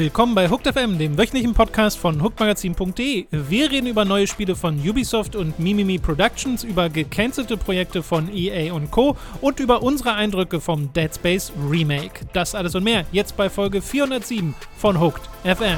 Willkommen 0.00 0.34
bei 0.34 0.48
Hooked 0.48 0.66
FM, 0.66 0.96
dem 0.96 1.18
wöchentlichen 1.18 1.52
Podcast 1.52 1.98
von 1.98 2.22
hookedmagazin.de. 2.22 3.26
Wir 3.30 3.70
reden 3.70 3.86
über 3.86 4.06
neue 4.06 4.26
Spiele 4.26 4.56
von 4.56 4.78
Ubisoft 4.78 5.36
und 5.36 5.58
Mimimi 5.58 5.98
Productions, 5.98 6.64
über 6.64 6.88
gecancelte 6.88 7.58
Projekte 7.58 8.02
von 8.02 8.34
EA 8.34 8.72
und 8.72 8.90
Co. 8.90 9.18
und 9.42 9.60
über 9.60 9.82
unsere 9.82 10.14
Eindrücke 10.14 10.58
vom 10.58 10.90
Dead 10.94 11.14
Space 11.14 11.52
Remake. 11.70 12.24
Das 12.32 12.54
alles 12.54 12.74
und 12.74 12.82
mehr 12.84 13.04
jetzt 13.12 13.36
bei 13.36 13.50
Folge 13.50 13.82
407 13.82 14.54
von 14.78 14.98
Hooked 14.98 15.28
FM. 15.44 15.76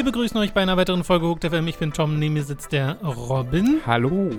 Wir 0.00 0.04
begrüßen 0.06 0.38
euch 0.38 0.54
bei 0.54 0.62
einer 0.62 0.78
weiteren 0.78 1.04
Folge 1.04 1.26
Hooked 1.26 1.44
FM. 1.44 1.68
Ich 1.68 1.76
bin 1.76 1.92
Tom, 1.92 2.18
neben 2.18 2.32
mir 2.32 2.42
sitzt 2.42 2.72
der 2.72 2.96
Robin. 3.02 3.80
Hallo. 3.86 4.30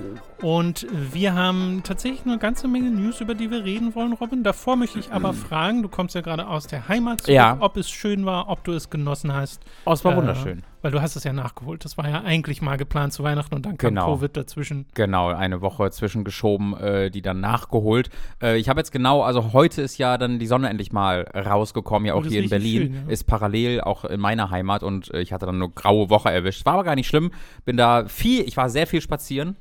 Und 0.41 0.87
wir 0.91 1.35
haben 1.35 1.83
tatsächlich 1.83 2.25
eine 2.25 2.39
ganze 2.39 2.67
Menge 2.67 2.89
News, 2.89 3.21
über 3.21 3.35
die 3.35 3.51
wir 3.51 3.63
reden 3.63 3.93
wollen, 3.93 4.13
Robin. 4.13 4.41
Davor 4.41 4.75
möchte 4.75 4.97
ich 4.97 5.11
aber 5.11 5.33
fragen, 5.33 5.83
du 5.83 5.87
kommst 5.87 6.15
ja 6.15 6.21
gerade 6.21 6.47
aus 6.47 6.65
der 6.65 6.87
Heimat 6.87 7.21
zurück, 7.21 7.35
Ja. 7.35 7.57
ob 7.59 7.77
es 7.77 7.91
schön 7.91 8.25
war, 8.25 8.49
ob 8.49 8.63
du 8.63 8.71
es 8.71 8.89
genossen 8.89 9.33
hast. 9.35 9.61
Oh, 9.85 9.91
es 9.93 10.03
war 10.03 10.13
Äh, 10.13 10.17
wunderschön. 10.17 10.63
Weil 10.81 10.91
du 10.91 11.01
hast 11.01 11.15
es 11.15 11.23
ja 11.23 11.31
nachgeholt. 11.33 11.85
Das 11.85 11.97
war 11.97 12.09
ja 12.09 12.21
eigentlich 12.23 12.61
mal 12.61 12.75
geplant 12.77 13.13
zu 13.13 13.23
Weihnachten 13.23 13.53
und 13.55 13.65
dann 13.65 13.77
kam 13.77 13.89
Genau. 13.89 14.13
Covid 14.15 14.35
dazwischen. 14.35 14.85
Genau, 14.95 15.27
eine 15.29 15.61
Woche 15.61 15.91
zwischengeschoben, 15.91 16.75
äh, 16.77 17.11
die 17.11 17.21
dann 17.21 17.39
nachgeholt. 17.39 18.09
Äh, 18.41 18.57
ich 18.57 18.67
habe 18.69 18.79
jetzt 18.79 18.91
genau, 18.91 19.21
also 19.23 19.53
heute 19.53 19.81
ist 19.81 19.97
ja 19.97 20.17
dann 20.17 20.39
die 20.39 20.47
Sonne 20.47 20.69
endlich 20.69 20.91
mal 20.91 21.21
rausgekommen, 21.35 22.07
ja 22.07 22.15
Oh, 22.15 22.19
auch 22.19 22.25
hier 22.25 22.41
in 22.43 22.49
Berlin. 22.49 22.81
schön, 22.81 22.93
ja. 23.05 23.11
Ist 23.11 23.25
parallel 23.25 23.81
auch 23.81 24.05
in 24.05 24.19
meiner 24.19 24.49
Heimat 24.49 24.81
und 24.83 25.13
äh, 25.13 25.21
ich 25.21 25.31
hatte 25.33 25.45
dann 25.45 25.55
eine 25.55 25.69
graue 25.69 26.09
Woche 26.09 26.31
erwischt. 26.31 26.65
War 26.65 26.73
aber 26.73 26.83
gar 26.83 26.95
nicht 26.95 27.07
schlimm. 27.07 27.31
Bin 27.65 27.77
da 27.77 28.05
viel, 28.05 28.41
ich 28.47 28.57
war 28.57 28.69
sehr 28.69 28.87
viel 28.87 29.01
spazieren. 29.01 29.57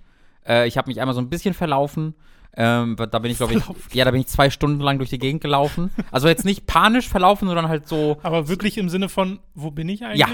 Äh, 0.46 0.66
ich 0.68 0.78
habe 0.78 0.88
mich 0.88 1.00
einmal 1.00 1.14
so 1.14 1.20
ein 1.20 1.28
bisschen 1.28 1.52
verlaufen. 1.54 2.14
Ähm, 2.56 2.96
da 2.96 3.18
bin 3.20 3.30
ich, 3.30 3.36
glaube 3.36 3.52
ich, 3.54 3.62
Verlaufen. 3.62 3.90
ja, 3.92 4.04
da 4.04 4.10
bin 4.10 4.20
ich 4.22 4.26
zwei 4.26 4.50
Stunden 4.50 4.80
lang 4.80 4.98
durch 4.98 5.10
die 5.10 5.18
Gegend 5.18 5.40
gelaufen. 5.40 5.90
Also 6.10 6.26
jetzt 6.26 6.44
nicht 6.44 6.66
panisch 6.66 7.08
verlaufen, 7.08 7.46
sondern 7.46 7.68
halt 7.68 7.86
so, 7.86 8.18
Aber 8.24 8.48
wirklich 8.48 8.76
im 8.78 8.88
Sinne 8.88 9.08
von, 9.08 9.38
wo 9.54 9.70
bin 9.70 9.88
ich 9.88 10.02
eigentlich? 10.04 10.18
ja, 10.18 10.26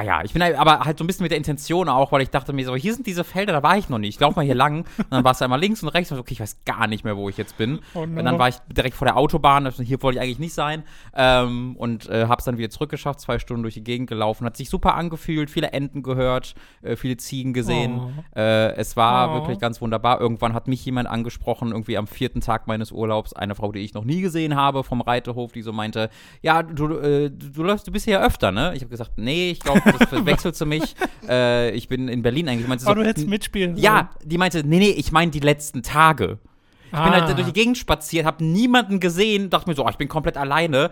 ja. 0.00 0.22
Ich 0.24 0.32
bin 0.32 0.42
halt- 0.42 0.56
aber 0.56 0.80
halt 0.80 0.96
so 0.96 1.04
ein 1.04 1.06
bisschen 1.06 1.24
mit 1.24 1.32
der 1.32 1.36
Intention 1.36 1.90
auch, 1.90 2.12
weil 2.12 2.22
ich 2.22 2.30
dachte 2.30 2.54
mir 2.54 2.64
so, 2.64 2.74
hier 2.74 2.94
sind 2.94 3.06
diese 3.06 3.24
Felder, 3.24 3.52
da 3.52 3.62
war 3.62 3.76
ich 3.76 3.90
noch 3.90 3.98
nicht. 3.98 4.14
Ich 4.14 4.20
laufe 4.20 4.36
mal 4.36 4.44
hier 4.44 4.54
lang. 4.54 4.86
Und 4.96 5.06
dann 5.10 5.22
war 5.24 5.32
es 5.32 5.42
einmal 5.42 5.60
links 5.60 5.82
und 5.82 5.90
rechts. 5.90 6.10
Und 6.12 6.18
okay, 6.18 6.32
ich 6.32 6.40
weiß 6.40 6.64
gar 6.64 6.86
nicht 6.86 7.04
mehr, 7.04 7.16
wo 7.16 7.28
ich 7.28 7.36
jetzt 7.36 7.58
bin. 7.58 7.80
Oh 7.92 8.06
no. 8.06 8.18
Und 8.18 8.24
dann 8.24 8.38
war 8.38 8.48
ich 8.48 8.56
direkt 8.74 8.96
vor 8.96 9.04
der 9.06 9.18
Autobahn. 9.18 9.66
Also 9.66 9.82
hier 9.82 10.02
wollte 10.02 10.18
ich 10.18 10.22
eigentlich 10.24 10.38
nicht 10.38 10.54
sein. 10.54 10.84
Ähm, 11.14 11.76
und 11.76 12.08
äh, 12.08 12.26
hab's 12.28 12.44
dann 12.44 12.56
wieder 12.56 12.70
zurückgeschafft, 12.70 13.20
zwei 13.20 13.38
Stunden 13.38 13.62
durch 13.64 13.74
die 13.74 13.84
Gegend 13.84 14.08
gelaufen. 14.08 14.46
Hat 14.46 14.56
sich 14.56 14.70
super 14.70 14.94
angefühlt, 14.94 15.50
viele 15.50 15.72
Enten 15.72 16.02
gehört, 16.02 16.54
äh, 16.80 16.96
viele 16.96 17.16
Ziegen 17.18 17.52
gesehen. 17.52 18.00
Oh. 18.00 18.38
Äh, 18.38 18.74
es 18.76 18.96
war 18.96 19.30
Oh. 19.30 19.34
wirklich 19.34 19.58
ganz 19.58 19.80
wunderbar. 19.80 20.20
Irgendwann 20.20 20.54
hat 20.54 20.68
mich 20.68 20.84
jemand 20.86 21.08
angesprochen, 21.08 21.72
irgendwie 21.72 21.98
am 21.98 22.06
vierten 22.06 22.40
Tag 22.40 22.66
meines 22.66 22.92
Urlaubs, 22.92 23.32
eine 23.34 23.54
Frau, 23.54 23.72
die 23.72 23.80
ich 23.80 23.92
noch 23.94 24.04
nie 24.04 24.20
gesehen 24.22 24.56
habe 24.56 24.84
vom 24.84 25.00
Reiterhof, 25.00 25.52
die 25.52 25.62
so 25.62 25.72
meinte, 25.72 26.08
ja, 26.40 26.62
du, 26.62 26.96
äh, 26.98 27.30
du, 27.30 27.50
du 27.50 27.62
läufst, 27.62 27.86
du 27.86 27.92
bist 27.92 28.04
hier 28.06 28.14
ja 28.14 28.22
öfter, 28.24 28.52
ne? 28.52 28.72
Ich 28.74 28.80
habe 28.82 28.90
gesagt, 28.90 29.12
nee, 29.16 29.50
ich 29.50 29.60
glaube, 29.60 29.81
das 29.84 30.08
verwechselt 30.08 30.56
zu 30.56 30.66
mich. 30.66 30.94
Äh, 31.28 31.70
ich 31.70 31.88
bin 31.88 32.08
in 32.08 32.22
Berlin 32.22 32.48
eigentlich. 32.48 32.62
Ich 32.62 32.68
meinte 32.68 32.84
Oh, 32.86 32.88
so, 32.88 32.94
du 32.94 33.04
hättest 33.04 33.28
mitspielen 33.28 33.76
ja, 33.76 34.10
die 34.24 34.38
meinte, 34.38 34.62
nee, 34.66 34.78
nee, 34.78 34.90
ich 34.90 35.12
meine 35.12 35.30
die 35.30 35.40
letzten 35.40 35.82
Tage. 35.82 36.38
Ich 36.90 36.98
Ah. 36.98 37.04
bin 37.04 37.12
halt 37.14 37.38
durch 37.38 37.46
die 37.46 37.54
Gegend 37.54 37.78
spaziert, 37.78 38.26
habe 38.26 38.44
niemanden 38.44 39.00
gesehen, 39.00 39.48
dachte 39.48 39.68
mir 39.70 39.74
so, 39.74 39.86
oh, 39.86 39.88
ich 39.88 39.96
bin 39.96 40.08
komplett 40.08 40.36
alleine. 40.36 40.90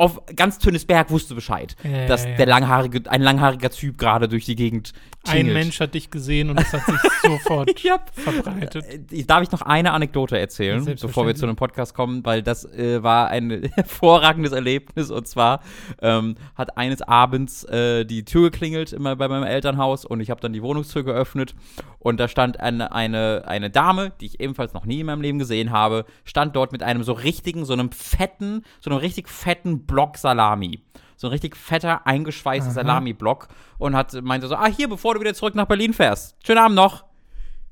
Auf 0.00 0.20
ganz 0.36 0.58
dünnes 0.60 0.84
Berg 0.84 1.10
wusste 1.10 1.34
Bescheid, 1.34 1.74
Ja, 1.82 2.06
dass 2.06 2.22
ja, 2.24 2.30
ja. 2.30 2.36
der 2.36 2.46
langhaarige, 2.46 3.10
ein 3.10 3.20
langhaariger 3.20 3.68
Typ 3.70 3.98
gerade 3.98 4.28
durch 4.28 4.44
die 4.44 4.54
Gegend 4.54 4.92
Ein 5.26 5.38
tingelt. 5.38 5.54
Mensch 5.54 5.80
hat 5.80 5.92
dich 5.94 6.10
gesehen 6.10 6.50
und 6.50 6.60
es 6.60 6.72
hat 6.72 6.86
sich 6.86 6.94
sofort 7.22 7.80
Ja. 7.82 7.98
verbreitet. 8.12 8.84
Äh, 9.12 9.24
Darf 9.24 9.42
ich 9.42 9.50
noch 9.50 9.62
eine 9.62 9.90
Anekdote 9.92 10.38
erzählen, 10.38 10.84
bevor 11.02 11.26
wir 11.26 11.34
zu 11.34 11.46
einem 11.46 11.56
Podcast 11.56 11.94
kommen, 11.94 12.24
weil 12.24 12.42
das 12.44 12.64
äh, 12.64 13.02
war 13.02 13.28
ein 13.28 13.70
hervorragendes 13.74 14.52
Erlebnis 14.52 15.10
und 15.10 15.26
zwar 15.26 15.62
ähm, 16.00 16.36
hat 16.54 16.78
eines 16.78 17.02
Abends 17.02 17.64
äh, 17.64 18.04
die 18.04 18.24
Tür 18.24 18.50
geklingelt 18.52 18.92
immer 18.92 19.16
bei 19.16 19.26
meinem 19.26 19.42
Elternhaus 19.44 20.04
und 20.04 20.20
ich 20.20 20.30
habe 20.30 20.40
dann 20.40 20.52
die 20.52 20.62
Wohnungstür 20.62 21.02
geöffnet 21.02 21.56
und 21.98 22.18
da 22.20 22.28
stand 22.28 22.60
eine, 22.60 22.92
eine, 22.92 23.42
eine 23.46 23.70
Dame, 23.70 24.12
die 24.20 24.26
ich 24.26 24.40
ebenfalls 24.40 24.72
noch 24.72 24.84
nie 24.84 25.00
in 25.00 25.06
meinem 25.06 25.20
Leben 25.22 25.38
gesehen 25.38 25.70
habe, 25.72 26.04
stand 26.24 26.54
dort 26.56 26.72
mit 26.72 26.82
einem 26.82 27.02
so 27.02 27.12
richtigen, 27.12 27.64
so 27.64 27.72
einem 27.72 27.90
fetten, 27.92 28.62
so 28.80 28.90
einem 28.90 29.00
richtig 29.00 29.28
fetten 29.28 29.86
Block 29.86 30.16
Salami. 30.16 30.82
So 31.16 31.26
ein 31.26 31.32
richtig 31.32 31.56
fetter, 31.56 32.06
eingeschweißter. 32.06 32.70
Salami-Block 32.70 33.48
und 33.78 33.96
hat 33.96 34.12
meinte 34.22 34.46
so, 34.46 34.54
ah, 34.54 34.68
hier, 34.68 34.88
bevor 34.88 35.14
du 35.14 35.20
wieder 35.20 35.34
zurück 35.34 35.56
nach 35.56 35.66
Berlin 35.66 35.92
fährst. 35.92 36.36
Schönen 36.46 36.60
Abend 36.60 36.76
noch. 36.76 37.04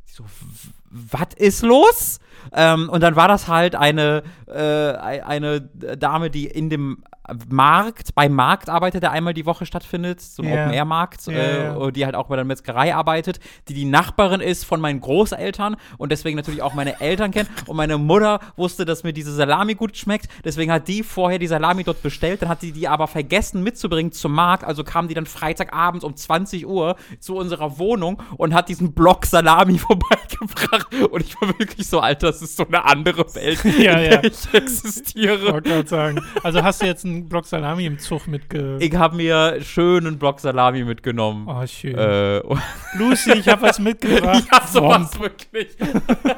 Ich 0.05 0.15
so, 0.15 0.25
was 0.91 1.29
ist 1.37 1.63
los? 1.63 2.19
Ähm, 2.53 2.89
und 2.89 3.03
dann 3.03 3.15
war 3.15 3.29
das 3.29 3.47
halt 3.47 3.77
eine, 3.77 4.25
äh, 4.49 4.53
ei- 4.53 5.25
eine 5.25 5.61
Dame, 5.61 6.31
die 6.31 6.47
in 6.47 6.71
dem 6.71 7.05
Markt, 7.49 8.15
beim 8.15 8.33
Markt 8.35 8.69
arbeitet, 8.69 9.03
der 9.03 9.11
einmal 9.13 9.35
die 9.35 9.47
Woche 9.47 9.67
stattfindet, 9.67 10.21
ein 10.39 10.45
Ja. 10.45 10.53
Open-Air-Markt, 10.65 11.27
Ja, 11.27 11.33
äh, 11.33 11.65
ja. 11.65 11.91
die 11.91 12.05
halt 12.05 12.15
auch 12.15 12.29
bei 12.29 12.37
der 12.37 12.45
Metzgerei 12.45 12.95
arbeitet, 12.95 13.41
die 13.69 13.75
die 13.75 13.85
Nachbarin 13.85 14.41
ist 14.41 14.65
von 14.65 14.81
meinen 14.81 15.01
Großeltern 15.01 15.77
und 15.99 16.13
deswegen 16.13 16.37
natürlich 16.37 16.63
auch 16.63 16.75
meine 16.75 17.01
Eltern 17.01 17.31
kennt. 17.31 17.49
Und 17.67 17.77
meine 17.77 17.99
Mutter 17.99 18.41
wusste, 18.57 18.85
dass 18.85 19.03
mir 19.05 19.13
diese 19.13 19.33
Salami 19.33 19.75
gut 19.75 19.97
schmeckt, 19.97 20.27
deswegen 20.45 20.71
hat 20.73 20.89
die 20.89 21.03
vorher 21.03 21.39
die 21.39 21.47
Salami 21.47 21.85
dort 21.85 22.03
bestellt, 22.03 22.43
dann 22.43 22.49
hat 22.49 22.61
sie 22.61 22.73
die 22.73 22.89
aber 22.89 23.07
vergessen 23.09 23.63
mitzubringen 23.63 24.13
zum 24.13 24.33
Markt, 24.33 24.65
also 24.65 24.85
kam 24.85 25.09
die 25.09 25.15
dann 25.15 25.27
Freitagabends 25.27 26.05
um 26.05 26.15
20 26.17 26.67
Uhr 26.67 26.97
zu 27.21 27.37
unserer 27.37 27.79
Wohnung 27.79 28.23
und 28.37 28.55
hat 28.55 28.69
diesen 28.69 28.93
Block 28.93 29.27
Salami 29.27 29.79
vorbeigebracht 29.79 30.95
und 31.11 31.21
ich 31.23 31.41
war 31.41 31.49
wirklich 31.59 31.87
so, 31.89 32.01
Alter, 32.01 32.29
das 32.29 32.43
ist 32.43 32.57
so 32.57 32.67
eine 32.67 32.85
andere 32.85 33.35
Welt, 33.35 33.63
Ja, 33.79 33.99
in 33.99 34.05
ja. 34.13 34.17
der 34.19 34.25
ich 34.25 34.55
existiere. 34.55 35.35
Ich 35.47 35.53
wollte 35.53 35.71
gerade 35.71 35.89
sagen. 35.89 36.21
Also 36.43 36.63
hast 36.63 36.83
du 36.83 36.87
jetzt 36.87 37.05
einen 37.05 37.16
Block 37.25 37.47
Salami 37.47 37.87
im 37.87 37.99
Zug 37.99 38.27
mitge... 38.29 38.77
Ich 38.81 38.95
habe 38.95 39.17
mir 39.17 39.59
schönen 39.63 40.19
Block 40.19 40.41
Salami 40.41 40.85
mitgenommen. 40.85 41.47
Oh, 41.49 41.67
schön. 41.67 41.97
Äh, 41.97 42.41
Lucy, 42.99 43.33
ich 43.33 43.49
habe 43.49 43.63
was 43.63 43.79
mitgebracht. 43.79 44.45
ja, 44.53 44.67
so 44.67 44.83
Womp. 44.83 44.95
was 44.95 45.21
wirklich. 45.21 45.69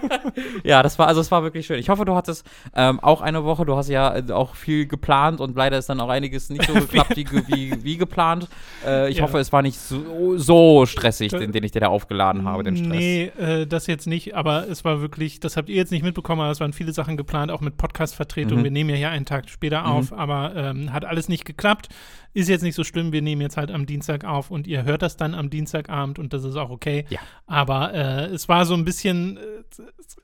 ja, 0.64 0.82
das 0.82 0.98
war 0.98 1.08
also 1.08 1.20
es 1.20 1.30
war 1.30 1.42
wirklich 1.42 1.66
schön. 1.66 1.78
Ich 1.78 1.88
hoffe, 1.88 2.04
du 2.04 2.14
hattest 2.14 2.46
ähm, 2.74 3.00
auch 3.00 3.20
eine 3.20 3.44
Woche. 3.44 3.64
Du 3.64 3.76
hast 3.76 3.88
ja 3.88 4.16
äh, 4.16 4.32
auch 4.32 4.54
viel 4.54 4.86
geplant 4.86 5.40
und 5.40 5.56
leider 5.56 5.78
ist 5.78 5.88
dann 5.88 6.00
auch 6.00 6.08
einiges 6.08 6.50
nicht 6.50 6.64
so 6.66 6.74
geklappt 6.74 7.16
wie, 7.16 7.26
wie, 7.48 7.84
wie 7.84 7.96
geplant. 7.96 8.48
Äh, 8.86 9.10
ich 9.10 9.18
Ja. 9.18 9.24
hoffe, 9.24 9.38
es 9.38 9.52
war 9.52 9.62
nicht 9.62 9.78
so, 9.78 10.36
so 10.38 10.86
stressig, 10.86 11.32
den, 11.32 11.52
den 11.52 11.64
ich 11.64 11.72
dir 11.72 11.80
da 11.80 11.88
aufgeladen 11.88 12.44
habe, 12.44 12.62
den 12.62 12.76
Stress. 12.76 12.88
Nee, 12.90 13.32
äh, 13.38 13.66
das 13.66 13.86
jetzt 13.86 14.06
nicht, 14.06 14.34
aber 14.34 14.68
es 14.68 14.84
war 14.84 15.00
wirklich, 15.00 15.40
das 15.40 15.56
habt 15.56 15.68
ihr 15.68 15.76
jetzt 15.76 15.90
nicht 15.92 16.02
mitbekommen, 16.04 16.40
aber 16.40 16.50
es 16.50 16.60
waren 16.60 16.72
viele 16.72 16.92
Sachen 16.92 17.16
geplant, 17.16 17.50
auch 17.50 17.60
mit 17.60 17.76
Podcast-Vertretung. 17.76 18.60
Mhm. 18.60 18.64
Wir 18.64 18.70
nehmen 18.70 18.90
ja 18.90 18.96
hier 18.96 19.10
einen 19.10 19.24
Tag 19.26 19.48
später 19.48 19.86
auf, 19.86 20.12
aber 20.12 20.54
ähm, 20.70 20.92
hat 20.92 21.04
alles 21.04 21.28
nicht 21.28 21.44
geklappt. 21.44 21.88
Ist 22.34 22.48
jetzt 22.48 22.62
nicht 22.62 22.74
so 22.74 22.84
schlimm, 22.84 23.10
wir 23.12 23.22
nehmen 23.22 23.40
jetzt 23.42 23.56
halt 23.56 23.70
am 23.70 23.86
Dienstag 23.86 24.24
auf 24.24 24.50
und 24.50 24.66
ihr 24.66 24.84
hört 24.84 25.02
das 25.02 25.16
dann 25.16 25.34
am 25.34 25.50
Dienstagabend 25.50 26.18
und 26.18 26.32
das 26.32 26.44
ist 26.44 26.56
auch 26.56 26.70
okay. 26.70 27.04
Ja. 27.08 27.18
Aber 27.46 27.92
äh, 27.94 28.24
es 28.26 28.48
war 28.48 28.64
so 28.66 28.74
ein 28.74 28.84
bisschen, 28.84 29.38
äh, 29.38 29.40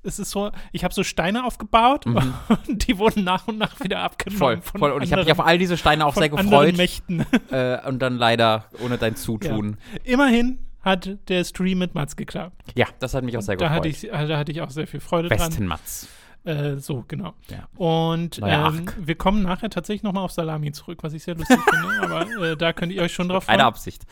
es 0.02 0.18
ist 0.18 0.30
so, 0.30 0.50
ich 0.72 0.84
habe 0.84 0.92
so 0.94 1.02
Steine 1.02 1.44
aufgebaut 1.44 2.06
Mhm. 2.06 2.34
und 2.68 2.86
die 2.86 2.98
wurden 2.98 3.24
nach 3.24 3.48
und 3.48 3.58
nach 3.58 3.80
wieder 3.80 4.00
abgenommen. 4.00 4.38
Voll, 4.38 4.60
voll. 4.78 4.92
Und 4.92 5.02
ich 5.02 5.12
habe 5.12 5.22
mich 5.22 5.32
auf 5.32 5.38
anderen- 5.40 5.50
all 5.50 5.58
diese 5.58 5.76
Steine 5.76 6.04
auch 6.06 6.14
von 6.14 6.22
sehr 6.22 6.32
anderen 6.32 6.50
gefreut. 6.50 6.76
Mächten. 6.76 7.26
Äh, 7.50 7.86
und 7.88 8.00
dann 8.00 8.16
leider 8.16 8.66
ohne 8.84 8.98
dein 8.98 9.16
Zutun. 9.16 9.76
Immerhin 10.04 10.58
hat 10.82 11.16
der 11.28 11.44
Stream 11.44 11.78
mit 11.78 11.94
Mats 11.94 12.14
geklappt. 12.14 12.60
Ja, 12.76 12.86
das 13.00 13.14
hat 13.14 13.24
mich 13.24 13.36
auch 13.38 13.42
sehr 13.42 13.56
Da 13.56 13.66
gefreut. 13.68 13.76
hatte, 13.78 13.88
ich, 13.88 14.00
da 14.10 14.36
hatte 14.38 14.52
ich 14.52 14.60
auch 14.60 14.70
sehr 14.70 14.86
viel 14.86 15.00
Freude 15.00 15.28
dran. 15.28 15.38
Besten 15.38 15.66
Mats. 15.66 16.08
Äh, 16.44 16.76
so, 16.76 17.04
genau. 17.08 17.34
Ja. 17.48 17.68
Und 17.76 18.40
ähm, 18.44 18.86
wir 18.98 19.14
kommen 19.14 19.42
nachher 19.42 19.70
tatsächlich 19.70 20.02
nochmal 20.02 20.24
auf 20.24 20.32
Salami 20.32 20.72
zurück, 20.72 21.02
was 21.02 21.14
ich 21.14 21.24
sehr 21.24 21.34
lustig 21.34 21.58
finde. 21.70 22.02
Aber 22.02 22.44
äh, 22.44 22.56
da 22.56 22.72
könnt 22.72 22.92
ihr 22.92 23.02
euch 23.02 23.12
schon 23.12 23.28
drauf 23.28 23.48
Eine 23.48 23.62
freuen. 23.62 23.68
Absicht. 23.68 24.04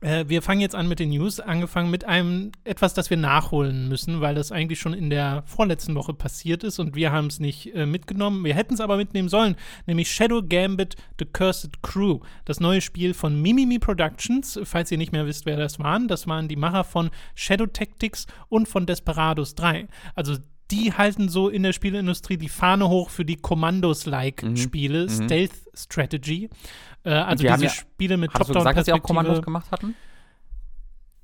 Äh, 0.00 0.24
wir 0.28 0.42
fangen 0.42 0.60
jetzt 0.60 0.74
an 0.74 0.88
mit 0.88 0.98
den 0.98 1.10
News, 1.10 1.40
angefangen 1.40 1.90
mit 1.90 2.04
einem 2.04 2.52
etwas, 2.64 2.92
das 2.92 3.08
wir 3.08 3.16
nachholen 3.16 3.88
müssen, 3.88 4.20
weil 4.20 4.34
das 4.34 4.52
eigentlich 4.52 4.78
schon 4.78 4.92
in 4.92 5.10
der 5.10 5.42
vorletzten 5.46 5.94
Woche 5.94 6.12
passiert 6.12 6.64
ist 6.64 6.78
und 6.78 6.94
wir 6.94 7.12
haben 7.12 7.28
es 7.28 7.40
nicht 7.40 7.74
äh, 7.74 7.86
mitgenommen. 7.86 8.44
Wir 8.44 8.54
hätten 8.54 8.74
es 8.74 8.80
aber 8.80 8.96
mitnehmen 8.96 9.28
sollen, 9.28 9.56
nämlich 9.86 10.10
Shadow 10.10 10.42
Gambit 10.46 10.96
The 11.18 11.24
Cursed 11.24 11.82
Crew, 11.82 12.20
das 12.44 12.60
neue 12.60 12.82
Spiel 12.82 13.14
von 13.14 13.40
Mimimi 13.40 13.78
Productions. 13.78 14.60
Falls 14.64 14.92
ihr 14.92 14.98
nicht 14.98 15.12
mehr 15.12 15.26
wisst, 15.26 15.46
wer 15.46 15.56
das 15.56 15.78
waren, 15.78 16.08
das 16.08 16.26
waren 16.26 16.48
die 16.48 16.56
Macher 16.56 16.84
von 16.84 17.10
Shadow 17.34 17.66
Tactics 17.66 18.26
und 18.48 18.68
von 18.68 18.84
Desperados 18.84 19.54
3. 19.54 19.88
Also 20.14 20.36
die 20.70 20.92
halten 20.92 21.28
so 21.28 21.48
in 21.48 21.62
der 21.62 21.72
Spieleindustrie 21.72 22.36
die 22.36 22.48
Fahne 22.48 22.88
hoch 22.88 23.10
für 23.10 23.24
die 23.24 23.36
Commandos-like-Spiele, 23.36 25.08
Stealth-Strategy. 25.08 26.50
Äh, 27.04 27.10
also 27.10 27.44
diese 27.46 27.64
ja- 27.64 27.70
Spiele 27.70 28.16
mit 28.16 28.32
du 28.34 28.38
gesagt, 28.38 28.76
dass 28.76 28.86
sie 28.86 28.92
auch 28.92 28.96
Top-Down-Perspektive. 28.98 29.06
Kommandos 29.06 29.42
gemacht 29.44 29.70
hatten? 29.70 29.94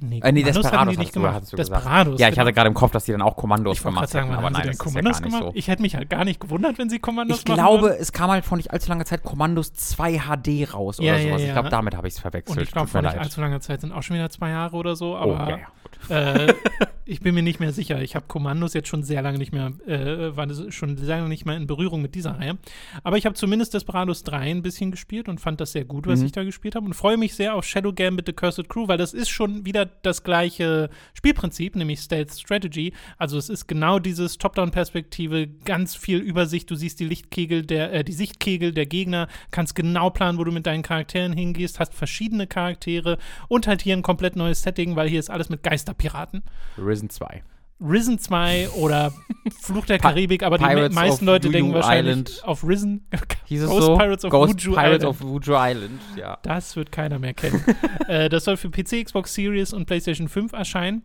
Nee, 0.04 0.18
Äh, 0.20 0.32
nee, 0.32 0.42
Desperados 0.42 0.96
nicht 0.96 1.12
gemacht. 1.12 1.52
du. 1.52 1.56
Desperados. 1.56 2.18
Ja, 2.20 2.26
ich 2.26 2.34
genau. 2.34 2.46
hatte 2.46 2.52
gerade 2.54 2.66
im 2.66 2.74
Kopf, 2.74 2.90
dass 2.90 3.04
die 3.04 3.12
dann 3.12 3.22
auch 3.22 3.36
Kommandos 3.36 3.76
ich 3.78 3.84
gemacht 3.84 4.08
sagen, 4.08 4.30
hätten, 4.30 4.38
aber 4.38 4.50
nein, 4.50 4.62
das 4.66 4.72
ist 4.74 4.78
Kommandos 4.80 5.18
ja 5.18 5.20
gar 5.20 5.26
nicht 5.26 5.38
gemacht? 5.38 5.52
so. 5.54 5.58
Ich 5.58 5.68
hätte 5.68 5.82
mich 5.82 5.94
halt 5.94 6.10
gar 6.10 6.24
nicht 6.24 6.40
gewundert, 6.40 6.76
wenn 6.78 6.90
sie 6.90 6.98
Kommandos 6.98 7.38
Ich 7.38 7.46
machen 7.46 7.54
glaube, 7.54 7.82
würden. 7.84 7.98
es 8.00 8.10
kam 8.12 8.28
halt 8.32 8.44
vor 8.44 8.56
nicht 8.56 8.72
allzu 8.72 8.88
langer 8.90 9.04
Zeit 9.04 9.22
Kommandos 9.22 9.72
2 9.74 10.18
HD 10.18 10.64
raus 10.74 10.98
Ja, 10.98 11.12
oder 11.14 11.22
ja, 11.22 11.28
sowas. 11.28 11.40
ja. 11.42 11.46
Ich 11.46 11.52
glaube, 11.52 11.68
damit 11.68 11.96
habe 11.96 12.08
ich 12.08 12.14
es 12.14 12.20
verwechselt. 12.20 12.56
Und 12.58 12.62
ich 12.64 12.72
glaube, 12.72 12.88
vor 12.88 13.00
nicht 13.02 13.16
allzu 13.16 13.40
langer 13.40 13.60
Zeit 13.60 13.80
sind 13.80 13.92
auch 13.92 14.02
schon 14.02 14.16
wieder 14.16 14.28
zwei 14.30 14.50
Jahre 14.50 14.76
oder 14.76 14.96
so, 14.96 15.12
Oh, 15.14 15.18
aber 15.18 15.34
ja, 15.34 15.50
ja, 15.50 15.56
gut. 15.56 15.81
Äh, 16.08 16.52
ich 17.04 17.20
bin 17.20 17.34
mir 17.34 17.42
nicht 17.42 17.60
mehr 17.60 17.72
sicher. 17.72 18.00
Ich 18.02 18.14
habe 18.14 18.26
Kommandos 18.26 18.74
jetzt 18.74 18.88
schon 18.88 19.02
sehr 19.02 19.22
lange 19.22 19.38
nicht 19.38 19.52
mehr, 19.52 19.72
äh, 19.86 20.36
war 20.36 20.48
schon 20.70 20.96
sehr 20.96 21.16
lange 21.16 21.28
nicht 21.28 21.44
mehr 21.44 21.56
in 21.56 21.66
Berührung 21.66 22.02
mit 22.02 22.14
dieser 22.14 22.38
Reihe. 22.38 22.58
Aber 23.02 23.18
ich 23.18 23.26
habe 23.26 23.34
zumindest 23.34 23.74
Desperados 23.74 24.22
3 24.24 24.50
ein 24.50 24.62
bisschen 24.62 24.90
gespielt 24.90 25.28
und 25.28 25.40
fand 25.40 25.60
das 25.60 25.72
sehr 25.72 25.84
gut, 25.84 26.06
was 26.06 26.20
Mhm. 26.20 26.26
ich 26.26 26.32
da 26.32 26.44
gespielt 26.44 26.74
habe. 26.74 26.86
Und 26.86 26.94
freue 26.94 27.16
mich 27.16 27.34
sehr 27.34 27.54
auf 27.54 27.64
Shadow 27.64 27.92
Gambit 27.92 28.26
The 28.26 28.32
Cursed 28.32 28.68
Crew, 28.68 28.88
weil 28.88 28.98
das 28.98 29.12
ist 29.14 29.30
schon 29.30 29.66
wieder 29.66 29.84
das 29.86 30.22
gleiche 30.22 30.90
Spielprinzip, 31.14 31.76
nämlich 31.76 32.00
Stealth 32.00 32.32
Strategy. 32.38 32.92
Also 33.18 33.36
es 33.38 33.48
ist 33.48 33.66
genau 33.66 33.98
dieses 33.98 34.38
Top-Down-Perspektive, 34.38 35.48
ganz 35.64 35.94
viel 35.94 36.18
Übersicht. 36.18 36.70
Du 36.70 36.74
siehst 36.74 37.00
die 37.00 37.04
Lichtkegel 37.04 37.64
der, 37.64 37.92
äh, 37.92 38.04
die 38.04 38.12
Sichtkegel 38.12 38.72
der 38.72 38.86
Gegner, 38.86 39.28
kannst 39.50 39.74
genau 39.74 40.10
planen, 40.10 40.38
wo 40.38 40.44
du 40.44 40.52
mit 40.52 40.66
deinen 40.66 40.82
Charakteren 40.82 41.32
hingehst, 41.32 41.78
hast 41.80 41.94
verschiedene 41.94 42.46
Charaktere 42.46 43.18
und 43.48 43.66
halt 43.66 43.82
hier 43.82 43.96
ein 43.96 44.02
komplett 44.02 44.36
neues 44.36 44.62
Setting, 44.62 44.96
weil 44.96 45.08
hier 45.08 45.20
ist 45.20 45.30
alles 45.30 45.48
mit 45.48 45.62
Geisterpiraten. 45.92 46.42
Risen 46.78 47.10
2. 47.10 47.42
Risen 47.80 48.18
2 48.18 48.70
oder 48.70 49.12
Fluch 49.60 49.86
der 49.86 49.98
Karibik, 49.98 50.44
aber 50.44 50.56
die 50.56 50.64
Pirates 50.64 50.94
meisten 50.94 51.24
of 51.24 51.34
Leute 51.34 51.48
Wuju 51.48 51.52
denken 51.52 51.74
wahrscheinlich 51.74 52.12
Island. 52.12 52.44
auf 52.44 52.64
Risen. 52.66 53.06
Hieß 53.46 53.66
Ghost 53.66 53.86
so? 53.86 53.96
Pirates 53.96 54.24
of 54.24 54.30
Ghost 54.30 54.54
Wuju 54.54 54.74
Pirates 54.74 55.02
Island. 55.02 55.04
of 55.04 55.20
Wuju 55.20 55.54
Island, 55.56 56.00
ja. 56.16 56.38
Das 56.42 56.76
wird 56.76 56.92
keiner 56.92 57.18
mehr 57.18 57.34
kennen. 57.34 57.64
äh, 58.08 58.28
das 58.28 58.44
soll 58.44 58.56
für 58.56 58.70
PC, 58.70 59.04
Xbox 59.04 59.34
Series 59.34 59.72
und 59.72 59.86
PlayStation 59.86 60.28
5 60.28 60.52
erscheinen. 60.52 61.02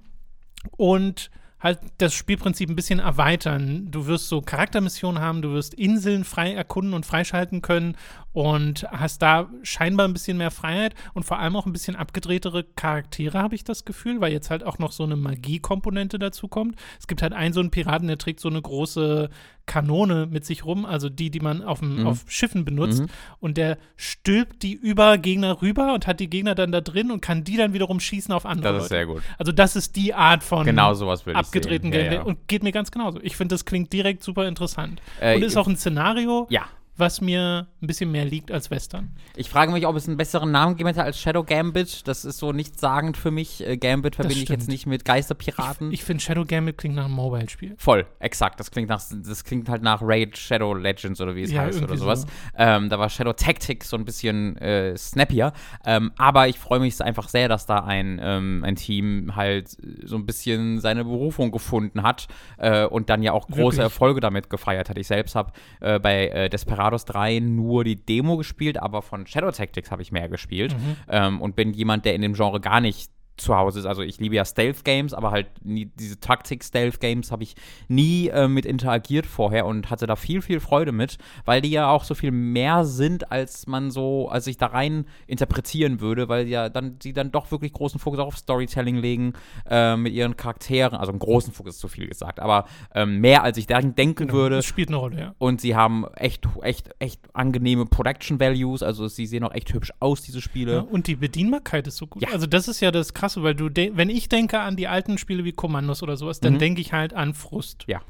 Und 0.75 1.31
halt 1.59 1.79
das 1.97 2.13
Spielprinzip 2.13 2.69
ein 2.69 2.75
bisschen 2.75 2.99
erweitern. 2.99 3.87
Du 3.89 4.05
wirst 4.05 4.27
so 4.27 4.41
Charaktermissionen 4.41 5.21
haben, 5.21 5.41
du 5.41 5.53
wirst 5.53 5.73
Inseln 5.73 6.23
frei 6.23 6.53
erkunden 6.53 6.93
und 6.93 7.05
freischalten 7.05 7.63
können 7.63 7.95
und 8.37 8.85
hast 8.91 9.23
da 9.23 9.49
scheinbar 9.63 10.07
ein 10.07 10.13
bisschen 10.13 10.37
mehr 10.37 10.51
Freiheit 10.51 10.93
und 11.15 11.23
vor 11.23 11.39
allem 11.39 11.55
auch 11.55 11.65
ein 11.65 11.73
bisschen 11.73 11.95
abgedrehtere 11.95 12.63
Charaktere, 12.75 13.39
habe 13.41 13.55
ich 13.55 13.63
das 13.63 13.83
Gefühl, 13.83 14.21
weil 14.21 14.31
jetzt 14.31 14.51
halt 14.51 14.63
auch 14.63 14.77
noch 14.77 14.91
so 14.91 15.03
eine 15.03 15.15
Magie-Komponente 15.15 16.19
dazu 16.19 16.47
kommt. 16.47 16.75
Es 16.99 17.07
gibt 17.07 17.23
halt 17.23 17.33
einen 17.33 17.51
so 17.53 17.61
einen 17.61 17.71
Piraten, 17.71 18.07
der 18.07 18.19
trägt 18.19 18.39
so 18.39 18.47
eine 18.47 18.61
große 18.61 19.29
Kanone 19.65 20.27
mit 20.27 20.45
sich 20.45 20.65
rum, 20.65 20.85
also 20.85 21.09
die, 21.09 21.31
die 21.31 21.39
man 21.39 21.63
auf, 21.63 21.79
dem, 21.79 22.01
Mhm. 22.01 22.07
auf 22.07 22.25
Schiffen 22.27 22.63
benutzt. 22.63 23.01
Mhm. 23.01 23.07
Und 23.39 23.57
der 23.57 23.79
stülpt 23.95 24.61
die 24.61 24.73
über 24.73 25.17
Gegner 25.17 25.63
rüber 25.63 25.95
und 25.95 26.05
hat 26.05 26.19
die 26.19 26.29
Gegner 26.29 26.53
dann 26.53 26.71
da 26.71 26.79
drin 26.81 27.09
und 27.09 27.21
kann 27.21 27.43
die 27.43 27.57
dann 27.57 27.73
wiederum 27.73 27.99
schießen 27.99 28.31
auf 28.33 28.45
andere 28.45 28.73
Das 28.73 28.83
ist 28.83 28.91
Leute. 28.91 28.95
sehr 28.99 29.05
gut. 29.07 29.23
Also 29.39 29.51
das 29.51 29.75
ist 29.75 29.95
die 29.95 30.13
Art 30.13 30.43
von 30.43 30.63
Genau 30.63 30.93
sowas 30.93 31.25
will 31.25 31.33
ich 31.33 31.37
abgedrehten 31.39 31.91
sehen. 31.91 31.99
Ja, 31.99 32.09
Gameplay 32.09 32.17
ja. 32.17 32.23
und 32.23 32.47
geht 32.47 32.61
mir 32.61 32.71
ganz 32.71 32.91
genauso. 32.91 33.19
Ich 33.23 33.35
finde, 33.35 33.55
das 33.55 33.65
klingt 33.65 33.91
direkt 33.91 34.21
super 34.23 34.47
interessant. 34.47 35.01
Äh, 35.19 35.35
und 35.37 35.41
ist 35.43 35.57
auch 35.57 35.67
ein 35.67 35.75
Szenario, 35.75 36.45
Ja. 36.51 36.65
Was 36.97 37.21
mir 37.21 37.67
ein 37.81 37.87
bisschen 37.87 38.11
mehr 38.11 38.25
liegt 38.25 38.51
als 38.51 38.71
Western. 38.71 39.11
Ich 39.35 39.49
frage 39.49 39.71
mich, 39.71 39.85
ob 39.85 39.95
es 39.95 40.07
einen 40.07 40.17
besseren 40.17 40.51
Namen 40.51 40.73
gegeben 40.73 40.87
hätte 40.87 41.03
als 41.03 41.19
Shadow 41.19 41.43
Gambit. 41.43 42.07
Das 42.07 42.25
ist 42.25 42.37
so 42.39 42.51
nichtssagend 42.51 43.17
für 43.17 43.31
mich. 43.31 43.65
Äh, 43.65 43.77
Gambit 43.77 44.15
verbinde 44.15 44.41
ich 44.41 44.49
jetzt 44.49 44.67
nicht 44.67 44.85
mit 44.87 45.05
Geisterpiraten. 45.05 45.91
Ich 45.91 46.03
finde, 46.03 46.23
Shadow 46.23 46.45
Gambit 46.45 46.77
klingt 46.77 46.95
nach 46.95 47.05
einem 47.05 47.13
Mobile-Spiel. 47.13 47.75
Voll, 47.77 48.05
exakt. 48.19 48.59
Das 48.59 48.71
klingt 48.71 48.89
nach, 48.89 49.01
das 49.11 49.43
klingt 49.43 49.69
halt 49.69 49.83
nach 49.83 50.01
Raid 50.01 50.37
Shadow 50.37 50.73
Legends 50.73 51.21
oder 51.21 51.35
wie 51.35 51.43
es 51.43 51.51
Ja, 51.51 51.61
heißt 51.61 51.81
oder 51.81 51.97
sowas. 51.97 52.21
so. 52.21 52.27
Ähm, 52.57 52.89
da 52.89 52.99
war 52.99 53.09
Shadow 53.09 53.33
Tactics 53.33 53.89
so 53.89 53.97
ein 53.97 54.05
bisschen 54.05 54.57
äh, 54.57 54.97
snappier. 54.97 55.53
Ähm, 55.85 56.11
aber 56.17 56.47
ich 56.47 56.57
freue 56.57 56.79
mich 56.79 56.99
einfach 57.01 57.29
sehr, 57.29 57.47
dass 57.47 57.65
da 57.65 57.79
ein, 57.79 58.19
ähm, 58.21 58.63
ein 58.65 58.75
Team 58.75 59.35
halt 59.35 59.77
so 60.03 60.15
ein 60.15 60.25
bisschen 60.25 60.79
seine 60.79 61.03
Berufung 61.03 61.51
gefunden 61.51 62.03
hat 62.03 62.27
äh, 62.57 62.85
und 62.85 63.09
dann 63.09 63.21
ja 63.23 63.33
auch 63.33 63.47
große 63.47 63.57
Wirklich? 63.57 63.79
Erfolge 63.79 64.19
damit 64.19 64.49
gefeiert 64.49 64.89
hat. 64.89 64.97
Ich 64.97 65.07
selbst 65.07 65.35
habe 65.35 65.51
äh, 65.79 65.99
bei 65.99 66.27
äh, 66.29 66.49
Desperados 66.89 67.05
3 67.05 67.39
nur 67.39 67.83
die 67.83 67.95
Demo 67.95 68.37
gespielt, 68.37 68.77
aber 68.81 69.01
von 69.01 69.27
Shadow 69.27 69.51
Tactics 69.51 69.91
habe 69.91 70.01
ich 70.01 70.11
mehr 70.11 70.29
gespielt 70.29 70.73
Mhm. 70.73 70.95
ähm, 71.09 71.41
und 71.41 71.55
bin 71.55 71.73
jemand, 71.73 72.05
der 72.05 72.15
in 72.15 72.21
dem 72.21 72.33
Genre 72.33 72.59
gar 72.61 72.79
nicht 72.81 73.11
zu 73.37 73.55
Hause 73.55 73.79
ist. 73.79 73.85
Also 73.85 74.01
ich 74.01 74.19
liebe 74.19 74.35
ja 74.35 74.45
Stealth-Games, 74.45 75.13
aber 75.13 75.31
halt 75.31 75.47
nie, 75.63 75.85
diese 75.99 76.19
Taktik-Stealth-Games 76.19 77.31
habe 77.31 77.43
ich 77.43 77.55
nie 77.87 78.29
äh, 78.29 78.47
mit 78.47 78.65
interagiert 78.65 79.25
vorher 79.25 79.65
und 79.65 79.89
hatte 79.89 80.07
da 80.07 80.15
viel, 80.15 80.41
viel 80.41 80.59
Freude 80.59 80.91
mit, 80.91 81.17
weil 81.45 81.61
die 81.61 81.69
ja 81.69 81.89
auch 81.89 82.03
so 82.03 82.15
viel 82.15 82.31
mehr 82.31 82.85
sind, 82.85 83.31
als 83.31 83.67
man 83.67 83.91
so, 83.91 84.29
als 84.29 84.47
ich 84.47 84.57
da 84.57 84.67
rein 84.67 85.05
interpretieren 85.27 86.01
würde, 86.01 86.29
weil 86.29 86.47
ja 86.47 86.69
dann 86.69 86.97
sie 87.01 87.13
dann 87.13 87.31
doch 87.31 87.51
wirklich 87.51 87.73
großen 87.73 87.99
Fokus 87.99 88.19
auf 88.19 88.37
Storytelling 88.37 88.97
legen 88.97 89.33
äh, 89.69 89.95
mit 89.95 90.13
ihren 90.13 90.35
Charakteren. 90.35 90.97
Also 90.97 91.11
einen 91.11 91.19
großen 91.19 91.53
Fokus 91.53 91.75
ist 91.75 91.81
zu 91.81 91.87
viel 91.87 92.07
gesagt, 92.07 92.39
aber 92.39 92.65
ähm, 92.93 93.19
mehr 93.19 93.43
als 93.43 93.57
ich 93.57 93.67
da 93.67 93.81
denken 93.81 94.31
würde. 94.31 94.57
Das 94.57 94.65
spielt 94.65 94.89
eine 94.89 94.97
Rolle, 94.97 95.19
ja. 95.19 95.35
Und 95.37 95.61
sie 95.61 95.75
haben 95.75 96.05
echt, 96.15 96.47
echt, 96.61 96.89
echt 96.99 97.21
angenehme 97.33 97.85
Production 97.85 98.39
Values. 98.39 98.83
Also 98.83 99.07
sie 99.07 99.25
sehen 99.25 99.43
auch 99.43 99.53
echt 99.53 99.73
hübsch 99.73 99.91
aus, 99.99 100.21
diese 100.21 100.41
Spiele. 100.41 100.73
ja. 100.73 100.79
Und 100.79 101.07
die 101.07 101.15
Bedienbarkeit 101.15 101.87
ist 101.87 101.97
so 101.97 102.07
gut. 102.07 102.23
Ja. 102.23 102.29
Also 102.29 102.47
das 102.47 102.67
ist 102.67 102.79
ja 102.79 102.91
das 102.91 103.13
Krasse, 103.13 103.26
weil 103.35 103.55
du, 103.55 103.69
wenn 103.73 104.09
ich 104.09 104.29
denke 104.29 104.59
an 104.59 104.75
die 104.75 104.87
alten 104.87 105.17
Spiele 105.17 105.43
wie 105.43 105.51
Kommandos 105.51 106.01
oder 106.03 106.15
sowas, 106.17 106.39
dann 106.39 106.53
Mhm. 106.53 106.59
denke 106.59 106.81
ich 106.81 106.93
halt 106.93 107.13
an 107.13 107.33
Frust. 107.33 107.83
Ja. 107.87 108.01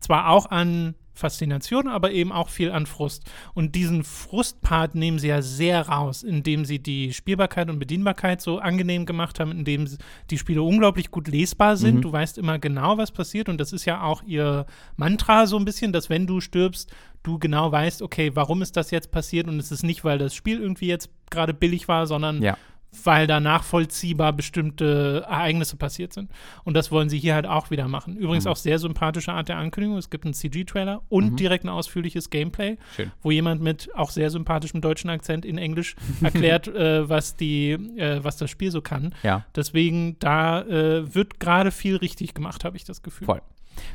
Zwar 0.00 0.28
auch 0.28 0.50
an 0.50 0.94
Faszination, 1.14 1.88
aber 1.88 2.12
eben 2.12 2.30
auch 2.30 2.50
viel 2.50 2.70
an 2.70 2.84
Frust. 2.84 3.24
Und 3.54 3.74
diesen 3.74 4.04
Frustpart 4.04 4.94
nehmen 4.94 5.18
sie 5.18 5.28
ja 5.28 5.40
sehr 5.40 5.88
raus, 5.88 6.22
indem 6.22 6.66
sie 6.66 6.78
die 6.78 7.14
Spielbarkeit 7.14 7.70
und 7.70 7.78
Bedienbarkeit 7.78 8.42
so 8.42 8.58
angenehm 8.58 9.06
gemacht 9.06 9.40
haben, 9.40 9.50
indem 9.50 9.88
die 10.30 10.36
Spiele 10.36 10.60
unglaublich 10.62 11.10
gut 11.10 11.26
lesbar 11.28 11.78
sind. 11.78 11.96
Mhm. 11.96 12.00
Du 12.02 12.12
weißt 12.12 12.36
immer 12.36 12.58
genau, 12.58 12.98
was 12.98 13.12
passiert. 13.12 13.48
Und 13.48 13.58
das 13.58 13.72
ist 13.72 13.86
ja 13.86 14.02
auch 14.02 14.22
ihr 14.24 14.66
Mantra 14.96 15.46
so 15.46 15.56
ein 15.58 15.64
bisschen, 15.64 15.92
dass 15.92 16.10
wenn 16.10 16.26
du 16.26 16.42
stirbst, 16.42 16.92
du 17.22 17.38
genau 17.38 17.72
weißt, 17.72 18.02
okay, 18.02 18.32
warum 18.34 18.60
ist 18.60 18.76
das 18.76 18.90
jetzt 18.90 19.10
passiert? 19.10 19.48
Und 19.48 19.58
es 19.58 19.72
ist 19.72 19.82
nicht, 19.82 20.04
weil 20.04 20.18
das 20.18 20.34
Spiel 20.34 20.60
irgendwie 20.60 20.86
jetzt 20.88 21.08
gerade 21.30 21.54
billig 21.54 21.88
war, 21.88 22.06
sondern 22.06 22.42
Ja. 22.42 22.56
Weil 23.04 23.26
da 23.26 23.40
nachvollziehbar 23.40 24.32
bestimmte 24.32 25.24
Ereignisse 25.28 25.76
passiert 25.76 26.12
sind. 26.12 26.30
Und 26.64 26.74
das 26.74 26.90
wollen 26.90 27.08
sie 27.08 27.18
hier 27.18 27.34
halt 27.34 27.46
auch 27.46 27.70
wieder 27.70 27.88
machen. 27.88 28.16
Übrigens 28.16 28.44
Mhm. 28.44 28.50
auch 28.50 28.56
sehr 28.56 28.78
sympathische 28.78 29.32
Art 29.32 29.48
der 29.48 29.58
Ankündigung. 29.58 29.98
Es 29.98 30.10
gibt 30.10 30.24
einen 30.24 30.34
CG-Trailer 30.34 31.02
und 31.08 31.32
Mhm. 31.32 31.36
direkt 31.36 31.64
ein 31.64 31.68
ausführliches 31.68 32.30
Gameplay, 32.30 32.78
Schön. 32.94 33.12
wo 33.22 33.30
jemand 33.30 33.62
mit 33.62 33.88
auch 33.94 34.10
sehr 34.10 34.30
sympathischem 34.30 34.80
deutschen 34.80 35.10
Akzent 35.10 35.44
in 35.44 35.58
Englisch 35.58 35.96
erklärt, 36.22 36.68
äh, 36.68 37.08
was, 37.08 37.36
die, 37.36 37.72
äh, 37.72 38.22
was 38.22 38.36
das 38.36 38.50
Spiel 38.50 38.70
so 38.70 38.80
kann. 38.82 39.14
Ja. 39.22 39.44
Deswegen, 39.54 40.18
da 40.18 40.62
äh, 40.62 41.14
wird 41.14 41.40
gerade 41.40 41.70
viel 41.70 41.96
richtig 41.96 42.34
gemacht, 42.34 42.64
habe 42.64 42.76
ich 42.76 42.84
das 42.84 43.02
Gefühl. 43.02 43.26
Voll. 43.26 43.42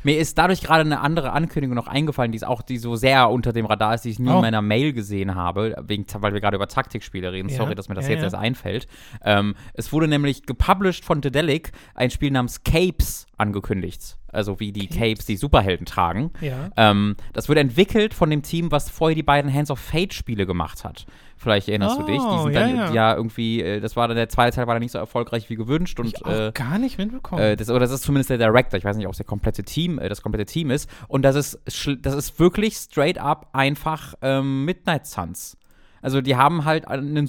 Mir 0.02 0.18
ist 0.18 0.38
dadurch 0.38 0.60
gerade 0.62 0.82
eine 0.82 1.00
andere 1.00 1.32
Ankündigung 1.32 1.76
noch 1.76 1.86
eingefallen, 1.86 2.32
die 2.32 2.36
ist 2.36 2.46
auch, 2.46 2.62
die 2.62 2.78
so 2.78 2.96
sehr 2.96 3.30
unter 3.30 3.52
dem 3.52 3.66
Radar 3.66 3.94
ist, 3.94 4.04
die 4.04 4.10
ich 4.10 4.18
nie 4.18 4.28
Oh. 4.28 4.34
in 4.36 4.40
meiner 4.40 4.62
Mail 4.62 4.92
gesehen 4.92 5.34
habe, 5.34 5.76
wegen, 5.86 6.06
weil 6.18 6.32
wir 6.32 6.40
gerade 6.40 6.56
über 6.56 6.68
Taktikspiele 6.68 7.32
reden. 7.32 7.48
Ja, 7.48 7.56
Sorry, 7.56 7.74
dass 7.74 7.88
mir 7.88 7.94
das 7.94 8.06
ja, 8.06 8.12
jetzt 8.12 8.20
ja. 8.20 8.24
erst 8.24 8.36
einfällt. 8.36 8.86
Ähm, 9.24 9.54
es 9.74 9.92
wurde 9.92 10.08
nämlich 10.08 10.44
gepublished 10.46 11.04
von 11.04 11.20
Dedelic 11.20 11.72
ein 11.94 12.10
Spiel 12.10 12.30
namens 12.30 12.62
Capes 12.64 13.26
angekündigt. 13.42 14.16
Also 14.28 14.58
wie 14.60 14.72
die 14.72 14.86
Capes? 14.86 15.26
Die 15.26 15.36
Superhelden 15.36 15.84
tragen. 15.84 16.30
Ja. 16.40 16.70
Ähm, 16.76 17.16
das 17.34 17.48
wird 17.48 17.58
entwickelt 17.58 18.14
von 18.14 18.30
dem 18.30 18.42
Team, 18.42 18.72
was 18.72 18.88
vorher 18.88 19.14
die 19.14 19.22
beiden 19.22 19.52
Hands 19.52 19.70
of 19.70 19.78
Fate 19.78 20.14
Spiele 20.14 20.46
gemacht 20.46 20.84
hat. 20.84 21.04
Vielleicht 21.36 21.68
erinnerst 21.68 21.98
du 21.98 22.04
dich. 22.04 22.18
Die 22.18 22.22
Oh, 22.24 22.44
sind 22.44 22.52
ja, 22.54 22.60
dann 22.60 22.76
ja. 22.76 22.92
ja, 22.92 23.14
irgendwie, 23.16 23.60
äh, 23.60 23.80
das 23.80 23.96
war 23.96 24.06
dann 24.08 24.16
der 24.16 24.28
zweite 24.28 24.54
Teil 24.56 24.66
war 24.68 24.74
dann 24.74 24.82
nicht 24.82 24.92
so 24.92 24.98
erfolgreich 24.98 25.50
wie 25.50 25.56
gewünscht 25.56 25.98
und 26.00 26.06
Ich 26.06 26.24
auch 26.24 26.30
äh, 26.30 26.52
gar 26.54 26.78
nicht 26.78 26.98
mitbekommen. 26.98 27.42
äh, 27.42 27.56
das, 27.56 27.68
oder 27.68 27.80
das 27.80 27.90
ist 27.90 28.04
zumindest 28.04 28.30
der 28.30 28.38
Director. 28.38 28.78
Ich 28.78 28.84
weiß 28.84 28.96
nicht, 28.96 29.06
ob 29.06 29.12
es 29.12 29.18
der 29.18 29.26
komplette 29.26 29.64
Team, 29.64 29.98
äh, 29.98 30.08
das 30.08 30.22
komplette 30.22 30.50
Team 30.50 30.70
ist. 30.70 30.88
Und 31.08 31.22
das 31.22 31.34
ist, 31.36 31.58
das 32.00 32.14
ist 32.14 32.38
wirklich 32.38 32.76
straight 32.76 33.18
up 33.18 33.48
einfach 33.52 34.14
ähm, 34.22 34.64
Midnight 34.64 35.06
Suns. 35.06 35.58
Also 36.00 36.20
die 36.20 36.34
haben 36.36 36.64
halt 36.64 36.88
einen 36.88 37.28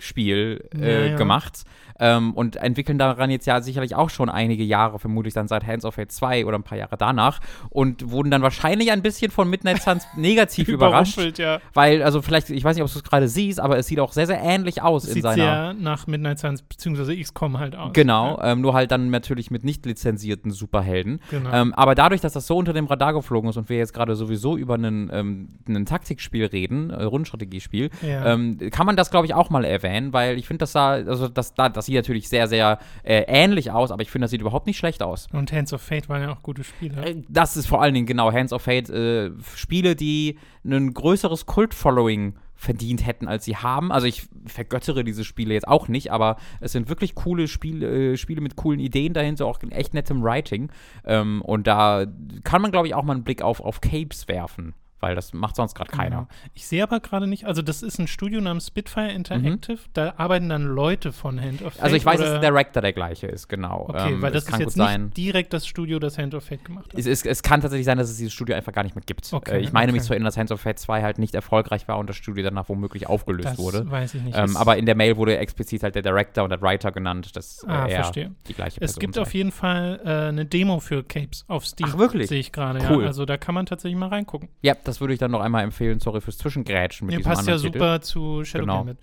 Superhelden-Taktikspiel 0.00 0.68
äh, 0.80 1.04
Ja, 1.04 1.10
ja. 1.10 1.16
gemacht 1.16 1.64
ähm, 2.00 2.32
und 2.34 2.56
entwickeln 2.56 2.98
daran 2.98 3.30
jetzt 3.30 3.46
ja 3.46 3.60
sicherlich 3.60 3.94
auch 3.94 4.10
schon 4.10 4.28
einige 4.28 4.64
Jahre, 4.64 4.98
vermutlich 4.98 5.32
dann 5.32 5.46
seit 5.46 5.64
Hands 5.64 5.84
of 5.84 5.94
Fate 5.94 6.10
2 6.10 6.44
oder 6.44 6.58
ein 6.58 6.64
paar 6.64 6.76
Jahre 6.76 6.96
danach 6.96 7.38
und 7.70 8.10
wurden 8.10 8.32
dann 8.32 8.42
wahrscheinlich 8.42 8.90
ein 8.90 9.00
bisschen 9.00 9.30
von 9.30 9.48
Midnight 9.48 9.80
Suns 9.82 10.04
negativ 10.16 10.66
überrascht. 10.68 11.38
Ja. 11.38 11.60
Weil, 11.72 12.02
also 12.02 12.20
vielleicht, 12.20 12.50
ich 12.50 12.64
weiß 12.64 12.74
nicht, 12.76 12.82
ob 12.84 12.90
du 12.92 12.98
es 12.98 13.04
gerade 13.04 13.28
siehst, 13.28 13.60
aber 13.60 13.78
es 13.78 13.86
sieht 13.86 14.00
auch 14.00 14.10
sehr, 14.12 14.26
sehr 14.26 14.40
ähnlich 14.42 14.82
aus 14.82 15.04
Es 15.04 15.10
in 15.10 15.14
sieht 15.14 15.22
seiner. 15.22 15.36
sehr 15.36 15.74
nach 15.74 16.06
Midnight 16.08 16.40
Suns 16.40 16.62
bzw. 16.62 17.22
XCOM 17.22 17.58
halt 17.60 17.76
aus. 17.76 17.92
Genau, 17.92 18.38
Ja, 18.38 18.52
ähm, 18.52 18.60
nur 18.60 18.74
halt 18.74 18.90
dann 18.90 19.10
natürlich 19.10 19.52
mit 19.52 19.62
nicht 19.62 19.86
lizenzierten 19.86 20.50
Superhelden. 20.50 21.20
genau. 21.30 21.52
Ähm, 21.52 21.72
aber 21.74 21.94
dadurch, 21.94 22.20
dass 22.20 22.32
das 22.32 22.48
so 22.48 22.56
unter 22.56 22.72
dem 22.72 22.86
Radar 22.86 23.12
geflogen 23.12 23.50
ist 23.50 23.56
und 23.56 23.68
wir 23.68 23.78
jetzt 23.78 23.94
gerade 23.94 24.16
sowieso 24.16 24.56
über 24.56 24.74
ähm, 24.74 25.48
einen 25.68 25.86
Taktikspiel 25.86 26.46
reden, 26.46 26.90
äh, 26.90 27.04
Rundenstrategiespiel, 27.04 27.90
Ja. 28.02 28.32
ähm, 28.34 28.58
kann 28.72 28.84
man 28.86 28.96
das, 28.96 29.12
glaube 29.12 29.26
ich, 29.26 29.34
auch 29.34 29.48
mal 29.50 29.64
ev 29.64 29.83
erwähnen, 29.84 30.12
weil 30.12 30.38
ich 30.38 30.46
finde, 30.46 30.58
das 30.60 30.72
sah, 30.72 30.92
also 30.92 31.28
das, 31.28 31.54
da- 31.54 31.68
das 31.68 31.86
sieht 31.86 31.94
natürlich 31.96 32.28
sehr, 32.28 32.48
sehr 32.48 32.78
äh, 33.02 33.24
ähnlich 33.26 33.70
aus, 33.70 33.90
aber 33.90 34.02
ich 34.02 34.10
finde, 34.10 34.24
das 34.24 34.30
sieht 34.30 34.40
überhaupt 34.40 34.66
nicht 34.66 34.78
schlecht 34.78 35.02
aus. 35.02 35.28
Und 35.32 35.52
Hands 35.52 35.72
of 35.72 35.82
Fate 35.82 36.08
waren 36.08 36.22
ja 36.22 36.32
auch 36.32 36.42
gute 36.42 36.64
Spiele. 36.64 37.04
Äh, 37.04 37.22
Das 37.28 37.56
ist 37.56 37.66
vor 37.66 37.82
allen 37.82 37.94
Dingen 37.94 38.06
genau 38.06 38.32
Hands 38.32 38.52
of 38.52 38.62
Fate, 38.62 38.88
äh, 38.90 39.30
Spiele, 39.54 39.94
die 39.96 40.38
ein 40.64 40.94
größeres 40.94 41.46
Kult-Following 41.46 42.34
verdient 42.56 43.04
hätten, 43.04 43.26
als 43.28 43.44
sie 43.44 43.56
haben. 43.56 43.92
Also 43.92 44.06
ich 44.06 44.26
vergöttere 44.46 45.04
diese 45.04 45.24
Spiele 45.24 45.52
jetzt 45.54 45.66
auch 45.68 45.88
nicht, 45.88 46.12
aber 46.12 46.36
es 46.60 46.72
sind 46.72 46.88
wirklich 46.88 47.14
coole 47.14 47.48
Spiele, 47.48 48.12
äh, 48.12 48.16
Spiele 48.16 48.40
mit 48.40 48.56
coolen 48.56 48.80
Ideen 48.80 49.12
dahinter, 49.12 49.44
auch 49.46 49.60
in 49.62 49.72
echt 49.72 49.92
nettem 49.92 50.22
Writing. 50.22 50.70
Ähm, 51.04 51.42
und 51.42 51.66
da 51.66 52.06
kann 52.44 52.62
man, 52.62 52.70
glaube 52.70 52.86
ich, 52.86 52.94
auch 52.94 53.02
mal 53.02 53.12
einen 53.14 53.24
Blick 53.24 53.42
auf, 53.42 53.60
auf 53.60 53.80
Capes 53.80 54.28
werfen, 54.28 54.72
weil 55.00 55.14
das 55.14 55.32
macht 55.34 55.56
sonst 55.56 55.74
gerade 55.74 55.90
keiner. 55.90 56.16
Genau. 56.16 56.28
Ich 56.54 56.66
sehe 56.66 56.82
aber 56.82 57.00
gerade 57.00 57.26
nicht, 57.26 57.44
also 57.44 57.60
das 57.62 57.82
ist 57.82 57.98
ein 57.98 58.06
Studio 58.06 58.40
namens 58.40 58.68
Spitfire 58.68 59.10
Interactive, 59.12 59.78
da 59.92 60.14
arbeiten 60.16 60.48
dann 60.48 60.64
Leute 60.64 61.12
von 61.12 61.40
Hand 61.40 61.62
of 61.62 61.74
Fate. 61.74 61.78
Mhm. 61.78 61.84
Also 61.84 61.96
ich 61.96 62.06
weiß, 62.06 62.20
dass 62.20 62.30
der 62.40 62.40
Director 62.40 62.80
der 62.82 62.92
gleiche 62.92 63.26
ist, 63.26 63.48
genau. 63.48 63.86
Okay, 63.88 64.12
Ähm, 64.14 64.22
weil 64.22 64.30
es 64.34 64.34
das 64.34 64.44
ist 64.44 64.50
kann 64.50 64.60
jetzt 64.60 64.74
gut 64.74 64.82
nicht 64.82 64.86
sein. 64.92 65.10
direkt 65.10 65.52
das 65.52 65.66
Studio, 65.66 65.98
das 65.98 66.16
Hand 66.18 66.34
of 66.34 66.44
Fate 66.44 66.64
gemacht 66.64 66.86
hat. 66.92 66.98
Es, 66.98 67.06
es, 67.06 67.24
es 67.24 67.42
kann 67.42 67.60
tatsächlich 67.60 67.84
sein, 67.86 67.98
dass 67.98 68.08
es 68.10 68.16
dieses 68.16 68.32
Studio 68.32 68.56
einfach 68.56 68.72
gar 68.72 68.82
nicht 68.84 68.94
mehr 68.96 69.04
gibt. 69.04 69.30
Okay, 69.32 69.56
äh, 69.56 69.60
ich 69.60 69.72
meine 69.72 69.92
mich 69.92 70.00
okay. 70.00 70.06
zu 70.06 70.12
erinnern, 70.14 70.26
dass 70.26 70.36
Hands 70.36 70.50
of 70.52 70.60
Fate 70.60 70.78
2 70.78 71.02
halt 71.02 71.18
nicht 71.18 71.34
erfolgreich 71.34 71.86
war 71.88 71.98
und 71.98 72.08
das 72.08 72.16
Studio 72.16 72.42
danach 72.44 72.68
womöglich 72.68 73.06
aufgelöst 73.06 73.44
das 73.48 73.58
wurde. 73.58 73.90
weiß 73.90 74.14
ich 74.14 74.22
nicht. 74.22 74.36
Ähm, 74.36 74.44
Es- 74.46 74.56
aber 74.56 74.76
in 74.78 74.86
der 74.86 74.94
Mail 74.94 75.16
wurde 75.16 75.36
explizit 75.38 75.82
halt 75.82 75.94
der 75.94 76.02
Director 76.02 76.44
und 76.44 76.50
der 76.50 76.62
Writer 76.62 76.92
genannt, 76.92 77.36
dass 77.36 77.62
äh, 77.64 77.70
Ah, 77.70 77.86
er 77.86 77.96
verstehe. 77.96 78.34
die 78.48 78.54
gleiche 78.54 78.80
es 78.80 78.92
Person 78.92 79.00
gibt 79.00 79.14
sei. 79.16 79.20
auf 79.22 79.34
jeden 79.34 79.52
Fall 79.52 80.00
äh, 80.04 80.08
eine 80.28 80.46
Demo 80.46 80.80
für 80.80 81.02
Capes 81.04 81.44
auf 81.48 81.66
Steam. 81.66 81.88
Ach, 81.92 81.98
wirklich? 81.98 82.28
Sehe 82.28 82.40
ich 82.40 82.52
gerade, 82.52 82.78
Cool. 82.90 83.02
ja. 83.02 83.08
Also 83.08 83.24
da 83.26 83.36
kann 83.36 83.54
man 83.54 83.66
tatsächlich 83.66 83.98
mal 83.98 84.08
reingucken. 84.08 84.48
Ja, 84.62 84.74
das 84.84 85.00
würde 85.00 85.14
ich 85.14 85.18
dann 85.18 85.30
noch 85.30 85.40
einmal 85.40 85.64
empfehlen. 85.64 86.00
Sorry 86.00 86.20
fürs 86.20 86.38
Zwischengrätschen 86.38 87.06
mit 87.06 87.14
Mir 87.14 87.18
diesem 87.18 87.32
passt 87.32 87.48
ja 87.48 87.58
super 87.58 88.00
zu 88.00 88.44
Shadow 88.44 88.64
Genau. 88.64 88.76
Gambit. 88.78 88.98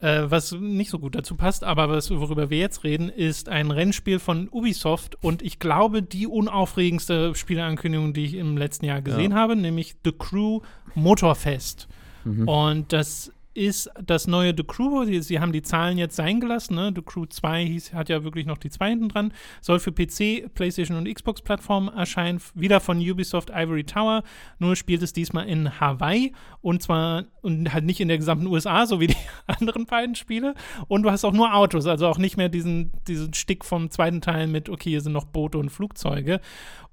Äh, 0.00 0.30
was 0.30 0.52
nicht 0.52 0.90
so 0.90 0.98
gut 0.98 1.14
dazu 1.14 1.36
passt, 1.36 1.64
aber 1.64 1.88
was, 1.88 2.10
worüber 2.10 2.50
wir 2.50 2.58
jetzt 2.58 2.84
reden, 2.84 3.08
ist 3.08 3.48
ein 3.48 3.70
Rennspiel 3.70 4.18
von 4.18 4.48
Ubisoft 4.50 5.16
und 5.22 5.42
ich 5.42 5.58
glaube, 5.58 6.02
die 6.02 6.26
unaufregendste 6.26 7.34
Spieleankündigung, 7.34 8.12
die 8.12 8.24
ich 8.24 8.34
im 8.34 8.56
letzten 8.56 8.86
Jahr 8.86 9.02
gesehen 9.02 9.34
habe, 9.34 9.56
nämlich 9.56 9.96
The 10.04 10.12
Crew 10.12 10.60
Motorfest. 10.94 11.88
Mhm. 12.24 12.48
Und 12.48 12.92
das 12.92 13.32
ist 13.54 13.88
das 14.04 14.26
neue 14.26 14.52
The 14.56 14.64
Crew. 14.64 15.04
Sie, 15.04 15.22
sie 15.22 15.40
haben 15.40 15.52
die 15.52 15.62
Zahlen 15.62 15.96
jetzt 15.96 16.16
sein 16.16 16.40
gelassen. 16.40 16.74
Ne? 16.74 16.92
The 16.94 17.02
Crew 17.02 17.26
2 17.26 17.64
hieß, 17.64 17.94
hat 17.94 18.08
ja 18.08 18.24
wirklich 18.24 18.46
noch 18.46 18.58
die 18.58 18.70
2 18.70 18.90
hinten 18.90 19.08
dran. 19.08 19.32
Soll 19.60 19.78
für 19.78 19.92
PC, 19.92 20.52
PlayStation 20.54 20.98
und 20.98 21.12
Xbox-Plattformen 21.12 21.88
erscheinen. 21.88 22.40
Wieder 22.54 22.80
von 22.80 22.98
Ubisoft 22.98 23.50
Ivory 23.50 23.84
Tower. 23.84 24.22
Nur 24.58 24.76
spielt 24.76 25.02
es 25.02 25.12
diesmal 25.12 25.46
in 25.48 25.80
Hawaii. 25.80 26.32
Und 26.60 26.82
zwar 26.82 27.24
und 27.42 27.72
halt 27.72 27.84
nicht 27.84 28.00
in 28.00 28.08
der 28.08 28.18
gesamten 28.18 28.46
USA, 28.46 28.86
so 28.86 29.00
wie 29.00 29.08
die 29.08 29.16
anderen 29.46 29.86
beiden 29.86 30.14
Spiele. 30.14 30.54
Und 30.88 31.02
du 31.02 31.10
hast 31.10 31.24
auch 31.24 31.32
nur 31.32 31.54
Autos. 31.54 31.86
Also 31.86 32.08
auch 32.08 32.18
nicht 32.18 32.36
mehr 32.36 32.48
diesen, 32.48 32.92
diesen 33.06 33.34
Stick 33.34 33.64
vom 33.64 33.90
zweiten 33.90 34.20
Teil 34.20 34.48
mit, 34.48 34.68
okay, 34.68 34.90
hier 34.90 35.00
sind 35.00 35.12
noch 35.12 35.26
Boote 35.26 35.58
und 35.58 35.70
Flugzeuge. 35.70 36.40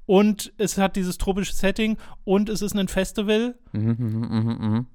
Und 0.05 0.53
es 0.57 0.77
hat 0.77 0.95
dieses 0.95 1.17
tropische 1.17 1.53
Setting 1.53 1.97
und 2.23 2.49
es 2.49 2.61
ist 2.61 2.75
ein 2.75 2.87
Festival. 2.87 3.55
Mhm, 3.71 3.95
mhm, 3.97 4.27
mhm, 4.29 4.57
mhm. 4.59 4.87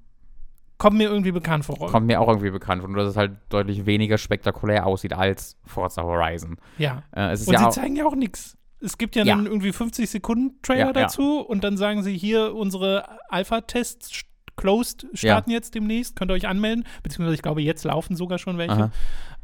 Kommt 0.77 0.97
mir 0.97 1.09
irgendwie 1.09 1.31
bekannt 1.31 1.65
vor. 1.65 1.75
Kommt 1.89 2.05
mir 2.07 2.21
auch 2.21 2.27
irgendwie 2.27 2.51
bekannt 2.51 2.81
vor, 2.81 2.89
nur 2.89 3.01
dass 3.01 3.09
es 3.11 3.17
halt 3.17 3.31
deutlich 3.49 3.85
weniger 3.85 4.17
spektakulär 4.17 4.85
aussieht 4.85 5.13
als 5.13 5.57
Forza 5.65 6.03
Horizon. 6.03 6.57
Ja. 6.77 7.03
Äh, 7.11 7.31
Und 7.31 7.47
ja 7.51 7.71
sie 7.71 7.79
zeigen 7.79 7.95
ja 7.95 8.05
auch 8.05 8.15
nichts. 8.15 8.55
Es 8.79 8.99
gibt 8.99 9.15
ja, 9.15 9.23
Ja. 9.23 9.35
dann 9.35 9.47
irgendwie 9.47 9.71
50 9.73 10.07
Sekunden 10.07 10.61
Trailer 10.61 10.87
Ja, 10.87 10.93
dazu 10.93 11.39
und 11.39 11.63
dann 11.63 11.77
sagen 11.77 12.03
sie 12.03 12.15
hier, 12.15 12.53
unsere 12.53 13.05
Alpha-Tests 13.29 14.11
st- 14.11 14.23
closed 14.55 15.07
starten 15.13 15.51
jetzt 15.51 15.73
demnächst, 15.75 16.15
könnt 16.15 16.31
ihr 16.31 16.35
euch 16.35 16.47
anmelden, 16.47 16.83
beziehungsweise 17.03 17.35
ich 17.35 17.41
glaube, 17.43 17.61
jetzt 17.61 17.83
laufen 17.83 18.15
sogar 18.15 18.37
schon 18.39 18.57
welche. 18.57 18.91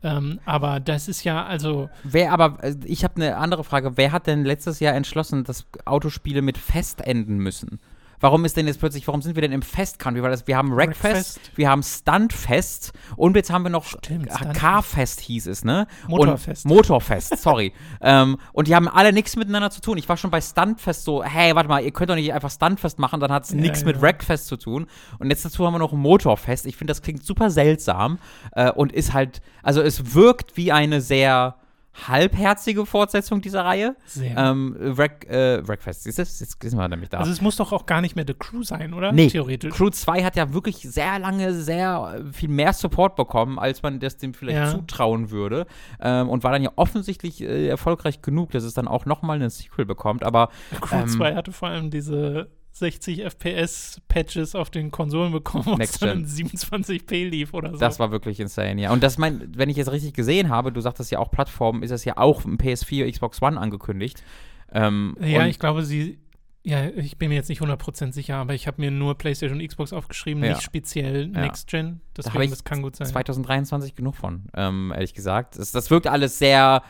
Ähm, 0.04 0.40
aber 0.46 0.80
das 0.80 1.08
ist 1.08 1.24
ja, 1.24 1.46
also, 1.46 1.90
Wer 2.04 2.32
aber, 2.34 2.64
äh, 2.64 2.76
ich 2.86 3.04
habe 3.04 3.16
eine 3.18 3.38
andere 3.38 3.64
Frage. 3.64 3.96
Wer 3.96 4.12
hat 4.12 4.28
denn 4.28 4.44
letztes 4.44 4.80
Jahr 4.82 4.94
entschlossen, 4.96 5.44
dass 5.46 5.66
Autospiele 5.86 6.42
mit 6.42 6.58
Fest 6.58 7.00
enden 7.02 7.38
müssen? 7.38 7.80
Warum 8.24 8.46
ist 8.46 8.56
denn 8.56 8.68
jetzt 8.68 8.80
plötzlich, 8.80 9.06
warum 9.06 9.22
sind 9.22 9.36
wir 9.36 9.42
denn 9.42 9.52
im 9.52 9.62
Fest-Country? 9.62 10.24
Weil 10.24 10.32
das, 10.32 10.48
wir 10.48 10.56
haben 10.56 10.74
Wreckfest. 10.74 11.42
wir 11.56 11.70
haben 11.70 11.84
Stuntfest 11.84 12.94
und 13.18 13.36
jetzt 13.36 13.52
haben 13.52 13.64
wir 13.64 13.70
noch 13.70 13.84
Stimmt. 13.84 14.30
Carfest 14.54 15.20
hieß 15.20 15.48
es, 15.48 15.66
ne? 15.66 15.88
Motorfest. 16.08 16.64
Und 16.64 16.74
Motorfest, 16.74 17.38
sorry. 17.40 17.74
ähm, 18.02 18.38
und 18.54 18.70
die 18.70 18.76
haben 18.76 18.88
alle 18.88 19.12
nichts 19.12 19.36
miteinander 19.36 19.72
zu 19.72 19.82
tun. 19.82 19.98
Ich 19.98 20.08
war 20.08 20.16
schon 20.16 20.32
bei 20.32 20.40
Stuntfest 20.40 21.04
so, 21.04 21.22
hey, 21.22 21.54
warte 21.54 21.68
mal, 21.68 21.84
ihr 21.84 21.92
könnt 21.92 22.12
doch 22.12 22.16
nicht 22.16 22.32
einfach 22.32 22.50
Stuntfest 22.50 22.98
machen, 22.98 23.20
dann 23.20 23.30
hat 23.30 23.44
es 23.44 23.50
Ja, 23.50 23.58
nichts 23.58 23.82
ja. 23.82 23.88
mit 23.88 24.02
Wreckfest 24.02 24.48
zu 24.48 24.56
tun. 24.56 24.88
Und 25.20 25.30
jetzt 25.30 25.44
dazu 25.44 25.66
haben 25.66 25.74
wir 25.74 25.80
noch 25.80 25.92
Motorfest. 25.92 26.66
Ich 26.66 26.78
finde, 26.78 26.92
das 26.92 27.02
klingt 27.02 27.26
super 27.26 27.50
seltsam 27.50 28.20
äh, 28.54 28.72
und 28.72 28.94
ist 28.94 29.12
halt, 29.12 29.42
also 29.64 29.82
es 29.82 30.14
wirkt 30.14 30.56
wie 30.56 30.72
eine 30.72 31.02
sehr 31.02 31.58
halbherzige 31.94 32.86
Fortsetzung 32.86 33.42
dieser 33.42 33.66
Reihe. 33.66 33.96
sehr. 34.06 34.36
Ähm, 34.38 34.76
Wreck, 34.80 35.28
äh, 35.30 35.66
Wreckfest, 35.68 36.04
siehst 36.04 36.18
du? 36.18 36.22
Jetzt 36.24 36.40
sind 36.62 36.78
wir 36.78 36.88
nämlich 36.88 37.10
da. 37.10 37.20
also 37.20 37.32
es 37.32 37.42
muss 37.42 37.56
doch 37.56 37.72
auch 37.72 37.86
gar 37.86 38.02
nicht 38.02 38.16
mehr 38.16 38.26
The 38.28 38.34
Crew 38.34 38.64
sein, 38.64 38.94
oder? 38.94 39.12
Nee, 39.12 39.28
Theoretisch. 39.28 39.74
Crew 39.74 39.90
2 39.90 40.24
hat 40.24 40.36
ja 40.36 40.54
wirklich 40.54 40.78
sehr 40.78 41.20
lange, 41.20 41.54
sehr 41.54 42.24
viel 42.32 42.50
mehr 42.50 42.74
Support 42.74 43.16
bekommen, 43.16 43.60
als 43.60 43.84
man 43.84 44.00
das 44.00 44.18
dem 44.18 44.34
vielleicht 44.34 44.58
Ja. 44.58 44.72
zutrauen 44.72 45.30
würde. 45.32 45.66
Ähm, 46.02 46.30
und 46.30 46.44
war 46.44 46.52
dann 46.52 46.64
ja 46.64 46.72
offensichtlich 46.76 47.42
äh, 47.42 47.68
erfolgreich 47.68 48.22
genug, 48.22 48.52
dass 48.52 48.64
es 48.64 48.74
dann 48.74 48.88
auch 48.88 49.06
nochmal 49.06 49.36
einen 49.38 49.50
Sequel 49.50 49.86
bekommt. 49.86 50.24
Aber 50.24 50.50
Crew 50.82 50.96
ähm, 51.02 51.08
2 51.08 51.36
hatte 51.36 51.52
vor 51.52 51.70
allem 51.70 51.90
diese 51.92 52.50
60 52.74 53.24
FPS-Patches 53.24 54.56
auf 54.56 54.70
den 54.70 54.92
Konsolen 54.92 55.32
bekommen, 55.32 55.80
was 55.80 56.00
dann 56.00 56.24
Gen. 56.26 56.42
in 56.44 56.50
27p 56.50 57.30
lief 57.30 57.54
oder 57.54 57.72
so. 57.72 57.78
das 57.78 58.00
war 58.00 58.12
wirklich 58.12 58.40
insane, 58.40 58.82
ja. 58.82 58.92
Und 58.92 59.04
das 59.04 59.18
mein, 59.18 59.52
wenn 59.56 59.70
ich 59.70 59.78
jetzt 59.78 59.92
richtig 59.92 60.14
gesehen 60.14 60.50
habe, 60.50 60.72
du 60.72 60.82
sagtest 60.82 61.12
ja 61.12 61.20
auch 61.20 61.30
Plattformen, 61.32 61.84
ist 61.84 61.92
es 61.92 62.04
ja 62.06 62.18
auch 62.18 62.46
im 62.46 62.58
PS4, 62.58 63.10
Xbox 63.12 63.42
One 63.42 63.60
angekündigt. 63.60 64.24
Ähm, 64.72 65.16
Ja, 65.20 65.46
ich 65.46 65.60
glaube, 65.60 65.84
sie. 65.84 66.20
Ja, 66.66 66.86
ich 66.88 67.18
bin 67.18 67.28
mir 67.28 67.36
jetzt 67.36 67.50
nicht 67.50 67.62
100% 67.62 68.14
sicher, 68.14 68.38
aber 68.38 68.54
ich 68.54 68.68
habe 68.68 68.80
mir 68.82 68.90
nur 68.90 69.18
PlayStation 69.18 69.60
und 69.60 69.68
Xbox 69.68 69.92
aufgeschrieben, 69.92 70.42
Ja. 70.44 70.52
nicht 70.52 70.62
speziell 70.64 71.30
Ja. 71.34 71.42
Next 71.42 71.68
Gen. 71.70 72.00
Deswegen, 72.16 72.42
ich 72.44 72.50
das 72.52 72.64
kann 72.64 72.82
gut 72.82 72.96
sein. 72.96 73.06
2023 73.08 73.96
genug 73.96 74.16
von, 74.16 74.46
ähm, 74.56 74.92
ehrlich 74.96 75.14
gesagt. 75.14 75.60
Das, 75.60 75.72
das 75.74 75.92
wirkt 75.92 76.08
alles 76.08 76.40
sehr 76.40 76.82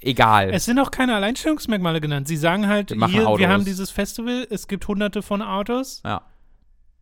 egal. 0.00 0.50
Es 0.52 0.64
sind 0.64 0.78
auch 0.78 0.90
keine 0.90 1.14
Alleinstellungsmerkmale 1.14 2.00
genannt. 2.00 2.28
Sie 2.28 2.36
sagen 2.36 2.66
halt, 2.68 2.90
Wir 2.90 3.06
hier, 3.08 3.26
wir 3.38 3.48
haben 3.48 3.64
dieses 3.64 3.90
Festival, 3.90 4.46
es 4.50 4.68
gibt 4.68 4.86
hunderte 4.88 5.22
von 5.22 5.42
Autos 5.42 6.02
ja. 6.04 6.22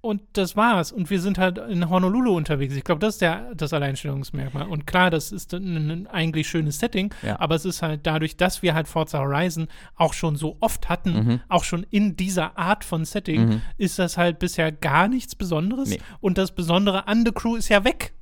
und 0.00 0.22
das 0.34 0.56
war's. 0.56 0.92
Und 0.92 1.10
wir 1.10 1.20
sind 1.20 1.38
halt 1.38 1.58
in 1.58 1.88
Honolulu 1.90 2.36
unterwegs. 2.36 2.74
Ich 2.74 2.84
glaube, 2.84 3.00
das 3.00 3.14
ist 3.14 3.20
der, 3.22 3.54
das 3.54 3.72
Alleinstellungsmerkmal. 3.72 4.66
Und 4.68 4.86
klar, 4.86 5.10
das 5.10 5.32
ist 5.32 5.52
ein, 5.54 5.90
ein 5.90 6.06
eigentlich 6.06 6.48
schönes 6.48 6.78
Setting, 6.78 7.12
Ja. 7.22 7.38
aber 7.40 7.54
es 7.54 7.64
ist 7.64 7.82
halt 7.82 8.00
dadurch, 8.06 8.36
dass 8.36 8.62
wir 8.62 8.74
halt 8.74 8.88
Forza 8.88 9.18
Horizon 9.18 9.68
auch 9.96 10.12
schon 10.14 10.36
so 10.36 10.56
oft 10.60 10.88
hatten, 10.88 11.12
Mhm. 11.12 11.40
auch 11.48 11.64
schon 11.64 11.84
in 11.90 12.16
dieser 12.16 12.56
Art 12.58 12.84
von 12.84 13.04
Setting, 13.04 13.46
Mhm. 13.48 13.62
ist 13.78 13.98
das 13.98 14.16
halt 14.16 14.38
bisher 14.38 14.72
gar 14.72 15.08
nichts 15.08 15.34
Besonderes. 15.34 15.90
Nee. 15.90 16.00
Und 16.20 16.38
das 16.38 16.52
Besondere 16.52 17.08
an 17.08 17.24
The 17.24 17.32
Crew 17.32 17.56
ist 17.56 17.68
ja 17.68 17.84
weg. 17.84 18.12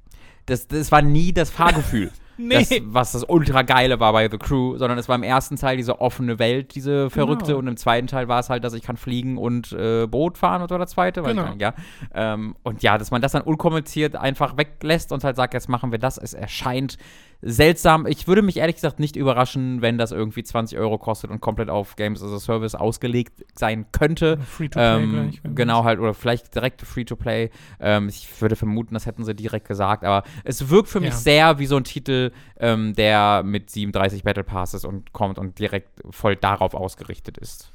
Das, 0.46 0.66
das 0.66 0.90
war 0.90 1.02
nie 1.02 1.32
das 1.32 1.50
Fahrgefühl. 1.50 2.10
Nee. 2.38 2.54
Das, 2.54 2.70
was 2.84 3.12
das 3.12 3.24
ultra 3.28 3.62
geile 3.62 3.98
war 4.00 4.12
bei 4.12 4.30
The 4.30 4.38
Crew, 4.38 4.76
sondern 4.76 4.96
es 4.98 5.08
war 5.08 5.16
im 5.16 5.24
ersten 5.24 5.56
Teil 5.56 5.76
diese 5.76 6.00
offene 6.00 6.38
Welt, 6.38 6.74
diese 6.76 7.10
verrückte, 7.10 7.46
Genau. 7.46 7.58
und 7.58 7.66
im 7.68 7.76
zweiten 7.76 8.06
Teil 8.06 8.28
war 8.28 8.38
es 8.38 8.48
halt, 8.48 8.62
dass 8.62 8.74
ich 8.74 8.82
kann 8.82 8.96
fliegen 8.96 9.36
und 9.38 9.72
äh, 9.72 10.06
Boot 10.06 10.38
fahren, 10.38 10.60
war 10.60 10.68
der 10.78 10.86
zweite? 10.86 11.22
Genau. 11.22 11.48
nicht, 11.48 11.60
ja. 11.60 11.74
Ähm, 12.14 12.54
und 12.62 12.82
ja, 12.82 12.96
dass 12.96 13.10
man 13.10 13.20
das 13.20 13.32
dann 13.32 13.42
unkommentiert 13.42 14.14
einfach 14.16 14.56
weglässt 14.56 15.10
und 15.12 15.24
halt 15.24 15.36
sagt, 15.36 15.52
jetzt 15.54 15.68
machen 15.68 15.90
wir 15.90 15.98
das. 15.98 16.16
Es 16.16 16.32
erscheint 16.32 16.96
seltsam. 17.40 18.06
Ich 18.06 18.26
würde 18.26 18.42
mich 18.42 18.56
ehrlich 18.56 18.76
gesagt 18.76 18.98
nicht 18.98 19.14
überraschen, 19.16 19.80
wenn 19.80 19.96
das 19.98 20.10
irgendwie 20.12 20.42
20 20.42 20.78
Euro 20.78 20.98
kostet 20.98 21.30
und 21.30 21.40
komplett 21.40 21.70
auf 21.70 21.96
Games 21.96 22.22
as 22.22 22.32
a 22.32 22.38
Service 22.40 22.74
ausgelegt 22.74 23.44
sein 23.54 23.86
könnte. 23.92 24.38
Free-to-play 24.38 25.02
Ähm, 25.02 25.12
gleich. 25.12 25.54
genau 25.54 25.84
halt, 25.84 26.00
oder 26.00 26.14
vielleicht 26.14 26.54
direkt 26.54 26.82
Free-to-Play. 26.82 27.50
Ähm, 27.80 28.08
ich 28.08 28.40
würde 28.40 28.56
vermuten, 28.56 28.94
das 28.94 29.06
hätten 29.06 29.24
sie 29.24 29.34
direkt 29.34 29.68
gesagt, 29.68 30.04
aber 30.04 30.24
es 30.44 30.68
wirkt 30.68 30.88
für 30.88 31.00
mich 31.00 31.10
Ja. 31.10 31.16
sehr 31.16 31.58
wie 31.58 31.66
so 31.66 31.76
ein 31.76 31.84
Titel, 31.84 32.32
ähm, 32.58 32.94
der 32.94 33.42
mit 33.44 33.70
37 33.70 34.24
Battle 34.24 34.44
Passes 34.44 34.84
und 34.84 35.12
kommt 35.12 35.38
und 35.38 35.58
direkt 35.58 35.90
voll 36.10 36.34
darauf 36.36 36.74
ausgerichtet 36.74 37.38
ist. 37.38 37.72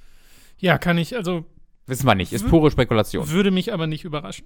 Ja, 0.57 0.77
kann 0.77 0.97
ich, 0.97 1.15
also 1.15 1.45
Wissen 1.87 2.05
wir 2.05 2.15
nicht, 2.15 2.31
ist 2.31 2.47
pure 2.47 2.71
Spekulation. 2.71 3.29
Würde 3.29 3.51
mich 3.51 3.73
aber 3.73 3.87
nicht 3.87 4.05
überraschen. 4.05 4.45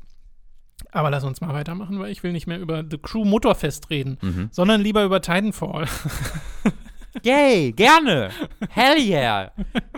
Aber 0.91 1.09
lass 1.09 1.23
uns 1.23 1.41
mal 1.41 1.53
weitermachen, 1.53 1.99
weil 1.99 2.11
ich 2.11 2.23
will 2.23 2.31
nicht 2.31 2.47
mehr 2.47 2.59
über 2.59 2.83
The 2.89 2.97
Crew 2.97 3.25
Motorfest 3.25 3.89
reden, 3.89 4.17
Mhm. 4.21 4.49
sondern 4.51 4.81
lieber 4.81 5.03
über 5.03 5.21
Titanfall. 5.21 5.85
Yay, 7.23 7.71
gerne. 7.71 8.29
Hell 8.69 8.99
yeah. 8.99 9.51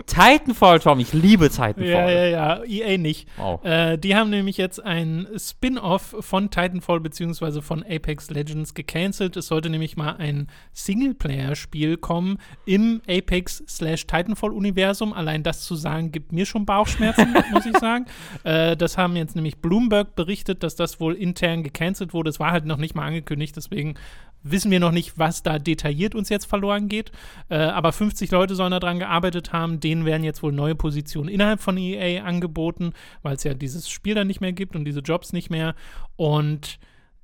Titanfall, 0.06 0.80
Tom, 0.80 1.00
ich 1.00 1.12
liebe 1.12 1.50
Titanfall. 1.50 1.86
Ja, 1.86 2.08
ja, 2.08 2.24
ja. 2.26 2.64
EA 2.64 2.96
nicht. 2.98 3.28
Wow. 3.36 3.62
Äh, 3.64 3.98
die 3.98 4.14
haben 4.16 4.30
nämlich 4.30 4.56
jetzt 4.56 4.82
ein 4.84 5.26
Spin-off 5.36 6.16
von 6.20 6.50
Titanfall 6.50 7.00
bzw. 7.00 7.60
von 7.60 7.84
Apex 7.84 8.30
Legends 8.30 8.72
gecancelt. 8.74 9.36
Es 9.36 9.48
sollte 9.48 9.68
nämlich 9.70 9.96
mal 9.96 10.16
ein 10.16 10.46
Singleplayer-Spiel 10.72 11.96
kommen 11.98 12.38
im 12.64 13.02
Apex-Titanfall-Universum. 13.08 15.12
Allein 15.12 15.42
das 15.42 15.62
zu 15.62 15.74
sagen, 15.74 16.12
gibt 16.12 16.30
mir 16.32 16.46
schon 16.46 16.64
Bauchschmerzen, 16.66 17.34
muss 17.52 17.66
ich 17.66 17.76
sagen. 17.78 18.06
Äh, 18.44 18.76
das 18.76 18.98
haben 18.98 19.16
jetzt 19.16 19.36
nämlich 19.36 19.58
Bloomberg 19.58 20.14
berichtet, 20.14 20.62
dass 20.62 20.76
das 20.76 21.00
wohl 21.00 21.14
intern 21.14 21.62
gecancelt 21.62 22.14
wurde. 22.14 22.30
Es 22.30 22.40
war 22.40 22.52
halt 22.52 22.64
noch 22.64 22.78
nicht 22.78 22.94
mal 22.94 23.06
angekündigt, 23.06 23.56
deswegen 23.56 23.96
wissen 24.42 24.70
wir 24.70 24.80
noch 24.80 24.92
nicht, 24.92 25.18
was 25.18 25.42
da 25.42 25.58
detailliert 25.58 26.14
uns 26.14 26.28
jetzt 26.28 26.46
verloren 26.46 26.88
geht. 26.88 26.99
Äh, 27.48 27.56
aber 27.56 27.92
50 27.92 28.30
Leute 28.30 28.54
sollen 28.54 28.72
daran 28.72 28.98
gearbeitet 28.98 29.52
haben. 29.52 29.80
Denen 29.80 30.04
werden 30.04 30.24
jetzt 30.24 30.42
wohl 30.42 30.52
neue 30.52 30.74
Positionen 30.74 31.28
innerhalb 31.28 31.60
von 31.60 31.76
EA 31.76 32.22
angeboten, 32.24 32.92
weil 33.22 33.36
es 33.36 33.44
ja 33.44 33.54
dieses 33.54 33.88
Spiel 33.88 34.14
dann 34.14 34.26
nicht 34.26 34.40
mehr 34.40 34.52
gibt 34.52 34.76
und 34.76 34.84
diese 34.84 35.00
Jobs 35.00 35.32
nicht 35.32 35.50
mehr. 35.50 35.74
Und 36.16 36.78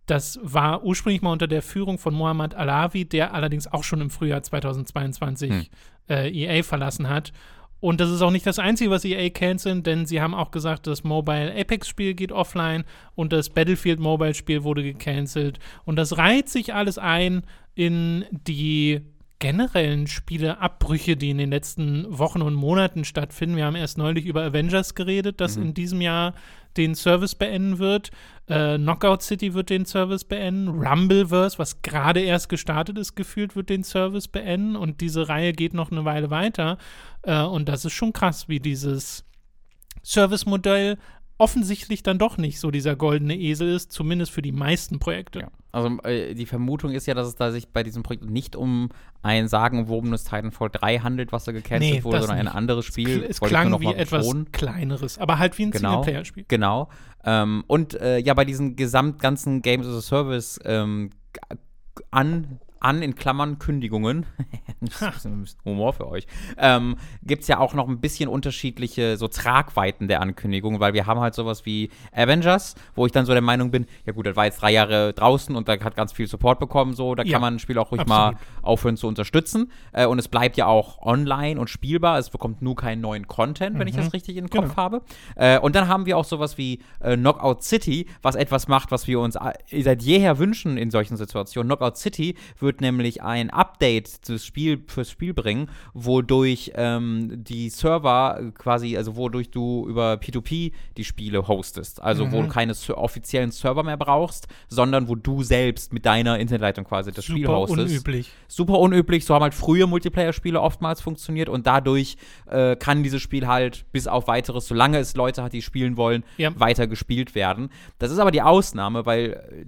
das 0.06 0.38
war 0.42 0.84
ursprünglich 0.84 1.22
mal 1.22 1.32
unter 1.32 1.48
der 1.48 1.62
Führung 1.62 1.98
von 1.98 2.14
Mohammad 2.14 2.54
Alawi, 2.54 3.04
der 3.04 3.34
allerdings 3.34 3.66
auch 3.66 3.84
schon 3.84 4.00
im 4.00 4.10
Frühjahr 4.10 4.42
2022 4.42 5.50
Hm. 5.50 5.66
äh, 6.08 6.30
EA 6.30 6.62
verlassen 6.62 7.08
hat. 7.08 7.32
Und 7.80 8.00
das 8.00 8.10
ist 8.10 8.22
auch 8.22 8.30
nicht 8.30 8.46
das 8.46 8.58
Einzige, 8.58 8.90
was 8.90 9.04
EA 9.04 9.28
canceln, 9.30 9.82
denn 9.82 10.06
sie 10.06 10.20
haben 10.20 10.34
auch 10.34 10.50
gesagt, 10.50 10.86
das 10.86 11.04
Mobile 11.04 11.54
Apex-Spiel 11.54 12.14
geht 12.14 12.32
offline 12.32 12.84
und 13.14 13.32
das 13.32 13.50
Battlefield 13.50 14.00
Mobile-Spiel 14.00 14.64
wurde 14.64 14.82
gecancelt. 14.82 15.58
Und 15.84 15.96
das 15.96 16.16
reiht 16.16 16.48
sich 16.48 16.72
alles 16.72 16.98
ein 16.98 17.42
in 17.74 18.24
die 18.30 19.02
generellen 19.38 20.06
Spieleabbrüche, 20.06 21.16
die 21.16 21.30
in 21.30 21.38
den 21.38 21.50
letzten 21.50 22.06
Wochen 22.18 22.40
und 22.42 22.54
Monaten 22.54 23.04
stattfinden. 23.04 23.56
Wir 23.56 23.66
haben 23.66 23.76
erst 23.76 23.98
neulich 23.98 24.24
über 24.26 24.42
Avengers 24.42 24.94
geredet, 24.94 25.40
das 25.40 25.56
Mhm. 25.56 25.62
in 25.64 25.74
diesem 25.74 26.00
Jahr 26.00 26.34
den 26.76 26.94
Service 26.94 27.34
beenden 27.34 27.78
wird. 27.78 28.10
Äh, 28.46 28.76
Knockout 28.78 29.22
City 29.22 29.54
wird 29.54 29.70
den 29.70 29.84
Service 29.86 30.24
beenden. 30.24 30.68
Rumbleverse, 30.68 31.58
was 31.58 31.82
gerade 31.82 32.20
erst 32.20 32.48
gestartet 32.48 32.98
ist, 32.98 33.14
gefühlt, 33.14 33.56
wird 33.56 33.68
den 33.70 33.82
Service 33.84 34.28
beenden. 34.28 34.76
Und 34.76 35.00
diese 35.00 35.28
Reihe 35.28 35.52
geht 35.52 35.74
noch 35.74 35.90
eine 35.90 36.04
Weile 36.04 36.30
weiter. 36.30 36.78
Äh, 37.22 37.42
und 37.42 37.68
das 37.68 37.84
ist 37.84 37.92
schon 37.94 38.12
krass, 38.12 38.48
wie 38.48 38.60
dieses 38.60 39.24
Service-Modell 40.02 40.98
offensichtlich 41.38 42.02
dann 42.02 42.18
doch 42.18 42.38
nicht 42.38 42.60
so 42.60 42.70
dieser 42.70 42.96
goldene 42.96 43.36
Esel 43.38 43.68
ist, 43.74 43.92
zumindest 43.92 44.32
für 44.32 44.42
die 44.42 44.52
meisten 44.52 44.98
Projekte. 44.98 45.40
Ja. 45.40 45.48
Also 45.76 45.98
äh, 46.04 46.34
die 46.34 46.46
Vermutung 46.46 46.92
ist 46.92 47.06
ja, 47.06 47.12
dass 47.12 47.28
es 47.28 47.34
da 47.34 47.52
sich 47.52 47.68
bei 47.68 47.82
diesem 47.82 48.02
Projekt 48.02 48.24
nicht 48.24 48.56
um 48.56 48.88
ein 49.22 49.46
sagenwobenes 49.46 50.24
Titanfall 50.24 50.70
3 50.72 51.00
handelt, 51.00 51.32
was 51.32 51.44
da 51.44 51.52
gecancelt 51.52 51.80
Nee, 51.96 52.02
wurde, 52.02 52.20
sondern 52.20 52.38
ein 52.38 52.44
nicht. 52.46 52.54
anderes 52.54 52.86
Spiel. 52.86 53.22
Es 53.22 53.42
ich 53.42 53.48
klang 53.48 53.78
wie 53.80 53.92
etwas 53.92 54.26
betonen. 54.26 54.50
kleineres, 54.52 55.18
aber 55.18 55.38
halt 55.38 55.58
wie 55.58 55.66
ein 55.66 55.70
Genau. 55.72 55.90
Singleplayer-Spiel. 56.02 56.44
Genau. 56.48 56.88
Ähm, 57.24 57.62
und 57.66 57.92
äh, 58.00 58.16
ja, 58.18 58.32
bei 58.32 58.46
diesen 58.46 58.76
gesamt 58.76 59.20
ganzen 59.20 59.60
Games 59.60 59.86
as 59.86 59.94
a 59.96 60.00
Service 60.00 60.58
ähm, 60.64 61.10
an, 62.10 62.58
an, 62.80 63.02
in 63.02 63.14
Klammern, 63.14 63.58
Kündigungen, 63.58 64.26
das 64.80 64.92
ist 64.94 65.02
ein 65.02 65.12
bisschen- 65.12 65.32
ein 65.34 65.42
bisschen 65.42 65.60
Humor 65.64 65.92
für 65.92 66.08
euch, 66.08 66.26
ähm, 66.58 66.96
gibt 67.22 67.42
es 67.42 67.48
ja 67.48 67.58
auch 67.58 67.74
noch 67.74 67.88
ein 67.88 68.00
bisschen 68.00 68.28
unterschiedliche 68.28 69.16
so 69.16 69.28
Tragweiten 69.28 70.08
der 70.08 70.20
Ankündigungen, 70.20 70.80
weil 70.80 70.94
wir 70.94 71.06
haben 71.06 71.20
halt 71.20 71.34
sowas 71.34 71.66
wie 71.66 71.90
Avengers, 72.12 72.74
wo 72.94 73.06
ich 73.06 73.12
dann 73.12 73.26
so 73.26 73.32
der 73.32 73.42
Meinung 73.42 73.70
bin, 73.70 73.86
ja 74.04 74.12
gut, 74.12 74.26
das 74.26 74.36
war 74.36 74.44
jetzt 74.44 74.60
drei 74.62 74.72
Jahre 74.72 75.12
draußen 75.12 75.54
und 75.56 75.68
da 75.68 75.72
hat 75.80 75.96
ganz 75.96 76.12
viel 76.12 76.26
Support 76.26 76.58
bekommen, 76.60 76.94
so, 76.94 77.14
da 77.14 77.22
Ja, 77.22 77.32
kann 77.32 77.40
man 77.42 77.54
ein 77.54 77.58
Spiel 77.58 77.78
auch 77.78 77.90
ruhig 77.92 78.00
absolut. 78.02 78.34
mal 78.34 78.38
aufhören 78.62 78.96
zu 78.96 79.06
unterstützen. 79.08 79.70
Äh, 79.92 80.06
und 80.06 80.18
es 80.18 80.28
bleibt 80.28 80.56
ja 80.56 80.66
auch 80.66 81.00
online 81.02 81.60
und 81.60 81.70
spielbar, 81.70 82.18
es 82.18 82.30
bekommt 82.30 82.62
nur 82.62 82.76
keinen 82.76 83.00
neuen 83.00 83.26
Content, 83.26 83.78
wenn 83.78 83.88
ich 83.88 83.96
das 83.96 84.12
richtig 84.12 84.36
im 84.36 84.48
Kopf 84.50 84.56
Genau. 84.64 84.76
habe. 84.76 85.02
Äh, 85.36 85.58
und 85.58 85.74
dann 85.76 85.88
haben 85.88 86.06
wir 86.06 86.16
auch 86.18 86.24
sowas 86.24 86.58
wie 86.58 86.80
äh, 87.00 87.16
Knockout 87.16 87.62
City, 87.62 88.06
was 88.22 88.34
etwas 88.34 88.68
macht, 88.68 88.90
was 88.90 89.06
wir 89.06 89.20
uns 89.20 89.36
äh, 89.36 89.82
seit 89.82 90.02
jeher 90.02 90.38
wünschen 90.38 90.76
in 90.78 90.90
solchen 90.90 91.16
Situationen. 91.16 91.68
Knockout 91.68 91.96
City 91.96 92.36
wird 92.58 92.75
nämlich 92.80 93.22
ein 93.22 93.50
Update 93.50 94.28
des 94.28 94.44
Spiel, 94.44 94.82
fürs 94.86 95.10
Spiel 95.10 95.34
bringen, 95.34 95.68
wodurch 95.94 96.72
ähm, 96.74 97.44
die 97.44 97.68
Server 97.70 98.52
quasi, 98.56 98.96
also 98.96 99.16
wodurch 99.16 99.50
du 99.50 99.86
über 99.88 100.14
P2P 100.14 100.72
die 100.96 101.04
Spiele 101.04 101.48
hostest. 101.48 102.02
Also 102.02 102.30
wo 102.32 102.42
du 102.42 102.48
keine 102.48 102.72
offiziellen 102.94 103.50
Server 103.50 103.82
mehr 103.82 103.96
brauchst, 103.96 104.48
sondern 104.68 105.08
wo 105.08 105.14
du 105.14 105.42
selbst 105.42 105.92
mit 105.92 106.06
deiner 106.06 106.38
Internetleitung 106.38 106.84
quasi 106.84 107.12
das 107.12 107.24
Spiel 107.24 107.44
Super 107.46 107.56
hostest 107.58 107.88
unüblich. 107.90 108.30
super 108.48 108.78
unüblich. 108.78 109.24
So 109.24 109.34
haben 109.34 109.42
halt 109.42 109.54
früher 109.54 109.86
Multiplayer-Spiele 109.86 110.60
oftmals 110.60 111.00
funktioniert 111.00 111.48
und 111.48 111.66
dadurch 111.66 112.16
äh, 112.50 112.76
kann 112.76 113.02
dieses 113.02 113.22
Spiel 113.22 113.46
halt 113.46 113.84
bis 113.92 114.06
auf 114.06 114.28
weiteres, 114.28 114.66
solange 114.68 114.98
es 114.98 115.14
Leute 115.16 115.42
hat, 115.42 115.52
die 115.52 115.62
spielen 115.62 115.96
wollen, 115.96 116.24
Ja. 116.36 116.58
weiter 116.58 116.86
gespielt 116.86 117.34
werden. 117.34 117.70
Das 117.98 118.10
ist 118.10 118.18
aber 118.18 118.30
die 118.30 118.42
Ausnahme, 118.42 119.06
weil 119.06 119.32
äh, 119.32 119.64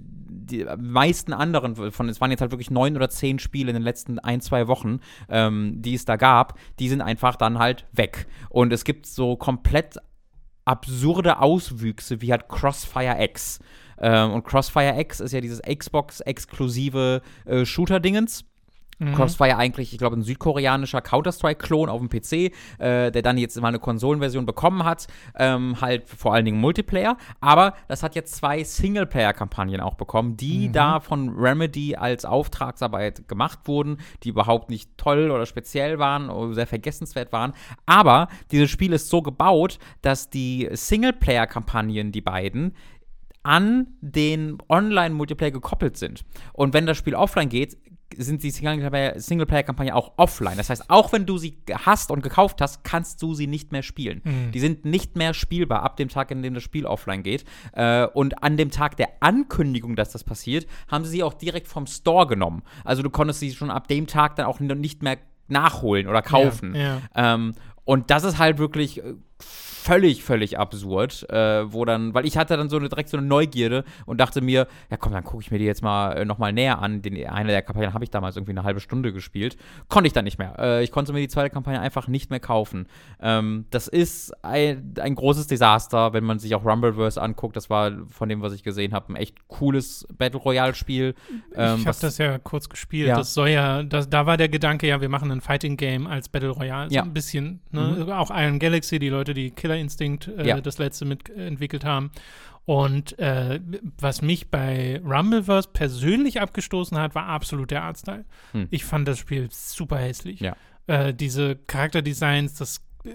die 0.51 0.65
meisten 0.77 1.33
anderen 1.33 1.75
von, 1.91 2.09
es 2.09 2.21
waren 2.21 2.31
jetzt 2.31 2.41
halt 2.41 2.51
wirklich 2.51 2.71
neun 2.71 2.95
oder 2.95 3.09
zehn 3.09 3.39
Spiele 3.39 3.69
in 3.69 3.75
den 3.75 3.83
letzten 3.83 4.19
ein, 4.19 4.41
zwei 4.41 4.67
Wochen, 4.67 4.99
ähm, 5.29 5.81
die 5.81 5.93
es 5.93 6.05
da 6.05 6.15
gab, 6.15 6.57
die 6.79 6.89
sind 6.89 7.01
einfach 7.01 7.35
dann 7.35 7.59
halt 7.59 7.85
weg. 7.91 8.27
Und 8.49 8.73
es 8.73 8.83
gibt 8.83 9.05
so 9.05 9.35
komplett 9.35 9.97
absurde 10.65 11.39
Auswüchse 11.39 12.21
wie 12.21 12.31
halt 12.31 12.47
Crossfire 12.47 13.23
X. 13.23 13.59
Ähm, 13.99 14.31
und 14.31 14.43
Crossfire 14.43 14.99
X 14.99 15.19
ist 15.19 15.31
ja 15.31 15.41
dieses 15.41 15.61
Xbox-exklusive 15.61 17.21
äh, 17.45 17.65
Shooter-Dingens. 17.65 18.45
Mhm. 18.99 19.15
Crossfire 19.15 19.55
eigentlich, 19.57 19.93
ich 19.93 19.97
glaube, 19.97 20.17
ein 20.17 20.23
südkoreanischer 20.23 21.01
Counter-Strike-Klon 21.01 21.89
auf 21.89 21.99
dem 21.99 22.09
PC, 22.09 22.51
äh, 22.79 23.11
der 23.11 23.21
dann 23.21 23.37
jetzt 23.37 23.59
mal 23.59 23.69
eine 23.69 23.79
Konsolenversion 23.79 24.45
bekommen 24.45 24.83
hat, 24.83 25.07
ähm, 25.37 25.79
halt 25.79 26.07
vor 26.09 26.33
allen 26.33 26.43
Dingen 26.45 26.59
Multiplayer. 26.59 27.17
Aber 27.39 27.75
das 27.87 28.03
hat 28.03 28.15
jetzt 28.15 28.35
zwei 28.35 28.63
Singleplayer-Kampagnen 28.63 29.79
auch 29.81 29.95
bekommen, 29.95 30.35
die 30.37 30.67
Mhm. 30.67 30.73
da 30.73 30.99
von 30.99 31.29
Remedy 31.29 31.95
als 31.95 32.25
Auftragsarbeit 32.25 33.27
gemacht 33.27 33.59
wurden, 33.65 33.97
die 34.23 34.29
überhaupt 34.29 34.69
nicht 34.69 34.97
toll 34.97 35.31
oder 35.31 35.45
speziell 35.45 35.97
waren 35.97 36.29
oder 36.29 36.53
sehr 36.53 36.67
vergessenswert 36.67 37.31
waren. 37.31 37.53
Aber 37.85 38.27
dieses 38.51 38.69
Spiel 38.69 38.91
ist 38.93 39.09
so 39.09 39.21
gebaut, 39.21 39.79
dass 40.01 40.29
die 40.29 40.67
Singleplayer-Kampagnen, 40.71 42.11
die 42.11 42.21
beiden, 42.21 42.75
an 43.43 43.87
den 44.01 44.57
Online-Multiplayer 44.67 45.51
gekoppelt 45.51 45.95
sind. 45.97 46.25
Und 46.53 46.73
wenn 46.73 46.85
das 46.85 46.97
Spiel 46.97 47.15
offline 47.15 47.47
geht, 47.49 47.77
sind 48.17 48.43
die 48.43 48.51
Singleplayer- 48.51 49.19
Singleplayer-Kampagne 49.19 49.95
auch 49.95 50.13
offline. 50.17 50.57
Das 50.57 50.69
heißt, 50.69 50.89
auch 50.89 51.11
wenn 51.13 51.25
du 51.25 51.37
sie 51.37 51.57
hast 51.85 52.11
und 52.11 52.21
gekauft 52.21 52.61
hast, 52.61 52.83
kannst 52.83 53.21
du 53.21 53.33
sie 53.33 53.47
nicht 53.47 53.71
mehr 53.71 53.83
spielen. 53.83 54.21
Mhm. 54.23 54.51
Die 54.51 54.59
sind 54.59 54.85
nicht 54.85 55.15
mehr 55.15 55.33
spielbar 55.33 55.83
ab 55.83 55.97
dem 55.97 56.09
Tag, 56.09 56.31
in 56.31 56.41
dem 56.41 56.53
das 56.53 56.63
Spiel 56.63 56.85
offline 56.85 57.23
geht. 57.23 57.45
Äh, 57.73 58.05
und 58.07 58.43
an 58.43 58.57
dem 58.57 58.71
Tag 58.71 58.97
der 58.97 59.09
Ankündigung, 59.19 59.95
dass 59.95 60.11
das 60.11 60.23
passiert, 60.23 60.65
haben 60.87 61.05
sie 61.05 61.11
sie 61.11 61.23
auch 61.23 61.33
direkt 61.33 61.67
vom 61.67 61.85
Store 61.87 62.27
genommen. 62.27 62.63
Also 62.83 63.03
du 63.03 63.09
konntest 63.09 63.39
sie 63.39 63.51
schon 63.51 63.71
ab 63.71 63.87
dem 63.87 64.07
Tag 64.07 64.35
dann 64.35 64.45
auch 64.45 64.59
nicht 64.59 65.03
mehr 65.03 65.17
nachholen 65.47 66.07
oder 66.07 66.21
kaufen. 66.21 66.75
Ja, 66.75 66.81
ja. 67.15 67.33
Ähm, 67.33 67.53
und 67.83 68.11
das 68.11 68.23
ist 68.23 68.37
halt 68.37 68.59
wirklich 68.59 69.03
äh, 69.03 69.15
völlig, 69.41 70.23
völlig 70.23 70.59
absurd, 70.59 71.27
äh, 71.29 71.71
wo 71.71 71.85
dann, 71.85 72.13
weil 72.13 72.25
ich 72.25 72.37
hatte 72.37 72.57
dann 72.57 72.69
so 72.69 72.77
eine 72.77 72.89
direkt 72.89 73.09
so 73.09 73.17
eine 73.17 73.25
Neugierde 73.25 73.83
und 74.05 74.19
dachte 74.19 74.41
mir, 74.41 74.67
ja 74.91 74.97
komm, 74.97 75.13
dann 75.13 75.23
gucke 75.23 75.41
ich 75.41 75.51
mir 75.51 75.57
die 75.57 75.65
jetzt 75.65 75.81
mal 75.81 76.11
äh, 76.13 76.25
nochmal 76.25 76.53
näher 76.53 76.79
an. 76.79 77.01
Den, 77.01 77.25
eine 77.27 77.49
der 77.49 77.61
Kampagnen 77.61 77.93
habe 77.93 78.03
ich 78.03 78.09
damals 78.09 78.35
irgendwie 78.35 78.51
eine 78.51 78.63
halbe 78.63 78.79
Stunde 78.81 79.13
gespielt. 79.13 79.57
Konnte 79.87 80.07
ich 80.07 80.13
dann 80.13 80.25
nicht 80.25 80.37
mehr. 80.37 80.55
Äh, 80.59 80.83
ich 80.83 80.91
konnte 80.91 81.13
mir 81.13 81.19
die 81.21 81.27
zweite 81.27 81.49
Kampagne 81.49 81.79
einfach 81.79 82.07
nicht 82.07 82.29
mehr 82.29 82.39
kaufen. 82.39 82.87
Ähm, 83.21 83.65
das 83.71 83.87
ist 83.87 84.33
ein, 84.43 84.93
ein 84.99 85.15
großes 85.15 85.47
Desaster, 85.47 86.13
wenn 86.13 86.23
man 86.23 86.39
sich 86.39 86.53
auch 86.55 86.65
Rumbleverse 86.65 87.21
anguckt. 87.21 87.55
Das 87.55 87.69
war 87.69 87.91
von 88.09 88.29
dem, 88.29 88.41
was 88.41 88.53
ich 88.53 88.63
gesehen 88.63 88.93
habe, 88.93 89.13
ein 89.13 89.15
echt 89.15 89.47
cooles 89.47 90.05
Battle 90.17 90.39
Royale-Spiel. 90.39 91.15
Ähm, 91.55 91.77
ich 91.79 91.87
habe 91.87 91.97
das 91.99 92.17
ja 92.17 92.37
kurz 92.37 92.69
gespielt. 92.69 93.07
Ja. 93.07 93.15
Das 93.17 93.33
soll 93.33 93.49
ja, 93.49 93.83
das, 93.83 94.09
da 94.09 94.25
war 94.25 94.37
der 94.37 94.49
Gedanke, 94.49 94.87
ja, 94.87 95.01
wir 95.01 95.09
machen 95.09 95.31
ein 95.31 95.41
Fighting 95.41 95.77
Game 95.77 96.05
als 96.05 96.29
Battle 96.29 96.49
Royale. 96.49 96.89
So 96.89 96.95
Ja. 96.95 97.03
Mhm. 97.03 97.09
ein 97.09 97.13
bisschen. 97.13 97.61
Ne? 97.71 98.07
Auch 98.17 98.29
Iron 98.31 98.59
Galaxy, 98.59 98.99
die 98.99 99.09
Leute, 99.09 99.28
die 99.33 99.51
Killer 99.51 99.75
Instinct 99.77 100.27
äh, 100.27 100.47
Ja. 100.47 100.61
das 100.61 100.77
letzte 100.77 101.05
mitentwickelt 101.05 101.85
haben. 101.85 102.11
Und 102.65 103.17
äh, 103.17 103.59
was 103.99 104.21
mich 104.21 104.49
bei 104.49 105.01
Rumbleverse 105.03 105.69
persönlich 105.73 106.39
abgestoßen 106.39 106.97
hat, 106.97 107.15
war 107.15 107.25
absolut 107.25 107.71
der 107.71 107.83
Artstyle. 107.83 108.25
Hm. 108.51 108.67
Ich 108.69 108.85
fand 108.85 109.07
das 109.07 109.17
Spiel 109.17 109.47
super 109.51 109.97
hässlich. 109.97 110.39
Ja. 110.39 110.55
Äh, 110.85 111.13
diese 111.13 111.55
Charakterdesigns, 111.55 112.53
das 112.55 112.81
äh, 113.05 113.09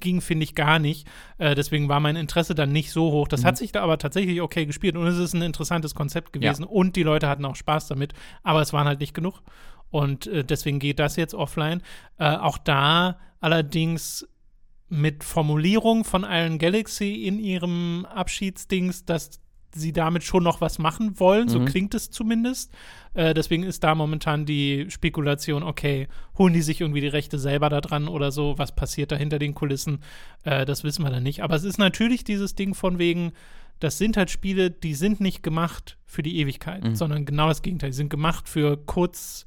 ging, 0.00 0.20
finde 0.20 0.44
ich, 0.44 0.54
gar 0.54 0.78
nicht. 0.78 1.06
Äh, 1.38 1.54
deswegen 1.54 1.88
war 1.88 2.00
mein 2.00 2.16
Interesse 2.16 2.54
dann 2.54 2.70
nicht 2.70 2.90
so 2.92 3.10
hoch. 3.12 3.28
Das 3.28 3.42
Mhm. 3.42 3.46
hat 3.46 3.56
sich 3.56 3.72
da 3.72 3.82
aber 3.82 3.96
tatsächlich 3.96 4.42
okay 4.42 4.66
gespielt 4.66 4.94
und 4.96 5.06
es 5.06 5.16
ist 5.18 5.32
ein 5.32 5.40
interessantes 5.42 5.94
Konzept 5.94 6.34
gewesen 6.34 6.64
und 6.64 6.94
die 6.96 7.02
Leute 7.02 7.28
hatten 7.28 7.46
auch 7.46 7.56
Spaß 7.56 7.88
damit, 7.88 8.12
aber 8.42 8.60
es 8.60 8.74
waren 8.74 8.86
halt 8.86 9.00
nicht 9.00 9.14
genug. 9.14 9.40
Und 9.90 10.26
äh, 10.26 10.44
deswegen 10.44 10.80
geht 10.80 10.98
das 10.98 11.16
jetzt 11.16 11.32
offline. 11.34 11.80
Äh, 12.18 12.36
auch 12.36 12.58
da 12.58 13.18
allerdings 13.40 14.28
mit 14.88 15.22
Formulierung 15.24 16.04
von 16.04 16.24
Iron 16.28 16.58
Galaxy 16.58 17.24
in 17.26 17.38
ihrem 17.38 18.06
Abschiedsdings, 18.06 19.04
dass 19.04 19.40
sie 19.74 19.92
damit 19.92 20.24
schon 20.24 20.42
noch 20.44 20.62
was 20.62 20.78
machen 20.78 21.20
wollen, 21.20 21.48
so 21.48 21.60
Mhm. 21.60 21.66
klingt 21.66 21.94
es 21.94 22.10
zumindest. 22.10 22.72
Äh, 23.12 23.34
deswegen 23.34 23.64
ist 23.64 23.84
da 23.84 23.94
momentan 23.94 24.46
die 24.46 24.86
Spekulation, 24.88 25.62
okay, 25.62 26.08
holen 26.38 26.54
die 26.54 26.62
sich 26.62 26.80
irgendwie 26.80 27.02
die 27.02 27.06
Rechte 27.08 27.38
selber 27.38 27.68
da 27.68 27.82
dran 27.82 28.08
oder 28.08 28.32
so, 28.32 28.56
was 28.56 28.74
passiert 28.74 29.12
da 29.12 29.16
hinter 29.16 29.38
den 29.38 29.54
Kulissen, 29.54 30.00
äh, 30.44 30.64
das 30.64 30.84
wissen 30.84 31.02
wir 31.04 31.10
dann 31.10 31.22
nicht. 31.22 31.42
Aber 31.42 31.54
es 31.54 31.64
ist 31.64 31.76
natürlich 31.78 32.24
dieses 32.24 32.54
Ding 32.54 32.74
von 32.74 32.98
wegen, 32.98 33.32
das 33.78 33.98
sind 33.98 34.16
halt 34.16 34.30
Spiele, 34.30 34.70
die 34.70 34.94
sind 34.94 35.20
nicht 35.20 35.42
gemacht 35.42 35.98
für 36.06 36.22
die 36.22 36.38
Ewigkeit, 36.38 36.82
Mhm. 36.82 36.94
sondern 36.96 37.26
genau 37.26 37.48
das 37.48 37.60
Gegenteil. 37.60 37.90
Die 37.90 37.96
sind 37.96 38.08
gemacht 38.08 38.48
für 38.48 38.78
kurz, 38.78 39.44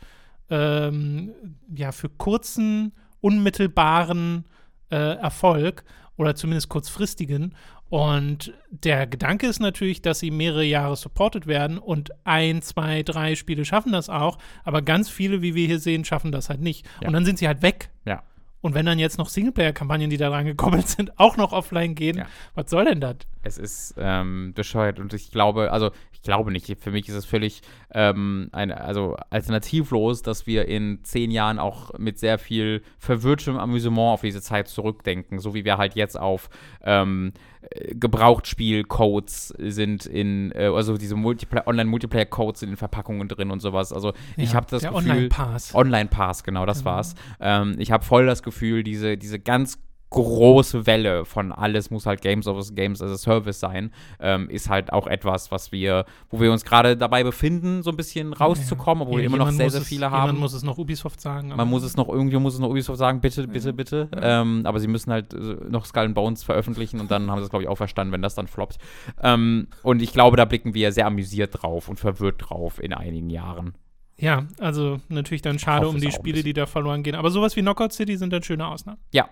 ähm, 0.51 1.31
ja, 1.75 1.91
für 1.91 2.09
kurzen, 2.09 2.93
unmittelbaren 3.21 4.45
äh, 4.91 5.15
Erfolg 5.15 5.83
oder 6.17 6.35
zumindest 6.35 6.69
kurzfristigen. 6.69 7.55
Und 7.89 8.53
der 8.69 9.05
Gedanke 9.05 9.47
ist 9.47 9.59
natürlich, 9.59 10.01
dass 10.01 10.19
sie 10.19 10.31
mehrere 10.31 10.63
Jahre 10.63 10.95
supported 10.95 11.45
werden 11.45 11.77
und 11.77 12.11
ein, 12.23 12.61
zwei, 12.61 13.03
drei 13.03 13.35
Spiele 13.35 13.65
schaffen 13.65 13.91
das 13.91 14.09
auch, 14.09 14.37
aber 14.63 14.81
ganz 14.81 15.09
viele, 15.09 15.41
wie 15.41 15.55
wir 15.55 15.67
hier 15.67 15.79
sehen, 15.79 16.05
schaffen 16.05 16.31
das 16.31 16.49
halt 16.49 16.61
nicht. 16.61 16.85
Ja. 17.01 17.07
Und 17.07 17.13
dann 17.13 17.25
sind 17.25 17.37
sie 17.37 17.47
halt 17.47 17.61
weg. 17.61 17.89
Ja. 18.05 18.23
Und 18.61 18.75
wenn 18.75 18.85
dann 18.85 18.99
jetzt 18.99 19.17
noch 19.17 19.27
Singleplayer-Kampagnen, 19.27 20.09
die 20.09 20.17
da 20.17 20.29
dran 20.29 20.45
gekoppelt 20.45 20.87
sind, 20.87 21.11
auch 21.19 21.35
noch 21.35 21.51
offline 21.51 21.95
gehen, 21.95 22.17
Ja. 22.19 22.27
was 22.53 22.69
soll 22.69 22.85
denn 22.85 23.01
das? 23.01 23.15
Es 23.43 23.57
ist 23.57 23.95
ähm, 23.97 24.53
bescheuert 24.53 24.99
und 24.99 25.13
ich 25.13 25.31
glaube, 25.31 25.71
also 25.73 25.91
ich 26.21 26.25
glaube 26.25 26.51
nicht, 26.51 26.77
für 26.79 26.91
mich 26.91 27.09
ist 27.09 27.15
es 27.15 27.25
völlig 27.25 27.61
ähm, 27.95 28.49
eine, 28.51 28.79
also 28.79 29.15
alternativlos, 29.31 30.21
dass 30.21 30.45
wir 30.45 30.67
in 30.67 30.99
zehn 31.03 31.31
Jahren 31.31 31.57
auch 31.57 31.97
mit 31.97 32.19
sehr 32.19 32.37
viel 32.37 32.83
verwirrtem 32.99 33.57
Amüsement 33.57 34.13
auf 34.13 34.21
diese 34.21 34.39
Zeit 34.39 34.67
zurückdenken, 34.67 35.39
so 35.39 35.55
wie 35.55 35.65
wir 35.65 35.79
halt 35.79 35.95
jetzt 35.95 36.19
auf 36.19 36.51
ähm, 36.83 37.33
äh, 37.71 37.95
Gebrauchtspiel-Codes 37.95 39.55
sind 39.57 40.05
in, 40.05 40.51
äh, 40.51 40.65
also 40.67 40.95
diese 40.97 41.15
Multipla 41.15 41.63
Online-Multiplayer-Codes 41.65 42.59
sind 42.59 42.69
in 42.69 42.77
Verpackungen 42.77 43.27
drin 43.27 43.49
und 43.49 43.59
sowas. 43.59 43.91
Also 43.91 44.13
ich 44.37 44.49
Ja, 44.49 44.55
habe 44.57 44.67
das 44.69 44.81
der 44.83 44.91
Gefühl, 44.91 45.09
Online-Pass. 45.11 45.73
Online-Pass, 45.73 46.43
genau, 46.43 46.65
das 46.67 46.79
Genau. 46.79 46.91
war's. 46.91 47.15
Ähm, 47.39 47.75
ich 47.79 47.91
habe 47.91 48.03
voll 48.05 48.27
das 48.27 48.43
Gefühl, 48.43 48.83
diese, 48.83 49.17
diese 49.17 49.39
ganz 49.39 49.79
große 50.11 50.85
Welle 50.85 51.25
von 51.25 51.51
alles 51.51 51.89
muss 51.89 52.05
halt 52.05 52.21
Games 52.21 52.45
of 52.45 52.75
Games 52.75 53.01
as 53.01 53.09
a 53.11 53.17
Service 53.17 53.59
sein, 53.59 53.91
ähm, 54.19 54.49
ist 54.49 54.69
halt 54.69 54.93
auch 54.93 55.07
etwas, 55.07 55.51
was 55.51 55.71
wir, 55.71 56.05
wo 56.29 56.39
wir 56.39 56.51
uns 56.51 56.63
gerade 56.65 56.95
dabei 56.97 57.23
befinden, 57.23 57.81
so 57.81 57.89
ein 57.89 57.97
bisschen 57.97 58.33
rauszukommen, 58.33 59.03
obwohl 59.03 59.17
wir 59.17 59.23
Ja, 59.23 59.27
immer 59.29 59.37
noch 59.37 59.49
sehr, 59.51 59.69
sehr 59.69 59.81
es- 59.81 59.87
viele 59.87 60.05
Jemand 60.07 60.21
haben. 60.21 60.39
muss 60.39 60.53
es 60.53 60.63
noch 60.63 60.77
Ubisoft 60.77 61.19
sagen. 61.21 61.49
Man 61.55 61.67
muss 61.67 61.83
es 61.83 61.95
noch, 61.95 62.09
irgendwie 62.09 62.37
muss 62.37 62.53
es 62.53 62.59
noch 62.59 62.69
Ubisoft 62.69 62.99
sagen, 62.99 63.21
bitte, 63.21 63.47
bitte, 63.47 63.73
bitte. 63.73 64.09
Ähm, 64.21 64.61
aber 64.65 64.79
sie 64.79 64.87
müssen 64.87 65.11
halt 65.11 65.33
äh, 65.33 65.37
noch 65.69 65.85
Skull 65.85 66.09
Bones 66.09 66.43
veröffentlichen 66.43 66.99
und 66.99 67.09
dann 67.09 67.31
haben 67.31 67.39
sie 67.39 67.45
es, 67.45 67.49
glaube 67.49 67.63
ich, 67.63 67.69
auch 67.69 67.75
verstanden, 67.77 68.11
wenn 68.13 68.21
das 68.21 68.35
dann 68.35 68.47
floppt. 68.47 68.77
Ähm, 69.23 69.67
und 69.81 70.01
ich 70.01 70.11
glaube, 70.13 70.35
da 70.37 70.45
blicken 70.45 70.73
wir 70.73 70.91
sehr 70.91 71.07
amüsiert 71.07 71.61
drauf 71.63 71.87
und 71.87 71.99
verwirrt 71.99 72.35
drauf 72.49 72.83
in 72.83 72.93
einigen 72.93 73.29
Jahren. 73.29 73.75
Ja, 74.17 74.45
also 74.59 74.99
natürlich 75.09 75.41
dann 75.41 75.57
schade 75.57 75.85
hoffe 75.85 75.89
um 75.89 75.95
es 75.95 76.01
die 76.01 76.11
Spiele, 76.11 76.43
die 76.43 76.53
da 76.53 76.65
verloren 76.67 77.01
gehen. 77.01 77.15
Aber 77.15 77.31
sowas 77.31 77.55
wie 77.55 77.61
Knockout 77.61 77.91
City 77.93 78.17
sind 78.17 78.31
dann 78.33 78.43
schöne 78.43 78.67
Ausnahmen. 78.67 78.99
Ja. 79.11 79.29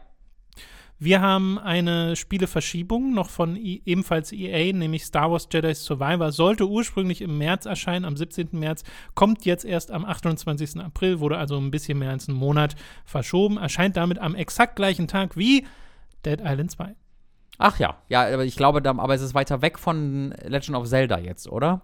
Wir 1.02 1.22
haben 1.22 1.58
eine 1.58 2.18
Spieleverschiebung 2.18 3.14
noch 3.14 3.30
von 3.30 3.56
I 3.56 3.82
ebenfalls 3.86 4.34
EA, 4.34 4.74
nämlich 4.74 5.06
Star 5.06 5.32
Wars 5.32 5.48
Jedi 5.50 5.74
Survivor. 5.74 6.34
Sollte 6.34 6.68
ursprünglich 6.68 7.22
im 7.22 7.38
März 7.38 7.66
erscheinen, 7.66 8.04
am 8.04 8.18
17. 8.18 8.50
März, 8.52 8.84
kommt 9.16 9.46
jetzt 9.46 9.64
erst 9.64 9.92
am 9.92 10.04
28. 10.04 10.82
April, 10.82 11.22
wurde 11.22 11.38
also 11.38 11.58
ein 11.58 11.72
bisschen 11.72 12.00
mehr 12.00 12.10
als 12.10 12.28
einen 12.28 12.38
Monat 12.38 12.76
verschoben, 13.06 13.56
erscheint 13.56 13.96
damit 13.96 14.20
am 14.20 14.36
exakt 14.36 14.76
gleichen 14.76 15.08
Tag 15.08 15.38
wie 15.38 15.66
Dead 16.26 16.42
Island 16.44 16.72
2. 16.72 16.96
Ach 17.60 17.80
ja, 17.80 17.98
ja, 18.10 18.28
aber 18.34 18.44
ich 18.44 18.58
glaube, 18.58 18.82
aber 18.84 19.14
es 19.14 19.22
ist 19.22 19.34
weiter 19.34 19.62
weg 19.62 19.80
von 19.80 20.34
Legend 20.44 20.76
of 20.76 20.86
Zelda 20.86 21.18
jetzt, 21.18 21.48
oder? 21.48 21.82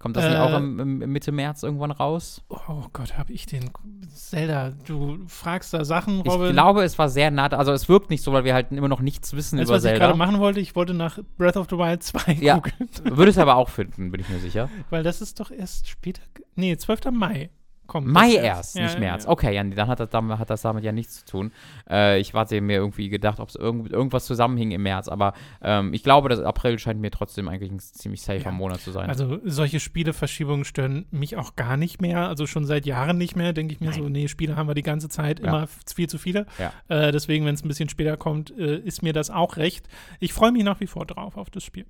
Kommt 0.00 0.16
das 0.16 0.24
nicht 0.24 0.34
Äh, 0.34 0.38
auch 0.38 0.56
im, 0.56 0.80
im, 0.80 1.02
im 1.02 1.12
Mitte 1.12 1.30
März 1.30 1.62
irgendwann 1.62 1.90
raus? 1.90 2.42
Oh 2.48 2.86
Gott, 2.92 3.16
habe 3.18 3.32
ich 3.34 3.44
den 3.46 3.70
Zelda, 4.12 4.72
du 4.86 5.18
fragst 5.28 5.74
da 5.74 5.84
Sachen, 5.84 6.22
Robin. 6.22 6.46
Ich 6.48 6.52
glaube, 6.54 6.82
es 6.84 6.98
war 6.98 7.08
sehr 7.10 7.30
nah, 7.30 7.46
also 7.48 7.70
es 7.72 7.86
wirkt 7.88 8.08
nicht 8.10 8.22
so, 8.22 8.32
weil 8.32 8.44
wir 8.44 8.54
halt 8.54 8.72
immer 8.72 8.88
noch 8.88 9.00
nichts 9.02 9.34
wissen 9.34 9.58
das, 9.58 9.68
über 9.68 9.76
was 9.76 9.84
ich 9.84 9.90
Zelda. 9.90 10.06
gerade 10.06 10.18
machen 10.18 10.38
wollte, 10.40 10.58
ich 10.58 10.74
wollte 10.74 10.94
nach 10.94 11.18
Breath 11.36 11.56
of 11.58 11.66
the 11.70 11.76
Wild 11.76 12.02
2 12.02 12.32
Ja. 12.40 12.54
gucken. 12.54 12.88
Würde 13.04 13.30
es 13.30 13.36
aber 13.38 13.56
auch 13.56 13.68
finden, 13.68 14.10
bin 14.10 14.20
ich 14.22 14.28
mir 14.30 14.38
sicher. 14.38 14.70
Weil 14.88 15.02
das 15.02 15.20
ist 15.20 15.38
doch 15.38 15.50
erst 15.50 15.88
später. 15.88 16.22
Nee, 16.56 16.76
12. 16.76 17.10
Mai 17.12 17.50
kommt. 17.90 18.06
Mai 18.06 18.34
erst, 18.34 18.76
Ja, 18.76 18.84
nicht 18.84 18.94
ja, 18.94 19.00
März. 19.00 19.24
ja. 19.24 19.30
Okay, 19.30 19.54
ja, 19.54 19.62
dann 19.64 19.88
hat 19.88 20.00
das, 20.00 20.08
damit, 20.10 20.38
hat 20.38 20.48
das 20.48 20.62
damit 20.62 20.84
ja 20.84 20.92
nichts 20.92 21.24
zu 21.24 21.30
tun. 21.30 21.52
Äh, 21.90 22.20
ich 22.20 22.32
hatte 22.32 22.60
mir 22.60 22.76
irgendwie 22.76 23.08
gedacht, 23.08 23.40
ob 23.40 23.48
es 23.48 23.56
irgend, 23.56 23.90
irgendwas 23.90 24.24
zusammenhing 24.26 24.70
im 24.70 24.82
März, 24.82 25.08
aber 25.08 25.34
ähm, 25.60 25.92
ich 25.92 26.02
glaube, 26.02 26.28
das 26.28 26.40
April 26.40 26.78
scheint 26.78 27.00
mir 27.00 27.10
trotzdem 27.10 27.48
eigentlich 27.48 27.72
ein 27.72 27.80
ziemlich 27.80 28.22
safer. 28.22 28.52
Monat 28.52 28.80
zu 28.80 28.90
sein. 28.92 29.08
Also 29.08 29.38
solche 29.44 29.80
Spieleverschiebungen 29.80 30.64
stören 30.64 31.06
mich 31.10 31.36
auch 31.36 31.56
gar 31.56 31.76
nicht 31.76 32.00
mehr. 32.00 32.28
Also 32.28 32.46
schon 32.46 32.64
seit 32.64 32.86
Jahren 32.86 33.18
nicht 33.18 33.36
mehr. 33.36 33.52
Denke 33.52 33.74
ich 33.74 33.80
mir 33.80 33.92
so, 33.92 34.08
nee, 34.08 34.28
Spiele 34.28 34.56
haben 34.56 34.68
wir 34.68 34.74
die 34.74 34.82
ganze 34.82 35.08
Zeit 35.08 35.40
immer 35.40 35.66
viel 35.86 36.08
zu 36.08 36.18
viele. 36.18 36.46
Äh, 36.88 37.12
deswegen, 37.12 37.44
wenn 37.44 37.54
es 37.54 37.64
ein 37.64 37.68
bisschen 37.68 37.88
später 37.88 38.16
kommt, 38.16 38.56
äh, 38.56 38.76
ist 38.76 39.02
mir 39.02 39.12
das 39.12 39.30
auch 39.30 39.56
recht. 39.56 39.88
Ich 40.20 40.32
freue 40.32 40.52
mich 40.52 40.62
nach 40.62 40.80
wie 40.80 40.86
vor 40.86 41.06
drauf 41.06 41.36
auf 41.36 41.50
das 41.50 41.64
Spiel. 41.64 41.86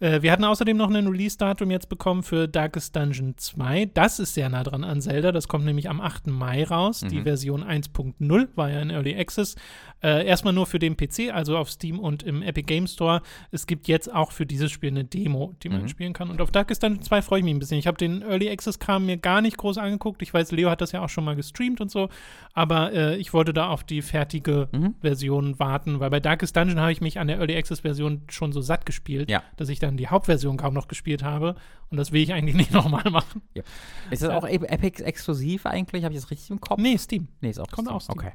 Äh, 0.00 0.22
wir 0.22 0.32
hatten 0.32 0.44
außerdem 0.44 0.76
noch 0.76 0.90
ein 0.90 1.06
Release-Datum 1.06 1.70
jetzt 1.70 1.88
bekommen 1.88 2.22
für 2.22 2.48
Darkest 2.48 2.96
Dungeon 2.96 3.34
2. 3.36 3.90
Das 3.92 4.18
ist 4.18 4.34
sehr 4.34 4.48
nah 4.48 4.62
dran 4.64 4.82
an 4.82 5.00
Zelda. 5.00 5.30
Das 5.30 5.46
kommt 5.46 5.64
nämlich 5.66 5.88
am 5.90 6.00
8. 6.00 6.26
Mai 6.28 6.64
raus. 6.64 7.00
Die 7.08 7.18
Mhm. 7.18 7.24
Version 7.24 7.62
1.0 7.62 8.48
war 8.56 8.70
ja 8.70 8.80
in 8.80 8.90
Early 8.90 9.14
Access. 9.16 9.56
Äh, 10.02 10.26
erstmal 10.26 10.54
nur 10.54 10.64
für 10.66 10.78
den 10.78 10.96
PC, 10.96 11.30
also 11.30 11.58
auf 11.58 11.70
Steam 11.70 11.98
und 11.98 12.22
im 12.22 12.40
Epic 12.42 12.62
Game 12.66 12.86
Store. 12.86 13.20
Es 13.50 13.66
gibt 13.66 13.86
jetzt 13.88 14.10
auch 14.12 14.32
für 14.32 14.46
dieses 14.46 14.70
Spiel 14.70 14.88
eine 14.90 15.04
Demo, 15.04 15.54
die 15.62 15.68
man 15.68 15.82
Mhm. 15.82 15.88
spielen 15.88 16.12
kann. 16.14 16.30
Und 16.30 16.40
auf 16.40 16.50
Darkest 16.50 16.82
Dungeon 16.82 17.02
2 17.02 17.20
freue 17.20 17.40
ich 17.40 17.44
mich 17.44 17.54
ein 17.54 17.58
bisschen. 17.58 17.78
Ich 17.78 17.86
habe 17.86 17.98
den 17.98 18.22
Early 18.22 18.48
Access-Kram 18.50 19.04
mir 19.04 19.18
gar 19.18 19.42
nicht 19.42 19.58
groß 19.58 19.76
angeguckt. 19.76 20.22
Ich 20.22 20.32
weiß, 20.32 20.52
Leo 20.52 20.70
hat 20.70 20.80
das 20.80 20.92
ja 20.92 21.02
auch 21.04 21.10
schon 21.10 21.24
mal 21.24 21.36
gestreamt 21.36 21.82
und 21.82 21.90
so. 21.90 22.08
Aber 22.54 22.92
äh, 22.94 23.16
ich 23.16 23.34
wollte 23.34 23.52
da 23.52 23.68
auf 23.68 23.84
die 23.84 24.00
fertige 24.00 24.68
Mhm. 24.72 24.94
Version 25.02 25.58
warten, 25.58 26.00
weil 26.00 26.08
bei 26.08 26.20
Darkest 26.20 26.56
Dungeon 26.56 26.80
habe 26.80 26.92
ich 26.92 27.02
mich 27.02 27.18
an 27.18 27.26
der 27.28 27.36
Early 27.38 27.54
Access-Version 27.56 28.22
schon 28.30 28.52
so 28.52 28.62
satt 28.62 28.86
gespielt, 28.86 29.28
Ja. 29.30 29.42
dass 29.58 29.68
ich 29.68 29.78
dann 29.90 29.96
die 29.96 30.08
Hauptversion 30.08 30.56
kaum 30.56 30.74
noch 30.74 30.88
gespielt 30.88 31.22
habe. 31.22 31.54
Und 31.90 31.96
das 31.96 32.12
will 32.12 32.22
ich 32.22 32.32
eigentlich 32.32 32.54
nicht 32.62 32.72
nochmal 32.72 33.10
machen. 33.10 33.42
ist 34.10 34.22
das 34.22 34.30
auch 34.30 34.46
E- 34.46 34.54
Epic 34.66 35.02
exklusiv 35.02 35.66
eigentlich? 35.66 36.04
Habe 36.04 36.14
ich 36.14 36.20
das 36.20 36.30
richtig 36.30 36.50
im 36.50 36.60
Kopf? 36.60 36.78
Nee, 36.80 36.96
Steam. 36.98 37.28
Nee, 37.40 37.50
ist 37.50 37.60
auch 37.60 37.68
Kommt 37.68 37.88
Steam. 37.88 37.96
aus 37.96 38.04
Steam. 38.04 38.18
Okay. 38.18 38.32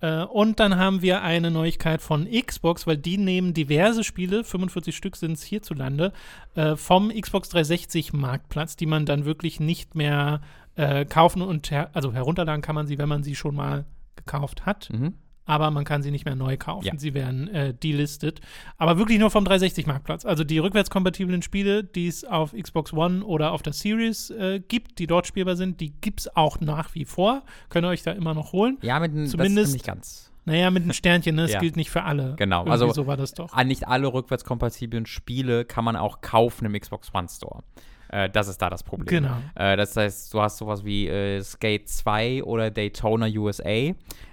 Äh, 0.00 0.24
und 0.24 0.58
dann 0.60 0.76
haben 0.76 1.02
wir 1.02 1.22
eine 1.22 1.50
Neuigkeit 1.50 2.02
von 2.02 2.28
Xbox, 2.30 2.86
weil 2.86 2.96
die 2.98 3.16
nehmen 3.16 3.54
diverse 3.54 4.02
Spiele, 4.04 4.42
45 4.44 4.96
Stück 4.96 5.16
sind 5.16 5.32
es 5.32 5.42
hierzulande, 5.44 6.12
äh, 6.56 6.74
vom 6.76 7.10
Xbox 7.10 7.48
360 7.50 8.12
Marktplatz, 8.12 8.76
die 8.76 8.86
man 8.86 9.06
dann 9.06 9.24
wirklich 9.24 9.60
nicht 9.60 9.94
mehr 9.94 10.40
äh, 10.76 11.04
kaufen 11.04 11.42
und 11.42 11.70
her 11.70 11.90
also 11.92 12.12
herunterladen 12.12 12.60
kann 12.62 12.74
man 12.74 12.86
sie, 12.88 12.98
wenn 12.98 13.08
man 13.08 13.22
sie 13.22 13.36
schon 13.36 13.54
mal 13.54 13.84
gekauft 14.16 14.66
hat. 14.66 14.90
Mhm. 14.92 15.14
Aber 15.46 15.70
man 15.70 15.84
kann 15.84 16.02
sie 16.02 16.10
nicht 16.10 16.24
mehr 16.24 16.34
neu 16.34 16.56
kaufen. 16.56 16.86
Ja. 16.86 16.92
Sie 16.96 17.14
werden 17.14 17.48
äh, 17.48 17.74
delistet. 17.74 18.40
Aber 18.78 18.98
wirklich 18.98 19.18
nur 19.18 19.30
vom 19.30 19.44
360-Marktplatz. 19.44 20.24
Also 20.24 20.44
die 20.44 20.58
rückwärtskompatiblen 20.58 21.42
Spiele, 21.42 21.84
die 21.84 22.08
es 22.08 22.24
auf 22.24 22.52
Xbox 22.52 22.92
One 22.92 23.24
oder 23.24 23.52
auf 23.52 23.62
der 23.62 23.72
Series 23.72 24.30
äh, 24.30 24.60
gibt, 24.66 24.98
die 24.98 25.06
dort 25.06 25.26
spielbar 25.26 25.56
sind, 25.56 25.80
die 25.80 25.90
gibt 26.00 26.20
es 26.20 26.36
auch 26.36 26.60
nach 26.60 26.94
wie 26.94 27.04
vor. 27.04 27.42
Könnt 27.68 27.84
ihr 27.86 27.90
euch 27.90 28.02
da 28.02 28.12
immer 28.12 28.34
noch 28.34 28.52
holen. 28.52 28.78
Ja, 28.82 28.98
mit 29.00 29.12
einem 29.12 29.26
Zumindest- 29.26 29.72
nicht 29.72 29.86
ganz. 29.86 30.30
Naja, 30.46 30.70
mit 30.70 30.82
einem 30.82 30.92
Sternchen, 30.92 31.36
ne? 31.36 31.42
Das 31.44 31.52
Ja. 31.52 31.60
gilt 31.60 31.76
nicht 31.76 31.90
für 31.90 32.02
alle. 32.02 32.34
Genau, 32.36 32.60
Irgendwie 32.60 32.72
also- 32.72 32.92
so 32.92 33.06
war 33.06 33.16
das 33.16 33.32
doch. 33.32 33.52
An 33.52 33.66
nicht 33.68 33.86
alle 33.88 34.12
rückwärtskompatiblen 34.12 35.06
Spiele 35.06 35.64
kann 35.64 35.84
man 35.84 35.96
auch 35.96 36.20
kaufen 36.20 36.66
im 36.66 36.78
Xbox 36.78 37.14
One 37.14 37.28
Store. 37.28 37.62
Äh, 38.08 38.28
das 38.28 38.48
ist 38.48 38.60
da 38.60 38.68
das 38.68 38.82
Problem. 38.82 39.06
Genau. 39.06 39.36
Äh, 39.54 39.76
das 39.76 39.96
heißt, 39.96 40.32
du 40.34 40.42
hast 40.42 40.58
sowas 40.58 40.84
wie 40.84 41.08
äh, 41.08 41.42
Skate 41.42 41.88
2 41.88 42.44
oder 42.44 42.70
Daytona 42.70 43.26
USA. 43.26 43.92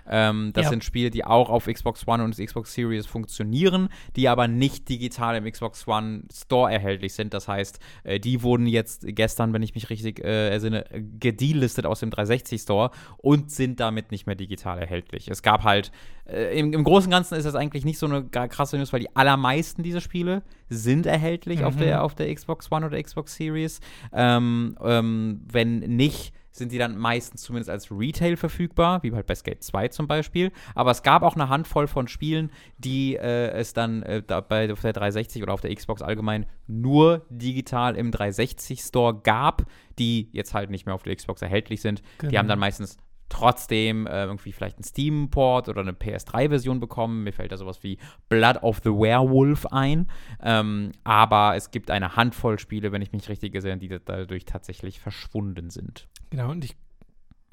Ähm, 0.10 0.52
das 0.54 0.66
Ja. 0.66 0.70
sind 0.72 0.84
Spiele, 0.84 1.10
die 1.10 1.24
auch 1.26 1.50
auf 1.50 1.66
Xbox 1.68 2.08
One 2.08 2.24
und 2.24 2.36
Xbox 2.38 2.74
Series 2.74 3.06
funktionieren, 3.06 3.90
die 4.16 4.28
aber 4.30 4.48
nicht 4.48 4.90
digital 4.90 5.36
im 5.36 5.50
Xbox 5.52 5.88
One 5.88 6.24
Store 6.34 6.72
erhältlich 6.72 7.14
sind. 7.14 7.34
Das 7.34 7.48
heißt, 7.48 7.80
äh, 8.04 8.20
die 8.20 8.42
wurden 8.44 8.66
jetzt 8.68 9.06
gestern, 9.08 9.54
wenn 9.54 9.64
ich 9.64 9.76
mich 9.76 9.90
richtig 9.90 10.20
äh, 10.24 10.50
ersinne, 10.50 10.86
gedelistet 11.20 11.86
aus 11.86 12.00
dem 12.00 12.10
360 12.10 12.62
Store 12.62 12.92
und 13.18 13.52
sind 13.52 13.80
damit 13.80 14.12
nicht 14.12 14.26
mehr 14.28 14.36
digital 14.36 14.80
erhältlich. 14.80 15.28
Es 15.30 15.42
gab 15.44 15.64
halt, 15.64 15.92
äh, 16.26 16.58
im, 16.60 16.74
im 16.74 16.84
Großen 16.84 17.08
und 17.08 17.12
Ganzen 17.12 17.36
ist 17.36 17.46
das 17.46 17.56
eigentlich 17.56 17.86
nicht 17.86 18.00
so 18.00 18.06
eine 18.08 18.24
krasse 18.26 18.78
News, 18.78 18.92
weil 18.94 19.02
die 19.02 19.16
allermeisten 19.16 19.84
dieser 19.84 20.02
Spiele 20.02 20.44
sind 20.70 21.06
erhältlich 21.06 21.64
auf, 21.64 21.76
Mhm. 21.76 21.80
der, 21.80 22.04
auf 22.04 22.16
der 22.16 22.34
Xbox 22.34 22.72
One 22.72 22.86
oder 22.86 23.02
Xbox 23.02 23.36
Series. 23.36 23.80
Ähm, 24.14 24.78
ähm, 24.84 25.42
wenn 25.52 25.80
nicht, 25.80 26.34
sind 26.52 26.72
die 26.72 26.78
dann 26.78 26.98
meistens 26.98 27.44
zumindest 27.44 27.70
als 27.70 27.92
Retail 27.92 28.36
verfügbar, 28.36 29.02
wie 29.04 29.12
halt 29.14 29.26
bei 29.26 29.36
Skate 29.36 29.64
2 29.64 29.88
zum 29.88 30.08
Beispiel. 30.08 30.52
Aber 30.76 30.92
es 30.92 31.02
gab 31.02 31.24
auch 31.24 31.36
eine 31.36 31.50
Handvoll 31.50 31.88
von 31.88 32.08
Spielen, 32.08 32.52
die 32.78 33.16
äh, 33.16 33.50
es 33.52 33.74
dann 33.74 34.04
äh, 34.04 34.22
da 34.22 34.42
bei 34.42 34.72
auf 34.72 34.82
der 34.82 34.94
360 34.94 35.44
oder 35.44 35.54
auf 35.54 35.62
der 35.62 35.74
Xbox 35.74 36.02
allgemein 36.02 36.46
nur 36.68 37.26
digital 37.30 37.96
im 37.96 38.12
360 38.12 38.82
Store 38.82 39.20
gab, 39.22 39.64
die 39.98 40.30
jetzt 40.34 40.54
halt 40.54 40.70
nicht 40.70 40.86
mehr 40.86 40.96
auf 40.96 41.04
der 41.04 41.16
Xbox 41.16 41.42
erhältlich 41.42 41.82
sind. 41.82 42.00
Die 42.22 42.28
Genau. 42.28 42.40
haben 42.40 42.48
dann 42.48 42.60
meistens 42.60 42.98
trotzdem 43.32 44.06
äh, 44.08 44.24
irgendwie 44.26 44.52
vielleicht 44.52 44.78
einen 44.78 44.84
Steam-Port 44.84 45.70
oder 45.70 45.82
eine 45.82 45.94
PS3-Version 45.94 46.80
bekommen. 46.80 47.24
Mir 47.24 47.34
fällt 47.34 47.52
da 47.52 47.58
sowas 47.58 47.82
wie 47.84 47.98
Blood 48.30 48.58
of 48.62 48.82
the 48.84 48.90
Werewolf 48.90 49.66
ein. 49.68 50.08
Ähm, 50.44 50.92
aber 51.04 51.56
es 51.56 51.72
gibt 51.72 51.90
eine 51.90 52.16
Handvoll 52.16 52.60
Spiele, 52.60 52.92
wenn 52.92 53.02
ich 53.02 53.12
mich 53.12 53.28
richtig 53.30 53.54
gesehen 53.54 53.80
die 53.80 53.88
dadurch 53.88 54.46
tatsächlich 54.46 55.00
verschwunden 55.00 55.70
sind. 55.70 56.08
Genau, 56.30 56.52
und 56.52 56.66
ich 56.66 56.76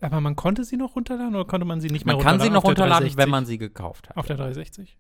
aber 0.01 0.21
man 0.21 0.37
konnte 0.37 0.63
sie 0.65 0.77
noch 0.77 0.95
runterladen 0.95 1.35
oder 1.35 1.45
konnte 1.45 1.67
man 1.67 1.81
sie 1.81 1.89
nicht 1.89 2.07
mehr 2.07 2.15
Man 2.15 2.23
kann 2.23 2.33
runterladen? 2.35 2.53
sie 2.53 2.55
noch 2.55 2.65
runterladen, 2.65 3.09
360? 3.09 3.17
wenn 3.19 3.31
man 3.31 3.47
sie 3.47 3.59
gekauft 3.59 4.09
hat. 4.09 4.17
Auf 4.17 4.27
der 4.27 4.37
360. 4.37 4.97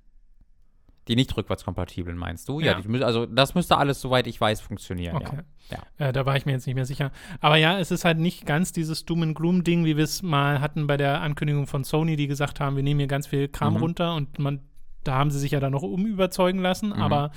Die 1.08 1.16
nicht 1.16 1.34
rückwärtskompatiblen 1.36 2.16
meinst 2.16 2.48
du? 2.48 2.60
Ja. 2.60 2.78
Ja, 2.78 2.80
die, 2.80 3.02
also 3.02 3.26
das 3.26 3.54
müsste 3.54 3.76
alles, 3.78 4.00
soweit 4.00 4.26
ich 4.26 4.40
weiß, 4.40 4.60
funktionieren. 4.60 5.16
Okay. 5.16 5.38
Ja. 5.70 6.08
Äh, 6.08 6.12
da 6.12 6.26
war 6.26 6.36
ich 6.36 6.46
mir 6.46 6.52
jetzt 6.52 6.66
nicht 6.66 6.76
mehr 6.76 6.84
sicher. 6.84 7.10
Aber 7.40 7.56
ja, 7.56 7.78
es 7.78 7.90
ist 7.90 8.04
halt 8.04 8.18
nicht 8.18 8.46
ganz 8.46 8.72
dieses 8.72 9.04
Doom 9.04 9.22
and 9.22 9.34
Gloom-Ding, 9.34 9.84
wie 9.84 9.96
wir 9.96 10.04
es 10.04 10.22
mal 10.22 10.60
hatten 10.60 10.86
bei 10.86 10.96
der 10.96 11.20
Ankündigung 11.22 11.66
von 11.66 11.84
Sony, 11.84 12.16
die 12.16 12.26
gesagt 12.26 12.60
haben, 12.60 12.76
wir 12.76 12.82
nehmen 12.82 13.00
hier 13.00 13.06
ganz 13.08 13.26
viel 13.26 13.48
Kram 13.48 13.74
Mhm. 13.74 13.80
runter 13.80 14.14
und 14.14 14.38
man, 14.38 14.60
da 15.04 15.14
haben 15.14 15.30
sie 15.30 15.38
sich 15.38 15.52
ja 15.52 15.60
dann 15.60 15.72
noch 15.72 15.82
umüberzeugen 15.82 16.60
lassen. 16.60 16.88
Mhm. 16.88 16.94
Aber 17.02 17.30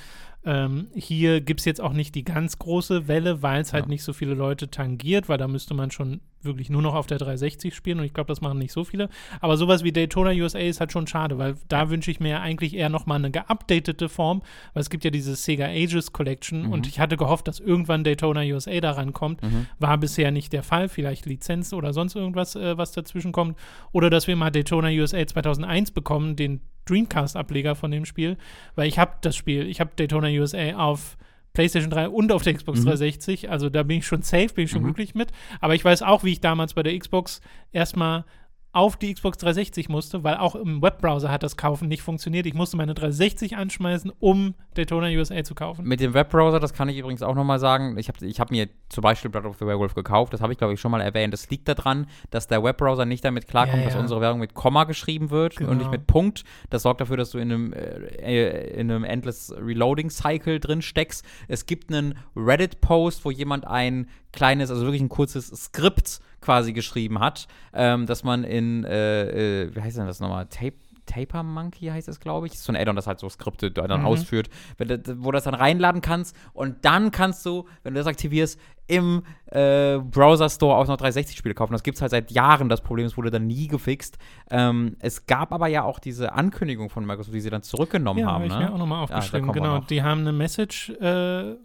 ähm, 0.44 0.88
hier 0.96 1.40
gibt 1.42 1.60
es 1.60 1.66
jetzt 1.66 1.82
auch 1.82 1.94
nicht 1.94 2.16
die 2.16 2.24
ganz 2.24 2.58
große 2.58 3.08
Welle, 3.08 3.42
weil 3.44 3.62
es 3.62 3.74
halt 3.74 3.86
Ja. 3.86 3.90
nicht 3.90 4.04
so 4.04 4.12
viele 4.14 4.34
Leute 4.34 4.70
tangiert, 4.72 5.30
weil 5.30 5.38
da 5.38 5.48
müsste 5.48 5.74
man 5.76 5.92
schon 5.92 6.22
wirklich 6.44 6.72
nur 6.72 6.82
noch 6.82 6.96
auf 6.96 7.06
der 7.06 7.20
360 7.20 7.76
spielen 7.76 8.00
und 8.00 8.06
ich 8.06 8.16
glaube, 8.16 8.28
das 8.30 8.42
machen 8.42 8.58
nicht 8.58 8.72
so 8.72 8.84
viele. 8.84 9.10
Aber 9.42 9.58
sowas 9.58 9.84
wie 9.84 9.92
Daytona 9.92 10.32
USA 10.32 10.58
ist 10.58 10.80
halt 10.80 10.92
schon 10.92 11.06
schade, 11.06 11.38
weil 11.38 11.54
da 11.68 11.92
wünsche 11.92 12.10
ich 12.10 12.20
mir 12.20 12.42
eigentlich 12.42 12.74
eher 12.76 12.90
noch 12.90 13.06
mal 13.06 13.18
eine 13.18 13.30
geupdatete 13.30 14.10
Form, 14.10 14.42
weil 14.74 14.82
es 14.82 14.90
gibt 14.90 15.04
ja 15.04 15.12
diese 15.12 15.36
Sega 15.36 15.66
Ages 15.68 16.12
Collection 16.14 16.64
Mhm. 16.64 16.72
und 16.72 16.88
ich 16.88 17.00
hatte 17.00 17.16
gehofft, 17.18 17.48
dass 17.48 17.60
irgendwann 17.60 18.04
Daytona 18.04 18.42
USA 18.42 18.80
daran 18.80 19.14
kommt. 19.14 19.44
Mhm. 19.44 19.68
War 19.78 20.00
bisher 20.00 20.32
nicht 20.32 20.52
der 20.54 20.64
Fall, 20.64 20.90
vielleicht 20.90 21.28
Lizenz 21.28 21.74
oder 21.74 21.94
sonst 21.94 22.16
irgendwas, 22.16 22.56
äh, 22.56 22.76
was 22.76 22.92
dazwischen 22.92 23.32
kommt. 23.32 23.56
Oder 23.92 24.10
dass 24.10 24.26
wir 24.26 24.36
mal 24.36 24.50
Daytona 24.50 24.88
USA 24.90 25.24
2001 25.28 25.92
bekommen, 25.92 26.36
den 26.36 26.62
Dreamcast-Ableger 26.86 27.76
von 27.76 27.92
dem 27.92 28.06
Spiel, 28.06 28.38
weil 28.74 28.88
ich 28.88 28.98
habe 28.98 29.12
das 29.22 29.36
Spiel, 29.36 29.68
ich 29.68 29.80
habe 29.80 29.92
Daytona 29.96 30.28
USA 30.40 30.76
auf 30.78 31.18
PlayStation 31.54 31.90
3 31.92 32.08
und 32.10 32.32
auf 32.32 32.44
der 32.44 32.54
Xbox 32.54 32.80
Mhm. 32.80 32.86
360, 32.86 33.50
also 33.50 33.70
da 33.70 33.84
bin 33.84 33.98
ich 33.98 34.08
schon 34.08 34.22
safe, 34.22 34.54
bin 34.54 34.66
ich 34.66 34.72
schon 34.72 34.82
Mhm. 34.82 34.86
glücklich 34.86 35.16
mit. 35.16 35.32
Aber 35.60 35.76
ich 35.76 35.84
weiß 35.84 36.02
auch, 36.02 36.24
wie 36.24 36.32
ich 36.32 36.40
damals 36.42 36.74
bei 36.74 36.84
der 36.84 36.98
Xbox 36.98 37.42
erstmal 37.74 38.24
auf 38.74 38.96
die 38.96 39.14
Xbox 39.14 39.38
360 39.40 39.90
musste, 39.90 40.24
weil 40.24 40.38
auch 40.38 40.56
im 40.56 40.82
Webbrowser 40.82 41.30
hat 41.30 41.44
das 41.44 41.58
Kaufen 41.58 41.90
nicht 41.90 42.02
funktioniert. 42.02 42.46
Ich 42.46 42.54
musste 42.54 42.78
meine 42.78 42.94
360 42.94 43.58
anschmeißen, 43.58 44.12
um 44.20 44.56
Daytona 44.76 45.08
USA 45.08 45.44
zu 45.44 45.56
kaufen. 45.56 45.86
Mit 45.86 46.00
dem 46.00 46.14
Webbrowser, 46.14 46.60
das 46.62 46.74
kann 46.74 46.88
ich 46.88 46.98
übrigens 46.98 47.22
auch 47.22 47.36
nochmal 47.36 47.60
sagen, 47.60 47.98
ich 47.98 48.08
habe 48.08 48.26
ich 48.26 48.40
hab 48.40 48.50
mir 48.50 48.70
zum 48.88 49.02
Beispiel 49.02 49.30
Blood 49.30 49.46
of 49.46 49.58
the 49.58 49.66
Werewolf 49.66 49.94
gekauft, 49.94 50.32
das 50.32 50.40
habe 50.40 50.54
ich 50.54 50.58
glaube 50.58 50.74
ich 50.74 50.80
schon 50.80 50.92
mal 50.92 51.02
erwähnt. 51.02 51.34
Das 51.34 51.50
liegt 51.50 51.68
daran, 51.68 52.08
dass 52.30 52.48
der 52.48 52.64
Webbrowser 52.64 53.06
nicht 53.06 53.26
damit 53.26 53.48
klarkommt, 53.48 53.80
Ja, 53.80 53.86
dass 53.86 53.96
ja. 53.96 54.00
unsere 54.00 54.22
Werbung 54.22 54.40
mit 54.40 54.54
Komma 54.54 54.86
geschrieben 54.86 55.32
wird 55.32 55.60
und 55.60 55.68
Genau. 55.68 55.74
nicht 55.80 55.92
mit 55.92 56.08
Punkt. 56.08 56.46
Das 56.70 56.84
sorgt 56.84 57.02
dafür, 57.02 57.18
dass 57.18 57.32
du 57.32 57.40
in 57.40 57.52
einem, 57.52 57.74
äh, 57.74 58.70
in 58.70 58.90
einem 58.90 59.04
Endless 59.04 59.54
Reloading 59.58 60.10
Cycle 60.10 60.62
drin 60.62 60.82
steckst. 60.82 61.26
Es 61.50 61.66
gibt 61.66 61.92
einen 61.94 62.16
Reddit-Post, 62.38 63.26
wo 63.26 63.32
jemand 63.32 63.68
ein 63.68 64.08
kleines, 64.32 64.70
also 64.72 64.84
wirklich 64.84 65.02
ein 65.02 65.10
kurzes 65.10 65.48
Skript 65.48 66.22
quasi 66.42 66.74
geschrieben 66.74 67.20
hat, 67.20 67.48
ähm, 67.74 68.06
dass 68.08 68.24
man 68.24 68.44
in, 68.44 68.84
äh, 68.84 69.64
äh, 69.64 69.76
wie 69.76 69.82
heißt 69.82 69.98
denn 69.98 70.08
das 70.08 70.20
nochmal, 70.20 70.48
Tape 70.48 70.74
Taper 71.08 71.42
Monkey 71.44 71.88
heißt 71.88 72.08
es, 72.08 72.20
glaube 72.20 72.46
ich. 72.46 72.54
Das 72.54 72.60
ist 72.62 72.66
so 72.68 72.72
ein 72.72 72.76
Addon, 72.78 72.96
das 72.96 73.08
halt 73.08 73.20
so 73.20 73.28
Skripte 73.28 73.72
da 73.72 73.88
dann 73.88 74.02
Mhm. 74.02 74.06
ausführt, 74.06 74.50
wo 74.78 74.86
du 74.86 75.32
das 75.32 75.44
dann 75.44 75.56
reinladen 75.56 76.00
kannst. 76.02 76.36
Und 76.54 76.86
dann 76.86 77.12
kannst 77.12 77.44
du, 77.46 77.66
wenn 77.84 77.96
du 77.96 78.00
das 78.00 78.08
aktivierst, 78.08 78.58
im 78.88 79.24
äh, 79.48 79.98
Browser 79.98 80.48
Store 80.50 80.78
auch 80.78 80.88
noch 80.88 80.98
360-Spiele 80.98 81.56
kaufen. 81.56 81.74
Das 81.74 81.84
gibt 81.84 81.96
es 81.98 82.02
halt 82.02 82.12
seit 82.12 82.32
Jahren. 82.32 82.70
Das 82.70 82.82
Problem 82.82 83.08
ist, 83.08 83.18
wurde 83.18 83.32
dann 83.32 83.48
nie 83.48 83.68
gefixt. 83.68 84.20
Ähm, 84.52 84.96
es 85.00 85.26
gab 85.26 85.52
aber 85.52 85.68
ja 85.68 85.84
auch 85.84 86.00
diese 86.00 86.34
Ankündigung 86.34 86.90
von 86.90 87.04
Microsoft, 87.06 87.34
die 87.36 87.42
sie 87.42 87.50
dann 87.50 87.64
zurückgenommen 87.64 88.20
Ja, 88.20 88.28
haben. 88.28 88.36
habe 88.36 88.46
ich 88.46 88.54
ne? 88.54 88.60
mir 88.60 88.72
auch 88.74 88.78
nochmal 88.78 89.00
da 89.08 89.16
aufgeschrieben. 89.16 89.48
wir 89.48 89.54
genau, 89.54 89.80
die 89.80 90.04
haben 90.04 90.22
eine 90.22 90.32
Message, 90.34 90.92
äh, 91.02 91.56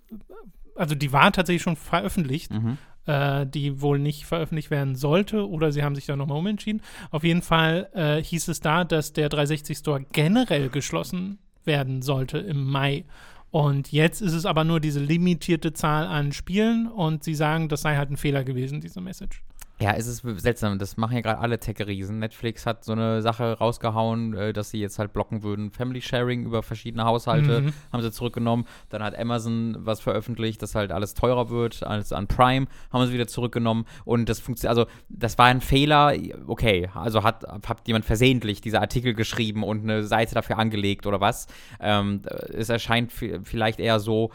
also 0.77 0.95
die 0.95 1.13
war 1.13 1.31
tatsächlich 1.31 1.63
schon 1.63 1.77
veröffentlicht, 1.77 2.53
Mhm. 2.53 2.79
Äh, 3.07 3.47
die 3.47 3.81
wohl 3.81 3.99
nicht 3.99 4.27
veröffentlicht 4.27 4.71
werden 4.71 4.95
sollte 4.95 5.49
oder 5.49 5.73
sie 5.73 5.83
haben 5.83 5.95
sich 5.95 6.07
da 6.07 6.17
nochmal 6.17 6.39
umentschieden. 6.39 6.83
Auf 7.11 7.25
jeden 7.25 7.43
Fall 7.43 7.89
äh, 7.95 8.23
hieß 8.23 8.49
es 8.49 8.61
da, 8.61 8.85
dass 8.85 9.13
der 9.13 9.29
360 9.29 9.79
Store 9.79 10.05
generell 10.13 10.69
geschlossen 10.69 11.39
werden 11.65 12.03
sollte 12.03 12.39
im 12.39 12.65
Mai. 12.65 13.05
Und 13.51 13.93
jetzt 13.93 14.21
ist 14.21 14.35
es 14.35 14.45
aber 14.45 14.65
nur 14.65 14.81
diese 14.81 15.01
limitierte 15.01 15.73
Zahl 15.73 16.07
an 16.07 16.33
Spielen 16.33 16.89
und 16.89 17.25
sie 17.25 17.35
sagen, 17.35 17.69
das 17.69 17.83
sei 17.83 17.97
halt 17.97 18.11
ein 18.11 18.17
Fehler 18.17 18.45
gewesen, 18.45 18.81
diese 18.81 19.01
Message. 19.01 19.43
Ja, 19.79 19.93
es 19.93 20.07
ist 20.07 20.23
seltsam. 20.41 20.79
Das 20.79 20.97
machen 20.97 21.17
ja 21.17 21.21
gerade 21.21 21.39
alle 21.39 21.61
Tech-Riesen. 21.61 22.19
Netflix 22.19 22.65
hat 22.65 22.83
so 22.83 22.93
eine 22.93 23.21
Sache 23.21 23.59
rausgehauen, 23.59 24.33
äh, 24.35 24.53
dass 24.55 24.71
sie 24.71 24.81
jetzt 24.81 24.99
halt 24.99 25.13
blocken 25.13 25.43
würden. 25.43 25.71
Family 25.71 26.01
Sharing 26.01 26.45
über 26.47 26.63
verschiedene 26.63 27.05
Haushalte 27.05 27.61
Mhm. 27.61 27.73
haben 27.93 28.03
sie 28.03 28.11
zurückgenommen. 28.11 28.65
Dann 28.89 29.03
hat 29.03 29.19
Amazon 29.19 29.77
was 29.81 30.01
veröffentlicht, 30.01 30.63
dass 30.63 30.75
halt 30.75 30.93
alles 30.93 31.13
teurer 31.13 31.51
wird 31.51 31.83
als 31.83 32.13
an 32.15 32.27
Prime. 32.27 32.69
Haben 32.91 33.07
sie 33.07 33.13
wieder 33.13 33.27
zurückgenommen. 33.27 33.85
Und 34.07 34.31
das 34.31 34.41
funktioniert, 34.41 34.79
also 34.79 34.91
das 35.11 35.37
war 35.37 35.45
ein 35.47 35.61
Fehler. 35.61 36.15
Okay, 36.47 36.89
also 36.95 37.23
hat, 37.23 37.45
hat 37.45 37.87
jemand 37.87 38.07
versehentlich 38.07 38.63
diese 38.63 38.81
Artikel 38.81 39.13
geschrieben 39.13 39.63
und 39.63 39.83
eine 39.83 40.05
Seite 40.05 40.35
dafür 40.35 40.59
angelegt 40.59 41.07
oder 41.07 41.21
was. 41.21 41.49
Ähm, 41.81 42.23
es 42.49 42.71
erscheint 42.71 43.13
vi- 43.13 43.41
vielleicht 43.45 43.79
eher 43.79 44.01
so, 44.01 44.31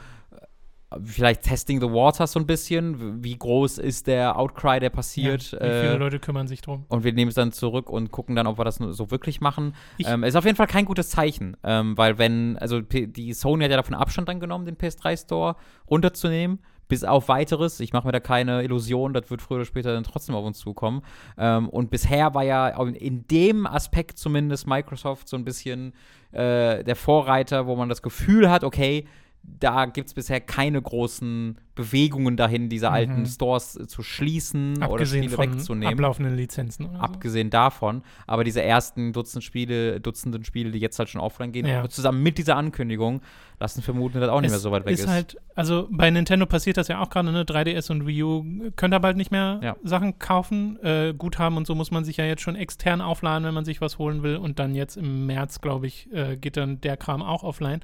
vielleicht 1.03 1.43
Testing 1.43 1.79
the 1.79 1.87
Waters 1.87 2.33
so 2.33 2.39
ein 2.39 2.45
bisschen. 2.45 3.23
Wie 3.23 3.37
groß 3.37 3.77
ist 3.77 4.07
der 4.07 4.37
Outcry, 4.37 4.79
der 4.79 4.89
passiert? 4.89 5.51
Ja, 5.51 5.59
wie 5.59 5.63
viele 5.63 5.93
äh, 5.93 5.97
Leute 5.97 6.19
kümmern 6.19 6.47
sich 6.47 6.61
drum? 6.61 6.85
und 6.87 7.03
wir 7.03 7.13
nehmen 7.13 7.29
es 7.29 7.35
dann 7.35 7.51
zurück 7.51 7.89
und 7.89 8.11
gucken 8.11 8.35
dann, 8.35 8.47
ob 8.47 8.59
wir 8.59 8.65
das 8.65 8.75
so 8.75 9.11
wirklich 9.11 9.41
machen. 9.41 9.73
Ähm, 9.99 10.23
ist 10.23 10.35
auf 10.35 10.45
jeden 10.45 10.57
Fall 10.57 10.67
kein 10.67 10.85
gutes 10.85 11.09
Zeichen, 11.09 11.55
ähm, 11.63 11.97
weil 11.97 12.17
wenn, 12.17 12.57
also 12.57 12.81
die 12.81 13.33
Sony 13.33 13.63
hat 13.63 13.71
ja 13.71 13.77
davon 13.77 13.95
Abstand 13.95 14.27
dann 14.27 14.39
genommen, 14.39 14.65
den 14.65 14.77
PS3 14.77 15.23
Store 15.23 15.55
runterzunehmen, 15.89 16.59
bis 16.87 17.05
auf 17.05 17.29
weiteres. 17.29 17.79
Ich 17.79 17.93
mache 17.93 18.05
mir 18.05 18.11
da 18.11 18.19
keine 18.19 18.63
Illusion, 18.63 19.13
das 19.13 19.31
wird 19.31 19.41
früher 19.41 19.57
oder 19.57 19.65
später 19.65 19.93
dann 19.93 20.03
trotzdem 20.03 20.35
auf 20.35 20.43
uns 20.43 20.59
zukommen. 20.59 21.03
Ähm, 21.37 21.69
und 21.69 21.89
bisher 21.89 22.33
war 22.33 22.43
ja 22.43 22.67
in 22.67 23.25
dem 23.27 23.65
Aspekt 23.65 24.17
zumindest 24.17 24.67
Microsoft 24.67 25.29
so 25.29 25.37
ein 25.37 25.45
bisschen 25.45 25.93
äh, 26.33 26.83
der 26.83 26.97
Vorreiter, 26.97 27.65
wo 27.65 27.77
man 27.77 27.87
das 27.87 28.01
Gefühl 28.01 28.49
hat, 28.49 28.65
okay, 28.65 29.05
da 29.43 29.85
gibt 29.87 30.07
es 30.07 30.13
bisher 30.13 30.39
keine 30.39 30.81
großen 30.81 31.57
Bewegungen 31.73 32.37
dahin, 32.37 32.69
diese 32.69 32.87
Mhm. 32.89 32.93
alten 32.93 33.25
Stores 33.25 33.75
äh, 33.75 33.87
zu 33.87 34.03
schließen 34.03 34.77
oder 34.77 34.85
Abgesehen 34.87 35.23
Spiele 35.23 35.35
von 35.35 35.53
wegzunehmen. 35.53 35.93
ablaufenden 35.93 36.35
Lizenzen. 36.35 36.85
Oder 36.85 36.97
so. 36.97 37.01
Abgesehen 37.01 37.49
davon, 37.49 38.03
aber 38.27 38.43
diese 38.43 38.61
ersten 38.61 39.13
Dutzend 39.13 39.43
Spiele, 39.43 39.99
Dutzenden 39.99 40.43
Spiele, 40.45 40.71
die 40.71 40.79
jetzt 40.79 40.99
halt 40.99 41.09
schon 41.09 41.21
offline 41.21 41.51
gehen, 41.51 41.65
Ja. 41.65 41.87
zusammen 41.89 42.21
mit 42.21 42.37
dieser 42.37 42.55
Ankündigung, 42.57 43.21
lassen 43.59 43.81
vermuten, 43.81 44.15
dass 44.19 44.27
das 44.27 44.29
auch 44.29 44.41
nicht 44.41 44.47
Es 44.49 44.53
mehr 44.53 44.59
so 44.59 44.71
weit 44.71 44.85
weg 44.85 44.93
ist. 44.93 45.01
ist 45.01 45.07
halt, 45.07 45.37
also 45.55 45.87
bei 45.91 46.09
Nintendo 46.11 46.45
passiert 46.45 46.77
das 46.77 46.87
ja 46.87 46.99
auch 47.01 47.09
gerade, 47.09 47.31
ne? 47.31 47.43
3DS 47.45 47.89
und 47.89 48.05
Wii 48.05 48.23
U 48.23 48.45
könnt 48.75 48.93
ihr 48.93 48.99
bald 48.99 49.17
nicht 49.17 49.31
mehr 49.31 49.59
Ja. 49.63 49.75
Sachen 49.83 50.19
kaufen. 50.19 50.77
Äh, 50.83 51.13
Guthaben 51.17 51.57
und 51.57 51.65
so 51.65 51.73
muss 51.73 51.89
man 51.91 52.03
sich 52.03 52.17
ja 52.17 52.25
jetzt 52.25 52.41
schon 52.41 52.55
extern 52.55 53.01
aufladen, 53.01 53.45
wenn 53.45 53.53
man 53.53 53.65
sich 53.65 53.79
was 53.81 53.97
holen 53.97 54.23
will. 54.23 54.35
Und 54.35 54.59
dann 54.59 54.75
jetzt 54.75 54.97
im 54.97 55.25
März, 55.25 55.61
glaube 55.61 55.87
ich, 55.87 56.11
äh, 56.13 56.37
geht 56.37 56.57
dann 56.57 56.81
der 56.81 56.97
Kram 56.97 57.21
auch 57.23 57.43
offline. 57.43 57.81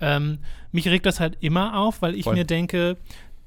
Ähm, 0.00 0.38
mich 0.72 0.88
regt 0.88 1.06
das 1.06 1.20
halt 1.20 1.36
immer 1.40 1.78
auf, 1.78 2.02
weil 2.02 2.14
ich 2.14 2.24
Voll. 2.24 2.34
mir 2.34 2.44
denke, 2.44 2.96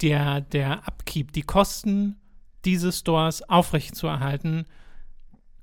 der, 0.02 0.42
der 0.42 0.88
Upkeep, 0.88 1.32
die 1.32 1.44
Kosten 1.44 2.18
dieses 2.66 3.00
Stores 3.00 3.48
aufrechtzuerhalten, 3.48 4.66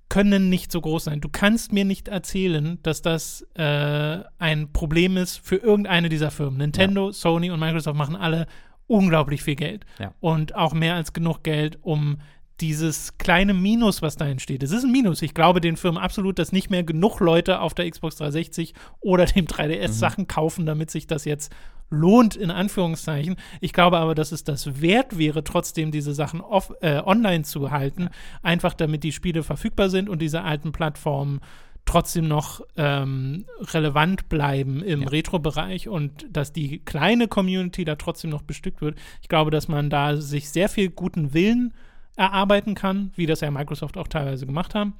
können 0.08 0.48
nicht 0.48 0.72
so 0.72 0.80
groß 0.80 1.04
sein. 1.04 1.20
Du 1.20 1.28
kannst 1.28 1.72
mir 1.72 1.84
nicht 1.84 2.08
erzählen, 2.08 2.78
dass 2.82 3.02
das 3.02 3.46
äh, 3.54 4.20
ein 4.38 4.72
Problem 4.72 5.16
ist 5.16 5.36
für 5.36 5.56
irgendeine 5.56 6.08
dieser 6.08 6.30
Firmen. 6.30 6.58
Nintendo, 6.58 7.12
Sony 7.12 7.50
und 7.50 7.60
Microsoft 7.60 7.96
machen 7.96 8.16
alle 8.16 8.46
unglaublich 8.86 9.42
viel 9.42 9.56
Geld. 9.56 9.84
Ja. 9.98 10.14
Und 10.20 10.54
auch 10.54 10.72
mehr 10.72 10.94
als 10.94 11.12
genug 11.12 11.42
Geld, 11.42 11.78
um 11.82 12.18
dieses 12.60 13.16
kleine 13.18 13.54
Minus, 13.54 14.02
was 14.02 14.16
da 14.16 14.26
entsteht. 14.26 14.62
Es 14.62 14.72
ist 14.72 14.84
ein 14.84 14.92
Minus. 14.92 15.22
Ich 15.22 15.34
glaube 15.34 15.60
den 15.60 15.76
Firmen 15.76 16.02
absolut, 16.02 16.38
dass 16.38 16.52
nicht 16.52 16.70
mehr 16.70 16.82
genug 16.82 17.20
Leute 17.20 17.60
auf 17.60 17.74
der 17.74 17.90
Xbox 17.90 18.16
360 18.16 18.74
oder 19.00 19.26
dem 19.26 19.46
3DS 19.46 19.88
Mhm. 19.88 19.92
Sachen 19.92 20.26
kaufen, 20.26 20.66
damit 20.66 20.90
sich 20.90 21.06
das 21.06 21.24
jetzt 21.24 21.52
lohnt, 21.90 22.36
in 22.36 22.50
Anführungszeichen. 22.50 23.36
Ich 23.60 23.72
glaube 23.72 23.98
aber, 23.98 24.14
dass 24.14 24.32
es 24.32 24.44
das 24.44 24.82
wert 24.82 25.16
wäre, 25.18 25.42
trotzdem 25.44 25.90
diese 25.90 26.12
Sachen 26.12 26.40
off, 26.40 26.72
äh, 26.80 27.00
online 27.04 27.44
zu 27.44 27.70
halten, 27.70 28.10
einfach 28.42 28.74
damit 28.74 29.04
die 29.04 29.12
Spiele 29.12 29.42
verfügbar 29.42 29.88
sind 29.88 30.08
und 30.08 30.20
diese 30.20 30.42
alten 30.42 30.72
Plattformen 30.72 31.40
trotzdem 31.86 32.28
noch 32.28 32.60
ähm, 32.76 33.46
relevant 33.72 34.28
bleiben 34.28 34.82
im 34.82 35.02
Ja. 35.02 35.08
Retro-Bereich 35.08 35.88
und 35.88 36.26
dass 36.30 36.52
die 36.52 36.80
kleine 36.80 37.28
Community 37.28 37.86
da 37.86 37.94
trotzdem 37.96 38.28
noch 38.30 38.42
bestückt 38.42 38.82
wird. 38.82 38.98
Ich 39.22 39.28
glaube, 39.28 39.50
dass 39.50 39.68
man 39.68 39.88
da 39.88 40.16
sich 40.18 40.50
sehr 40.50 40.68
viel 40.68 40.90
guten 40.90 41.32
Willen 41.32 41.72
erarbeiten 42.18 42.74
kann, 42.74 43.12
wie 43.14 43.26
das 43.26 43.40
ja 43.40 43.50
Microsoft 43.50 43.96
auch 43.96 44.08
teilweise 44.08 44.44
gemacht 44.44 44.74
haben. 44.74 44.94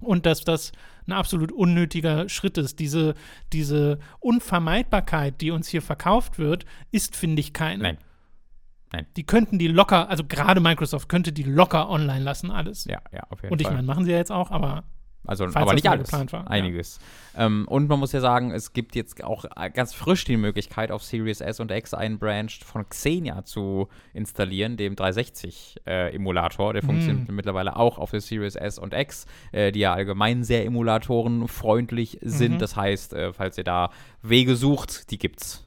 Und 0.00 0.24
dass 0.26 0.44
das 0.44 0.72
ein 1.06 1.12
absolut 1.12 1.52
unnötiger 1.52 2.28
Schritt 2.28 2.56
ist. 2.56 2.78
Diese, 2.78 3.14
diese 3.52 3.98
Unvermeidbarkeit, 4.20 5.40
die 5.40 5.50
uns 5.50 5.68
hier 5.68 5.82
verkauft 5.82 6.38
wird, 6.38 6.64
ist, 6.90 7.16
finde 7.16 7.40
ich, 7.40 7.52
keine. 7.52 7.82
Nein. 7.82 7.98
Nein. 8.92 9.06
Die 9.16 9.24
könnten 9.24 9.58
die 9.58 9.68
locker, 9.68 10.08
also 10.08 10.24
gerade 10.24 10.60
Microsoft 10.60 11.08
könnte 11.08 11.32
die 11.32 11.42
locker 11.44 11.88
online 11.88 12.24
lassen, 12.24 12.50
alles. 12.50 12.84
Ja, 12.84 13.00
ja, 13.12 13.24
auf 13.28 13.42
jeden 13.42 13.52
Und 13.52 13.60
ich 13.60 13.66
Fall. 13.66 13.76
meine, 13.76 13.86
machen 13.86 14.04
sie 14.04 14.10
ja 14.10 14.16
jetzt 14.16 14.32
auch, 14.32 14.50
aber 14.50 14.84
Also, 15.26 15.44
Falls 15.44 15.56
aber 15.56 15.74
nicht 15.74 15.88
alles. 15.88 16.12
war, 16.12 16.24
ja. 16.24 16.44
Einiges. 16.46 16.98
Ähm, 17.36 17.66
und 17.68 17.88
man 17.88 17.98
muss 17.98 18.12
ja 18.12 18.20
sagen, 18.20 18.50
es 18.52 18.72
gibt 18.72 18.96
jetzt 18.96 19.22
auch 19.22 19.44
äh, 19.56 19.70
ganz 19.70 19.92
frisch 19.92 20.24
die 20.24 20.36
Möglichkeit, 20.38 20.90
auf 20.90 21.02
Series 21.02 21.40
S 21.42 21.60
und 21.60 21.70
X 21.70 21.92
einen 21.94 22.18
Branch 22.18 22.50
von 22.64 22.88
Xenia 22.88 23.44
zu 23.44 23.88
installieren, 24.14 24.76
dem 24.78 24.94
360-Emulator. 24.96 26.72
Der 26.72 26.82
funktioniert 26.82 27.28
Mm. 27.28 27.34
mittlerweile 27.34 27.76
auch 27.76 27.98
auf 27.98 28.10
der 28.10 28.20
Series 28.20 28.56
S 28.56 28.78
und 28.78 28.94
X, 28.94 29.26
äh, 29.52 29.72
die 29.72 29.80
ja 29.80 29.92
allgemein 29.92 30.42
sehr 30.42 30.64
emulatorenfreundlich 30.64 32.18
sind. 32.22 32.54
Mhm. 32.54 32.58
Das 32.58 32.76
heißt, 32.76 33.12
äh, 33.12 33.32
falls 33.32 33.58
ihr 33.58 33.64
da 33.64 33.90
Wege 34.22 34.56
sucht, 34.56 35.10
die 35.10 35.18
gibt's. 35.18 35.66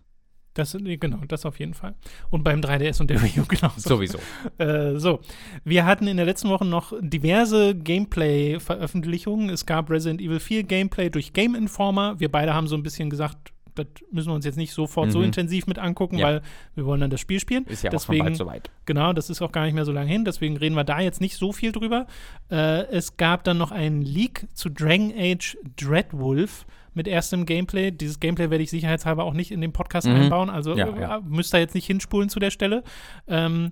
Das, 0.53 0.73
nee, 0.75 0.97
genau, 0.97 1.19
das 1.27 1.45
auf 1.45 1.59
jeden 1.59 1.73
Fall. 1.73 1.95
Und 2.29 2.43
beim 2.43 2.61
3DS 2.61 3.01
und 3.01 3.09
der 3.09 3.21
Wii 3.23 3.39
U 3.41 3.45
genauso. 3.45 3.89
Sowieso. 3.89 4.19
Äh, 4.57 4.99
so, 4.99 5.19
wir 5.63 5.85
hatten 5.85 6.07
in 6.07 6.17
der 6.17 6.25
letzten 6.25 6.49
Woche 6.49 6.65
noch 6.65 6.93
diverse 7.01 7.75
Gameplay-Veröffentlichungen. 7.75 9.49
Es 9.49 9.65
gab 9.65 9.89
Resident 9.89 10.21
Evil 10.21 10.39
4 10.39 10.63
Gameplay 10.63 11.09
durch 11.09 11.33
Game 11.33 11.55
Informer. 11.55 12.19
Wir 12.19 12.31
beide 12.31 12.53
haben 12.53 12.67
so 12.67 12.75
ein 12.75 12.83
bisschen 12.83 13.09
gesagt, 13.09 13.51
das 13.75 13.87
müssen 14.11 14.29
wir 14.29 14.35
uns 14.35 14.45
jetzt 14.45 14.57
nicht 14.57 14.73
sofort 14.73 15.11
so 15.11 15.19
Mhm. 15.19 15.25
intensiv 15.25 15.67
mit 15.67 15.79
angucken, 15.79 16.17
Ja. 16.17 16.27
weil 16.27 16.41
wir 16.75 16.85
wollen 16.85 17.01
dann 17.01 17.09
das 17.09 17.19
Spiel 17.19 17.39
spielen. 17.39 17.65
Ist 17.65 17.83
ja 17.83 17.89
auch 17.89 17.93
Deswegen, 17.93 18.23
bald 18.25 18.37
soweit. 18.37 18.69
genau, 18.85 19.13
das 19.13 19.29
ist 19.29 19.41
auch 19.41 19.51
gar 19.51 19.65
nicht 19.65 19.73
mehr 19.73 19.85
so 19.85 19.91
lange 19.91 20.09
hin, 20.09 20.25
deswegen 20.25 20.57
reden 20.57 20.75
wir 20.75 20.83
da 20.83 20.99
jetzt 20.99 21.21
nicht 21.21 21.37
so 21.37 21.51
viel 21.51 21.71
drüber. 21.71 22.07
Äh, 22.51 22.85
es 22.87 23.17
gab 23.17 23.43
dann 23.43 23.57
noch 23.57 23.71
einen 23.71 24.01
Leak 24.01 24.47
zu 24.53 24.69
Dragon 24.69 25.11
Age 25.17 25.57
Dreadwolf 25.75 26.65
mit 26.93 27.07
erstem 27.07 27.45
Gameplay. 27.45 27.91
Dieses 27.91 28.19
Gameplay 28.19 28.49
werde 28.49 28.63
ich 28.63 28.69
sicherheitshalber 28.69 29.23
auch 29.23 29.33
nicht 29.33 29.51
in 29.51 29.61
den 29.61 29.73
Podcast 29.73 30.07
Mhm. 30.07 30.15
einbauen, 30.15 30.49
also 30.49 30.75
Ja, 30.77 30.87
äh, 30.87 31.01
ja. 31.01 31.21
müsst 31.25 31.53
ihr 31.53 31.59
jetzt 31.59 31.75
nicht 31.75 31.87
hinspulen 31.87 32.29
zu 32.29 32.39
der 32.39 32.51
Stelle. 32.51 32.83
Ähm, 33.27 33.71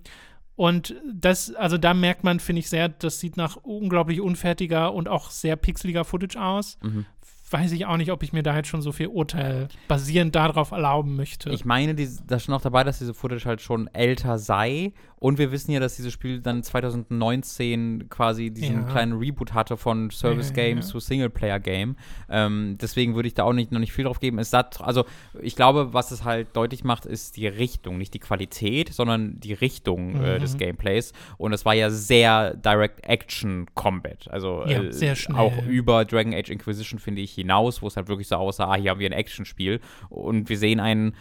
und 0.55 0.95
das, 1.11 1.53
also 1.55 1.77
da 1.77 1.93
merkt 1.93 2.23
man, 2.23 2.39
finde 2.39 2.59
ich 2.59 2.69
sehr, 2.69 2.89
das 2.89 3.19
sieht 3.19 3.37
nach 3.37 3.55
unglaublich 3.57 4.21
unfertiger 4.21 4.93
und 4.93 5.07
auch 5.07 5.29
sehr 5.31 5.55
pixeliger 5.55 6.03
Footage 6.05 6.37
aus. 6.39 6.77
Mhm. 6.83 7.05
Weiß 7.51 7.73
ich 7.73 7.85
auch 7.85 7.97
nicht, 7.97 8.11
ob 8.11 8.23
ich 8.23 8.33
mir 8.33 8.43
da 8.43 8.55
jetzt 8.55 8.69
schon 8.69 8.81
so 8.81 8.91
viel 8.91 9.07
Urteil 9.07 9.67
basierend 9.87 10.35
darauf 10.35 10.71
erlauben 10.71 11.17
möchte. 11.17 11.49
Ich 11.49 11.65
meine, 11.65 11.93
die, 11.93 12.09
da 12.25 12.39
schon 12.39 12.53
noch 12.53 12.61
dabei, 12.61 12.83
dass 12.83 12.99
diese 12.99 13.13
Footage 13.13 13.45
halt 13.45 13.61
schon 13.61 13.87
älter 13.87 14.39
sei. 14.39 14.93
Und 15.21 15.37
wir 15.37 15.51
wissen 15.51 15.71
ja, 15.71 15.79
dass 15.79 15.95
dieses 15.97 16.11
Spiel 16.11 16.41
dann 16.41 16.63
2019 16.63 18.09
quasi 18.09 18.49
diesen 18.49 18.77
Ja. 18.77 18.81
kleinen 18.83 19.13
Reboot 19.19 19.53
hatte 19.53 19.77
von 19.77 20.09
Service 20.09 20.47
Ja, 20.49 20.53
Game 20.55 20.77
ja. 20.79 20.81
zu 20.83 20.99
Singleplayer 20.99 21.59
Game. 21.59 21.95
Ähm, 22.27 22.77
deswegen 22.81 23.13
würde 23.13 23.27
ich 23.27 23.35
da 23.35 23.43
auch 23.43 23.53
nicht, 23.53 23.71
noch 23.71 23.79
nicht 23.79 23.93
viel 23.93 24.05
drauf 24.05 24.19
geben. 24.19 24.39
Es 24.39 24.51
hat, 24.51 24.81
also 24.81 25.05
ich 25.41 25.55
glaube, 25.55 25.93
was 25.93 26.09
es 26.11 26.23
halt 26.23 26.55
deutlich 26.55 26.83
macht, 26.83 27.05
ist 27.05 27.37
die 27.37 27.45
Richtung, 27.47 27.99
nicht 27.99 28.13
die 28.15 28.19
Qualität, 28.19 28.93
sondern 28.93 29.39
die 29.39 29.53
Richtung 29.53 30.15
äh, 30.15 30.37
Mhm. 30.37 30.39
des 30.41 30.57
Gameplays. 30.57 31.13
Und 31.37 31.53
es 31.53 31.65
war 31.65 31.75
ja 31.75 31.89
sehr 31.91 32.55
Direct 32.55 33.05
Action 33.07 33.67
Combat. 33.75 34.27
Also 34.31 34.63
Ja, 34.65 34.81
äh, 34.83 34.91
sehr 34.91 35.15
schnell. 35.15 35.37
auch 35.37 35.53
über 35.67 36.03
Dragon 36.05 36.33
Age 36.33 36.49
Inquisition 36.49 36.99
finde 36.99 37.21
ich 37.21 37.33
hinaus, 37.33 37.81
wo 37.83 37.87
es 37.87 37.95
halt 37.95 38.07
wirklich 38.07 38.27
so 38.27 38.37
aussah, 38.37 38.65
ah, 38.71 38.75
hier 38.75 38.89
haben 38.89 38.99
wir 38.99 39.07
ein 39.09 39.13
Actionspiel 39.13 39.79
und 40.09 40.49
wir 40.49 40.57
sehen 40.57 40.79
einen, 40.79 41.13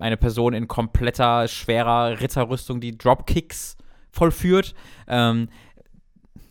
eine 0.00 0.16
Person 0.16 0.54
in 0.54 0.66
kompletter, 0.66 1.46
schwerer 1.48 2.20
Ritterrüstung, 2.20 2.80
die 2.80 2.96
Dropkicks 3.34 3.76
vollführt. 4.10 4.74
Ähm, 5.08 5.48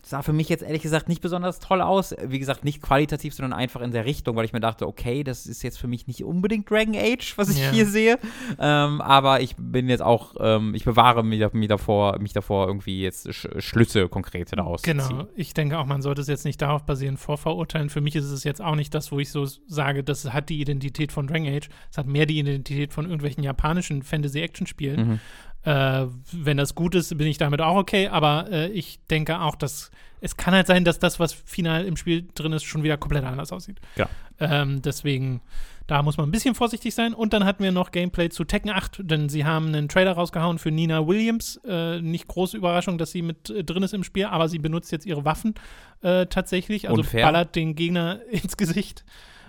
sah 0.06 0.20
für 0.20 0.34
mich 0.34 0.50
jetzt 0.50 0.62
ehrlich 0.62 0.82
gesagt 0.82 1.08
nicht 1.08 1.22
besonders 1.22 1.60
toll 1.60 1.80
aus. 1.80 2.14
Wie 2.22 2.38
gesagt, 2.38 2.62
nicht 2.62 2.82
qualitativ, 2.82 3.32
sondern 3.32 3.58
einfach 3.58 3.80
in 3.80 3.90
der 3.90 4.04
Richtung, 4.04 4.36
weil 4.36 4.44
ich 4.44 4.52
mir 4.52 4.60
dachte, 4.60 4.86
okay, 4.86 5.24
das 5.24 5.46
ist 5.46 5.62
jetzt 5.62 5.78
für 5.78 5.86
mich 5.86 6.06
nicht 6.06 6.22
unbedingt 6.22 6.68
Dragon 6.70 6.94
Age, 6.94 7.38
was 7.38 7.48
ich 7.48 7.58
Ja. 7.58 7.70
hier 7.70 7.86
sehe. 7.86 8.18
Ähm, 8.58 9.00
aber 9.00 9.40
ich 9.40 9.56
bin 9.56 9.88
jetzt 9.88 10.02
auch, 10.02 10.34
ähm, 10.38 10.74
ich 10.74 10.84
bewahre 10.84 11.24
mich, 11.24 11.42
mich, 11.54 11.68
davor, 11.68 12.18
mich 12.18 12.34
davor, 12.34 12.66
irgendwie 12.66 13.00
jetzt 13.00 13.32
Sch 13.32 13.48
Schlüsse 13.60 14.10
konkrete 14.10 14.56
daraus 14.56 14.82
zu 14.82 14.90
ziehen. 14.90 14.98
Genau, 14.98 15.26
ich 15.36 15.54
denke 15.54 15.78
auch, 15.78 15.86
man 15.86 16.02
sollte 16.02 16.20
es 16.20 16.28
jetzt 16.28 16.44
nicht 16.44 16.60
darauf 16.60 16.84
basierend 16.84 17.18
vorverurteilen. 17.18 17.88
Für 17.88 18.02
mich 18.02 18.14
ist 18.14 18.26
es 18.26 18.44
jetzt 18.44 18.60
auch 18.60 18.74
nicht 18.76 18.92
das, 18.94 19.10
wo 19.10 19.18
ich 19.20 19.30
so 19.30 19.46
sage, 19.46 20.04
das 20.04 20.30
hat 20.34 20.50
die 20.50 20.60
Identität 20.60 21.12
von 21.12 21.26
Dragon 21.26 21.48
Age. 21.48 21.70
Es 21.90 21.96
hat 21.96 22.06
mehr 22.06 22.26
die 22.26 22.38
Identität 22.38 22.92
von 22.92 23.06
irgendwelchen 23.06 23.42
japanischen 23.42 24.02
Fantasy-Action-Spielen. 24.02 25.08
Mhm. 25.08 25.20
Äh, 25.64 26.06
wenn 26.32 26.56
das 26.56 26.74
gut 26.74 26.94
ist, 26.94 27.16
bin 27.16 27.26
ich 27.26 27.38
damit 27.38 27.60
auch 27.60 27.76
okay, 27.76 28.08
aber 28.08 28.50
äh, 28.50 28.68
ich 28.68 29.00
denke 29.10 29.40
auch, 29.40 29.56
dass 29.56 29.90
es 30.24 30.38
kann 30.38 30.54
halt 30.54 30.66
sein, 30.66 30.84
dass 30.84 30.98
das, 30.98 31.20
was 31.20 31.34
final 31.34 31.84
im 31.84 31.98
Spiel 31.98 32.26
drin 32.34 32.52
ist, 32.52 32.64
schon 32.64 32.82
wieder 32.82 32.96
komplett 32.96 33.24
anders 33.24 33.52
aussieht. 33.52 33.78
Ja. 33.96 34.08
Ähm, 34.40 34.80
deswegen, 34.80 35.42
da 35.86 36.02
muss 36.02 36.16
man 36.16 36.26
ein 36.26 36.32
bisschen 36.32 36.54
vorsichtig 36.54 36.94
sein. 36.94 37.12
Und 37.12 37.34
dann 37.34 37.44
hatten 37.44 37.62
wir 37.62 37.72
noch 37.72 37.92
Gameplay 37.92 38.30
zu 38.30 38.44
Tekken 38.44 38.70
8, 38.70 39.00
denn 39.02 39.28
sie 39.28 39.44
haben 39.44 39.66
einen 39.66 39.86
Trailer 39.86 40.12
rausgehauen 40.12 40.58
für 40.58 40.70
Nina 40.70 41.06
Williams. 41.06 41.60
Äh, 41.68 42.00
nicht 42.00 42.26
große 42.26 42.56
Überraschung, 42.56 42.96
dass 42.96 43.10
sie 43.10 43.20
mit 43.20 43.50
äh, 43.50 43.64
drin 43.64 43.82
ist 43.82 43.92
im 43.92 44.02
Spiel, 44.02 44.24
aber 44.24 44.48
sie 44.48 44.58
benutzt 44.58 44.92
jetzt 44.92 45.04
ihre 45.04 45.26
Waffen 45.26 45.56
äh, 46.00 46.24
tatsächlich. 46.24 46.88
Also 46.88 47.02
Unfair. 47.02 47.26
ballert 47.26 47.54
den 47.54 47.74
Gegner 47.74 48.20
ins 48.30 48.56
Gesicht. 48.56 49.04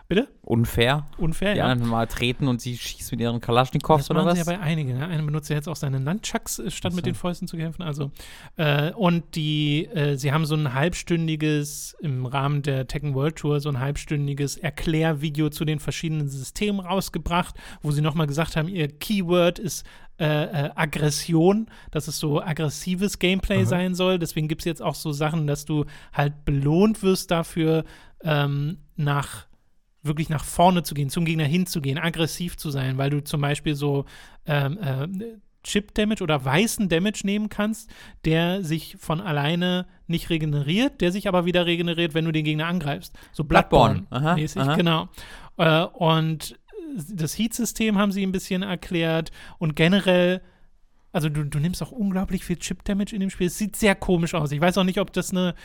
Bitte? 0.08 0.28
Unfair. 0.44 1.08
Unfair, 1.18 1.54
Die 1.54 1.60
ja. 1.60 1.66
anderen 1.66 1.90
mal 1.90 2.06
treten 2.06 2.48
und 2.48 2.62
sie 2.62 2.78
schießt 2.78 3.12
mit 3.12 3.22
ihren 3.22 3.42
Kalaschnikows 3.42 4.02
Das 4.02 4.12
oder 4.12 4.24
was? 4.24 4.34
sie 4.34 4.40
ja 4.40 4.46
bei 4.46 4.60
einigen. 4.60 5.00
Ne? 5.00 5.08
Einer 5.08 5.24
benutzt 5.24 5.50
ja 5.50 5.56
jetzt 5.56 5.68
auch 5.68 5.76
seine 5.76 6.00
Nunchucks, 6.00 6.60
äh, 6.60 6.70
statt 6.70 6.92
Ach 6.92 6.96
mit 6.96 7.06
so. 7.06 7.10
den 7.12 7.16
Fäusten 7.16 7.48
zu 7.48 7.58
kämpfen. 7.58 7.82
Also, 7.82 8.12
äh, 8.56 8.92
und 8.92 9.36
die, 9.36 9.86
äh, 9.88 10.16
sie 10.18 10.32
haben 10.32 10.46
so 10.46 10.54
ein 10.56 10.76
halbstündiges, 10.76 11.96
im 12.02 12.28
Rahmen 12.28 12.62
der 12.62 12.86
Tekken 12.86 13.16
World 13.16 13.38
Tour, 13.38 13.60
so 13.60 13.70
ein 13.70 13.80
halbstündiges 13.80 14.58
Erklärvideo 14.58 15.50
zu 15.50 15.66
den 15.66 15.80
verschiedenen 15.80 16.30
Systemen 16.30 16.82
rausgebracht, 16.82 17.56
wo 17.82 17.90
sie 17.90 18.02
nochmal 18.02 18.28
gesagt 18.28 18.56
haben, 18.56 18.68
ihr 18.68 18.88
Keyword 18.88 19.58
ist 19.58 19.88
äh, 20.20 20.26
äh, 20.68 20.70
Aggression, 20.76 21.68
dass 21.90 22.08
es 22.08 22.20
so 22.20 22.42
aggressives 22.42 23.18
Gameplay 23.18 23.58
Aha. 23.62 23.66
sein 23.66 23.96
soll. 23.96 24.20
Deswegen 24.20 24.48
gibt 24.48 24.62
es 24.62 24.66
jetzt 24.66 24.82
auch 24.84 24.96
so 24.96 25.12
Sachen, 25.12 25.48
dass 25.48 25.66
du 25.66 25.86
halt 26.14 26.46
belohnt 26.46 27.02
wirst 27.02 27.32
dafür, 27.32 27.86
ähm, 28.24 28.78
nach 28.96 29.48
wirklich 30.06 30.30
nach 30.30 30.44
vorne 30.44 30.84
zu 30.84 30.94
gehen, 30.94 31.10
zum 31.10 31.26
Gegner 31.26 31.46
hinzugehen, 31.46 31.98
aggressiv 31.98 32.58
zu 32.58 32.70
sein, 32.70 32.98
weil 32.98 33.10
du 33.10 33.24
zum 33.24 33.42
Beispiel 33.42 33.76
so 33.76 34.06
ähm, 34.46 34.78
äh, 34.78 35.08
Chip-Damage 35.64 36.24
oder 36.24 36.46
weißen 36.46 36.90
Damage 36.90 37.22
nehmen 37.24 37.50
kannst, 37.50 37.90
der 38.24 38.64
sich 38.64 38.98
von 39.00 39.20
alleine 39.20 39.88
nicht 40.08 40.30
regeneriert, 40.30 41.02
der 41.02 41.12
sich 41.12 41.28
aber 41.28 41.46
wieder 41.46 41.66
regeneriert, 41.66 42.14
wenn 42.14 42.26
du 42.26 42.32
den 42.32 42.46
Gegner 42.46 42.68
angreifst. 42.68 43.14
So 43.32 43.44
Bloodborne-mäßig, 43.44 44.76
genau. 44.76 45.10
Äh, 45.58 45.86
und 45.86 46.58
das 47.10 47.38
Heat-System 47.38 47.98
haben 47.98 48.12
sie 48.12 48.24
ein 48.24 48.32
bisschen 48.32 48.62
erklärt 48.62 49.32
und 49.58 49.76
generell 49.76 50.42
also 51.12 51.30
du, 51.30 51.46
du 51.46 51.60
nimmst 51.60 51.82
auch 51.82 51.94
unglaublich 51.94 52.44
viel 52.44 52.58
Chip-Damage 52.58 53.16
in 53.16 53.22
dem 53.22 53.30
Spiel. 53.30 53.48
Es 53.48 53.58
sieht 53.58 53.78
sehr 53.78 53.96
komisch 53.96 54.34
aus. 54.34 54.52
Ich 54.52 54.60
weiß 54.60 54.78
auch 54.78 54.84
nicht, 54.84 55.00
ob 55.00 55.14
das 55.14 55.32
eine 55.32 55.56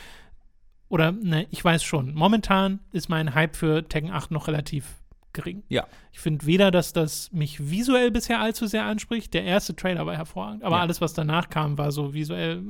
oder 0.91 1.13
ne, 1.13 1.47
ich 1.51 1.65
weiß 1.65 1.83
schon. 1.83 2.13
Momentan 2.15 2.81
ist 2.93 3.09
mein 3.09 3.35
Hype 3.35 3.57
für 3.57 3.89
Tekken 3.89 4.11
8 4.11 4.31
noch 4.33 4.47
relativ 4.49 4.85
gering. 5.33 5.63
Ja. 5.69 5.87
Ich 6.13 6.19
finde 6.19 6.45
weder, 6.45 6.73
dass 6.73 6.93
das 6.93 7.31
mich 7.33 7.71
visuell 7.71 8.11
bisher 8.11 8.41
allzu 8.41 8.67
sehr 8.67 8.85
anspricht. 8.85 9.33
Der 9.33 9.45
erste 9.45 9.77
Trailer 9.77 10.05
war 10.05 10.17
hervorragend, 10.17 10.65
aber 10.65 10.77
Ja. 10.77 10.83
alles, 10.83 11.01
was 11.01 11.15
danach 11.15 11.49
kam, 11.49 11.79
war 11.79 11.93
so 11.93 12.13
visuell, 12.15 12.61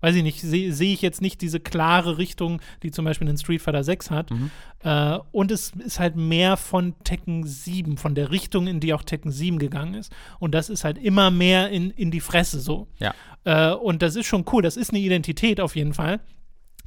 weiß 0.00 0.14
ich 0.14 0.22
nicht, 0.22 0.40
sehe 0.40 0.72
seh 0.72 0.92
ich 0.92 1.02
jetzt 1.02 1.20
nicht 1.20 1.40
diese 1.40 1.58
klare 1.58 2.16
Richtung, 2.16 2.60
die 2.84 2.92
zum 2.92 3.04
Beispiel 3.04 3.28
ein 3.28 3.36
Street 3.36 3.60
Fighter 3.60 3.82
6 3.82 4.12
hat. 4.12 4.30
Mhm. 4.30 4.52
Äh, 4.84 5.18
und 5.32 5.50
es 5.50 5.72
ist 5.84 5.98
halt 5.98 6.14
mehr 6.14 6.56
von 6.56 6.94
Tekken 7.02 7.44
7, 7.44 7.96
von 7.96 8.14
der 8.14 8.30
Richtung, 8.30 8.68
in 8.68 8.78
die 8.78 8.94
auch 8.94 9.02
Tekken 9.02 9.32
7 9.32 9.58
gegangen 9.58 9.94
ist. 9.94 10.12
Und 10.38 10.54
das 10.54 10.70
ist 10.70 10.84
halt 10.84 10.98
immer 10.98 11.32
mehr 11.32 11.70
in, 11.70 11.90
in 11.90 12.12
die 12.12 12.20
Fresse 12.20 12.60
so. 12.60 12.86
Ja. 13.00 13.12
Äh, 13.42 13.74
und 13.74 14.02
das 14.02 14.14
ist 14.14 14.26
schon 14.26 14.44
cool, 14.52 14.62
das 14.62 14.76
ist 14.76 14.90
eine 14.90 15.00
Identität 15.00 15.60
auf 15.60 15.74
jeden 15.74 15.94
Fall. 15.94 16.20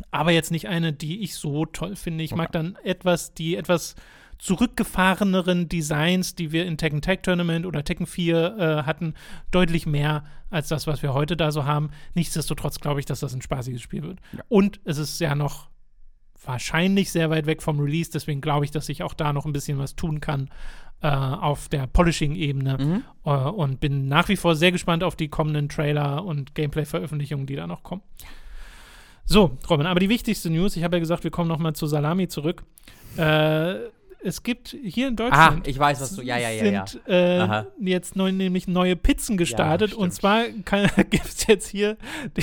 Aber 0.09 0.31
jetzt 0.31 0.51
nicht 0.51 0.67
eine, 0.67 0.91
die 0.93 1.21
ich 1.21 1.35
so 1.35 1.65
toll 1.65 1.95
finde. 1.95 2.23
Ich 2.23 2.31
mag 2.35 2.49
Okay. 2.49 2.57
dann 2.57 2.77
etwas, 2.83 3.33
die 3.33 3.55
etwas 3.55 3.95
zurückgefahreneren 4.65 5.69
Designs, 5.69 6.35
die 6.35 6.51
wir 6.51 6.65
in 6.65 6.77
Tekken 6.77 7.01
Tag 7.01 7.23
Tournament 7.23 7.65
oder 7.65 7.83
Tekken 7.83 8.07
4 8.07 8.57
äh, 8.57 8.83
hatten, 8.87 9.13
deutlich 9.51 9.85
mehr 9.85 10.23
als 10.49 10.67
das, 10.67 10.87
was 10.87 11.01
wir 11.03 11.13
heute 11.13 11.37
da 11.37 11.51
so 11.51 11.65
haben. 11.65 11.91
Nichtsdestotrotz 12.15 12.79
glaube 12.79 12.99
ich, 12.99 13.05
dass 13.05 13.19
das 13.19 13.33
ein 13.33 13.41
spaßiges 13.41 13.81
Spiel 13.81 14.03
wird. 14.03 14.19
Ja. 14.33 14.43
Und 14.49 14.79
es 14.83 14.97
ist 14.97 15.19
ja 15.19 15.35
noch 15.35 15.69
wahrscheinlich 16.43 17.11
sehr 17.11 17.29
weit 17.29 17.45
weg 17.45 17.61
vom 17.61 17.79
Release, 17.79 18.09
deswegen 18.11 18.41
glaube 18.41 18.65
ich, 18.65 18.71
dass 18.71 18.89
ich 18.89 19.03
auch 19.03 19.13
da 19.13 19.31
noch 19.31 19.45
ein 19.45 19.53
bisschen 19.53 19.77
was 19.77 19.95
tun 19.95 20.21
kann 20.21 20.49
äh, 21.03 21.07
auf 21.07 21.69
der 21.69 21.85
Polishing-Ebene 21.87 22.77
Mhm. 22.79 23.03
äh, 23.25 23.29
und 23.31 23.79
bin 23.79 24.07
nach 24.07 24.27
wie 24.27 24.37
vor 24.37 24.55
sehr 24.55 24.71
gespannt 24.71 25.03
auf 25.03 25.15
die 25.15 25.27
kommenden 25.27 25.69
Trailer 25.69 26.25
und 26.25 26.55
Gameplay-Veröffentlichungen, 26.55 27.45
die 27.45 27.55
da 27.55 27.67
noch 27.67 27.83
kommen. 27.83 28.01
So, 29.25 29.57
Robin, 29.69 29.85
aber 29.85 29.99
die 29.99 30.09
wichtigste 30.09 30.49
News, 30.49 30.75
ich 30.75 30.83
habe 30.83 30.97
ja 30.97 30.99
gesagt, 30.99 31.23
wir 31.23 31.31
kommen 31.31 31.47
noch 31.47 31.59
mal 31.59 31.73
zu 31.73 31.87
Salami 31.87 32.27
zurück. 32.27 32.63
Äh, 33.17 33.75
es 34.23 34.43
gibt 34.43 34.69
hier 34.83 35.07
in 35.07 35.13
Ah, 35.13 35.15
Deutschland 35.29 35.67
ich 35.67 35.79
weiß, 35.79 35.99
was 36.01 36.15
du. 36.15 36.21
Ja, 36.21 36.37
ja, 36.37 36.49
ja, 36.49 36.65
ja. 36.65 36.85
sind 36.85 37.01
äh, 37.07 37.63
jetzt 37.89 38.15
neu, 38.15 38.31
nämlich 38.31 38.67
neue 38.67 38.95
Pizzen 38.95 39.35
gestartet. 39.37 39.93
und 39.93 40.13
stimmt. 40.13 40.67
zwar 40.67 41.03
gibt 41.09 41.25
es 41.25 41.47
jetzt 41.47 41.67
hier 41.69 41.97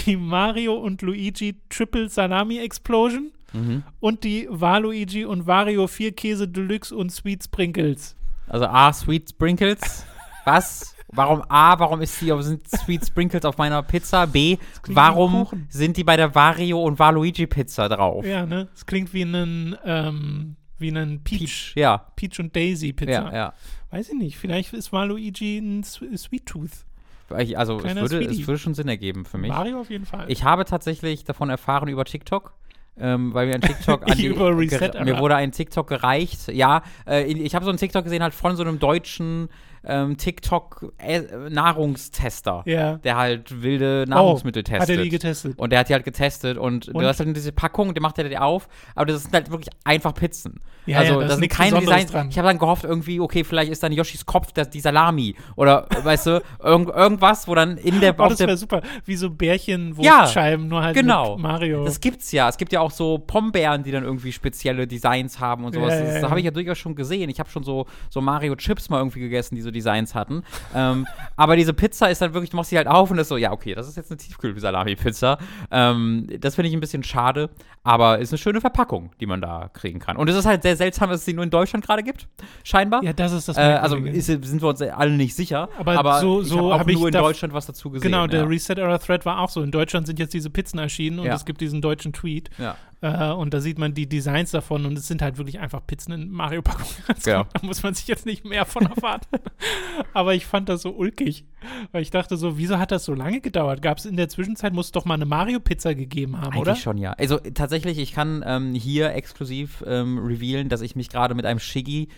die 0.06 0.16
Mario 0.16 0.74
und 0.74 1.02
Luigi 1.02 1.56
Triple 1.68 2.08
Salami 2.08 2.58
Explosion 2.58 3.32
Mhm. 3.54 3.82
und 4.00 4.24
die 4.24 4.46
Waluigi 4.50 5.24
und 5.24 5.46
Wario 5.46 5.86
4 5.86 6.12
Käse 6.12 6.46
Deluxe 6.48 6.94
und 6.94 7.10
Sweet 7.10 7.44
Sprinkles. 7.44 8.14
Also 8.46 8.66
A, 8.66 8.92
Sweet 8.92 9.30
Sprinkles. 9.30 10.04
Was? 10.44 10.94
Warum 11.10 11.42
A, 11.48 11.78
warum 11.78 12.02
ist 12.02 12.20
die, 12.20 12.32
sind 12.42 12.68
Sweet 12.68 13.06
Sprinkles 13.06 13.44
auf 13.44 13.56
meiner 13.56 13.82
Pizza? 13.82 14.26
B, 14.26 14.58
warum 14.88 15.46
sind 15.70 15.96
die 15.96 16.04
bei 16.04 16.16
der 16.16 16.34
Vario 16.34 16.82
und 16.82 16.98
Waluigi 16.98 17.46
Pizza 17.46 17.88
drauf? 17.88 18.26
Ja, 18.26 18.44
ne? 18.44 18.68
Es 18.74 18.84
klingt 18.84 19.14
wie 19.14 19.22
ein, 19.22 19.76
ähm, 19.84 20.56
wie 20.78 20.90
ein 20.90 21.22
Peach, 21.24 21.72
Ja, 21.76 21.98
Peach 22.14 22.38
und 22.40 22.54
Daisy 22.54 22.92
Pizza. 22.92 23.10
ja, 23.12 23.34
ja. 23.34 23.54
Weiß 23.90 24.10
ich 24.10 24.18
nicht. 24.18 24.36
Vielleicht 24.36 24.74
ist 24.74 24.92
Waluigi 24.92 25.58
ein 25.58 25.82
Sweet 25.82 26.44
Tooth. 26.44 26.84
Also 27.30 27.78
es 27.78 27.94
würde, 27.94 28.08
Sweetie. 28.18 28.42
es 28.42 28.46
würde 28.46 28.58
schon 28.58 28.74
Sinn 28.74 28.88
ergeben 28.88 29.24
für 29.24 29.38
mich. 29.38 29.50
Mario 29.50 29.80
auf 29.80 29.90
jeden 29.90 30.06
Fall. 30.06 30.26
Ich 30.28 30.44
habe 30.44 30.64
tatsächlich 30.64 31.24
davon 31.24 31.50
erfahren 31.50 31.88
über 31.88 32.04
TikTok. 32.04 32.54
Ähm, 33.00 33.32
weil 33.32 33.46
mir 33.46 33.54
ein 33.54 33.60
TikTok 33.60 34.02
an 34.10 34.18
die, 34.18 34.26
über 34.26 34.56
Reset 34.58 34.90
mir 35.04 35.18
wurde 35.18 35.36
ein 35.36 35.52
TikTok 35.52 35.86
gereicht. 35.86 36.48
Ja, 36.48 36.82
äh, 37.06 37.22
ich 37.24 37.54
habe 37.54 37.64
so 37.64 37.70
einen 37.70 37.78
TikTok 37.78 38.02
gesehen 38.02 38.24
halt 38.24 38.34
von 38.34 38.56
so 38.56 38.62
einem 38.64 38.80
deutschen 38.80 39.48
ähm, 39.84 40.16
TikTok 40.16 40.92
äh, 40.98 41.22
Nahrungstester, 41.50 42.62
ja. 42.66 42.96
der 42.96 43.16
halt 43.16 43.62
wilde 43.62 44.04
Nahrungsmittel 44.08 44.62
oh, 44.66 44.72
Hat 44.72 44.80
er 44.80 44.86
testet. 44.86 45.04
die 45.04 45.08
getestet? 45.08 45.58
und 45.58 45.70
der 45.70 45.80
hat 45.80 45.88
die 45.88 45.94
halt 45.94 46.04
getestet 46.04 46.58
und, 46.58 46.88
Und? 46.88 47.02
du 47.02 47.06
hast 47.06 47.20
halt 47.20 47.36
diese 47.36 47.52
Packung, 47.52 47.94
die 47.94 48.00
macht 48.00 48.18
er 48.18 48.28
dir 48.28 48.42
auf, 48.42 48.68
aber 48.94 49.06
das 49.06 49.22
sind 49.24 49.34
halt 49.34 49.50
wirklich 49.50 49.70
einfach 49.84 50.14
Pizzen. 50.14 50.60
Ja, 50.86 50.98
also 50.98 51.12
ja, 51.12 51.18
da 51.18 51.24
ist 51.24 51.30
das 51.32 51.38
sind 51.38 51.48
keine 51.50 51.80
Designs. 51.80 52.10
dran. 52.10 52.28
Ich 52.30 52.38
habe 52.38 52.48
dann 52.48 52.58
gehofft 52.58 52.84
irgendwie, 52.84 53.20
okay, 53.20 53.44
vielleicht 53.44 53.70
ist 53.70 53.82
dann 53.82 53.92
Yoshis 53.92 54.24
Kopf 54.24 54.52
das, 54.52 54.70
die 54.70 54.80
Salami 54.80 55.34
oder 55.54 55.86
weißt 56.02 56.26
du, 56.26 56.42
irgend, 56.62 56.88
irgendwas, 56.88 57.46
wo 57.46 57.54
dann 57.54 57.76
in 57.76 58.00
der 58.00 58.18
Oh, 58.18 58.28
das 58.28 58.38
der 58.38 58.48
wäre 58.48 58.56
super. 58.56 58.82
Wie 59.04 59.14
so 59.14 59.30
Bärchen, 59.30 59.94
Ja, 60.00 60.22
Wurstscheiben, 60.22 60.66
nur 60.66 60.82
halt 60.82 60.96
genau. 60.96 61.34
mit 61.34 61.42
Mario. 61.42 61.84
Das 61.84 62.00
gibt's 62.00 62.32
ja. 62.32 62.48
Es 62.48 62.56
gibt 62.56 62.72
ja 62.72 62.80
auch 62.80 62.90
so 62.90 63.18
Pombeeren, 63.18 63.82
die 63.82 63.92
dann 63.92 64.02
irgendwie 64.02 64.32
spezielle 64.32 64.86
Designs 64.86 65.38
haben 65.38 65.64
und 65.64 65.74
sowas. 65.74 65.90
Ja, 65.90 65.98
ja, 65.98 66.04
das 66.04 66.14
ja. 66.14 66.20
das 66.22 66.30
habe 66.30 66.40
ich 66.40 66.46
ja 66.46 66.50
durchaus 66.50 66.78
schon 66.78 66.94
gesehen. 66.94 67.30
Ich 67.30 67.38
habe 67.38 67.50
schon 67.50 67.62
so, 67.62 67.86
so 68.10 68.20
Mario 68.20 68.56
Chips 68.56 68.88
mal 68.88 68.98
irgendwie 68.98 69.20
gegessen, 69.20 69.54
die 69.54 69.60
so 69.60 69.67
Designs 69.72 70.14
hatten. 70.14 70.42
ähm, 70.74 71.06
aber 71.36 71.56
diese 71.56 71.72
Pizza 71.74 72.10
ist 72.10 72.20
dann 72.22 72.34
wirklich, 72.34 72.50
du 72.50 72.56
machst 72.56 72.70
sie 72.70 72.76
halt 72.76 72.88
auf 72.88 73.10
und 73.10 73.18
ist 73.18 73.28
so, 73.28 73.36
ja, 73.36 73.52
okay, 73.52 73.74
das 73.74 73.88
ist 73.88 73.96
jetzt 73.96 74.10
eine 74.10 74.18
Tiefkühl-Salami-Pizza. 74.18 75.38
Ähm, 75.70 76.26
das 76.40 76.54
finde 76.54 76.68
ich 76.68 76.74
ein 76.74 76.80
bisschen 76.80 77.02
schade, 77.02 77.50
aber 77.84 78.18
ist 78.18 78.32
eine 78.32 78.38
schöne 78.38 78.60
Verpackung, 78.60 79.10
die 79.20 79.26
man 79.26 79.40
da 79.40 79.70
kriegen 79.72 79.98
kann. 79.98 80.16
Und 80.16 80.28
es 80.28 80.36
ist 80.36 80.46
halt 80.46 80.62
sehr 80.62 80.76
seltsam, 80.76 81.10
dass 81.10 81.20
es 81.20 81.24
sie 81.26 81.34
nur 81.34 81.44
in 81.44 81.50
Deutschland 81.50 81.84
gerade 81.86 82.02
gibt, 82.02 82.28
scheinbar. 82.64 83.02
ja, 83.02 83.12
das 83.12 83.32
ist 83.32 83.48
das 83.48 83.56
äh, 83.56 83.60
also 83.60 83.96
ist, 83.96 84.26
sind 84.26 84.62
wir 84.62 84.68
uns 84.68 84.80
alle 84.82 85.12
nicht 85.12 85.34
sicher. 85.34 85.68
Aber 85.78 86.20
so- 86.20 86.42
ich 86.42 86.48
so 86.48 86.70
habe 86.72 86.80
hab 86.80 86.88
ich 86.88 86.98
nur 86.98 87.08
in 87.08 87.12
Deutschland 87.14 87.54
was 87.54 87.66
dazu 87.66 87.90
gesehen. 87.90 88.10
Genau, 88.10 88.26
der 88.26 88.40
ja. 88.40 88.46
Reset 88.46 88.78
Era 88.78 88.98
Thread 88.98 89.24
war 89.26 89.40
auch 89.40 89.48
so. 89.48 89.62
In 89.62 89.70
Deutschland 89.70 90.06
sind 90.06 90.18
jetzt 90.18 90.34
diese 90.34 90.50
Pizzen 90.50 90.78
erschienen 90.78 91.18
und 91.20 91.26
Ja. 91.26 91.34
es 91.34 91.44
gibt 91.44 91.60
diesen 91.60 91.80
deutschen 91.80 92.12
Tweet. 92.12 92.50
ja. 92.58 92.76
Äh, 93.00 93.30
und 93.30 93.54
da 93.54 93.60
sieht 93.60 93.78
man 93.78 93.94
die 93.94 94.08
Designs 94.08 94.50
davon 94.50 94.84
und 94.84 94.98
es 94.98 95.06
sind 95.06 95.22
halt 95.22 95.38
wirklich 95.38 95.60
einfach 95.60 95.86
Pizzen 95.86 96.12
in 96.12 96.30
Mario-Packungen. 96.30 96.88
Genau. 97.24 97.44
Da 97.52 97.66
muss 97.66 97.82
man 97.82 97.94
sich 97.94 98.06
jetzt 98.06 98.26
nicht 98.26 98.44
mehr 98.44 98.64
von 98.64 98.86
erwarten. 98.86 99.38
Aber 100.14 100.34
ich 100.34 100.46
fand 100.46 100.68
das 100.68 100.82
so 100.82 100.90
ulkig, 100.90 101.44
weil 101.92 102.02
ich 102.02 102.10
dachte 102.10 102.36
so, 102.36 102.58
wieso 102.58 102.78
hat 102.78 102.90
das 102.90 103.04
so 103.04 103.14
lange 103.14 103.40
gedauert? 103.40 103.82
Gab 103.82 103.98
es 103.98 104.06
in 104.06 104.16
der 104.16 104.28
Zwischenzeit, 104.28 104.72
muss 104.72 104.86
es 104.86 104.92
doch 104.92 105.04
mal 105.04 105.14
eine 105.14 105.26
Mario-Pizza 105.26 105.94
gegeben 105.94 106.38
haben, 106.38 106.52
Eigentlich 106.52 106.60
oder? 106.60 106.76
schon, 106.76 106.98
ja. 106.98 107.12
Also 107.12 107.38
tatsächlich, 107.38 107.98
ich 107.98 108.12
kann 108.12 108.42
ähm, 108.46 108.74
hier 108.74 109.14
exklusiv 109.14 109.84
ähm, 109.86 110.18
revealen, 110.18 110.68
dass 110.68 110.80
ich 110.80 110.96
mich 110.96 111.08
gerade 111.08 111.34
mit 111.34 111.46
einem 111.46 111.60
Shiggy 111.60 112.08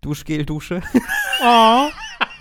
Duschgel 0.00 0.44
dusche. 0.44 0.82
Oh. 1.42 1.88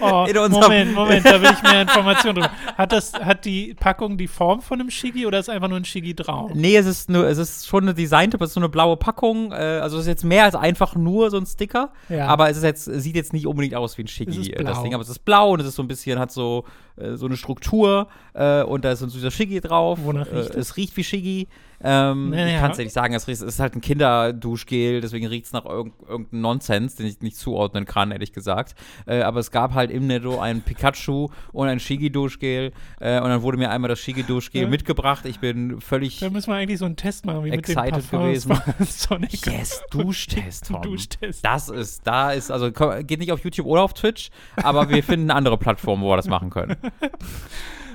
Oh, 0.00 0.26
Moment, 0.50 0.94
Moment, 0.94 1.26
da 1.26 1.40
will 1.40 1.50
ich 1.52 1.62
mehr 1.62 1.82
Informationen 1.82 2.36
drüber. 2.36 2.50
Hat, 2.76 2.92
das, 2.92 3.12
hat 3.14 3.44
die 3.44 3.74
Packung 3.74 4.16
die 4.16 4.28
Form 4.28 4.60
von 4.60 4.80
einem 4.80 4.90
Shiggy 4.90 5.26
oder 5.26 5.38
ist 5.38 5.50
einfach 5.50 5.68
nur 5.68 5.78
ein 5.78 5.84
Shiggy 5.84 6.14
drauf? 6.14 6.52
nee, 6.54 6.76
es 6.76 6.86
ist 6.86 7.10
nur, 7.10 7.26
es 7.26 7.38
ist 7.38 7.66
schon 7.66 7.84
eine 7.84 7.94
Designtipp, 7.94 8.40
es 8.40 8.50
ist 8.50 8.54
so 8.54 8.60
eine 8.60 8.68
blaue 8.68 8.96
Packung. 8.96 9.52
Äh, 9.52 9.56
also 9.56 9.96
es 9.96 10.02
ist 10.02 10.08
jetzt 10.08 10.24
mehr 10.24 10.44
als 10.44 10.54
einfach 10.54 10.94
nur 10.94 11.30
so 11.30 11.38
ein 11.38 11.46
Sticker. 11.46 11.92
Ja. 12.08 12.26
Aber 12.28 12.50
es 12.50 12.56
ist 12.56 12.62
jetzt, 12.62 12.84
sieht 12.84 13.16
jetzt 13.16 13.32
nicht 13.32 13.46
unbedingt 13.46 13.74
aus 13.74 13.98
wie 13.98 14.02
ein 14.02 14.06
ist 14.06 14.48
äh, 14.48 14.64
das. 14.64 14.82
Ding. 14.82 14.94
Aber 14.94 15.02
es 15.02 15.08
ist 15.08 15.24
blau 15.24 15.50
und 15.52 15.60
es 15.60 15.66
ist 15.66 15.74
so 15.74 15.82
ein 15.82 15.88
bisschen, 15.88 16.18
hat 16.18 16.30
so, 16.30 16.64
äh, 17.00 17.16
so 17.16 17.26
eine 17.26 17.36
Struktur 17.36 18.08
äh, 18.34 18.62
und 18.62 18.84
da 18.84 18.92
ist 18.92 19.00
so 19.00 19.06
ein 19.06 19.10
süßer 19.10 19.30
Shiggy 19.30 19.60
drauf. 19.60 19.98
Wonach 20.02 20.26
äh, 20.28 20.36
riecht 20.38 20.50
es? 20.50 20.70
es 20.70 20.76
riecht 20.76 20.96
wie 20.96 21.04
Shiggy. 21.04 21.48
Ähm, 21.82 22.28
Naja. 22.30 22.46
Ich 22.56 22.60
kann 22.60 22.70
es 22.72 22.76
ja 22.78 22.84
nicht 22.84 22.92
sagen, 22.92 23.14
es, 23.14 23.26
riecht, 23.26 23.40
es 23.40 23.46
ist 23.54 23.58
halt 23.58 23.74
ein 23.74 23.80
Kinderduschgel, 23.80 25.00
deswegen 25.00 25.26
riecht 25.26 25.46
es 25.46 25.52
nach 25.52 25.64
irg 25.64 25.90
irgendeinem 26.06 26.40
Nonsens, 26.42 26.96
den 26.96 27.06
ich 27.06 27.20
nicht 27.20 27.38
zuordnen 27.38 27.86
kann, 27.86 28.10
ehrlich 28.10 28.32
gesagt. 28.34 28.74
Äh, 29.06 29.22
aber 29.22 29.40
es 29.40 29.50
gab 29.50 29.72
halt 29.72 29.90
im 29.90 30.06
Netto 30.06 30.38
ein 30.38 30.60
Pikachu 30.60 31.28
und 31.52 31.68
ein 31.68 31.80
Shigi-Duschgel 31.80 32.72
äh, 33.00 33.20
und 33.20 33.28
dann 33.30 33.40
wurde 33.42 33.56
mir 33.56 33.70
einmal 33.70 33.88
das 33.88 33.98
Shigi-Duschgel 34.00 34.62
Ja. 34.62 34.68
mitgebracht. 34.68 35.24
Ich 35.24 35.40
bin 35.40 35.80
völlig 35.80 36.18
Da 36.20 36.28
müssen 36.28 36.50
wir 36.50 36.56
eigentlich 36.56 36.78
so 36.78 36.84
einen 36.84 36.96
Test 36.96 37.24
machen, 37.24 37.44
wie 37.44 37.50
mit 37.50 37.60
Excited 37.60 37.92
Parfums 37.92 38.10
gewesen. 38.10 38.54
von 38.76 38.86
Sonic. 38.86 39.46
Yes, 39.46 39.82
Duschtest, 39.90 40.66
Tom. 40.66 40.82
Duschtest. 40.82 41.44
Das 41.44 41.70
ist, 41.70 42.06
da 42.06 42.32
ist, 42.32 42.50
also 42.50 42.70
geht 42.70 43.20
nicht 43.20 43.32
auf 43.32 43.42
YouTube 43.42 43.66
oder 43.66 43.82
auf 43.82 43.94
Twitch, 43.94 44.30
aber 44.56 44.88
wir 44.90 45.02
finden 45.02 45.30
eine 45.30 45.36
andere 45.38 45.56
Plattform, 45.56 46.02
wo 46.02 46.10
wir 46.10 46.16
das 46.16 46.28
machen 46.28 46.50
können. 46.50 46.76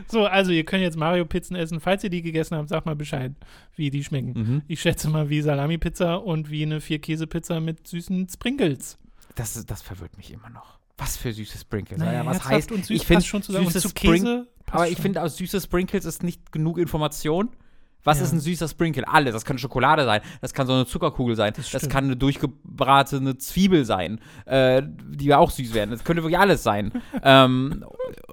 So, 0.07 0.25
also 0.25 0.51
ihr 0.51 0.63
könnt 0.65 0.83
jetzt 0.83 0.97
Mario-Pizzen 0.97 1.55
essen. 1.55 1.79
Falls 1.79 2.03
ihr 2.03 2.11
die 2.11 2.21
gegessen 2.21 2.55
habt, 2.55 2.69
sagt 2.69 2.85
mal 2.85 2.95
Bescheid, 2.95 3.31
wie 3.75 3.89
die 3.89 4.03
schmecken. 4.03 4.33
Mhm. 4.35 4.61
Ich 4.67 4.79
schätze 4.81 5.09
mal 5.09 5.29
wie 5.31 5.41
Salami-Pizza 5.41 6.17
und 6.23 6.51
wie 6.51 6.61
eine 6.61 6.79
Vier-Käse-Pizza 6.79 7.59
mit 7.59 7.87
süßen 7.87 8.29
Sprinkles. 8.29 8.99
Das, 9.33 9.55
ist- 9.55 9.71
das 9.71 9.81
verwirrt 9.81 10.15
mich 10.17 10.31
immer 10.31 10.49
noch. 10.51 10.77
Was 10.97 11.17
für 11.17 11.33
süße 11.33 11.57
Sprinkles. 11.57 11.99
Naja, 11.99 12.23
was 12.25 12.45
heißt, 12.47 12.71
und 12.71 12.85
süß 12.85 12.95
ich 13.01 13.05
finde 13.07 13.23
schon 13.25 13.41
zusammen. 13.41 13.65
Süße 13.69 14.47
passt 14.65 14.75
Aber 14.75 14.89
ich 14.89 14.97
finde, 14.99 15.23
aus 15.23 15.37
süße 15.37 15.59
Sprinkles 15.59 16.05
ist 16.05 16.21
nicht 16.23 16.51
genug 16.51 16.77
Information. 16.77 17.49
Was 18.05 18.19
Ja. 18.19 18.23
ist 18.25 18.31
ein 18.31 18.39
süßer 18.39 18.67
Sprinkle? 18.69 19.05
Alles. 19.07 19.33
Das 19.33 19.43
kann 19.43 19.57
Schokolade 19.57 20.05
sein, 20.05 20.21
das 20.41 20.53
kann 20.53 20.65
so 20.67 20.73
eine 20.73 20.85
Zuckerkugel 20.85 21.35
sein, 21.35 21.51
das, 21.55 21.67
stimmt. 21.67 21.89
kann 21.89 22.05
eine 22.05 22.15
durchgebratene 22.15 23.37
Zwiebel 23.37 23.83
sein, 23.85 24.19
äh, 24.45 24.81
die 24.85 25.25
ja 25.25 25.37
auch 25.39 25.51
süß 25.51 25.73
werden. 25.73 25.91
Das 25.91 26.03
könnte 26.03 26.23
wirklich 26.23 26.39
alles 26.39 26.63
sein. 26.63 26.91
ähm, 27.23 27.83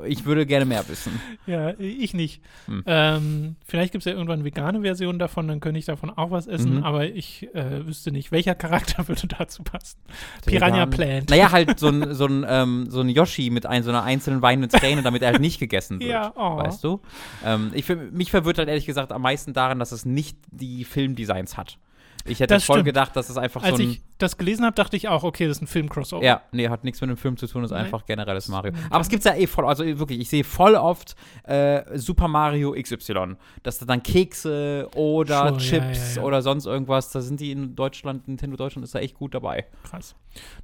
ich 0.07 0.25
würde 0.25 0.47
gerne 0.47 0.64
mehr 0.66 0.87
wissen. 0.89 1.20
Ja, 1.47 1.70
ich 1.79 2.14
nicht. 2.14 2.43
Hm. 2.66 2.83
Ähm, 2.87 3.57
vielleicht 3.64 3.93
gibt 3.93 4.03
es 4.03 4.07
ja 4.07 4.12
irgendwann 4.12 4.41
eine 4.41 4.45
vegane 4.45 4.83
Version 4.83 5.18
davon, 5.18 5.49
dann 5.49 5.61
könnte 5.61 5.79
ich 5.79 5.87
davon 5.87 6.11
auch 6.11 6.31
was 6.31 6.47
essen, 6.47 6.77
Mhm. 6.77 6.85
aber 6.85 7.07
ich 7.07 7.49
äh, 7.55 7.87
wüsste 7.87 8.12
nicht, 8.12 8.31
welcher 8.33 8.55
Charakter 8.55 9.07
würde 9.09 9.27
dazu 9.27 9.62
passen. 9.62 9.99
Piranha 10.47 10.77
Vegan. 10.87 10.91
Plant. 10.91 11.31
Naja, 11.31 11.51
halt 11.51 11.79
so 11.79 11.89
ein, 11.89 12.14
so 12.14 12.27
ein, 12.27 12.45
ähm, 12.49 12.87
so 12.89 13.01
ein 13.01 13.09
Yoshi 13.09 13.51
mit 13.51 13.66
ein, 13.66 13.83
so 13.83 13.91
einer 13.91 14.03
einzelnen 14.03 14.43
weinenden 14.43 14.70
Träne, 14.79 15.03
damit 15.03 15.23
er 15.23 15.33
halt 15.33 15.41
nicht 15.41 15.59
gegessen 15.59 16.01
wird. 16.01 16.11
Ja, 16.11 16.33
oh. 16.37 16.57
Weißt 16.59 16.85
du? 16.85 17.01
Ähm, 17.45 17.70
ich, 17.75 17.89
mich 18.12 18.31
verwirrt 18.31 18.59
halt 18.59 18.68
ehrlich 18.68 18.87
gesagt 18.87 19.12
am 19.12 19.23
meisten 19.23 19.55
daran, 19.63 19.79
dass 19.79 19.93
es 19.93 20.05
nicht 20.05 20.39
die 20.51 20.85
Filmdesigns 20.85 21.57
hat. 21.57 21.79
Ich 22.25 22.39
hätte 22.39 22.55
Das 22.55 22.65
voll 22.65 22.77
stimmt. 22.77 22.87
gedacht, 22.87 23.17
dass 23.17 23.29
es 23.31 23.37
einfach 23.37 23.65
Als 23.65 23.79
so 23.79 23.83
ein. 23.83 23.91
ich 23.91 24.03
das 24.19 24.39
gelesen 24.39 24.65
habe, 24.65 24.77
dachte 24.77 24.97
ich 24.97 25.09
auch, 25.09 25.25
okay, 25.25 25.49
das 25.49 25.57
ist 25.57 25.63
ein 25.63 25.67
Film-Crossover. 25.67 26.25
Ja, 26.25 26.43
nee, 26.53 26.69
hat 26.69 26.85
nichts 26.85 27.01
mit 27.01 27.11
dem 27.11 27.17
Film 27.17 27.37
zu 27.37 27.49
tun, 27.49 27.65
ist 27.65 27.73
Nein. 27.73 27.87
einfach 27.87 28.07
generelles 28.07 28.47
Mario. 28.47 28.73
Aber 28.91 29.01
es 29.01 29.09
gibt 29.09 29.25
ja 29.25 29.35
eh 29.35 29.49
voll, 29.49 29.67
also 29.67 29.85
wirklich, 29.85 30.21
ich 30.21 30.29
sehe 30.29 30.45
voll 30.45 30.77
oft 30.77 31.17
äh, 31.43 31.83
Super 31.99 32.29
Mario 32.29 32.77
XY. 32.81 33.37
Dass 33.65 33.81
da 33.81 33.87
dann 33.87 34.05
Kekse 34.05 34.89
oder 34.95 35.51
ja, 35.51 35.57
Chips 35.57 36.15
ja, 36.15 36.23
ja. 36.23 36.27
oder 36.29 36.43
sonst 36.43 36.67
irgendwas, 36.67 37.11
da 37.11 37.21
sind 37.21 37.41
die 37.41 37.51
in 37.51 37.75
Deutschland, 37.75 38.29
Nintendo 38.29 38.57
Deutschland 38.57 38.85
ist 38.85 38.95
da 38.95 39.01
echt 39.01 39.15
gut 39.15 39.35
dabei. 39.35 39.67
Krass. 39.83 40.15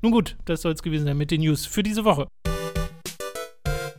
Nun 0.01 0.13
gut, 0.13 0.37
das 0.45 0.63
soll 0.63 0.73
es 0.73 0.83
gewesen 0.83 1.07
sein 1.07 1.17
mit 1.17 1.33
den 1.33 1.41
News 1.41 1.67
für 1.67 1.83
diese 1.83 2.05
Woche. 2.05 2.29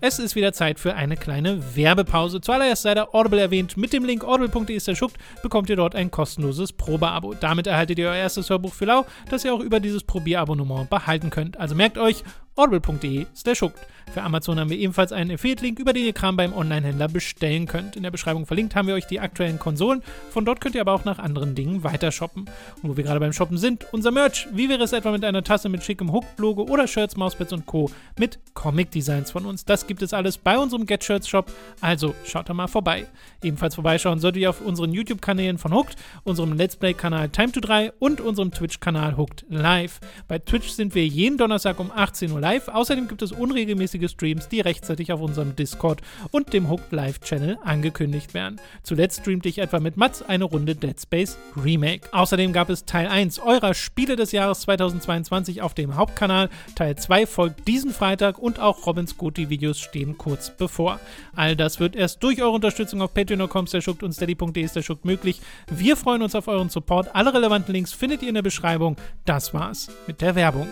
Es 0.01 0.17
ist 0.17 0.33
wieder 0.33 0.53
Zeit 0.53 0.79
für 0.79 0.95
eine 0.95 1.17
kleine 1.17 1.75
Werbepause. 1.75 2.39
Zuallererst 2.39 2.83
sei 2.83 2.93
der 2.93 3.13
Audible 3.13 3.41
erwähnt. 3.41 3.75
Mit 3.75 3.91
dem 3.91 4.05
Link 4.05 4.23
audible.de 4.23 4.95
schuckt 4.95 5.17
bekommt 5.43 5.69
ihr 5.69 5.75
dort 5.75 5.93
ein 5.93 6.09
kostenloses 6.09 6.71
Probeabo. 6.71 7.33
Damit 7.33 7.67
erhaltet 7.67 7.99
ihr 7.99 8.07
euer 8.07 8.15
erstes 8.15 8.49
Hörbuch 8.49 8.73
für 8.73 8.85
lau, 8.85 9.05
das 9.29 9.43
ihr 9.43 9.53
auch 9.53 9.59
über 9.59 9.81
dieses 9.81 10.05
Probierabonnement 10.05 10.89
behalten 10.89 11.29
könnt. 11.31 11.59
Also 11.59 11.75
merkt 11.75 11.97
euch 11.97 12.23
audible.de 12.55 13.25
schuckt. 13.53 13.79
Für 14.11 14.23
Amazon 14.23 14.59
haben 14.59 14.71
wir 14.71 14.77
ebenfalls 14.77 15.11
einen 15.11 15.31
Affiliate-Link, 15.31 15.77
über 15.77 15.93
den 15.93 16.03
ihr 16.03 16.13
Kram 16.13 16.35
beim 16.35 16.51
Online-Händler 16.53 17.07
bestellen 17.07 17.67
könnt. 17.67 17.95
In 17.95 18.01
der 18.01 18.09
Beschreibung 18.09 18.47
verlinkt 18.47 18.75
haben 18.75 18.87
wir 18.87 18.95
euch 18.95 19.05
die 19.05 19.19
aktuellen 19.19 19.59
Konsolen. 19.59 20.01
Von 20.31 20.45
dort 20.45 20.61
könnt 20.61 20.73
ihr 20.73 20.81
aber 20.81 20.93
auch 20.93 21.05
nach 21.05 21.19
anderen 21.19 21.53
Dingen 21.53 21.83
weiter 21.83 22.11
shoppen. 22.11 22.49
Und 22.81 22.89
wo 22.89 22.97
wir 22.97 23.03
gerade 23.03 23.19
beim 23.19 23.33
Shoppen 23.33 23.59
sind, 23.59 23.85
unser 23.91 24.09
Merch. 24.09 24.47
Wie 24.51 24.67
wäre 24.67 24.83
es 24.83 24.93
etwa 24.93 25.11
mit 25.11 25.23
einer 25.23 25.43
Tasse 25.43 25.69
mit 25.69 25.83
schickem 25.83 26.11
Hook-Logo 26.11 26.63
oder 26.63 26.87
Shirts, 26.87 27.17
Mauspads 27.17 27.53
und 27.53 27.67
Co. 27.67 27.91
mit 28.17 28.39
Comic-Designs 28.55 29.29
von 29.29 29.45
uns? 29.45 29.63
Das 29.63 29.85
gibt 29.85 30.01
es 30.01 30.11
alles 30.11 30.39
bei 30.39 30.57
unserem 30.57 30.87
Get 30.87 31.03
Shirts 31.03 31.29
Shop. 31.29 31.51
Also 31.79 32.15
schaut 32.25 32.49
da 32.49 32.55
mal 32.55 32.67
vorbei. 32.67 33.05
Ebenfalls 33.43 33.75
vorbeischauen 33.75 34.19
solltet 34.19 34.41
ihr 34.41 34.49
auf 34.49 34.61
unseren 34.61 34.91
YouTube-Kanälen 34.91 35.59
von 35.59 35.71
Hooked, 35.71 35.97
unserem 36.23 36.53
Let's 36.53 36.75
Play-Kanal 36.75 37.29
Time 37.29 37.51
to 37.51 37.59
3 37.59 37.91
und 37.99 38.21
unserem 38.21 38.51
Twitch-Kanal 38.51 39.17
Hooked 39.17 39.45
Live. 39.49 39.99
Bei 40.27 40.39
Twitch 40.39 40.69
sind 40.69 40.95
wir 40.95 41.05
jeden 41.05 41.37
Donnerstag 41.37 41.79
um 41.79 41.91
18 41.95 42.31
Uhr 42.31 42.39
live. 42.39 42.69
Außerdem 42.69 43.07
gibt 43.07 43.21
es 43.21 43.31
unregelmäßige 43.31 43.98
Streams, 44.07 44.47
die 44.47 44.61
rechtzeitig 44.61 45.11
auf 45.11 45.19
unserem 45.21 45.55
Discord 45.55 46.01
und 46.31 46.53
dem 46.53 46.69
Hooked 46.69 46.91
Live-Channel 46.91 47.57
angekündigt 47.63 48.33
werden. 48.33 48.61
Zuletzt 48.83 49.21
streamte 49.21 49.49
ich 49.49 49.57
etwa 49.57 49.79
mit 49.79 49.97
Mats 49.97 50.21
eine 50.21 50.45
Runde 50.45 50.75
Dead 50.75 50.99
Space 50.99 51.37
Remake. 51.61 52.07
Außerdem 52.13 52.53
gab 52.53 52.69
es 52.69 52.85
Teil 52.85 53.07
1 53.07 53.39
eurer 53.39 53.73
Spiele 53.73 54.15
des 54.15 54.31
Jahres 54.31 54.61
2022 54.61 55.61
auf 55.61 55.73
dem 55.73 55.95
Hauptkanal. 55.95 56.49
Teil 56.75 56.95
2 56.95 57.25
folgt 57.25 57.67
diesen 57.67 57.91
Freitag 57.91 58.39
und 58.39 58.59
auch 58.59 58.85
Robins 58.85 59.17
Goti-Videos 59.17 59.79
stehen 59.79 60.17
kurz 60.17 60.51
bevor. 60.55 60.99
All 61.35 61.55
das 61.55 61.79
wird 61.79 61.95
erst 61.95 62.23
durch 62.23 62.41
eure 62.41 62.51
Unterstützung 62.51 63.01
auf 63.01 63.13
patreon.com 63.13 63.65
und 64.01 64.13
steady.de 64.13 64.69
möglich. 65.03 65.41
Wir 65.69 65.95
freuen 65.95 66.21
uns 66.21 66.35
auf 66.35 66.47
euren 66.47 66.69
Support. 66.69 67.15
Alle 67.15 67.33
relevanten 67.33 67.73
Links 67.73 67.93
findet 67.93 68.21
ihr 68.21 68.29
in 68.29 68.35
der 68.35 68.41
Beschreibung. 68.41 68.95
Das 69.25 69.53
war's 69.53 69.89
mit 70.07 70.21
der 70.21 70.35
Werbung. 70.35 70.67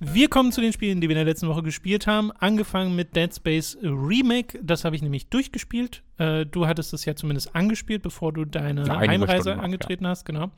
Wir 0.00 0.28
kommen 0.28 0.52
zu 0.52 0.60
den 0.60 0.72
Spielen, 0.72 1.00
die 1.00 1.08
wir 1.08 1.16
in 1.16 1.24
der 1.24 1.24
letzten 1.24 1.48
Woche 1.48 1.62
gespielt 1.62 2.06
haben. 2.06 2.30
Angefangen 2.32 2.94
mit 2.94 3.16
Dead 3.16 3.34
Space 3.34 3.76
Remake. 3.82 4.58
Das 4.62 4.84
habe 4.84 4.94
ich 4.94 5.02
nämlich 5.02 5.28
durchgespielt. 5.28 6.02
Äh, 6.18 6.46
du 6.46 6.66
hattest 6.66 6.92
es 6.92 7.04
ja 7.04 7.16
zumindest 7.16 7.54
angespielt, 7.54 8.02
bevor 8.02 8.32
du 8.32 8.44
deine 8.44 8.86
Ja, 8.86 8.98
Heimreise 8.98 9.56
noch, 9.56 9.62
angetreten 9.62 10.06
hast, 10.06 10.24
genau. 10.24 10.50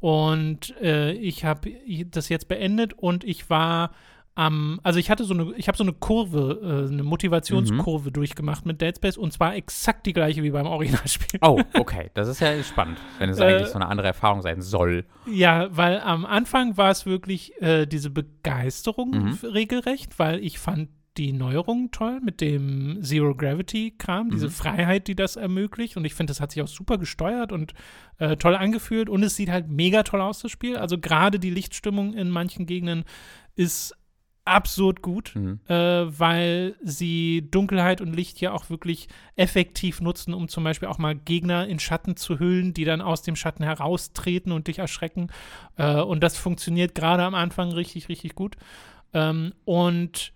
Und 0.00 0.74
äh, 0.80 1.12
ich 1.12 1.44
habe 1.44 1.72
das 2.10 2.28
jetzt 2.28 2.48
beendet 2.48 2.94
und 2.94 3.24
ich 3.24 3.50
war 3.50 3.90
am, 4.38 4.78
also 4.84 5.00
ich 5.00 5.10
hatte 5.10 5.24
so 5.24 5.34
eine, 5.34 5.52
ich 5.56 5.66
habe 5.66 5.76
so 5.76 5.82
eine 5.82 5.92
Kurve, 5.92 6.86
äh, 6.88 6.92
eine 6.92 7.02
Motivationskurve 7.02 8.12
durchgemacht 8.12 8.64
mit 8.66 8.80
Dead 8.80 8.94
Space 8.96 9.16
und 9.16 9.32
zwar 9.32 9.56
exakt 9.56 10.06
die 10.06 10.12
gleiche 10.12 10.42
wie 10.44 10.50
beim 10.50 10.66
Originalspiel. 10.66 11.40
Oh, 11.42 11.60
okay. 11.74 12.10
Das 12.14 12.28
ist 12.28 12.40
ja 12.40 12.62
spannend, 12.62 12.98
wenn 13.18 13.30
es 13.30 13.38
Äh, 13.40 13.44
eigentlich 13.44 13.68
so 13.68 13.74
eine 13.74 13.88
andere 13.88 14.06
Erfahrung 14.06 14.42
sein 14.42 14.62
soll. 14.62 15.04
Ja, 15.26 15.68
weil 15.76 15.98
am 16.00 16.24
Anfang 16.24 16.76
war 16.76 16.90
es 16.90 17.04
wirklich 17.04 17.60
äh, 17.60 17.86
diese 17.86 18.10
Begeisterung 18.10 19.10
Mhm. 19.10 19.38
regelrecht, 19.42 20.18
weil 20.18 20.42
ich 20.44 20.58
fand 20.58 20.88
die 21.16 21.32
Neuerungen 21.32 21.90
toll 21.90 22.20
mit 22.24 22.40
dem 22.40 23.02
Zero 23.02 23.34
Gravity 23.34 23.94
Kram, 23.98 24.30
diese 24.30 24.46
Mhm. 24.46 24.50
Freiheit, 24.52 25.08
die 25.08 25.16
das 25.16 25.34
ermöglicht. 25.34 25.96
Und 25.96 26.04
ich 26.04 26.14
finde, 26.14 26.30
das 26.30 26.40
hat 26.40 26.52
sich 26.52 26.62
auch 26.62 26.68
super 26.68 26.96
gesteuert 26.96 27.50
und 27.50 27.74
äh, 28.18 28.36
toll 28.36 28.54
angefühlt. 28.54 29.08
Und 29.08 29.24
es 29.24 29.34
sieht 29.34 29.50
halt 29.50 29.68
mega 29.68 30.04
toll 30.04 30.20
aus, 30.20 30.38
das 30.38 30.52
Spiel. 30.52 30.76
Also 30.76 30.96
gerade 30.98 31.40
die 31.40 31.50
Lichtstimmung 31.50 32.14
in 32.14 32.30
manchen 32.30 32.66
Gegenden 32.66 33.02
ist 33.56 33.96
absurd 34.48 35.02
gut, 35.02 35.32
Mhm. 35.34 35.60
äh, 35.68 35.74
weil 35.74 36.74
sie 36.82 37.48
Dunkelheit 37.50 38.00
und 38.00 38.14
Licht 38.14 38.40
ja 38.40 38.52
auch 38.52 38.70
wirklich 38.70 39.08
effektiv 39.36 40.00
nutzen, 40.00 40.34
um 40.34 40.48
zum 40.48 40.64
Beispiel 40.64 40.88
auch 40.88 40.98
mal 40.98 41.14
Gegner 41.14 41.66
in 41.68 41.78
Schatten 41.78 42.16
zu 42.16 42.38
hüllen, 42.38 42.74
die 42.74 42.84
dann 42.84 43.00
aus 43.00 43.22
dem 43.22 43.36
Schatten 43.36 43.62
heraustreten 43.64 44.52
und 44.52 44.66
dich 44.66 44.78
erschrecken. 44.78 45.28
Äh, 45.76 46.00
und 46.00 46.22
das 46.22 46.36
funktioniert 46.36 46.94
gerade 46.94 47.22
am 47.22 47.34
Anfang 47.34 47.72
richtig, 47.72 48.08
richtig 48.08 48.34
gut. 48.34 48.56
Ähm, 49.14 49.52
und 49.64 50.32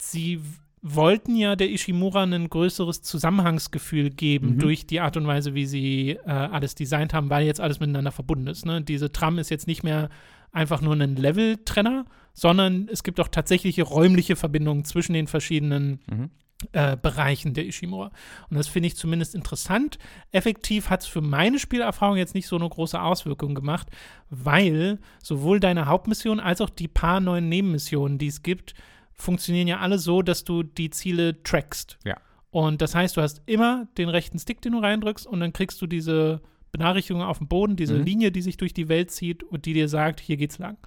sie 0.00 0.40
wollten 0.82 1.34
ja 1.34 1.56
der 1.56 1.70
Ishimura 1.70 2.22
ein 2.22 2.48
größeres 2.48 3.02
Zusammenhangsgefühl 3.02 4.10
geben 4.10 4.54
Mhm. 4.54 4.58
durch 4.60 4.86
die 4.86 5.00
Art 5.00 5.16
und 5.16 5.26
Weise, 5.26 5.54
wie 5.54 5.66
sie 5.66 6.10
äh, 6.24 6.30
alles 6.30 6.74
designt 6.76 7.12
haben, 7.12 7.28
weil 7.30 7.44
jetzt 7.46 7.60
alles 7.60 7.80
miteinander 7.80 8.12
verbunden 8.12 8.46
ist. 8.46 8.64
Ne? 8.66 8.82
Diese 8.82 9.10
Tram 9.10 9.38
ist 9.38 9.50
jetzt 9.50 9.66
nicht 9.66 9.82
mehr 9.82 10.10
einfach 10.52 10.80
nur 10.80 10.94
ein 10.94 11.16
Leveltrenner, 11.16 12.04
sondern 12.36 12.88
es 12.92 13.02
gibt 13.02 13.18
auch 13.18 13.28
tatsächliche 13.28 13.82
räumliche 13.82 14.36
Verbindungen 14.36 14.84
zwischen 14.84 15.14
den 15.14 15.26
verschiedenen 15.26 16.00
Mhm. 16.08 16.30
äh, 16.72 16.96
Bereichen 16.96 17.52
der 17.54 17.66
Ishimura. 17.66 18.10
Und 18.48 18.56
das 18.56 18.68
finde 18.68 18.86
ich 18.86 18.96
zumindest 18.96 19.34
interessant. 19.34 19.98
Effektiv 20.32 20.88
hat 20.90 21.02
es 21.02 21.06
für 21.06 21.20
meine 21.20 21.58
Spielerfahrung 21.58 22.16
jetzt 22.16 22.34
nicht 22.34 22.46
so 22.46 22.56
eine 22.56 22.68
große 22.68 22.98
Auswirkung 23.00 23.54
gemacht, 23.54 23.88
weil 24.30 24.98
sowohl 25.22 25.60
deine 25.60 25.84
Hauptmission 25.86 26.40
als 26.40 26.60
auch 26.60 26.70
die 26.70 26.88
paar 26.88 27.20
neuen 27.20 27.48
Nebenmissionen, 27.50 28.16
die 28.18 28.28
es 28.28 28.42
gibt, 28.42 28.74
funktionieren 29.12 29.68
ja 29.68 29.80
alle 29.80 29.98
so, 29.98 30.22
dass 30.22 30.44
du 30.44 30.62
die 30.62 30.90
Ziele 30.90 31.42
trackst. 31.42 31.98
Ja. 32.04 32.16
Und 32.50 32.80
das 32.80 32.94
heißt, 32.94 33.16
du 33.18 33.22
hast 33.22 33.42
immer 33.46 33.86
den 33.98 34.08
rechten 34.08 34.38
Stick, 34.38 34.62
den 34.62 34.72
du 34.72 34.78
reindrückst, 34.78 35.26
und 35.26 35.40
dann 35.40 35.52
kriegst 35.52 35.80
du 35.82 35.86
diese 35.86 36.40
Benachrichtigung 36.72 37.22
auf 37.22 37.36
dem 37.38 37.48
Boden, 37.48 37.76
diese 37.76 37.94
Mhm. 37.98 38.04
Linie, 38.04 38.32
die 38.32 38.40
sich 38.42 38.56
durch 38.56 38.72
die 38.72 38.88
Welt 38.88 39.10
zieht 39.10 39.42
und 39.42 39.66
die 39.66 39.74
dir 39.74 39.88
sagt, 39.88 40.20
hier 40.20 40.36
geht's 40.38 40.58
lang. 40.58 40.78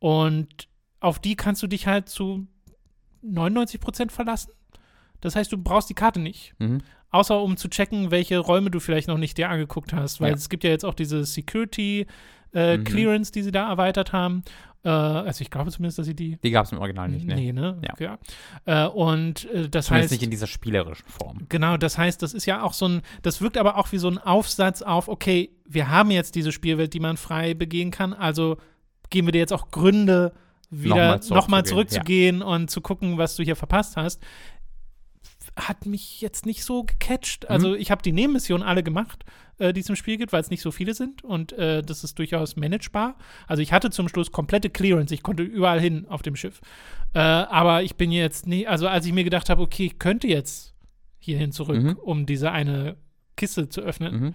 Und 0.00 0.66
auf 1.04 1.18
die 1.18 1.36
kannst 1.36 1.62
du 1.62 1.66
dich 1.66 1.86
halt 1.86 2.08
zu 2.08 2.46
99 3.22 3.80
Prozent 3.80 4.12
verlassen. 4.12 4.52
Das 5.20 5.36
heißt, 5.36 5.50
du 5.52 5.58
brauchst 5.58 5.88
die 5.88 5.94
Karte 5.94 6.20
nicht. 6.20 6.54
Mhm. 6.58 6.82
Außer 7.10 7.40
um 7.40 7.56
zu 7.56 7.68
checken, 7.68 8.10
welche 8.10 8.38
Räume 8.38 8.70
du 8.70 8.80
vielleicht 8.80 9.08
noch 9.08 9.18
nicht 9.18 9.38
dir 9.38 9.48
angeguckt 9.48 9.92
hast. 9.92 10.20
Weil 10.20 10.30
Ja. 10.30 10.34
es 10.34 10.48
gibt 10.48 10.64
ja 10.64 10.70
jetzt 10.70 10.84
auch 10.84 10.94
diese 10.94 11.24
Security 11.24 12.06
äh, 12.52 12.76
Mhm. 12.78 12.84
Clearance, 12.84 13.32
die 13.32 13.42
sie 13.42 13.50
da 13.52 13.68
erweitert 13.68 14.12
haben. 14.12 14.42
Äh, 14.84 14.88
also 14.88 15.42
ich 15.42 15.50
glaube 15.50 15.70
zumindest, 15.72 15.98
dass 15.98 16.06
sie 16.06 16.14
die. 16.14 16.36
Die 16.42 16.50
gab 16.50 16.66
es 16.66 16.72
im 16.72 16.78
Original 16.78 17.08
nicht, 17.08 17.26
ne? 17.26 17.34
Nee, 17.34 17.52
ne? 17.52 17.80
Ja. 17.98 18.18
Ja. 18.66 18.86
Äh, 18.86 18.88
und 18.90 19.44
äh, 19.46 19.68
das 19.68 19.86
Zumindest 19.86 19.90
heißt. 19.90 20.10
nicht 20.12 20.22
in 20.22 20.30
dieser 20.30 20.46
spielerischen 20.46 21.08
Form. 21.08 21.46
Genau, 21.48 21.76
das 21.78 21.96
heißt, 21.98 22.22
das 22.22 22.32
ist 22.34 22.46
ja 22.46 22.62
auch 22.62 22.72
so 22.74 22.86
ein, 22.88 23.02
das 23.22 23.40
wirkt 23.40 23.56
aber 23.58 23.76
auch 23.78 23.90
wie 23.92 23.98
so 23.98 24.08
ein 24.08 24.18
Aufsatz 24.18 24.82
auf, 24.82 25.08
okay, 25.08 25.50
wir 25.66 25.88
haben 25.88 26.10
jetzt 26.10 26.34
diese 26.36 26.52
Spielwelt, 26.52 26.92
die 26.94 27.00
man 27.00 27.16
frei 27.16 27.54
begehen 27.54 27.90
kann, 27.90 28.12
also 28.12 28.58
geben 29.10 29.26
wir 29.28 29.32
dir 29.32 29.38
jetzt 29.38 29.52
auch 29.52 29.70
Gründe, 29.70 30.32
wieder 30.82 31.16
Nochmal 31.18 31.38
nochmal 31.38 31.64
zurückzugehen, 31.64 32.40
zurückzugehen 32.40 32.42
und 32.42 32.70
zu 32.70 32.80
gucken, 32.80 33.18
was 33.18 33.36
du 33.36 33.42
hier 33.42 33.56
verpasst 33.56 33.96
hast. 33.96 34.20
Hat 35.56 35.86
mich 35.86 36.20
jetzt 36.20 36.46
nicht 36.46 36.64
so 36.64 36.82
gecatcht. 36.84 37.48
Also 37.48 37.74
ich 37.74 37.90
habe 37.92 38.02
die 38.02 38.10
Nebenmissionen 38.12 38.66
alle 38.66 38.82
gemacht, 38.82 39.24
äh, 39.58 39.72
die 39.72 39.80
es 39.80 39.88
im 39.88 39.94
Spiel 39.94 40.16
gibt, 40.16 40.32
weil 40.32 40.40
es 40.40 40.50
nicht 40.50 40.62
so 40.62 40.72
viele 40.72 40.94
sind 40.94 41.22
und 41.22 41.52
äh, 41.52 41.82
das 41.82 42.02
ist 42.02 42.18
durchaus 42.18 42.56
managebar. 42.56 43.16
Also 43.46 43.62
ich 43.62 43.72
hatte 43.72 43.90
zum 43.90 44.08
Schluss 44.08 44.32
komplette 44.32 44.68
Clearance, 44.70 45.14
ich 45.14 45.22
konnte 45.22 45.42
überall 45.44 45.80
hin 45.80 46.06
auf 46.08 46.22
dem 46.22 46.34
Schiff. 46.34 46.60
Äh, 47.14 47.18
aber 47.20 47.82
ich 47.84 47.94
bin 47.96 48.10
jetzt 48.10 48.46
nicht, 48.48 48.68
also 48.68 48.88
als 48.88 49.06
ich 49.06 49.12
mir 49.12 49.22
gedacht 49.22 49.48
habe, 49.48 49.62
okay, 49.62 49.86
ich 49.86 49.98
könnte 50.00 50.26
jetzt 50.26 50.74
hierhin 51.18 51.52
zurück, 51.52 51.80
Mhm. 51.82 51.96
um 52.02 52.26
diese 52.26 52.50
eine 52.50 52.96
Kiste 53.36 53.68
zu 53.68 53.80
öffnen, 53.80 54.20
Mhm. 54.20 54.34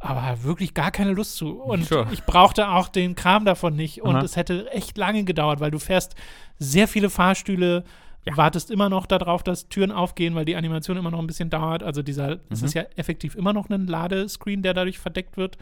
Aber 0.00 0.42
wirklich 0.44 0.74
gar 0.74 0.90
keine 0.90 1.12
Lust 1.12 1.36
zu. 1.36 1.60
Und 1.60 1.84
Sure. 1.86 2.06
ich 2.12 2.24
brauchte 2.24 2.68
auch 2.68 2.88
den 2.88 3.14
Kram 3.14 3.44
davon 3.44 3.74
nicht. 3.74 4.02
Und 4.02 4.16
Aha. 4.16 4.22
es 4.24 4.36
hätte 4.36 4.70
echt 4.70 4.96
lange 4.96 5.24
gedauert, 5.24 5.60
weil 5.60 5.70
du 5.70 5.78
fährst 5.78 6.14
sehr 6.58 6.86
viele 6.88 7.10
Fahrstühle, 7.10 7.84
Ja. 8.24 8.36
wartest 8.36 8.70
immer 8.70 8.88
noch 8.88 9.06
darauf, 9.06 9.42
dass 9.42 9.68
Türen 9.68 9.90
aufgehen, 9.90 10.34
weil 10.34 10.44
die 10.44 10.54
Animation 10.56 10.96
immer 10.96 11.10
noch 11.10 11.18
ein 11.18 11.26
bisschen 11.26 11.50
dauert. 11.50 11.82
Also 11.82 12.02
dieser, 12.02 12.38
es 12.50 12.60
Mhm. 12.60 12.66
ist 12.66 12.74
ja 12.74 12.82
effektiv 12.96 13.34
immer 13.34 13.52
noch 13.52 13.70
ein 13.70 13.86
Ladescreen, 13.86 14.62
der 14.62 14.74
dadurch 14.74 14.98
verdeckt 14.98 15.36
wird, 15.36 15.56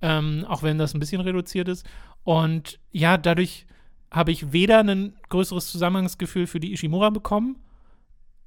ähm, 0.00 0.44
auch 0.48 0.62
wenn 0.62 0.78
das 0.78 0.94
ein 0.94 1.00
bisschen 1.00 1.20
reduziert 1.20 1.68
ist. 1.68 1.86
Und 2.24 2.78
ja, 2.92 3.16
dadurch 3.16 3.66
habe 4.10 4.30
ich 4.30 4.52
weder 4.52 4.80
ein 4.80 5.14
größeres 5.30 5.68
Zusammenhangsgefühl 5.72 6.46
für 6.46 6.60
die 6.60 6.72
Ishimura 6.72 7.10
bekommen, 7.10 7.56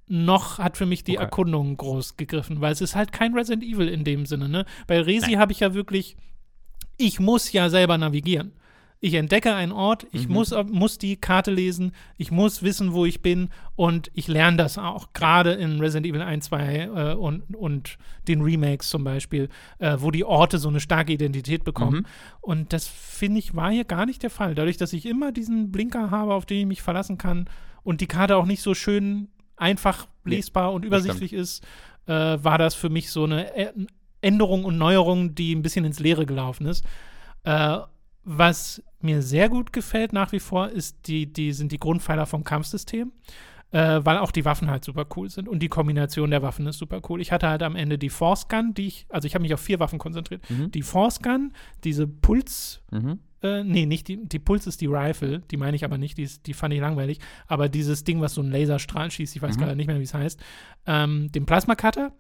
noch 0.08 0.60
hat 0.60 0.78
für 0.78 0.86
mich 0.86 1.04
die 1.04 1.14
Okay. 1.18 1.24
Erkundung 1.24 1.78
groß 1.78 2.18
gegriffen, 2.18 2.62
weil 2.62 2.72
es 2.74 2.82
ist 2.82 2.96
halt 2.96 3.12
kein 3.12 3.34
Resident 3.34 3.64
Evil 3.64 3.88
in 3.88 4.04
dem 4.04 4.26
Sinne. 4.26 4.48
Ne? 4.50 4.66
Bei 4.88 5.00
Resi 5.02 5.34
habe 5.34 5.52
ich 5.52 5.62
ja 5.62 5.74
wirklich, 5.74 6.16
ich 6.98 7.20
muss 7.20 7.52
ja 7.52 7.70
selber 7.70 7.98
navigieren. 7.98 8.54
Ich 9.02 9.14
entdecke 9.16 9.54
einen 9.54 9.72
Ort, 9.74 10.08
ich 10.14 10.28
Mhm. 10.28 10.34
muss, 10.34 10.56
muss 10.72 10.98
die 10.98 11.18
Karte 11.18 11.52
lesen, 11.52 11.92
ich 12.18 12.32
muss 12.32 12.64
wissen, 12.64 12.94
wo 12.94 13.06
ich 13.06 13.22
bin 13.22 13.50
und 13.76 14.10
ich 14.14 14.28
lerne 14.28 14.58
das 14.58 14.78
auch, 14.78 15.12
gerade 15.14 15.52
in 15.52 15.80
Resident 15.80 16.08
Evil 16.08 16.22
1, 16.22 16.46
2 16.46 16.76
äh, 16.78 17.14
und, 17.14 17.44
und 17.56 17.98
den 18.28 18.42
Remakes 18.42 18.90
zum 18.90 19.04
Beispiel, 19.04 19.50
äh, 19.80 19.98
wo 20.00 20.12
die 20.12 20.24
Orte 20.24 20.58
so 20.60 20.70
eine 20.70 20.80
starke 20.80 21.12
Identität 21.14 21.64
bekommen. 21.66 21.98
Mhm. 22.00 22.06
Und 22.42 22.74
das 22.74 22.88
finde 22.88 23.40
ich 23.40 23.54
war 23.56 23.70
hier 23.72 23.84
gar 23.84 24.06
nicht 24.06 24.24
der 24.24 24.30
Fall. 24.32 24.56
Dadurch, 24.56 24.78
dass 24.78 24.94
ich 24.94 25.06
immer 25.06 25.32
diesen 25.32 25.72
Blinker 25.72 26.10
habe, 26.10 26.34
auf 26.34 26.46
den 26.46 26.60
ich 26.62 26.66
mich 26.66 26.82
verlassen 26.82 27.18
kann 27.18 27.48
und 27.84 28.02
die 28.02 28.08
Karte 28.08 28.38
auch 28.38 28.46
nicht 28.46 28.62
so 28.62 28.74
schön 28.74 29.28
einfach 29.58 30.08
Nee, 30.24 30.36
lesbar 30.38 30.74
und 30.74 30.84
das 30.84 30.88
übersichtlich 30.88 31.34
ist, 31.34 31.64
äh, 32.08 32.12
war 32.14 32.58
das 32.58 32.76
für 32.76 32.90
mich 32.90 33.12
so 33.12 33.24
eine 33.26 33.56
Ä- 33.56 33.88
Änderung 34.22 34.66
und 34.66 34.78
Neuerung, 34.78 35.36
die 35.36 35.54
ein 35.56 35.62
bisschen 35.62 35.86
ins 35.86 36.00
Leere 36.00 36.26
gelaufen 36.26 36.66
ist. 36.66 36.84
Äh, 37.44 37.78
was 38.24 38.82
mir 39.02 39.22
sehr 39.22 39.50
gut 39.50 39.72
gefällt 39.72 40.14
nach 40.14 40.32
wie 40.32 40.40
vor, 40.40 40.70
ist 40.70 41.08
die, 41.08 41.32
die, 41.32 41.54
sind 41.54 41.72
die 41.72 41.80
Grundpfeiler 41.80 42.26
vom 42.26 42.44
Kampfsystem. 42.44 43.12
Äh, 43.72 44.06
weil 44.06 44.20
auch 44.20 44.32
die 44.32 44.46
Waffen 44.46 44.70
halt 44.70 44.86
super 44.86 45.06
cool 45.18 45.30
sind 45.30 45.50
und 45.50 45.60
die 45.60 45.68
Kombination 45.68 46.30
der 46.32 46.42
Waffen 46.42 46.66
ist 46.68 46.78
super 46.78 47.02
cool. 47.10 47.20
Ich 47.20 47.32
hatte 47.32 47.50
halt 47.50 47.62
am 47.62 47.76
Ende 47.76 47.98
die 47.98 48.10
Force 48.10 48.48
Gun, 48.48 48.74
die 48.74 48.88
ich, 48.88 49.06
also 49.10 49.26
ich 49.26 49.34
habe 49.36 49.42
mich 49.42 49.54
auf 49.54 49.60
vier 49.60 49.80
Waffen 49.80 50.00
konzentriert. 50.00 50.48
Mhm. 50.50 50.72
Die 50.72 50.82
Force 50.84 51.20
Gun, 51.22 51.52
diese 51.84 52.08
Puls, 52.08 52.82
Mhm. 52.92 53.20
Äh, 53.46 53.64
nee, 53.64 53.86
nicht 53.86 54.08
die, 54.08 54.26
die 54.26 54.40
Puls 54.40 54.68
ist 54.68 54.82
die 54.82 54.88
Rifle, 54.88 55.40
die 55.52 55.58
meine 55.58 55.76
ich 55.76 55.86
aber 55.86 55.98
nicht, 55.98 56.18
die, 56.18 56.24
ist, 56.24 56.46
die 56.48 56.54
fand 56.54 56.74
ich 56.74 56.80
langweilig. 56.82 57.20
Aber 57.48 57.70
dieses 57.70 58.04
Ding, 58.04 58.20
was 58.22 58.34
so 58.34 58.42
einen 58.42 58.52
Laserstrahl 58.52 59.12
schießt, 59.12 59.36
ich 59.36 59.42
weiß 59.42 59.56
Mhm. 59.56 59.62
gerade 59.62 59.76
nicht 59.76 59.88
mehr, 59.88 60.00
wie 60.00 60.04
es 60.04 60.14
heißt, 60.14 60.40
ähm, 60.88 61.32
den 61.32 61.46
Plasma 61.46 61.76
Cutter 61.76 62.12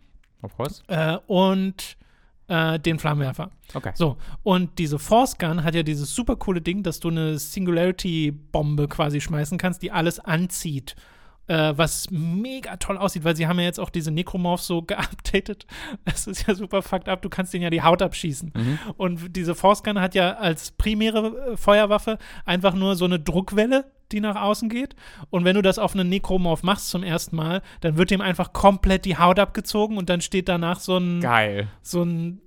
Of 0.42 0.56
course. 0.56 0.84
äh, 0.88 1.18
und 1.28 1.98
äh, 2.48 2.80
den 2.80 3.00
Flammenwerfer. 3.00 3.50
Okay. 3.74 3.92
So, 3.96 4.18
und 4.44 4.78
diese 4.78 5.00
Force 5.00 5.38
Gun 5.40 5.64
hat 5.64 5.74
ja 5.74 5.82
dieses 5.82 6.14
super 6.14 6.36
coole 6.36 6.62
Ding, 6.62 6.84
dass 6.84 7.00
du 7.00 7.08
eine 7.10 7.40
Singularity-Bombe 8.00 8.88
quasi 8.88 9.22
schmeißen 9.22 9.58
kannst, 9.58 9.82
die 9.82 9.92
alles 9.92 10.20
anzieht. 10.20 10.96
Äh, 11.48 11.74
was 11.76 12.10
mega 12.10 12.78
toll 12.78 12.98
aussieht, 12.98 13.24
weil 13.24 13.36
sie 13.36 13.46
haben 13.46 13.60
ja 13.60 13.66
jetzt 13.66 13.80
auch 13.80 13.92
diese 13.92 14.10
Necromorphs 14.10 14.66
so 14.66 14.82
geupdatet. 14.88 15.68
Das 16.04 16.26
ist 16.26 16.48
ja 16.48 16.56
super 16.56 16.82
fucked 16.82 17.08
up. 17.08 17.22
Du 17.22 17.30
kannst 17.30 17.54
denen 17.54 17.64
ja 17.64 17.70
die 17.70 17.84
Haut 17.84 18.02
abschießen. 18.02 18.52
Mhm. 18.56 18.80
Und 18.98 19.36
diese 19.36 19.54
Force 19.54 19.84
Gun 19.84 20.02
hat 20.02 20.16
ja 20.16 20.38
als 20.38 20.72
primäre 20.72 21.52
äh, 21.52 21.58
Feuerwaffe 21.58 22.18
einfach 22.46 22.74
nur 22.74 22.96
so 22.96 23.06
eine 23.06 23.20
Druckwelle, 23.20 23.86
die 24.12 24.22
nach 24.22 24.42
außen 24.42 24.70
geht. 24.70 24.96
Und 25.30 25.46
wenn 25.46 25.56
du 25.56 25.62
das 25.62 25.78
auf 25.78 25.94
einen 25.94 26.10
Necromorph 26.10 26.64
machst 26.64 26.90
zum 26.90 27.04
ersten 27.04 27.36
Mal, 27.36 27.62
dann 27.82 27.98
wird 27.98 28.10
dem 28.12 28.22
einfach 28.22 28.54
komplett 28.54 29.06
die 29.06 29.18
Haut 29.18 29.38
abgezogen 29.40 29.98
und 29.98 30.10
dann 30.10 30.22
steht 30.22 30.50
danach 30.50 30.80
so 30.80 30.98
ein 30.98 31.22
Geil. 31.22 31.68
so 31.82 32.04
ein, 32.04 32.42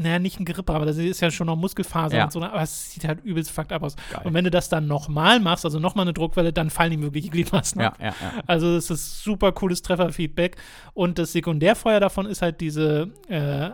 naja, 0.00 0.18
nicht 0.20 0.38
ein 0.38 0.44
Gerippe, 0.44 0.72
aber 0.72 0.86
das 0.86 0.96
ist 0.96 1.20
ja 1.20 1.30
schon 1.30 1.48
noch 1.48 1.56
Muskelfaser 1.56 2.16
Ja. 2.16 2.24
und 2.24 2.32
so, 2.32 2.40
aber 2.42 2.62
es 2.62 2.92
sieht 2.92 3.04
halt 3.06 3.24
übelst 3.24 3.50
fucked 3.50 3.72
up 3.72 3.82
aus. 3.82 3.96
Geil. 4.12 4.20
Und 4.24 4.32
wenn 4.32 4.44
du 4.44 4.50
das 4.50 4.68
dann 4.68 4.86
nochmal 4.86 5.40
machst, 5.40 5.64
also 5.64 5.80
nochmal 5.80 6.04
eine 6.04 6.12
Druckwelle, 6.12 6.52
dann 6.52 6.70
fallen 6.70 6.92
ihm 6.92 7.02
wirklich 7.02 7.24
die 7.24 7.30
Gliedmaßen 7.30 7.80
Ja, 7.80 7.88
ab. 7.88 7.98
ja. 8.00 8.12
Also 8.46 8.76
es 8.76 8.90
ist 8.90 9.24
super 9.24 9.50
cooles 9.52 9.82
Trefferfeedback. 9.82 10.56
Und 10.94 11.18
das 11.18 11.32
Sekundärfeuer 11.32 11.98
davon 12.00 12.26
ist 12.26 12.42
halt 12.42 12.60
diese 12.60 13.10
äh, 13.28 13.70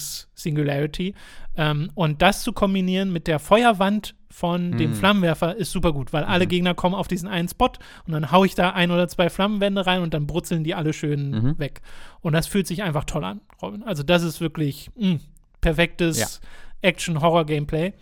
Anziehungs-Singularity. 0.00 1.14
Ähm, 1.56 1.90
und 1.94 2.22
das 2.22 2.42
zu 2.42 2.52
kombinieren 2.52 3.12
mit 3.12 3.26
der 3.26 3.38
Feuerwand 3.38 4.14
von 4.30 4.78
dem 4.78 4.90
Mhm. 4.90 4.94
Flammenwerfer 4.94 5.56
ist 5.56 5.72
super 5.72 5.92
gut, 5.92 6.12
weil 6.12 6.22
alle 6.24 6.44
Mhm. 6.44 6.48
Gegner 6.50 6.74
kommen 6.74 6.94
auf 6.94 7.08
diesen 7.08 7.28
einen 7.28 7.48
Spot 7.48 7.72
und 8.06 8.12
dann 8.12 8.30
hau 8.30 8.44
ich 8.44 8.54
da 8.54 8.70
ein 8.70 8.92
oder 8.92 9.08
zwei 9.08 9.28
Flammenwände 9.28 9.84
rein 9.86 10.02
und 10.02 10.14
dann 10.14 10.26
brutzeln 10.28 10.62
die 10.62 10.74
alle 10.74 10.92
schön 10.92 11.30
Mhm. 11.30 11.58
weg. 11.58 11.80
Und 12.20 12.32
das 12.32 12.46
fühlt 12.46 12.66
sich 12.68 12.82
einfach 12.84 13.04
toll 13.04 13.24
an, 13.24 13.40
Robin. 13.60 13.82
Also 13.82 14.04
das 14.04 14.22
ist 14.22 14.40
wirklich 14.40 14.90
mh, 14.96 15.18
perfektes 15.60 16.40
Action-Horror-Gameplay. 16.82 17.92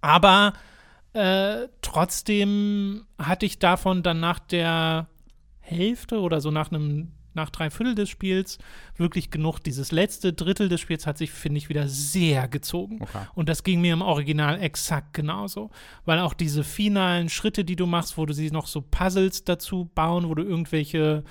Aber 0.00 0.54
äh, 1.12 1.68
trotzdem 1.82 3.06
hatte 3.18 3.46
ich 3.46 3.58
davon 3.58 4.02
dann 4.02 4.20
nach 4.20 4.38
der 4.38 5.08
Hälfte 5.60 6.20
oder 6.20 6.40
so 6.40 6.50
nach 6.50 6.70
einem 6.70 7.12
nach 7.34 7.50
drei 7.50 7.70
Viertel 7.70 7.94
des 7.94 8.10
Spiels 8.10 8.58
wirklich 8.96 9.30
genug. 9.30 9.60
Dieses 9.60 9.90
letzte 9.90 10.32
Drittel 10.32 10.68
des 10.68 10.80
Spiels 10.80 11.06
hat 11.06 11.18
sich, 11.18 11.30
finde 11.30 11.58
ich, 11.58 11.68
wieder 11.68 11.88
sehr 11.88 12.48
gezogen. 12.48 12.98
Okay. 13.00 13.26
Und 13.34 13.48
das 13.48 13.64
ging 13.64 13.80
mir 13.80 13.94
im 13.94 14.02
Original 14.02 14.60
exakt 14.60 15.14
genauso. 15.14 15.70
Weil 16.04 16.18
auch 16.18 16.34
diese 16.34 16.64
finalen 16.64 17.28
Schritte, 17.28 17.64
die 17.64 17.76
du 17.76 17.86
machst, 17.86 18.18
wo 18.18 18.26
du 18.26 18.34
sie 18.34 18.50
noch 18.50 18.66
so 18.66 18.82
Puzzles 18.82 19.44
dazu 19.44 19.90
bauen, 19.94 20.28
wo 20.28 20.34
du 20.34 20.42
irgendwelche 20.42 21.24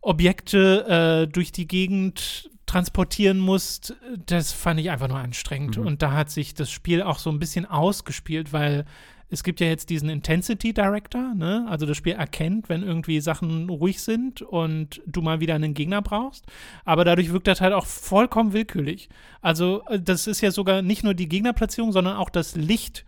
Objekte 0.00 1.26
äh, 1.26 1.32
durch 1.32 1.52
die 1.52 1.66
Gegend 1.66 2.50
transportieren 2.70 3.38
musst, 3.38 3.96
das 4.26 4.52
fand 4.52 4.78
ich 4.78 4.90
einfach 4.90 5.08
nur 5.08 5.18
anstrengend. 5.18 5.76
Mhm. 5.76 5.86
Und 5.86 6.02
da 6.02 6.12
hat 6.12 6.30
sich 6.30 6.54
das 6.54 6.70
Spiel 6.70 7.02
auch 7.02 7.18
so 7.18 7.28
ein 7.28 7.40
bisschen 7.40 7.66
ausgespielt, 7.66 8.52
weil 8.52 8.84
es 9.28 9.42
gibt 9.42 9.58
ja 9.60 9.66
jetzt 9.66 9.90
diesen 9.90 10.08
Intensity 10.08 10.72
Director, 10.72 11.34
ne? 11.34 11.66
Also 11.68 11.84
das 11.84 11.96
Spiel 11.96 12.12
erkennt, 12.12 12.68
wenn 12.68 12.84
irgendwie 12.84 13.20
Sachen 13.20 13.68
ruhig 13.68 14.00
sind 14.02 14.42
und 14.42 15.02
du 15.04 15.20
mal 15.20 15.40
wieder 15.40 15.56
einen 15.56 15.74
Gegner 15.74 16.00
brauchst. 16.00 16.44
Aber 16.84 17.04
dadurch 17.04 17.32
wirkt 17.32 17.48
das 17.48 17.60
halt 17.60 17.72
auch 17.72 17.86
vollkommen 17.86 18.52
willkürlich. 18.52 19.08
Also, 19.40 19.82
äh, 19.88 20.00
das 20.00 20.28
ist 20.28 20.40
ja 20.40 20.52
sogar 20.52 20.82
nicht 20.82 21.02
nur 21.02 21.14
die 21.14 21.28
Gegnerplatzierung, 21.28 21.90
sondern 21.90 22.16
auch 22.16 22.30
das 22.30 22.54
Licht 22.54 23.04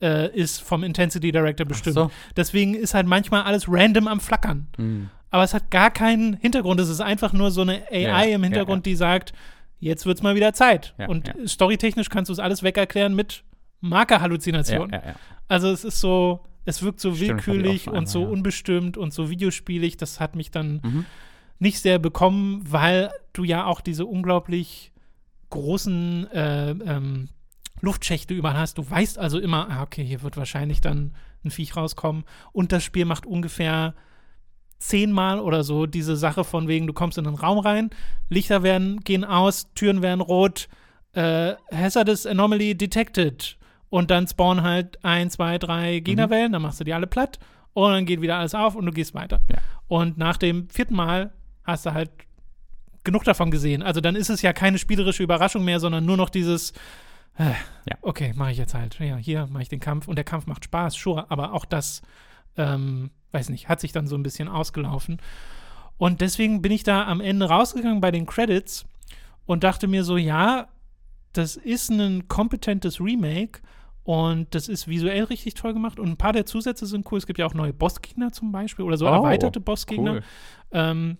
äh, 0.00 0.34
ist 0.34 0.62
vom 0.62 0.82
Intensity 0.82 1.32
Director 1.32 1.66
bestimmt. 1.66 1.94
so. 1.94 2.10
Deswegen 2.34 2.74
ist 2.74 2.94
halt 2.94 3.06
manchmal 3.06 3.42
alles 3.42 3.66
random 3.68 4.08
am 4.08 4.20
Flackern. 4.20 4.68
Mhm. 4.78 5.10
Aber 5.30 5.42
es 5.42 5.54
hat 5.54 5.70
gar 5.70 5.90
keinen 5.90 6.34
Hintergrund. 6.34 6.80
Es 6.80 6.88
ist 6.88 7.00
einfach 7.00 7.32
nur 7.32 7.50
so 7.50 7.62
eine 7.62 7.82
AI 7.90 8.00
Ja, 8.00 8.08
ja, 8.24 8.34
im 8.36 8.42
ja, 8.42 8.48
Hintergrund, 8.48 8.86
die 8.86 8.94
sagt, 8.96 9.32
jetzt 9.80 10.06
wird's 10.06 10.22
mal 10.22 10.34
wieder 10.36 10.52
Zeit. 10.52 10.94
Ja, 10.98 11.08
und 11.08 11.28
ja. 11.28 11.34
storytechnisch 11.46 12.08
kannst 12.08 12.28
du 12.28 12.32
es 12.32 12.38
alles 12.38 12.62
wegerklären 12.62 13.14
mit 13.14 13.42
Ja, 13.82 13.88
Markerhalluzination. 13.88 14.90
ja, 14.90 15.02
ja. 15.04 15.14
Also 15.48 15.68
es 15.70 15.84
ist 15.84 16.00
so, 16.00 16.44
es 16.64 16.82
wirkt 16.82 17.00
so 17.00 17.14
Stimmt, 17.14 17.46
willkürlich 17.46 17.88
und 17.88 18.08
so 18.08 18.20
einmal, 18.20 18.30
ja. 18.32 18.36
unbestimmt 18.38 18.96
und 18.96 19.12
so 19.12 19.30
videospielig. 19.30 19.96
Das 19.96 20.20
hat 20.20 20.36
mich 20.36 20.50
dann 20.50 20.80
Mhm. 20.82 21.04
nicht 21.58 21.80
sehr 21.80 21.98
bekommen, 21.98 22.62
weil 22.68 23.10
du 23.32 23.44
ja 23.44 23.66
auch 23.66 23.80
diese 23.80 24.06
unglaublich 24.06 24.92
großen 25.50 26.30
äh, 26.32 26.70
ähm, 26.70 27.28
Luftschächte 27.80 28.34
überall 28.34 28.56
hast. 28.58 28.78
Du 28.78 28.88
weißt 28.88 29.18
also 29.18 29.38
immer, 29.38 29.68
ah, 29.70 29.82
okay, 29.82 30.04
hier 30.04 30.22
wird 30.22 30.36
wahrscheinlich 30.36 30.80
dann 30.80 31.14
ein 31.44 31.50
Viech 31.50 31.76
rauskommen. 31.76 32.24
Und 32.52 32.72
das 32.72 32.82
Spiel 32.82 33.04
macht 33.04 33.26
ungefähr 33.26 33.94
zehnmal 34.78 35.40
oder 35.40 35.64
so 35.64 35.86
diese 35.86 36.16
Sache 36.16 36.44
von 36.44 36.68
wegen, 36.68 36.86
du 36.86 36.92
kommst 36.92 37.18
in 37.18 37.26
einen 37.26 37.36
Raum 37.36 37.58
rein, 37.58 37.90
Lichter 38.28 38.62
werden, 38.62 39.00
gehen 39.00 39.24
aus, 39.24 39.72
Türen 39.74 40.02
werden 40.02 40.20
rot, 40.20 40.68
äh, 41.12 41.54
Hazardous 41.72 42.26
Anomaly 42.26 42.76
detected. 42.76 43.56
Und 43.88 44.10
dann 44.10 44.26
spawnen 44.26 44.64
halt 44.64 45.02
ein, 45.04 45.30
zwei, 45.30 45.58
drei 45.58 46.00
Gegnerwellen, 46.00 46.52
dann 46.52 46.62
machst 46.62 46.80
du 46.80 46.84
die 46.84 46.92
alle 46.92 47.06
platt 47.06 47.38
und 47.72 47.92
dann 47.92 48.04
geht 48.06 48.20
wieder 48.20 48.36
alles 48.36 48.54
auf 48.54 48.74
und 48.74 48.84
du 48.86 48.92
gehst 48.92 49.14
weiter. 49.14 49.40
Ja. 49.50 49.58
Und 49.88 50.18
nach 50.18 50.36
dem 50.36 50.68
vierten 50.68 50.94
Mal 50.96 51.32
hast 51.64 51.86
du 51.86 51.94
halt 51.94 52.10
genug 53.04 53.24
davon 53.24 53.50
gesehen. 53.50 53.82
Also 53.82 54.00
dann 54.00 54.16
ist 54.16 54.28
es 54.30 54.42
ja 54.42 54.52
keine 54.52 54.78
spielerische 54.78 55.22
Überraschung 55.22 55.64
mehr, 55.64 55.78
sondern 55.78 56.04
nur 56.04 56.16
noch 56.16 56.28
dieses, 56.28 56.72
äh, 57.38 57.50
Ja. 57.88 57.96
okay, 58.02 58.32
mache 58.34 58.50
ich 58.50 58.58
jetzt 58.58 58.74
halt. 58.74 58.98
Ja, 58.98 59.16
hier 59.16 59.46
mache 59.46 59.62
ich 59.62 59.68
den 59.68 59.80
Kampf 59.80 60.08
und 60.08 60.16
der 60.16 60.24
Kampf 60.24 60.46
macht 60.46 60.64
Spaß, 60.64 60.94
sure, 60.94 61.30
aber 61.30 61.52
auch 61.52 61.64
das, 61.64 62.02
ähm, 62.56 63.10
weiß 63.36 63.50
nicht, 63.50 63.68
hat 63.68 63.80
sich 63.80 63.92
dann 63.92 64.06
so 64.06 64.16
ein 64.16 64.22
bisschen 64.22 64.48
ausgelaufen. 64.48 65.18
Und 65.98 66.20
deswegen 66.20 66.62
bin 66.62 66.72
ich 66.72 66.82
da 66.82 67.06
am 67.06 67.20
Ende 67.20 67.46
rausgegangen 67.48 68.00
bei 68.00 68.10
den 68.10 68.26
Credits 68.26 68.84
und 69.46 69.62
dachte 69.64 69.86
mir 69.88 70.04
so, 70.04 70.16
ja, 70.16 70.68
das 71.32 71.56
ist 71.56 71.90
ein 71.90 72.28
kompetentes 72.28 73.00
Remake 73.00 73.60
und 74.02 74.54
das 74.54 74.68
ist 74.68 74.88
visuell 74.88 75.24
richtig 75.24 75.54
toll 75.54 75.72
gemacht 75.74 75.98
und 76.00 76.08
ein 76.08 76.16
paar 76.16 76.32
der 76.32 76.46
Zusätze 76.46 76.86
sind 76.86 77.10
cool. 77.10 77.18
Es 77.18 77.26
gibt 77.26 77.38
ja 77.38 77.46
auch 77.46 77.54
neue 77.54 77.72
Bossgegner 77.72 78.32
zum 78.32 78.52
Beispiel 78.52 78.84
oder 78.84 78.96
so 78.96 79.06
Oh, 79.06 79.12
erweiterte 79.12 79.60
Bossgegner 79.60 80.14
Cool. 80.14 80.22
ähm, 80.72 81.18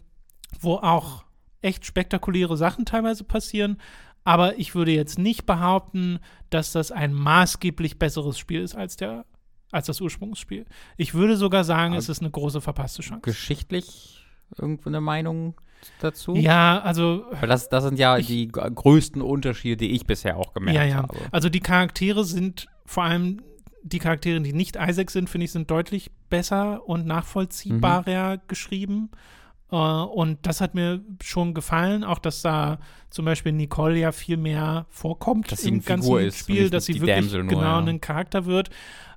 wo 0.60 0.74
auch 0.76 1.24
echt 1.62 1.84
spektakuläre 1.84 2.56
Sachen 2.56 2.84
teilweise 2.84 3.24
passieren. 3.24 3.78
Aber 4.24 4.58
ich 4.58 4.74
würde 4.74 4.90
jetzt 4.92 5.18
nicht 5.18 5.46
behaupten, 5.46 6.18
dass 6.50 6.72
das 6.72 6.90
ein 6.90 7.12
maßgeblich 7.12 7.98
besseres 7.98 8.38
Spiel 8.38 8.60
ist 8.60 8.74
als, 8.74 8.96
der, 8.96 9.24
als 9.72 9.86
das 9.86 10.00
Ursprungsspiel. 10.00 10.64
Ich 10.96 11.14
würde 11.14 11.36
sogar 11.36 11.64
sagen, 11.64 11.92
Aber 11.92 11.98
es 11.98 12.08
ist 12.08 12.20
eine 12.20 12.30
große 12.30 12.60
verpasste 12.60 13.02
Chance. 13.02 13.22
Geschichtlich 13.22 14.24
irgendwo 14.58 14.88
eine 14.88 15.00
Meinung 15.00 15.54
dazu? 16.00 16.34
Ja, 16.34 16.80
also 16.80 17.24
Weil 17.32 17.48
das, 17.48 17.68
das 17.68 17.84
sind 17.84 17.98
ja 17.98 18.16
Ich- 18.18 18.26
die 18.26 18.48
größten 18.48 19.22
Unterschiede, 19.22 19.76
die 19.76 19.90
ich 19.92 20.06
bisher 20.06 20.36
auch 20.36 20.52
gemerkt 20.54 20.76
ja, 20.76 20.84
ja. 20.84 20.96
habe. 20.96 21.16
Also 21.32 21.48
die 21.48 21.60
Charaktere 21.60 22.24
sind 22.24 22.66
vor 22.84 23.04
allem 23.04 23.42
die 23.82 23.98
Charaktere, 24.00 24.40
die 24.40 24.52
nicht 24.52 24.76
Isaac 24.76 25.10
sind, 25.10 25.30
finde 25.30 25.44
ich, 25.44 25.52
sind 25.52 25.70
deutlich 25.70 26.10
besser 26.28 26.88
und 26.88 27.06
nachvollziehbarer 27.06 28.38
geschrieben. 28.48 29.10
Äh, 29.70 29.76
und 29.76 30.38
das 30.46 30.60
hat 30.60 30.74
mir 30.74 31.02
schon 31.22 31.54
gefallen, 31.54 32.02
auch 32.04 32.18
dass 32.18 32.42
da 32.42 32.78
zum 33.10 33.24
Beispiel 33.24 33.52
Nicole 33.52 33.98
ja 33.98 34.12
viel 34.12 34.36
mehr 34.36 34.86
vorkommt 34.90 35.52
Dass 35.52 35.62
im 35.64 35.84
ganzen 35.84 36.04
Figur 36.04 36.30
Spiel, 36.32 36.70
dass 36.70 36.86
sie 36.86 37.00
wirklich 37.00 37.32
nur, 37.32 37.44
genau 37.44 37.62
ja. 37.62 37.78
ein 37.78 38.00
Charakter 38.00 38.44
wird. 38.46 38.70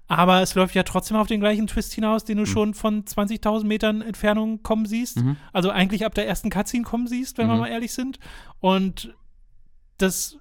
Aber 0.09 0.41
es 0.41 0.55
läuft 0.55 0.73
ja 0.75 0.81
trotzdem 0.83 1.15
auf 1.17 1.27
den 1.27 1.39
gleichen 1.39 1.67
Twist 1.67 1.93
hinaus, 1.93 2.25
den 2.25 2.37
du 2.37 2.43
Mhm. 2.43 2.47
schon 2.47 2.73
von 2.73 3.05
20.000 3.05 3.67
Metern 3.67 4.01
Entfernung 4.01 4.63
kommen 4.63 4.85
siehst. 4.87 5.17
Mhm. 5.17 5.37
Also 5.53 5.69
eigentlich 5.69 6.03
ab 6.03 6.15
der 6.15 6.27
ersten 6.27 6.49
Cutscene 6.49 6.83
kommen 6.83 7.05
siehst, 7.07 7.37
wenn 7.37 7.47
wir 7.47 7.53
Mhm. 7.53 7.59
mal 7.61 7.67
ehrlich 7.67 7.93
sind. 7.93 8.19
Und 8.59 9.13
das, 9.99 10.37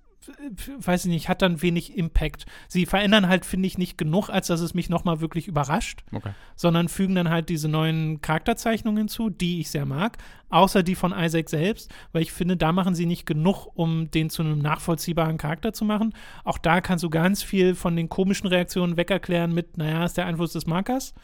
weiß 0.80 1.04
ich 1.04 1.10
nicht, 1.10 1.28
hat 1.28 1.42
dann 1.42 1.62
wenig 1.62 1.96
Impact. 1.96 2.46
Sie 2.68 2.86
verändern 2.86 3.28
halt, 3.28 3.44
finde 3.44 3.66
ich, 3.66 3.78
nicht 3.78 3.98
genug, 3.98 4.28
als 4.28 4.46
dass 4.48 4.60
es 4.60 4.74
mich 4.74 4.88
nochmal 4.88 5.20
wirklich 5.20 5.48
überrascht, 5.48 6.04
Okay. 6.12 6.30
sondern 6.56 6.88
fügen 6.88 7.14
dann 7.14 7.28
halt 7.30 7.48
diese 7.48 7.68
neuen 7.68 8.20
Charakterzeichnungen 8.20 8.98
hinzu, 8.98 9.30
die 9.30 9.60
ich 9.60 9.70
sehr 9.70 9.86
mag, 9.86 10.18
außer 10.50 10.82
die 10.82 10.94
von 10.94 11.12
Isaac 11.12 11.48
selbst, 11.50 11.90
weil 12.12 12.22
ich 12.22 12.32
finde, 12.32 12.56
da 12.56 12.72
machen 12.72 12.94
sie 12.94 13.06
nicht 13.06 13.26
genug, 13.26 13.66
um 13.74 14.10
den 14.10 14.30
zu 14.30 14.42
einem 14.42 14.58
nachvollziehbaren 14.58 15.38
Charakter 15.38 15.72
zu 15.72 15.84
machen. 15.84 16.14
Auch 16.44 16.58
da 16.58 16.80
kannst 16.80 17.04
du 17.04 17.10
ganz 17.10 17.42
viel 17.42 17.74
von 17.74 17.96
den 17.96 18.08
komischen 18.08 18.46
Reaktionen 18.48 18.96
wegerklären 18.96 19.52
mit, 19.52 19.76
naja, 19.76 20.04
ist 20.04 20.16
der 20.16 20.26
Einfluss 20.26 20.52
des 20.52 20.66
Markers. 20.66 21.14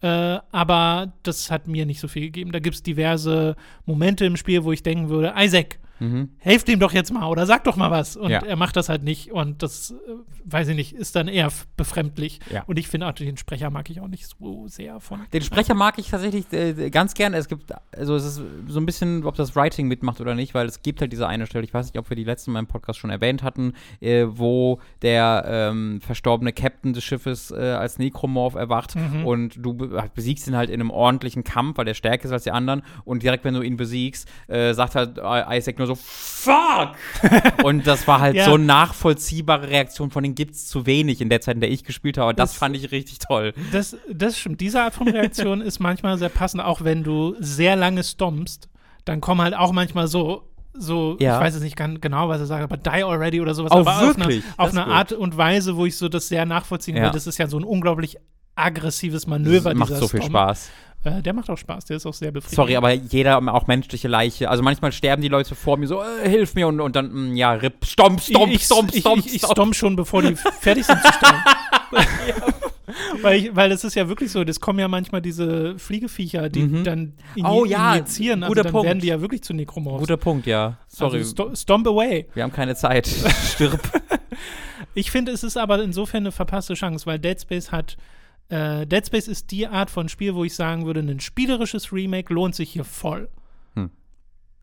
Äh, 0.00 0.38
aber 0.50 1.12
das 1.22 1.50
hat 1.50 1.68
mir 1.68 1.86
nicht 1.86 2.00
so 2.00 2.08
viel 2.08 2.22
gegeben. 2.22 2.52
Da 2.52 2.58
gibt 2.58 2.74
es 2.76 2.82
diverse 2.82 3.56
Momente 3.86 4.24
im 4.24 4.36
Spiel, 4.36 4.64
wo 4.64 4.72
ich 4.72 4.82
denken 4.82 5.08
würde, 5.08 5.34
Isaac, 5.38 5.78
Mhm. 6.00 6.30
helft 6.38 6.68
ihm 6.68 6.80
doch 6.80 6.92
jetzt 6.92 7.12
mal 7.12 7.26
oder 7.28 7.46
sag 7.46 7.64
doch 7.64 7.76
mal 7.76 7.90
was. 7.90 8.16
Und 8.16 8.30
Ja. 8.30 8.40
er 8.40 8.56
macht 8.56 8.76
das 8.76 8.88
halt 8.88 9.02
nicht. 9.04 9.30
Und 9.32 9.62
das, 9.62 9.90
äh, 9.92 9.94
weiß 10.44 10.68
ich 10.68 10.76
nicht, 10.76 10.92
ist 10.92 11.14
dann 11.16 11.28
eher 11.28 11.50
befremdlich. 11.76 12.40
Ja. 12.52 12.64
Und 12.66 12.78
ich 12.78 12.88
finde 12.88 13.12
den 13.12 13.36
Sprecher 13.36 13.70
mag 13.70 13.88
ich 13.90 14.00
auch 14.00 14.08
nicht 14.08 14.26
so 14.26 14.66
sehr 14.68 15.00
von. 15.00 15.20
Den 15.32 15.42
Sprecher 15.42 15.74
mag 15.74 15.98
ich 15.98 16.08
tatsächlich 16.10 16.52
äh, 16.52 16.90
ganz 16.90 17.14
gern. 17.14 17.34
Es 17.34 17.48
gibt, 17.48 17.72
also 17.96 18.14
es 18.16 18.24
ist 18.24 18.42
so 18.68 18.80
ein 18.80 18.86
bisschen, 18.86 19.24
ob 19.24 19.36
das 19.36 19.54
Writing 19.56 19.86
mitmacht 19.88 20.20
oder 20.20 20.34
nicht, 20.34 20.54
weil 20.54 20.66
es 20.66 20.82
gibt 20.82 21.00
halt 21.00 21.12
diese 21.12 21.26
eine 21.28 21.46
Stelle, 21.46 21.64
ich 21.64 21.72
weiß 21.74 21.86
nicht, 21.86 21.98
ob 21.98 22.08
wir 22.10 22.16
die 22.16 22.24
letzten 22.24 22.52
Mal 22.52 22.58
im 22.60 22.66
Podcast 22.66 22.98
schon 22.98 23.10
erwähnt 23.10 23.42
hatten, 23.42 23.74
äh, 24.00 24.24
wo 24.28 24.80
der 25.02 25.44
ähm, 25.46 26.00
verstorbene 26.00 26.52
Captain 26.52 26.92
des 26.92 27.04
Schiffes 27.04 27.50
äh, 27.50 27.56
als 27.56 27.98
Necromorph 27.98 28.54
erwacht 28.54 28.96
Mhm. 28.96 29.26
und 29.26 29.56
du 29.64 29.74
be 29.74 30.04
besiegst 30.14 30.46
ihn 30.48 30.56
halt 30.56 30.70
in 30.70 30.80
einem 30.80 30.90
ordentlichen 30.90 31.44
Kampf, 31.44 31.78
weil 31.78 31.84
der 31.84 31.94
stärker 31.94 32.24
ist 32.26 32.32
als 32.32 32.44
die 32.44 32.50
anderen 32.50 32.82
und 33.04 33.22
direkt, 33.22 33.44
wenn 33.44 33.54
du 33.54 33.62
ihn 33.62 33.76
besiegst, 33.76 34.28
äh, 34.48 34.72
sagt 34.74 34.94
halt 34.94 35.18
Isaac 35.18 35.78
nur 35.78 35.83
so, 35.86 35.94
fuck! 35.96 36.94
und 37.64 37.86
das 37.86 38.06
war 38.06 38.20
halt 38.20 38.36
Ja. 38.36 38.44
so 38.46 38.54
eine 38.54 38.64
nachvollziehbare 38.64 39.68
Reaktion, 39.68 40.10
von 40.10 40.22
denen 40.22 40.34
gibt 40.34 40.54
es 40.54 40.66
zu 40.66 40.86
wenig 40.86 41.20
in 41.20 41.28
der 41.28 41.40
Zeit, 41.40 41.54
in 41.56 41.60
der 41.60 41.70
ich 41.70 41.84
gespielt 41.84 42.18
habe. 42.18 42.34
Das, 42.34 42.50
Das- 42.52 42.58
fand 42.58 42.76
ich 42.76 42.90
richtig 42.92 43.18
toll. 43.18 43.52
Das, 43.72 43.96
das 44.12 44.38
stimmt. 44.38 44.60
Diese 44.60 44.82
Art 44.82 44.94
von 44.94 45.08
Reaktion 45.08 45.60
ist 45.62 45.78
manchmal 45.80 46.18
sehr 46.18 46.28
passend, 46.28 46.62
auch 46.62 46.82
wenn 46.84 47.02
du 47.02 47.34
sehr 47.38 47.76
lange 47.76 48.02
stompst, 48.04 48.68
dann 49.04 49.20
kommen 49.20 49.40
halt 49.42 49.54
auch 49.54 49.72
manchmal 49.72 50.06
so. 50.08 50.50
So, 50.76 51.16
Ja. 51.20 51.36
ich 51.36 51.40
weiß 51.44 51.54
es 51.54 51.62
nicht 51.62 51.76
ganz 51.76 52.00
genau, 52.00 52.28
was 52.28 52.40
er 52.40 52.46
sagt, 52.46 52.64
aber 52.64 52.76
die 52.76 52.90
already 53.04 53.40
oder 53.40 53.54
sowas. 53.54 53.70
Oh, 53.72 53.76
aber 53.86 54.00
wirklich? 54.00 54.42
auf 54.56 54.72
eine, 54.72 54.82
auf 54.82 54.86
eine. 54.88 54.94
Art 54.94 55.12
und 55.12 55.36
Weise, 55.36 55.76
wo 55.76 55.86
ich 55.86 55.96
so 55.96 56.08
das 56.08 56.26
sehr 56.26 56.46
nachvollziehen 56.46 56.96
Ja. 56.96 57.04
will. 57.04 57.10
Das 57.12 57.28
ist 57.28 57.38
ja 57.38 57.46
so 57.46 57.56
ein 57.58 57.62
unglaublich 57.62 58.16
aggressives 58.56 59.26
Manöver. 59.26 59.70
Das 59.70 59.78
macht 59.78 59.90
dieser 59.90 60.00
so 60.00 60.08
viel 60.08 60.20
Stomp. 60.20 60.32
Spaß. 60.32 60.70
Äh, 61.04 61.20
der 61.22 61.34
macht 61.34 61.50
auch 61.50 61.58
Spaß, 61.58 61.84
der 61.84 61.98
ist 61.98 62.06
auch 62.06 62.14
sehr 62.14 62.32
befriedigend. 62.32 62.56
Sorry, 62.56 62.76
aber 62.76 62.92
jeder, 62.92 63.36
auch 63.54 63.66
menschliche 63.66 64.08
Leiche. 64.08 64.48
Also 64.48 64.62
manchmal 64.62 64.90
sterben 64.92 65.20
die 65.20 65.28
Leute 65.28 65.54
vor 65.54 65.76
mir 65.76 65.86
so, 65.86 66.02
äh, 66.02 66.28
hilf 66.28 66.54
mir 66.54 66.66
und, 66.66 66.80
und 66.80 66.96
dann, 66.96 67.12
mh, 67.30 67.34
ja, 67.36 67.52
rip, 67.52 67.84
stomp, 67.84 68.22
stomp, 68.22 68.50
ich, 68.52 68.64
stomp, 68.64 68.94
ich, 68.94 69.00
stomp, 69.00 69.18
ich, 69.18 69.34
ich 69.34 69.38
stomp. 69.40 69.52
stomp 69.52 69.74
schon, 69.74 69.96
bevor 69.96 70.22
die 70.22 70.34
fertig 70.34 70.86
sind 70.86 70.98
zu 71.02 71.12
stompen. 71.12 71.42
weil, 73.22 73.38
ich, 73.38 73.56
weil 73.56 73.68
das 73.70 73.84
ist 73.84 73.94
ja 73.96 74.08
wirklich 74.08 74.30
so, 74.30 74.44
das 74.44 74.60
kommen 74.60 74.78
ja 74.78 74.88
manchmal 74.88 75.20
diese 75.20 75.78
Fliegeviecher, 75.78 76.48
die 76.48 76.60
Mhm. 76.62 76.84
dann 76.84 77.12
inji 77.34 77.50
Oh 77.50 77.64
ja, 77.64 77.94
injizieren, 77.96 78.42
also 78.42 78.50
guter 78.52 78.62
dann 78.62 78.72
Punkt. 78.72 78.86
werden 78.86 79.00
die 79.00 79.08
ja 79.08 79.20
wirklich 79.20 79.42
zu 79.42 79.52
Necromorphs. 79.52 80.00
Guter 80.00 80.16
Punkt, 80.16 80.46
ja. 80.46 80.78
Sorry, 80.88 81.18
Also 81.18 81.30
sto 81.30 81.54
stomp 81.54 81.86
away. 81.86 82.26
wir 82.34 82.42
haben 82.42 82.52
keine 82.52 82.74
Zeit. 82.76 83.06
Stirb. 83.54 83.80
Ich 84.94 85.10
finde, 85.10 85.32
es 85.32 85.42
ist 85.42 85.56
aber 85.56 85.82
insofern 85.82 86.22
eine 86.22 86.32
verpasste 86.32 86.74
Chance, 86.74 87.06
weil 87.06 87.18
Dead 87.18 87.40
Space 87.40 87.72
hat. 87.72 87.96
Äh, 88.48 88.86
Dead 88.86 89.06
Space 89.06 89.28
ist 89.28 89.50
die 89.50 89.66
Art 89.66 89.90
von 89.90 90.08
Spiel, 90.08 90.34
wo 90.34 90.44
ich 90.44 90.54
sagen 90.54 90.84
würde, 90.86 91.00
ein 91.00 91.20
spielerisches 91.20 91.92
Remake 91.92 92.32
lohnt 92.32 92.54
sich 92.54 92.70
hier 92.70 92.84
voll. 92.84 93.28
Hm. 93.74 93.90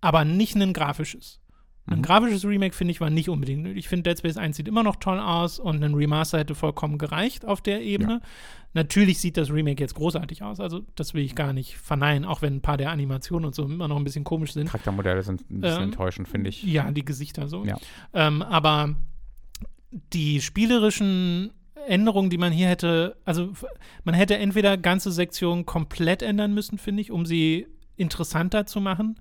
Aber 0.01 0.23
nicht 0.25 0.55
ein 0.55 0.73
grafisches. 0.73 1.39
Ein 1.87 1.97
Mhm. 1.97 2.01
grafisches 2.03 2.45
Remake, 2.45 2.75
finde 2.75 2.91
ich, 2.91 3.01
war 3.01 3.09
nicht 3.09 3.27
unbedingt 3.27 3.63
nötig. 3.63 3.79
Ich 3.79 3.89
finde, 3.89 4.03
Dead 4.09 4.19
Space 4.19 4.37
1 4.37 4.55
sieht 4.55 4.67
immer 4.67 4.83
noch 4.83 4.97
toll 4.97 5.19
aus 5.19 5.57
und 5.59 5.83
ein 5.83 5.95
Remaster 5.95 6.37
hätte 6.37 6.53
vollkommen 6.53 6.99
gereicht 6.99 7.43
auf 7.43 7.59
der 7.59 7.81
Ebene. 7.81 8.21
Natürlich 8.73 9.19
sieht 9.19 9.35
das 9.35 9.49
Remake 9.51 9.81
jetzt 9.81 9.95
großartig 9.95 10.43
aus, 10.43 10.59
also 10.59 10.83
das 10.95 11.13
will 11.15 11.23
ich 11.23 11.33
gar 11.35 11.53
nicht 11.53 11.75
verneinen, 11.77 12.23
auch 12.23 12.43
wenn 12.43 12.57
ein 12.57 12.61
paar 12.61 12.77
der 12.77 12.91
Animationen 12.91 13.47
und 13.47 13.55
so 13.55 13.65
immer 13.65 13.87
noch 13.87 13.97
ein 13.97 14.03
bisschen 14.03 14.23
komisch 14.23 14.53
sind. 14.53 14.67
Charaktermodelle 14.67 15.23
sind 15.23 15.41
ein 15.49 15.59
bisschen 15.61 15.77
Ähm, 15.77 15.83
enttäuschend, 15.85 16.27
finde 16.29 16.51
ich. 16.51 16.63
Ja, 16.63 16.89
die 16.91 17.03
Gesichter 17.03 17.47
so. 17.47 17.65
Ja. 17.65 17.77
Ähm, 18.13 18.43
aber 18.43 18.95
die 20.13 20.39
spielerischen 20.39 21.51
Änderungen, 21.87 22.29
die 22.29 22.37
man 22.37 22.51
hier 22.51 22.67
hätte, 22.67 23.17
also 23.25 23.51
man 24.03 24.15
hätte 24.15 24.37
entweder 24.37 24.77
ganze 24.77 25.11
Sektionen 25.11 25.65
komplett 25.65 26.21
ändern 26.21 26.53
müssen, 26.53 26.77
finde 26.77 27.01
ich, 27.01 27.11
um 27.11 27.25
sie 27.25 27.67
interessanter 27.95 28.65
zu 28.65 28.81
machen, 28.81 29.19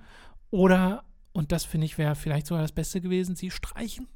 oder, 0.51 1.05
und 1.33 1.53
das 1.53 1.65
finde 1.65 1.85
ich 1.87 1.99
wäre 1.99 2.15
vielleicht 2.15 2.47
sogar 2.47 2.63
das 2.63 2.73
Beste 2.73 3.01
gewesen, 3.01 3.37
sie 3.37 3.51
streichen, 3.51 4.09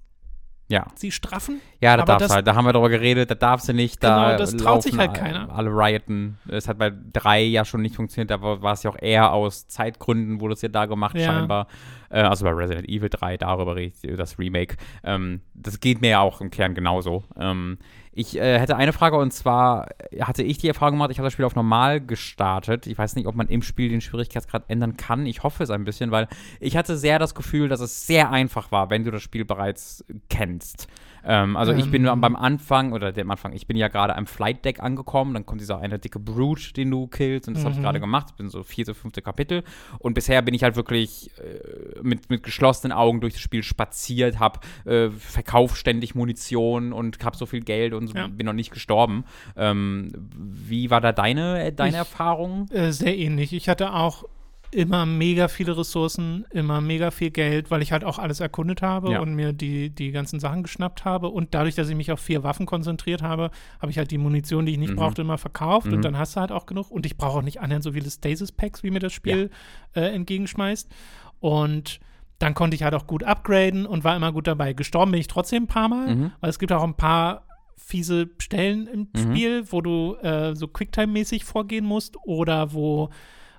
Ja. 0.68 0.86
sie 0.96 1.10
straffen. 1.12 1.60
Ja, 1.80 1.96
da 1.96 2.04
du 2.18 2.28
halt, 2.28 2.46
da 2.46 2.54
haben 2.54 2.64
wir 2.64 2.72
drüber 2.72 2.88
geredet, 2.88 3.30
da 3.30 3.34
darfst 3.34 3.68
du 3.68 3.74
nicht, 3.74 4.02
da 4.02 4.30
Genau, 4.32 4.38
das 4.38 4.56
traut 4.56 4.82
sich 4.82 4.96
halt 4.96 5.14
keiner. 5.14 5.54
Alle 5.54 5.70
rioten. 5.70 6.38
Es 6.48 6.66
hat 6.66 6.78
bei 6.78 6.90
drei 7.12 7.42
ja 7.42 7.64
schon 7.64 7.82
nicht 7.82 7.94
funktioniert, 7.96 8.30
da 8.30 8.40
war 8.42 8.72
es 8.72 8.82
ja 8.82 8.90
auch 8.90 8.98
eher 9.00 9.32
aus 9.32 9.68
Zeitgründen, 9.68 10.40
wurde 10.40 10.54
es 10.54 10.62
ja 10.62 10.68
da 10.70 10.86
gemacht, 10.86 11.16
Ja. 11.16 11.26
scheinbar. 11.26 11.66
Äh, 12.10 12.22
also 12.22 12.44
bei 12.44 12.52
Resident 12.52 12.88
Evil 12.88 13.10
3, 13.10 13.36
darüber 13.36 13.76
rede 13.76 13.92
ich, 14.02 14.16
das 14.16 14.38
Remake. 14.38 14.76
Ähm, 15.04 15.40
das 15.54 15.78
geht 15.80 16.00
mir 16.00 16.10
ja 16.10 16.20
auch 16.20 16.40
im 16.40 16.50
Kern 16.50 16.74
genauso. 16.74 17.22
Ähm, 17.36 17.78
ich 18.16 18.36
äh, 18.38 18.58
hätte 18.58 18.76
eine 18.76 18.92
Frage 18.92 19.16
und 19.16 19.32
zwar 19.32 19.88
äh, 20.10 20.20
hatte 20.22 20.42
ich 20.42 20.58
die 20.58 20.68
Erfahrung 20.68 20.94
gemacht, 20.94 21.10
ich 21.10 21.18
habe 21.18 21.26
das 21.26 21.32
Spiel 21.32 21.44
auf 21.44 21.56
normal 21.56 22.00
gestartet. 22.00 22.86
Ich 22.86 22.96
weiß 22.96 23.16
nicht, 23.16 23.26
ob 23.26 23.34
man 23.34 23.48
im 23.48 23.62
Spiel 23.62 23.88
den 23.88 24.00
Schwierigkeitsgrad 24.00 24.64
ändern 24.68 24.96
kann. 24.96 25.26
Ich 25.26 25.42
hoffe 25.42 25.62
es 25.62 25.70
ein 25.70 25.84
bisschen, 25.84 26.10
weil 26.10 26.28
ich 26.60 26.76
hatte 26.76 26.96
sehr 26.96 27.18
das 27.18 27.34
Gefühl, 27.34 27.68
dass 27.68 27.80
es 27.80 28.06
sehr 28.06 28.30
einfach 28.30 28.70
war, 28.72 28.90
wenn 28.90 29.04
du 29.04 29.10
das 29.10 29.22
Spiel 29.22 29.44
bereits 29.44 30.04
kennst. 30.28 30.86
Ähm, 31.26 31.56
also 31.56 31.72
ich 31.72 31.90
bin 31.90 32.04
Ähm. 32.06 32.20
beim 32.20 32.36
Anfang, 32.36 32.92
oder 32.92 33.10
dem 33.10 33.30
Anfang, 33.30 33.54
ich 33.54 33.66
bin 33.66 33.76
ja 33.78 33.88
gerade 33.88 34.14
am 34.14 34.26
Flight 34.26 34.64
Deck 34.64 34.80
angekommen, 34.82 35.32
dann 35.32 35.46
kommt 35.46 35.60
dieser 35.60 35.78
eine 35.78 35.98
dicke 35.98 36.18
Brute, 36.18 36.74
den 36.74 36.90
du 36.90 37.06
killst, 37.06 37.48
und 37.48 37.54
das 37.54 37.64
habe 37.64 37.72
ich 37.72 37.78
Mhm. 37.78 37.82
gerade 37.82 38.00
gemacht. 38.00 38.26
Ich 38.30 38.36
bin 38.36 38.50
so 38.50 38.62
vierte, 38.62 38.94
fünfte 38.94 39.22
Kapitel. 39.22 39.64
Und 39.98 40.12
bisher 40.14 40.42
bin 40.42 40.52
ich 40.54 40.62
halt 40.62 40.76
wirklich 40.76 41.30
äh, 41.38 42.00
mit, 42.02 42.28
mit 42.28 42.42
geschlossenen 42.42 42.92
Augen 42.92 43.22
durch 43.22 43.32
das 43.32 43.42
Spiel 43.42 43.62
spaziert, 43.62 44.38
habe 44.38 44.60
äh, 44.84 45.08
verkauft 45.10 45.78
ständig 45.78 46.14
Munition 46.14 46.92
und 46.92 47.24
habe 47.24 47.36
so 47.36 47.46
viel 47.46 47.60
Geld 47.60 47.94
und 47.94 48.03
Ja. 48.14 48.26
bin 48.28 48.46
noch 48.46 48.52
nicht 48.52 48.70
gestorben. 48.72 49.24
Ähm, 49.56 50.12
wie 50.36 50.90
war 50.90 51.00
da 51.00 51.12
deine, 51.12 51.72
deine 51.72 51.90
Ich- 51.90 51.96
Erfahrung? 51.96 52.68
Äh, 52.70 52.92
sehr 52.92 53.16
ähnlich. 53.16 53.52
Ich 53.52 53.68
hatte 53.68 53.92
auch 53.94 54.24
immer 54.70 55.06
mega 55.06 55.46
viele 55.46 55.76
Ressourcen, 55.78 56.46
immer 56.50 56.80
mega 56.80 57.12
viel 57.12 57.30
Geld, 57.30 57.70
weil 57.70 57.80
ich 57.80 57.92
halt 57.92 58.02
auch 58.04 58.18
alles 58.18 58.40
erkundet 58.40 58.82
habe 58.82 59.12
Ja. 59.12 59.20
und 59.20 59.34
mir 59.36 59.52
die, 59.52 59.90
die 59.90 60.10
ganzen 60.10 60.40
Sachen 60.40 60.64
geschnappt 60.64 61.04
habe. 61.04 61.28
Und 61.28 61.54
dadurch, 61.54 61.76
dass 61.76 61.88
ich 61.88 61.94
mich 61.94 62.10
auf 62.10 62.18
vier 62.18 62.42
Waffen 62.42 62.66
konzentriert 62.66 63.22
habe, 63.22 63.52
habe 63.80 63.92
ich 63.92 63.98
halt 63.98 64.10
die 64.10 64.18
Munition, 64.18 64.66
die 64.66 64.72
ich 64.72 64.78
nicht 64.78 64.90
Mhm. 64.90 64.96
brauchte, 64.96 65.22
immer 65.22 65.38
verkauft. 65.38 65.86
Mhm. 65.86 65.92
Und 65.94 66.04
dann 66.04 66.18
hast 66.18 66.34
du 66.34 66.40
halt 66.40 66.50
auch 66.50 66.66
genug. 66.66 66.90
Und 66.90 67.06
ich 67.06 67.16
brauche 67.16 67.38
auch 67.38 67.42
nicht 67.42 67.60
annähernd 67.60 67.84
so 67.84 67.92
viele 67.92 68.10
Stasis-Packs, 68.10 68.82
wie 68.82 68.90
mir 68.90 68.98
das 68.98 69.12
Spiel 69.12 69.50
äh, 69.94 70.12
entgegenschmeißt. 70.12 70.90
Und 71.38 72.00
dann 72.40 72.54
konnte 72.54 72.74
ich 72.74 72.82
halt 72.82 72.94
auch 72.94 73.06
gut 73.06 73.22
upgraden 73.22 73.86
und 73.86 74.02
war 74.02 74.16
immer 74.16 74.32
gut 74.32 74.48
dabei. 74.48 74.72
Gestorben 74.72 75.12
bin 75.12 75.20
ich 75.20 75.28
trotzdem 75.28 75.64
ein 75.64 75.68
paar 75.68 75.88
Mal, 75.88 76.16
Mhm. 76.16 76.32
weil 76.40 76.50
es 76.50 76.58
gibt 76.58 76.72
auch 76.72 76.82
ein 76.82 76.94
paar 76.94 77.42
fiese 77.86 78.30
Stellen 78.38 78.86
im 78.86 79.08
Mhm. 79.12 79.18
Spiel, 79.18 79.64
wo 79.70 79.80
du 79.80 80.16
äh, 80.22 80.54
so 80.54 80.66
Quicktime-mäßig 80.66 81.44
vorgehen 81.44 81.84
musst 81.84 82.16
oder 82.24 82.72
wo, 82.72 83.10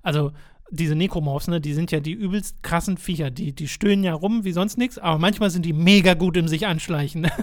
also 0.03 0.31
diese 0.71 0.95
Necromorphs, 0.95 1.47
ne, 1.47 1.61
die 1.61 1.73
sind 1.73 1.91
ja 1.91 1.99
die 1.99 2.13
übelst 2.13 2.63
krassen 2.63 2.97
Viecher, 2.97 3.29
die, 3.29 3.53
die 3.53 3.67
stöhnen 3.67 4.03
ja 4.03 4.13
rum 4.13 4.43
wie 4.43 4.51
sonst 4.51 4.77
nichts, 4.77 4.97
aber 4.97 5.19
manchmal 5.19 5.51
sind 5.51 5.65
die 5.65 5.73
mega 5.73 6.15
gut 6.15 6.37
im 6.37 6.47
sich 6.47 6.65
anschleichen. 6.65 7.27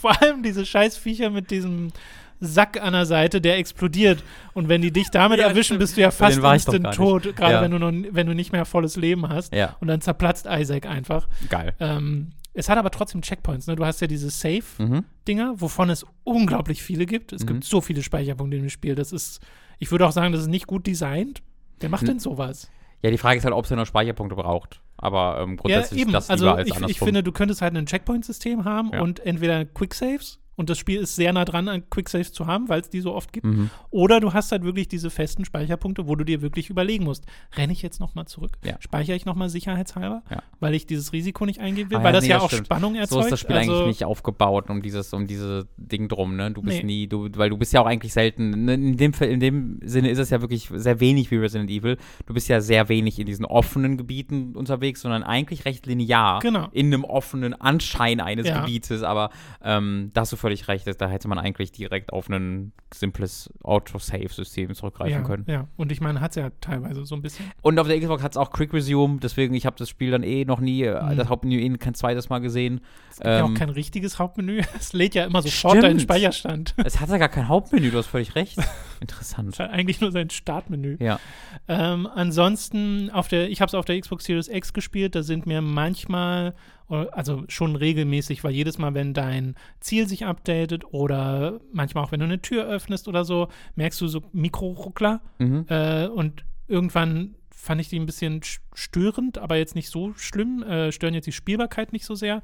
Vor 0.00 0.20
allem 0.20 0.42
diese 0.42 0.66
scheiß 0.66 0.96
Viecher 0.96 1.30
mit 1.30 1.50
diesem 1.50 1.92
Sack 2.40 2.80
an 2.82 2.92
der 2.92 3.06
Seite, 3.06 3.40
der 3.40 3.58
explodiert. 3.58 4.22
Und 4.54 4.68
wenn 4.68 4.82
die 4.82 4.90
dich 4.92 5.10
damit 5.10 5.38
Ja, 5.40 5.46
erwischen, 5.46 5.64
stimmt. 5.64 5.80
bist 5.80 5.96
du 5.96 6.00
ja 6.02 6.10
fast 6.10 6.38
ich 6.38 6.44
instant 6.44 6.94
tot, 6.94 7.34
gerade 7.36 7.52
Ja. 7.54 7.62
wenn, 7.62 7.70
du 7.70 7.78
noch, 7.78 7.92
wenn 8.12 8.26
du 8.26 8.34
nicht 8.34 8.52
mehr 8.52 8.64
volles 8.64 8.96
Leben 8.96 9.28
hast. 9.28 9.52
Ja, 9.54 9.76
Und 9.80 9.88
dann 9.88 10.00
zerplatzt 10.00 10.46
Isaac 10.50 10.86
einfach. 10.86 11.28
geil. 11.48 11.74
Ähm, 11.80 12.32
es 12.54 12.68
hat 12.68 12.78
aber 12.78 12.90
trotzdem 12.90 13.20
Checkpoints. 13.22 13.66
Ne? 13.66 13.76
Du 13.76 13.84
hast 13.84 14.00
ja 14.00 14.06
diese 14.06 14.30
Safe-Dinger, 14.30 15.52
Mhm. 15.52 15.60
wovon 15.60 15.90
es 15.90 16.06
unglaublich 16.24 16.82
viele 16.82 17.06
gibt. 17.06 17.32
Es 17.32 17.42
Mhm. 17.42 17.46
gibt 17.46 17.64
so 17.64 17.80
viele 17.80 18.02
Speicherpunkte 18.02 18.56
dem 18.58 18.70
Spiel. 18.70 18.94
Das 18.94 19.12
ist, 19.12 19.40
ich 19.78 19.90
würde 19.90 20.06
auch 20.06 20.12
sagen, 20.12 20.32
das 20.32 20.42
ist 20.42 20.48
nicht 20.48 20.66
gut 20.66 20.86
designt. 20.86 21.42
Wer 21.80 21.90
macht 21.90 22.02
Hm. 22.02 22.08
denn 22.08 22.18
sowas? 22.18 22.70
Ja, 23.02 23.10
die 23.10 23.18
Frage 23.18 23.36
ist 23.38 23.44
halt, 23.44 23.54
ob 23.54 23.64
es 23.66 23.70
noch 23.70 23.84
Speicherpunkte 23.86 24.34
braucht. 24.36 24.80
Aber 24.96 25.38
ähm, 25.42 25.58
grundsätzlich 25.58 25.98
ja, 26.00 26.02
eben. 26.06 26.10
ist 26.10 26.14
das 26.14 26.30
also 26.30 26.46
lieber 26.46 26.56
als 26.56 26.66
ich, 26.68 26.72
ich 26.74 26.76
andersrum. 26.82 27.06
finde, 27.06 27.22
du 27.22 27.32
könntest 27.32 27.60
halt 27.60 27.76
ein 27.76 27.84
Checkpoint-System 27.84 28.64
haben 28.64 28.90
Ja. 28.94 29.02
und 29.02 29.20
entweder 29.20 29.66
Quicksaves 29.66 30.38
und 30.56 30.70
das 30.70 30.78
Spiel 30.78 31.00
ist 31.00 31.14
sehr 31.16 31.32
nah 31.32 31.44
dran, 31.44 31.68
an 31.68 31.88
Quicksaves 31.90 32.32
zu 32.32 32.46
haben, 32.46 32.68
weil 32.68 32.80
es 32.80 32.90
die 32.90 33.00
so 33.00 33.14
oft 33.14 33.32
gibt. 33.32 33.46
mhm. 33.46 33.70
Oder 33.90 34.20
du 34.20 34.32
hast 34.32 34.52
halt 34.52 34.64
wirklich 34.64 34.88
diese 34.88 35.10
festen 35.10 35.44
Speicherpunkte, 35.44 36.08
wo 36.08 36.16
du 36.16 36.24
dir 36.24 36.42
wirklich 36.42 36.70
überlegen 36.70 37.04
musst, 37.04 37.24
renne 37.56 37.72
ich 37.72 37.82
jetzt 37.82 38.00
nochmal 38.00 38.26
zurück? 38.26 38.52
Ja. 38.64 38.76
Speichere 38.80 39.14
ich 39.16 39.26
nochmal 39.26 39.48
sicherheitshalber, 39.50 40.22
Ja. 40.30 40.42
weil 40.60 40.74
ich 40.74 40.86
dieses 40.86 41.12
Risiko 41.12 41.46
nicht 41.46 41.60
eingehen 41.60 41.90
will, 41.90 41.98
Ah, 41.98 42.02
weil 42.02 42.06
ja, 42.06 42.12
das 42.12 42.24
nee, 42.24 42.30
ja 42.30 42.36
das 42.36 42.44
auch 42.44 42.48
stimmt. 42.50 42.66
Spannung 42.66 42.94
erzeugt. 42.94 43.10
So 43.10 43.20
ist 43.20 43.30
das 43.32 43.40
Spiel 43.40 43.56
also, 43.56 43.72
eigentlich 43.74 43.86
nicht 43.86 44.04
aufgebaut, 44.04 44.70
um 44.70 44.82
dieses, 44.82 45.12
um 45.12 45.26
diese 45.26 45.68
Ding 45.76 46.08
drum, 46.08 46.36
ne? 46.36 46.50
Du 46.50 46.62
bist 46.62 46.78
Nee. 46.78 46.84
nie, 46.84 47.06
du, 47.06 47.28
weil 47.36 47.50
du 47.50 47.56
bist 47.58 47.72
ja 47.72 47.80
auch 47.82 47.86
eigentlich 47.86 48.12
selten, 48.12 48.64
ne, 48.64 48.74
in 48.74 48.96
dem, 48.96 49.12
Fall- 49.12 49.28
in 49.28 49.40
dem 49.40 49.78
Sinne 49.84 50.10
ist 50.10 50.18
es 50.18 50.30
ja 50.30 50.40
wirklich 50.40 50.68
sehr 50.74 51.00
wenig 51.00 51.30
wie 51.30 51.36
Resident 51.36 51.70
Evil. 51.70 51.98
Du 52.26 52.34
bist 52.34 52.48
ja 52.48 52.60
sehr 52.60 52.88
wenig 52.88 53.18
in 53.18 53.26
diesen 53.26 53.44
offenen 53.44 53.96
Gebieten 53.96 54.56
unterwegs, 54.56 55.02
sondern 55.02 55.22
eigentlich 55.22 55.64
recht 55.66 55.86
linear 55.86 56.40
Genau. 56.40 56.68
in 56.72 56.86
einem 56.86 57.04
offenen 57.04 57.52
Anschein 57.54 58.20
eines. 58.20 58.46
Gebietes, 58.46 59.02
aber 59.02 59.30
ähm, 59.62 60.10
da 60.14 60.20
hast 60.22 60.32
du 60.32 60.36
völlig 60.46 60.68
recht, 60.68 60.86
da 61.00 61.08
hätte 61.08 61.26
man 61.26 61.38
eigentlich 61.38 61.72
direkt 61.72 62.12
auf 62.12 62.28
ein 62.28 62.70
simples 62.94 63.52
Auto-Save-System 63.64 64.74
zurückgreifen 64.76 65.22
ja, 65.22 65.26
können. 65.26 65.44
Ja, 65.48 65.66
und 65.76 65.90
ich 65.90 66.00
meine, 66.00 66.20
hat 66.20 66.30
es 66.30 66.36
ja 66.36 66.50
teilweise 66.60 67.04
so 67.04 67.16
ein 67.16 67.22
bisschen. 67.22 67.50
Und 67.62 67.80
auf 67.80 67.88
der 67.88 67.98
Xbox 67.98 68.22
hat 68.22 68.32
es 68.32 68.36
auch 68.36 68.52
Quick 68.52 68.72
Resume, 68.72 69.18
deswegen, 69.20 69.54
ich 69.54 69.66
habe 69.66 69.74
das 69.76 69.88
Spiel 69.88 70.12
dann 70.12 70.22
eh 70.22 70.44
noch 70.44 70.60
nie, 70.60 70.82
äh, 70.84 71.02
Mhm. 71.02 71.16
das 71.16 71.28
Hauptmenü 71.28 71.58
eh 71.60 71.68
kein 71.78 71.94
zweites 71.94 72.28
Mal 72.28 72.38
gesehen. 72.38 72.80
Es 73.10 73.16
gibt 73.16 73.26
ja 73.26 73.42
auch 73.44 73.48
Ähm, 73.48 73.54
kein 73.54 73.70
richtiges 73.70 74.18
Hauptmenü. 74.20 74.62
Es 74.78 74.92
lädt 74.92 75.14
ja 75.16 75.24
immer 75.24 75.42
sofort 75.42 75.76
deinen 75.82 75.98
Stimmt. 75.98 76.02
Speicherstand. 76.02 76.74
Es 76.84 77.00
hat 77.00 77.08
ja 77.08 77.18
gar 77.18 77.28
kein 77.28 77.48
Hauptmenü, 77.48 77.90
du 77.90 77.98
hast 77.98 78.06
völlig 78.06 78.34
recht. 78.36 78.56
Interessant. 79.00 79.54
Es 79.54 79.58
hat 79.58 79.70
eigentlich 79.70 80.00
nur 80.00 80.12
sein 80.12 80.30
Startmenü. 80.30 80.96
Ja. 81.00 81.18
Ähm, 81.66 82.06
ansonsten, 82.14 83.10
auf 83.10 83.26
der, 83.28 83.48
ich 83.50 83.60
habe 83.60 83.68
es 83.68 83.74
auf 83.74 83.84
der 83.84 84.00
Xbox 84.00 84.24
Series 84.24 84.48
X 84.48 84.72
gespielt, 84.72 85.14
da 85.16 85.22
sind 85.24 85.46
mir 85.46 85.60
manchmal, 85.60 86.54
also 86.94 87.44
schon 87.48 87.74
regelmäßig, 87.76 88.44
weil 88.44 88.52
jedes 88.52 88.78
Mal, 88.78 88.94
wenn 88.94 89.12
dein 89.14 89.54
Ziel 89.80 90.06
sich 90.08 90.24
updatet 90.26 90.84
oder 90.92 91.60
manchmal 91.72 92.04
auch, 92.04 92.12
wenn 92.12 92.20
du 92.20 92.26
eine 92.26 92.40
Tür 92.42 92.66
öffnest 92.66 93.08
oder 93.08 93.24
so, 93.24 93.48
merkst 93.74 94.00
du 94.00 94.08
so 94.08 94.22
Mikroruckler 94.32 95.20
Mhm. 95.38 95.64
äh, 95.68 96.06
und 96.06 96.44
irgendwann 96.68 97.34
fand 97.50 97.80
ich 97.80 97.88
die 97.88 97.98
ein 97.98 98.06
bisschen 98.06 98.40
sch- 98.40 98.60
störend, 98.74 99.38
aber 99.38 99.56
jetzt 99.56 99.74
nicht 99.74 99.88
so 99.90 100.12
schlimm, 100.14 100.62
äh, 100.62 100.92
stören 100.92 101.14
jetzt 101.14 101.26
die 101.26 101.32
Spielbarkeit 101.32 101.92
nicht 101.92 102.04
so 102.04 102.14
sehr 102.14 102.40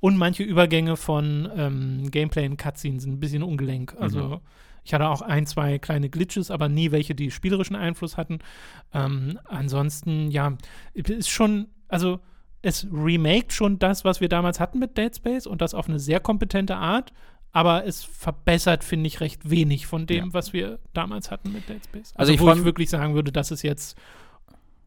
und 0.00 0.18
manche 0.18 0.42
Übergänge 0.42 0.96
von 0.96 1.48
ähm, 1.56 2.10
Gameplay 2.10 2.44
in 2.44 2.56
Cutscenes 2.58 3.04
sind 3.04 3.14
ein 3.14 3.20
bisschen 3.20 3.42
ungelenk, 3.42 3.94
also 3.98 4.18
Mhm. 4.22 4.40
ich 4.84 4.92
hatte 4.92 5.08
auch 5.08 5.22
ein, 5.22 5.46
zwei 5.46 5.78
kleine 5.78 6.10
Glitches, 6.10 6.50
aber 6.50 6.68
nie 6.68 6.90
welche, 6.92 7.14
die 7.14 7.30
spielerischen 7.30 7.74
Einfluss 7.76 8.16
hatten. 8.16 8.38
Ähm, 8.94 9.38
ansonsten, 9.46 10.30
ja, 10.30 10.56
ist 10.94 11.28
schon, 11.30 11.66
also 11.88 12.20
es 12.62 12.86
remaked 12.92 13.52
schon 13.52 13.78
das, 13.78 14.04
was 14.04 14.20
wir 14.20 14.28
damals 14.28 14.60
hatten 14.60 14.78
mit 14.78 14.96
Dead 14.98 15.14
Space 15.14 15.46
und 15.46 15.60
das 15.62 15.74
auf 15.74 15.88
eine 15.88 15.98
sehr 16.00 16.20
kompetente 16.20 16.76
Art, 16.76 17.12
aber 17.52 17.86
es 17.86 18.02
verbessert, 18.04 18.84
finde 18.84 19.06
ich, 19.06 19.20
recht 19.20 19.48
wenig 19.48 19.86
von 19.86 20.06
dem, 20.06 20.26
Ja. 20.26 20.32
was 20.34 20.52
wir 20.52 20.78
damals 20.92 21.30
hatten 21.30 21.52
mit 21.52 21.68
Dead 21.68 21.82
Space. 21.84 22.12
Also 22.14 22.32
Also, 22.32 22.32
ich 22.32 22.40
wo 22.40 22.50
ich 22.52 22.64
wirklich 22.64 22.90
sagen 22.90 23.14
würde, 23.14 23.32
das 23.32 23.50
ist 23.50 23.62
jetzt 23.62 23.96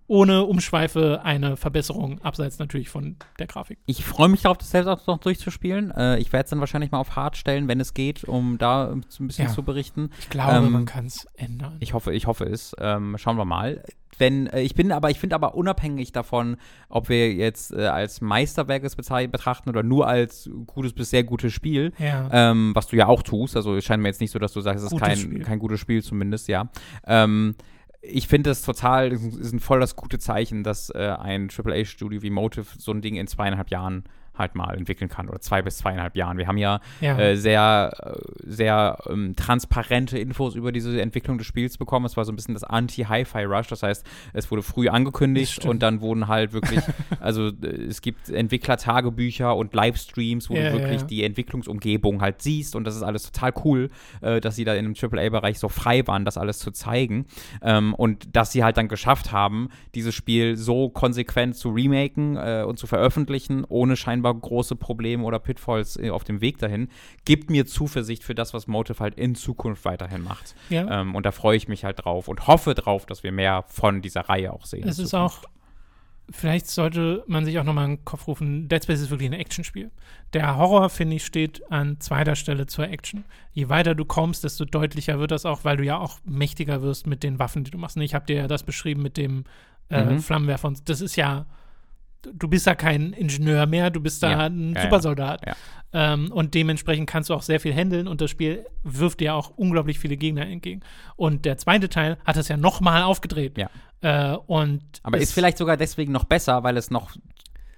ohne 0.09 0.43
Umschweife 0.43 1.21
eine 1.23 1.55
Verbesserung, 1.55 2.19
abseits 2.23 2.57
natürlich 2.57 2.89
von 2.89 3.15
der 3.37 3.45
Grafik. 3.45 3.77
Ich 3.85 4.03
freue 4.03 4.27
mich 4.27 4.41
darauf, 4.41 4.57
das 4.57 4.71
selbst 4.71 4.87
auch 4.87 5.05
noch 5.05 5.19
durchzuspielen. 5.19 5.91
Äh, 5.91 6.17
ich 6.17 6.33
werde 6.33 6.45
es 6.45 6.49
dann 6.49 6.59
wahrscheinlich 6.59 6.89
mal 6.91 6.99
auf 6.99 7.15
Hard 7.15 7.37
stellen, 7.37 7.67
wenn 7.67 7.79
es 7.79 7.93
geht, 7.93 8.23
um 8.23 8.57
da 8.57 8.95
so 9.07 9.23
ein 9.23 9.27
bisschen 9.27 9.45
Ja. 9.47 9.53
zu 9.53 9.61
berichten. 9.61 10.09
Ich 10.19 10.29
glaube, 10.29 10.65
Ähm, 10.65 10.71
man 10.71 10.85
kann 10.85 11.05
es 11.05 11.27
ändern. 11.35 11.77
Ich 11.79 11.93
hoffe, 11.93 12.11
ich 12.13 12.25
hoffe 12.25 12.45
es. 12.45 12.75
Ähm, 12.79 13.17
schauen 13.19 13.37
wir 13.37 13.45
mal. 13.45 13.83
Wenn, 14.17 14.47
äh, 14.47 14.61
ich 14.61 14.73
bin 14.73 14.91
aber, 14.91 15.11
ich 15.11 15.19
finde 15.19 15.35
aber 15.35 15.53
unabhängig 15.53 16.11
davon, 16.11 16.57
ob 16.89 17.07
wir 17.07 17.31
jetzt 17.31 17.71
äh, 17.71 17.85
als 17.85 18.19
Meisterwerk 18.19 18.83
es 18.83 18.95
betrachten 18.95 19.69
oder 19.69 19.83
nur 19.83 20.07
als 20.07 20.49
gutes 20.65 20.93
bis 20.93 21.11
sehr 21.11 21.23
gutes 21.23 21.53
Spiel, 21.53 21.93
ja. 21.99 22.27
ähm, 22.31 22.71
was 22.73 22.87
du 22.87 22.95
ja 22.95 23.05
auch 23.05 23.21
tust. 23.21 23.55
Also 23.55 23.75
es 23.75 23.85
scheint 23.85 24.01
mir 24.01 24.09
jetzt 24.09 24.21
nicht 24.21 24.31
so, 24.31 24.39
dass 24.39 24.53
du 24.53 24.61
sagst, 24.61 24.83
es 24.83 24.91
ist 24.91 24.99
kein, 24.99 25.17
Spiel. 25.17 25.43
kein 25.43 25.59
gutes 25.59 25.79
Spiel 25.79 26.01
zumindest, 26.03 26.47
ja. 26.47 26.69
Ähm, 27.05 27.53
ich 28.01 28.27
finde 28.27 28.49
es 28.49 28.61
total, 28.61 29.11
ist 29.11 29.53
ein 29.53 29.59
voll 29.59 29.79
das 29.79 29.95
gute 29.95 30.19
Zeichen, 30.19 30.63
dass 30.63 30.89
äh, 30.89 31.15
ein 31.19 31.49
AAA-Studio 31.49 32.21
wie 32.21 32.29
Motive 32.29 32.67
so 32.77 32.91
ein 32.91 33.01
Ding 33.01 33.15
in 33.15 33.27
zweieinhalb 33.27 33.69
Jahren 33.69 34.05
halt 34.39 34.55
mal 34.55 34.75
entwickeln 34.75 35.09
kann 35.09 35.29
oder 35.29 35.39
zwei 35.39 35.61
bis 35.61 35.77
zweieinhalb 35.77 36.15
Jahren. 36.15 36.37
Wir 36.37 36.47
haben 36.47 36.57
ja, 36.57 36.79
Ja. 37.01 37.17
äh, 37.19 37.35
sehr, 37.37 37.91
äh, 38.01 38.19
sehr 38.51 38.97
ähm, 39.09 39.35
transparente 39.35 40.17
Infos 40.17 40.55
über 40.55 40.71
diese 40.71 40.99
Entwicklung 41.01 41.37
des 41.37 41.45
Spiels 41.47 41.77
bekommen. 41.77 42.05
Es 42.05 42.17
war 42.17 42.25
so 42.25 42.31
ein 42.31 42.35
bisschen 42.35 42.53
das 42.55 42.63
Anti-Hi-Fi-Rush, 42.63 43.67
das 43.67 43.83
heißt, 43.83 44.05
es 44.33 44.49
wurde 44.49 44.63
früh 44.63 44.89
angekündigt 44.89 45.65
und 45.65 45.83
dann 45.83 46.01
wurden 46.01 46.27
halt 46.27 46.53
wirklich, 46.53 46.79
also 47.19 47.47
äh, 47.49 47.67
es 47.67 48.01
gibt 48.01 48.29
Entwickler-Tagebücher 48.79 49.55
und 49.55 49.73
Livestreams, 49.73 50.49
wo 50.49 50.55
Ja, 50.55 50.69
du 50.71 50.79
wirklich 50.79 51.01
ja. 51.01 51.07
die 51.07 51.23
Entwicklungsumgebung 51.23 52.21
halt 52.21 52.41
siehst 52.41 52.75
und 52.75 52.83
das 52.85 52.95
ist 52.95 53.03
alles 53.03 53.31
total 53.31 53.53
cool, 53.63 53.89
äh, 54.21 54.39
dass 54.39 54.55
sie 54.55 54.63
da 54.63 54.73
in 54.73 54.85
dem 54.85 54.95
AAA-Bereich 54.95 55.59
so 55.59 55.69
frei 55.69 56.05
waren, 56.07 56.25
das 56.25 56.37
alles 56.37 56.59
zu 56.59 56.71
zeigen 56.71 57.25
ähm, 57.61 57.93
und 57.93 58.35
dass 58.35 58.51
sie 58.51 58.63
halt 58.63 58.77
dann 58.77 58.87
geschafft 58.87 59.31
haben, 59.31 59.69
dieses 59.95 60.15
Spiel 60.15 60.55
so 60.55 60.89
konsequent 60.89 61.55
zu 61.55 61.69
remaken 61.71 62.37
äh, 62.37 62.63
und 62.65 62.77
zu 62.79 62.87
veröffentlichen, 62.87 63.65
ohne 63.67 63.95
scheinbar 63.95 64.28
große 64.33 64.75
Probleme 64.75 65.23
oder 65.23 65.39
Pitfalls 65.39 65.97
äh, 65.97 66.09
auf 66.09 66.23
dem 66.23 66.41
Weg 66.41 66.57
dahin, 66.57 66.89
gibt 67.25 67.49
mir 67.49 67.65
Zuversicht 67.65 68.23
für 68.23 68.35
das, 68.35 68.53
was 68.53 68.67
Motive 68.67 68.99
halt 68.99 69.15
in 69.15 69.35
Zukunft 69.35 69.85
weiterhin 69.85 70.23
macht. 70.23 70.55
ja. 70.69 71.01
Ähm, 71.01 71.15
und 71.15 71.25
da 71.25 71.31
freue 71.31 71.57
ich 71.57 71.67
mich 71.67 71.83
halt 71.85 72.03
drauf 72.05 72.27
und 72.27 72.47
hoffe 72.47 72.73
drauf, 72.75 73.05
dass 73.05 73.23
wir 73.23 73.31
mehr 73.31 73.63
von 73.67 74.01
dieser 74.01 74.21
Reihe 74.21 74.53
auch 74.53 74.65
sehen. 74.65 74.87
Es 74.87 74.99
ist 74.99 75.09
Zukunft. 75.11 75.45
auch, 75.45 75.49
vielleicht 76.31 76.67
sollte 76.67 77.23
man 77.27 77.43
sich 77.45 77.57
auch 77.59 77.63
nochmal 77.63 77.85
in 77.85 77.95
den 77.97 78.05
Kopf 78.05 78.27
rufen, 78.27 78.67
Dead 78.69 78.83
Space 78.83 78.99
ist 79.01 79.09
wirklich 79.09 79.29
ein 79.29 79.33
Actionspiel. 79.39 79.89
Der 80.33 80.57
Horror, 80.57 80.89
finde 80.89 81.15
ich, 81.15 81.25
steht 81.25 81.71
an 81.71 81.99
zweiter 81.99 82.35
Stelle 82.35 82.67
zur 82.67 82.87
Action. 82.87 83.25
Je 83.51 83.67
weiter 83.69 83.95
du 83.95 84.05
kommst, 84.05 84.43
desto 84.43 84.65
deutlicher 84.65 85.19
wird 85.19 85.31
das 85.31 85.45
auch, 85.45 85.63
weil 85.63 85.77
du 85.77 85.83
ja 85.83 85.97
auch 85.97 86.19
mächtiger 86.25 86.81
wirst 86.83 87.07
mit 87.07 87.23
den 87.23 87.39
Waffen, 87.39 87.63
die 87.63 87.71
du 87.71 87.79
machst. 87.79 87.95
Und 87.97 88.03
Ich 88.03 88.13
habe 88.13 88.27
dir 88.27 88.35
ja 88.35 88.47
das 88.47 88.61
beschrieben 88.63 89.01
mit 89.01 89.17
dem 89.17 89.45
äh, 89.89 90.03
Mhm. 90.05 90.19
Flammenwerfer. 90.19 90.71
Das 90.85 91.01
ist 91.01 91.15
ja, 91.15 91.47
du 92.21 92.47
bist 92.47 92.65
ja 92.65 92.75
kein 92.75 93.13
Ingenieur 93.13 93.65
mehr, 93.65 93.89
du 93.89 93.99
bist 94.01 94.21
da 94.23 94.31
Ja. 94.31 94.37
ein 94.47 94.73
Ja. 94.75 94.81
Supersoldat. 94.83 95.45
Ja. 95.45 95.55
Ähm, 95.91 96.31
und 96.31 96.53
dementsprechend 96.53 97.09
kannst 97.09 97.29
du 97.29 97.33
auch 97.33 97.41
sehr 97.41 97.59
viel 97.59 97.73
handeln 97.73 98.07
und 98.07 98.21
das 98.21 98.29
Spiel 98.29 98.65
wirft 98.83 99.19
dir 99.21 99.33
auch 99.35 99.51
unglaublich 99.55 99.97
viele 99.99 100.17
Gegner 100.17 100.45
entgegen. 100.45 100.81
Und 101.15 101.45
der 101.45 101.57
zweite 101.57 101.89
Teil 101.89 102.17
hat 102.25 102.37
es 102.37 102.47
ja 102.47 102.57
nochmal 102.57 103.01
aufgedreht. 103.03 103.57
Ja. 103.57 103.69
Äh, 104.01 104.37
und 104.37 104.81
Aber 105.03 105.17
es- 105.17 105.23
ist 105.23 105.33
vielleicht 105.33 105.57
sogar 105.57 105.77
deswegen 105.77 106.11
noch 106.11 106.25
besser, 106.25 106.63
weil 106.63 106.77
es 106.77 106.91
noch 106.91 107.11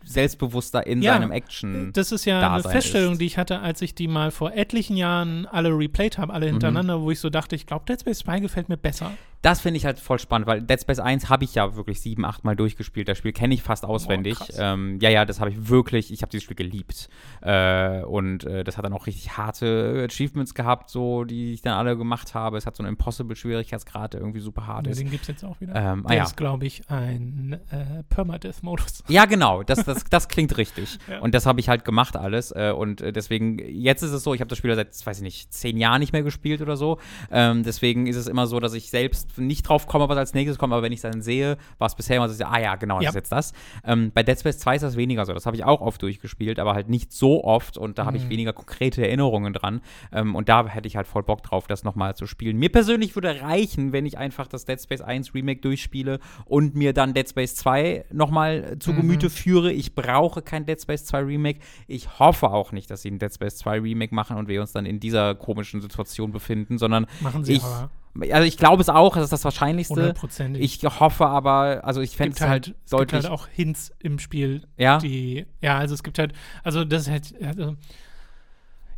selbstbewusster 0.04 0.86
in 0.88 1.02
Ja, 1.02 1.14
seinem 1.14 1.32
Action. 1.32 1.92
Das 1.94 2.12
ist 2.12 2.26
ja 2.26 2.40
eine 2.40 2.58
Dasein 2.58 2.72
Feststellung, 2.72 3.14
ist. 3.14 3.22
die 3.22 3.26
ich 3.26 3.38
hatte, 3.38 3.60
als 3.60 3.82
ich 3.82 3.96
die 3.96 4.08
mal 4.08 4.32
vor 4.32 4.54
etlichen 4.54 4.98
Jahren 4.98 5.46
alle 5.46 5.70
replayed 5.70 6.18
habe, 6.18 6.32
Mhm. 6.32 6.36
alle 6.36 6.46
hintereinander, 6.48 7.02
wo 7.02 7.12
ich 7.12 7.20
so 7.20 7.30
dachte, 7.30 7.56
ich 7.56 7.66
glaube, 7.68 7.86
Dead 7.88 8.00
Space 8.00 8.20
2 8.20 8.40
gefällt 8.40 8.68
mir 8.70 8.78
besser. 8.78 9.12
Das 9.42 9.60
finde 9.62 9.78
ich 9.78 9.86
halt 9.86 10.00
voll 10.00 10.20
spannend, 10.20 10.48
weil 10.48 10.62
Dead 10.62 10.80
Space 10.80 11.00
1 11.00 11.30
habe 11.30 11.44
ich 11.44 11.56
ja 11.56 11.76
wirklich 11.76 12.00
sieben, 12.02 12.26
acht 12.26 12.44
Mal 12.44 12.56
durchgespielt. 12.56 13.08
Das 13.08 13.18
Spiel 13.18 13.32
kenne 13.32 13.54
ich 13.54 13.64
fast 13.64 13.86
auswendig. 13.86 14.38
krass. 14.38 14.56
ähm, 14.60 15.00
ja, 15.02 15.10
ja, 15.10 15.26
das 15.26 15.40
habe 15.40 15.50
ich 15.50 15.70
wirklich, 15.70 16.14
ich 16.14 16.22
habe 16.22 16.30
dieses 16.30 16.44
Spiel 16.44 16.56
geliebt. 16.56 17.10
Äh, 17.42 18.04
und 18.04 18.44
äh, 18.44 18.64
das 18.64 18.78
hat 18.78 18.86
dann 18.86 18.94
auch 18.94 19.08
richtig 19.08 19.38
harte 19.38 20.08
Achievements 20.10 20.54
gehabt, 20.54 20.90
so, 20.90 21.24
die 21.24 21.54
ich 21.54 21.62
dann 21.62 21.74
alle 21.74 21.98
gemacht 21.98 22.36
habe. 22.36 22.58
Es 22.58 22.66
hat 22.66 22.76
so 22.76 22.84
einen 22.84 22.90
Impossible-Schwierigkeitsgrad, 22.94 24.14
der 24.14 24.22
irgendwie 24.22 24.42
super 24.42 24.68
hart 24.68 24.88
ist. 24.88 25.00
den 25.00 25.10
gibt 25.10 25.24
es 25.24 25.28
jetzt 25.30 25.44
auch 25.44 25.60
wieder. 25.60 25.76
Ähm, 25.76 26.06
ah, 26.06 26.10
der 26.10 26.18
ja. 26.18 26.24
ist, 26.24 26.38
glaube 26.38 26.66
ich, 26.66 26.84
ein 26.90 27.60
äh, 27.72 28.04
Permadeath-Modus. 28.10 29.04
Ja, 29.08 29.26
genau, 29.26 29.64
das, 29.64 29.84
das, 29.84 30.04
das 30.10 30.28
klingt 30.28 30.58
richtig. 30.58 30.98
Ja. 31.12 31.20
Und 31.20 31.34
das 31.34 31.46
habe 31.46 31.60
ich 31.60 31.68
halt 31.68 31.84
gemacht 31.84 32.16
alles. 32.16 32.52
Äh, 32.52 32.72
und 32.72 33.02
äh, 33.02 33.12
deswegen, 33.12 33.58
jetzt 33.60 34.02
ist 34.02 34.12
es 34.12 34.24
so, 34.24 34.34
ich 34.34 34.40
habe 34.40 34.48
das 34.48 34.58
Spiel 34.58 34.74
seit, 34.76 35.06
weiß 35.06 35.18
ich 35.18 35.24
nicht, 35.24 35.52
zehn 35.52 35.78
Jahren 35.78 36.00
nicht 36.00 36.14
mehr 36.14 36.24
gespielt 36.24 36.62
oder 36.62 36.78
so. 36.78 37.00
Ähm, 37.32 37.64
deswegen 37.64 38.08
ist 38.08 38.16
es 38.16 38.28
immer 38.28 38.48
so, 38.48 38.60
dass 38.60 38.74
ich 38.74 38.90
selbst 38.90 39.31
nicht 39.38 39.64
drauf 39.64 39.88
komme, 39.88 40.08
was 40.10 40.18
als 40.18 40.34
nächstes 40.34 40.58
kommt, 40.58 40.74
aber 40.74 40.82
wenn 40.84 40.92
ich 40.92 40.98
es 40.98 41.04
dann 41.12 41.22
sehe, 41.22 41.58
war 41.78 41.88
es 41.88 41.96
bisher 41.96 42.18
immer 42.18 42.30
so, 42.30 42.44
ah 42.46 42.60
ja, 42.60 42.76
genau, 42.76 42.96
das 42.98 43.04
Ja. 43.06 43.10
ist 43.10 43.16
jetzt 43.16 43.32
das. 43.32 43.54
Ähm, 43.84 44.12
bei 44.14 44.24
Dead 44.24 44.40
Space 44.40 44.60
2 44.60 44.76
ist 44.76 44.82
das 44.82 44.96
weniger 44.96 45.26
so. 45.26 45.34
Das 45.34 45.46
habe 45.46 45.56
ich 45.56 45.64
auch 45.64 45.82
oft 45.82 46.02
durchgespielt, 46.02 46.60
aber 46.60 46.74
halt 46.74 46.90
nicht 46.90 47.12
so 47.14 47.44
oft 47.44 47.78
und 47.78 47.98
da 47.98 48.06
habe 48.06 48.18
ich 48.18 48.26
Mhm. 48.26 48.30
weniger 48.30 48.54
konkrete 48.54 49.06
Erinnerungen 49.06 49.54
dran. 49.54 49.82
Ähm, 50.12 50.36
und 50.36 50.50
da 50.50 50.68
hätte 50.68 50.88
ich 50.88 50.96
halt 50.96 51.08
voll 51.08 51.24
Bock 51.24 51.44
drauf, 51.44 51.68
das 51.68 51.84
nochmal 51.84 52.16
zu 52.16 52.26
spielen. 52.28 52.58
Mir 52.58 52.70
persönlich 52.72 53.16
würde 53.16 53.42
reichen, 53.42 53.92
wenn 53.94 54.06
ich 54.06 54.18
einfach 54.18 54.48
das 54.48 54.66
Dead 54.66 54.80
Space 54.82 55.02
1 55.02 55.34
Remake 55.34 55.62
durchspiele 55.62 56.20
und 56.46 56.76
mir 56.76 56.94
dann 56.94 57.14
Dead 57.14 57.28
Space 57.30 57.56
2 57.56 58.06
nochmal 58.12 58.78
zu 58.80 58.92
Mhm. 58.94 58.98
Gemüte 58.98 59.30
führe. 59.30 59.72
Ich 59.72 59.96
brauche 59.96 60.42
kein 60.42 60.66
Dead 60.66 60.82
Space 60.82 61.06
2 61.06 61.20
Remake. 61.22 61.60
Ich 61.88 62.20
hoffe 62.20 62.50
auch 62.52 62.72
nicht, 62.72 62.90
dass 62.92 63.02
sie 63.02 63.12
ein 63.12 63.20
Dead 63.20 63.34
Space 63.34 63.58
2 63.58 63.80
Remake 63.80 64.14
machen 64.14 64.38
und 64.38 64.48
wir 64.48 64.62
uns 64.62 64.72
dann 64.72 64.86
in 64.86 65.00
dieser 65.00 65.36
komischen 65.36 65.82
Situation 65.82 66.32
befinden, 66.32 66.78
sondern 66.78 67.08
Machen 67.22 67.44
sie 67.44 67.54
Ich 67.54 67.64
aber 67.64 67.90
also 68.32 68.44
ich 68.48 68.58
glaube 68.58 68.82
es 68.82 68.90
auch, 68.90 69.16
das 69.16 69.26
ist 69.26 69.34
das 69.34 69.44
Wahrscheinlichste. 69.46 69.96
hundertprozentig. 69.96 70.62
Ich 70.62 70.84
hoffe 71.00 71.28
aber, 71.28 71.82
also 71.84 72.02
ich 72.02 72.16
fände 72.18 72.36
es 72.36 72.42
halt, 72.42 72.50
halt 72.50 72.68
es 72.68 72.74
gibt 72.76 72.92
deutlich. 72.94 73.24
halt 73.24 73.32
auch 73.34 73.48
Hints 73.48 73.92
im 74.00 74.20
Spiel, 74.20 74.64
ja, 74.78 74.98
die, 74.98 75.46
ja, 75.62 75.78
also 75.78 75.94
es 75.94 76.04
gibt 76.04 76.20
halt, 76.20 76.34
also 76.64 76.84
das 76.84 77.04
ist 77.04 77.10
halt, 77.10 77.34
also 77.42 77.76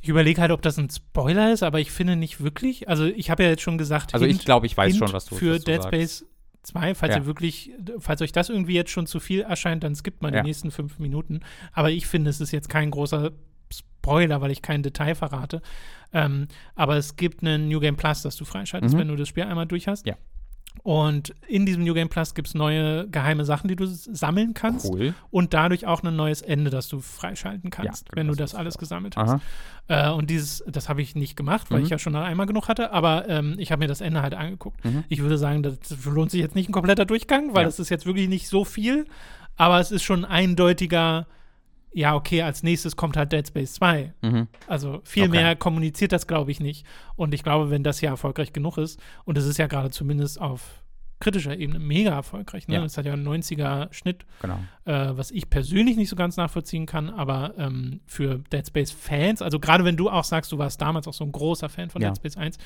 ich 0.01 0.09
überlege 0.09 0.41
halt, 0.41 0.51
ob 0.51 0.61
das 0.61 0.77
ein 0.77 0.89
Spoiler 0.89 1.53
ist, 1.53 1.63
aber 1.63 1.79
ich 1.79 1.91
finde 1.91 2.15
nicht 2.17 2.43
wirklich. 2.43 2.89
Also 2.89 3.05
ich 3.05 3.29
habe 3.29 3.43
ja 3.43 3.49
jetzt 3.49 3.61
schon 3.61 3.77
gesagt, 3.77 4.13
also 4.13 4.25
ich 4.25 4.33
Hint- 4.33 4.45
glaube, 4.45 4.65
ich 4.65 4.75
weiß 4.75 4.93
Hint 4.93 4.99
schon, 5.05 5.13
was 5.13 5.25
du 5.25 5.35
für 5.35 5.51
was 5.55 5.59
du 5.63 5.71
Dead 5.71 5.81
sagst. 5.81 5.87
Space 5.95 6.25
2, 6.63 6.95
falls 6.95 7.13
Ja. 7.15 7.21
ihr 7.21 7.25
wirklich, 7.25 7.71
falls 7.99 8.21
euch 8.21 8.31
das 8.33 8.49
irgendwie 8.49 8.73
jetzt 8.73 8.89
schon 8.91 9.05
zu 9.05 9.19
viel 9.21 9.41
erscheint, 9.41 9.83
dann 9.83 9.95
skippt 9.95 10.21
mal 10.21 10.33
Ja. 10.33 10.41
die 10.41 10.47
nächsten 10.47 10.71
fünf 10.71 10.99
Minuten. 10.99 11.41
Aber 11.71 11.89
ich 11.91 12.05
finde, 12.07 12.29
es 12.29 12.41
ist 12.41 12.51
jetzt 12.51 12.67
kein 12.69 12.91
großer 12.91 13.31
Spoiler, 14.03 14.41
weil 14.41 14.51
ich 14.51 14.61
kein 14.61 14.83
Detail 14.83 15.15
verrate. 15.15 15.61
Ähm, 16.11 16.47
aber 16.75 16.97
es 16.97 17.15
gibt 17.15 17.41
einen 17.41 17.69
New 17.69 17.79
Game 17.79 17.95
Plus, 17.95 18.21
das 18.21 18.35
du 18.35 18.43
freischaltest, 18.45 18.93
Mhm. 18.95 18.99
wenn 18.99 19.07
du 19.07 19.15
das 19.15 19.29
Spiel 19.29 19.43
einmal 19.43 19.65
durch 19.65 19.87
hast. 19.87 20.05
Ja. 20.05 20.15
Und 20.81 21.33
in 21.47 21.65
diesem 21.65 21.83
New 21.83 21.93
Game 21.93 22.09
Plus 22.09 22.33
gibt 22.33 22.47
es 22.49 22.55
neue 22.55 23.07
geheime 23.07 23.45
Sachen, 23.45 23.67
die 23.67 23.75
du 23.75 23.85
sammeln 23.85 24.53
kannst 24.55 24.91
Cool. 24.91 25.13
und 25.29 25.53
dadurch 25.53 25.85
auch 25.85 26.03
ein 26.03 26.15
neues 26.15 26.41
Ende, 26.41 26.69
das 26.71 26.87
du 26.89 26.99
freischalten 26.99 27.69
kannst, 27.69 28.09
genau, 28.09 28.15
wenn 28.19 28.27
du 28.27 28.35
das 28.35 28.51
das 28.51 28.59
alles 28.59 28.77
gesammelt 28.77 29.15
hast. 29.15 29.41
Äh, 29.87 30.09
und 30.09 30.29
dieses, 30.29 30.63
das 30.67 30.89
habe 30.89 31.01
ich 31.01 31.15
nicht 31.15 31.37
gemacht, 31.37 31.69
weil 31.71 31.79
Mhm. 31.79 31.85
ich 31.85 31.91
ja 31.91 31.99
schon 31.99 32.15
einmal 32.15 32.47
genug 32.47 32.67
hatte, 32.67 32.91
aber 32.91 33.29
ähm, 33.29 33.55
ich 33.59 33.71
habe 33.71 33.79
mir 33.81 33.87
das 33.87 34.01
Ende 34.01 34.21
halt 34.23 34.33
angeguckt. 34.33 34.83
Mhm. 34.83 35.03
Ich 35.09 35.21
würde 35.21 35.37
sagen, 35.37 35.61
das 35.63 35.77
lohnt 36.05 36.31
sich 36.31 36.41
jetzt 36.41 36.55
nicht 36.55 36.67
ein 36.69 36.73
kompletter 36.73 37.05
Durchgang, 37.05 37.53
weil 37.53 37.61
Ja. 37.61 37.67
das 37.67 37.79
ist 37.79 37.89
jetzt 37.89 38.05
wirklich 38.07 38.27
nicht 38.27 38.47
so 38.49 38.65
viel, 38.65 39.05
aber 39.55 39.79
es 39.79 39.91
ist 39.91 40.03
schon 40.03 40.25
eindeutiger, 40.25 41.27
ja, 41.93 42.15
okay, 42.15 42.41
als 42.41 42.63
nächstes 42.63 42.95
kommt 42.95 43.15
halt 43.17 43.31
Dead 43.31 43.47
Space 43.47 43.73
2. 43.75 44.13
Mhm. 44.21 44.47
Also 44.67 45.01
viel 45.03 45.23
Okay. 45.23 45.31
mehr 45.31 45.55
kommuniziert 45.55 46.11
das, 46.11 46.27
glaube 46.27 46.51
ich, 46.51 46.59
nicht. 46.59 46.85
Und 47.15 47.33
ich 47.33 47.43
glaube, 47.43 47.69
wenn 47.69 47.83
das 47.83 48.01
ja 48.01 48.09
erfolgreich 48.11 48.53
genug 48.53 48.77
ist, 48.77 48.99
und 49.25 49.37
es 49.37 49.45
ist 49.45 49.57
ja 49.57 49.67
gerade 49.67 49.91
zumindest 49.91 50.41
auf 50.41 50.83
kritischer 51.19 51.55
Ebene 51.57 51.79
mega 51.79 52.09
erfolgreich, 52.11 52.67
ne? 52.67 52.75
Ja. 52.75 52.81
Das 52.81 52.97
hat 52.97 53.05
ja 53.05 53.13
einen 53.13 53.25
90er 53.25 53.93
Schnitt, 53.93 54.25
Genau. 54.41 54.59
äh, 54.83 55.15
was 55.15 55.31
ich 55.31 55.49
persönlich 55.49 55.95
nicht 55.95 56.09
so 56.09 56.17
ganz 56.17 56.35
nachvollziehen 56.35 56.85
kann, 56.85 57.09
aber 57.09 57.53
ähm, 57.57 58.01
für 58.05 58.39
Dead 58.51 58.67
Space 58.67 58.91
Fans, 58.91 59.41
also 59.41 59.57
gerade 59.57 59.85
wenn 59.85 59.95
du 59.95 60.09
auch 60.09 60.25
sagst, 60.25 60.51
du 60.51 60.57
warst 60.57 60.81
damals 60.81 61.07
auch 61.07 61.13
so 61.13 61.23
ein 61.23 61.31
großer 61.31 61.69
Fan 61.69 61.89
von 61.89 62.01
Ja. 62.01 62.09
Dead 62.09 62.17
Space 62.17 62.35
1, 62.35 62.57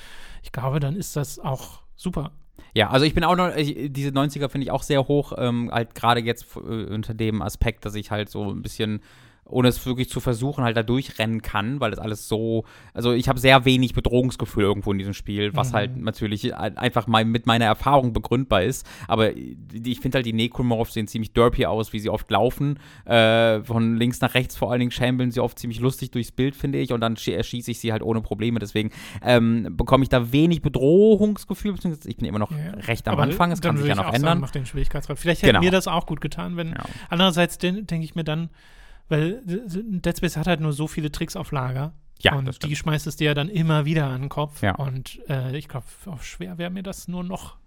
ich 0.41 0.51
glaube, 0.51 0.79
dann 0.79 0.95
ist 0.95 1.15
das 1.15 1.37
auch 1.37 1.81
super. 1.95 2.31
Ja, 2.73 2.89
also 2.89 3.05
ich 3.05 3.13
bin 3.13 3.23
auch 3.23 3.35
noch, 3.35 3.55
ich, 3.55 3.91
diese 3.91 4.09
90er 4.09 4.49
finde 4.49 4.65
ich 4.65 4.71
auch 4.71 4.83
sehr 4.83 5.07
hoch, 5.07 5.33
ähm, 5.37 5.69
halt 5.71 5.95
gerade 5.95 6.21
jetzt 6.21 6.45
äh, 6.55 6.59
unter 6.59 7.13
dem 7.13 7.41
Aspekt, 7.41 7.85
dass 7.85 7.95
ich 7.95 8.11
halt 8.11 8.29
so 8.29 8.51
ein 8.51 8.61
bisschen 8.61 9.01
ohne 9.49 9.69
es 9.69 9.85
wirklich 9.85 10.09
zu 10.09 10.19
versuchen, 10.19 10.63
halt 10.63 10.75
da 10.77 10.83
durchrennen 10.83 11.41
kann, 11.41 11.79
weil 11.79 11.91
das 11.91 11.99
alles 11.99 12.27
so, 12.27 12.65
also 12.93 13.13
ich 13.13 13.29
habe 13.29 13.39
sehr 13.39 13.65
wenig 13.65 13.93
Bedrohungsgefühl 13.93 14.63
irgendwo 14.63 14.91
in 14.91 14.97
diesem 14.97 15.13
Spiel, 15.13 15.55
was 15.55 15.71
Mhm. 15.71 15.75
halt 15.75 15.97
natürlich 15.97 16.55
ein- 16.55 16.77
einfach 16.77 17.07
mal 17.07 17.23
mit 17.25 17.45
meiner 17.47 17.65
Erfahrung 17.65 18.13
begründbar 18.13 18.63
ist, 18.63 18.85
aber 19.07 19.31
ich 19.35 19.99
finde 19.99 20.17
halt 20.17 20.25
die 20.25 20.33
Necromorphs 20.33 20.93
sehen 20.93 21.07
ziemlich 21.07 21.33
derpy 21.33 21.65
aus, 21.65 21.93
wie 21.93 21.99
sie 21.99 22.09
oft 22.09 22.29
laufen, 22.29 22.79
äh, 23.05 23.61
von 23.63 23.95
links 23.95 24.21
nach 24.21 24.33
rechts 24.33 24.55
vor 24.57 24.71
allen 24.71 24.79
Dingen 24.79 24.91
schambeln 24.91 25.31
sie 25.31 25.39
oft 25.39 25.57
ziemlich 25.59 25.79
lustig 25.79 26.11
durchs 26.11 26.31
Bild, 26.31 26.55
finde 26.55 26.79
ich, 26.79 26.91
und 26.93 26.99
dann 27.01 27.15
schie- 27.15 27.33
erschieße 27.33 27.71
ich 27.71 27.79
sie 27.79 27.91
halt 27.91 28.01
ohne 28.03 28.21
Probleme, 28.21 28.59
deswegen 28.59 28.91
ähm, 29.21 29.67
bekomme 29.71 30.03
ich 30.03 30.09
da 30.09 30.31
wenig 30.31 30.61
Bedrohungsgefühl, 30.61 31.73
beziehungsweise 31.73 32.09
ich 32.09 32.17
bin 32.17 32.25
immer 32.27 32.39
noch 32.39 32.51
Ja. 32.51 32.57
recht 32.87 33.07
am 33.07 33.13
Aber 33.13 33.23
Anfang, 33.23 33.51
es 33.51 33.61
kann 33.61 33.77
sich 33.77 33.87
ja 33.87 33.95
noch 33.95 34.05
auch 34.07 34.13
ändern. 34.13 34.29
Sagen, 34.31 34.41
mach 34.41 34.51
den 34.51 34.65
Schwierigkeitsgrad. 34.65 35.17
Vielleicht 35.19 35.41
hätte 35.41 35.53
Genau. 35.53 35.61
mir 35.63 35.71
das 35.71 35.87
auch 35.87 36.05
gut 36.05 36.21
getan, 36.21 36.57
wenn 36.57 36.69
Ja. 36.71 36.83
Andererseits 37.09 37.57
den- 37.57 37.87
denke 37.87 38.03
ich 38.05 38.15
mir 38.15 38.23
dann, 38.23 38.49
weil 39.09 39.41
Dead 39.45 40.17
Space 40.17 40.37
hat 40.37 40.47
halt 40.47 40.59
nur 40.59 40.73
so 40.73 40.87
viele 40.87 41.11
Tricks 41.11 41.35
auf 41.35 41.51
Lager. 41.51 41.93
Ja, 42.19 42.35
und 42.35 42.63
die 42.63 42.75
schmeißt 42.75 43.05
es 43.07 43.15
dir 43.15 43.25
ja 43.25 43.33
dann 43.33 43.49
immer 43.49 43.85
wieder 43.85 44.07
an 44.07 44.21
den 44.21 44.29
Kopf. 44.29 44.63
Ja. 44.63 44.75
Und 44.75 45.19
äh, 45.29 45.55
ich 45.55 45.67
glaube, 45.67 45.85
auch 46.07 46.21
schwer 46.23 46.57
wäre 46.57 46.71
mir 46.71 46.83
das 46.83 47.07
nur 47.07 47.23
noch. 47.23 47.57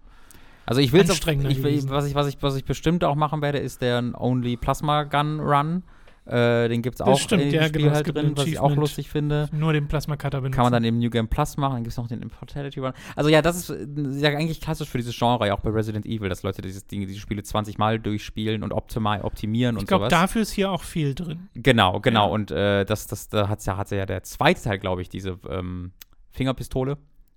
Also 0.66 0.80
ich 0.80 0.92
will 0.92 1.08
was 1.08 2.06
ich, 2.06 2.14
was 2.14 2.26
ich, 2.28 2.42
was 2.42 2.56
ich 2.56 2.64
bestimmt 2.64 3.04
auch 3.04 3.14
machen 3.14 3.42
werde, 3.42 3.58
ist 3.58 3.82
der 3.82 4.12
Only 4.16 4.56
Plasma 4.56 5.04
Gun 5.04 5.40
Run. 5.40 5.82
Äh, 6.30 6.68
den 6.68 6.80
gibt 6.80 6.94
es 6.94 7.00
auch 7.00 7.18
stimmt, 7.18 7.42
in 7.42 7.50
dem 7.50 7.60
ja, 7.60 7.66
Spiel 7.66 7.82
genau, 7.82 7.94
halt 7.94 8.14
drin, 8.14 8.32
was 8.36 8.46
ich 8.46 8.58
auch 8.60 8.74
lustig 8.76 9.10
finde. 9.10 9.48
Nur 9.52 9.72
den 9.72 9.88
Plasma 9.88 10.16
Cutter 10.16 10.40
benutzen. 10.40 10.54
Kann 10.54 10.64
man 10.64 10.72
dann 10.72 10.84
im 10.84 10.98
New 10.98 11.10
Game 11.10 11.26
Plus 11.26 11.56
machen, 11.56 11.74
dann 11.74 11.82
gibt 11.82 11.90
es 11.90 11.96
noch 11.96 12.06
den 12.06 12.22
Immortality 12.22 12.78
Run. 12.78 12.92
Also 13.16 13.30
ja, 13.30 13.42
das 13.42 13.68
ist 13.68 14.22
ja 14.22 14.28
eigentlich 14.30 14.60
klassisch 14.60 14.88
für 14.88 14.98
dieses 14.98 15.18
Genre, 15.18 15.48
ja 15.48 15.54
auch 15.54 15.60
bei 15.60 15.70
Resident 15.70 16.06
Evil, 16.06 16.28
dass 16.28 16.44
Leute 16.44 16.62
dieses 16.62 16.86
Ding, 16.86 17.06
diese 17.06 17.18
Spiele 17.18 17.42
20 17.42 17.78
Mal 17.78 17.98
durchspielen 17.98 18.62
und 18.62 18.72
optimi 18.72 19.18
optimieren 19.22 19.76
Ich 19.76 19.80
und 19.80 19.88
glaube, 19.88 20.04
sowas. 20.04 20.10
dafür 20.10 20.42
ist 20.42 20.52
hier 20.52 20.70
auch 20.70 20.84
viel 20.84 21.14
drin. 21.14 21.48
Genau, 21.54 21.98
genau. 22.00 22.26
Ja. 22.26 22.32
Und 22.32 22.50
äh, 22.52 22.84
das, 22.84 23.08
das, 23.08 23.28
da 23.28 23.48
hat 23.48 23.64
ja, 23.66 23.76
hat 23.76 23.90
ja 23.90 24.06
der 24.06 24.22
zweite 24.22 24.62
Teil, 24.62 24.78
glaube 24.78 25.02
ich, 25.02 25.08
diese 25.08 25.36
ähm, 25.48 25.90
Fingerpistole. 26.30 26.96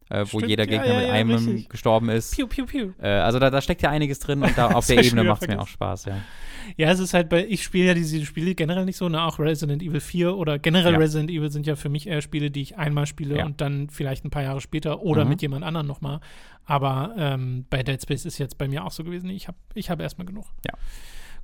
Äh, 0.10 0.22
wo 0.22 0.39
Stimmt, 0.39 0.49
jeder 0.49 0.64
ja, 0.64 0.70
Gegner 0.70 0.88
ja, 0.93 0.99
mit 0.99 1.08
ja, 1.08 1.14
einem 1.14 1.36
richtig. 1.36 1.70
gestorben 1.70 2.10
ist. 2.10 2.36
Piu, 2.36 2.47
piu, 2.47 2.66
piu. 2.66 2.91
Äh, 3.01 3.08
also 3.10 3.39
da, 3.39 3.49
da 3.49 3.62
steckt 3.62 3.82
ja 3.82 3.89
einiges 3.89 4.20
drin 4.20 4.41
und 4.43 4.58
da 4.58 4.68
auf 4.74 4.86
der 4.88 5.04
Ebene 5.04 5.24
macht 5.24 5.41
es 5.43 5.47
mir 5.47 5.60
auch 5.60 5.68
Spaß, 5.68 6.06
ja. 6.06 6.18
Ja, 6.78 6.89
es 6.91 6.99
ist 6.99 7.14
halt 7.14 7.28
bei, 7.28 7.45
ich 7.45 7.62
spiele 7.62 7.88
ja 7.88 7.93
diese 7.93 8.26
Spiele 8.26 8.56
generell 8.56 8.86
nicht 8.86 8.95
so, 8.95 9.10
ne? 9.10 9.22
Auch 9.22 9.38
Resident 9.38 9.84
Evil 9.84 9.99
4 9.99 10.36
oder 10.36 10.60
generell 10.60 10.93
Ja. 10.93 10.97
Resident 10.99 11.30
Evil 11.30 11.51
sind 11.51 11.68
ja 11.68 11.76
für 11.76 11.89
mich 11.89 12.08
eher 12.08 12.22
Spiele, 12.22 12.51
die 12.51 12.62
ich 12.62 12.78
einmal 12.78 13.06
spiele 13.06 13.43
und 13.45 13.60
dann 13.60 13.89
vielleicht 13.89 14.24
ein 14.24 14.30
paar 14.30 14.43
Jahre 14.43 14.62
später 14.62 15.01
oder 15.01 15.24
Mhm. 15.26 15.30
mit 15.30 15.41
jemand 15.41 15.66
anderem 15.66 15.88
nochmal. 15.88 16.22
Aber 16.66 17.14
ähm, 17.18 17.66
bei 17.70 17.84
Dead 17.84 18.01
Space 18.01 18.24
ist 18.24 18.38
jetzt 18.38 18.58
bei 18.58 18.70
mir 18.70 18.86
auch 18.86 18.91
so 18.91 19.04
gewesen. 19.04 19.30
Ich 19.30 19.49
habe 19.49 19.58
ich 19.74 19.89
hab 19.89 19.99
erstmal 19.99 20.26
genug. 20.26 20.45
Ja. 20.66 20.74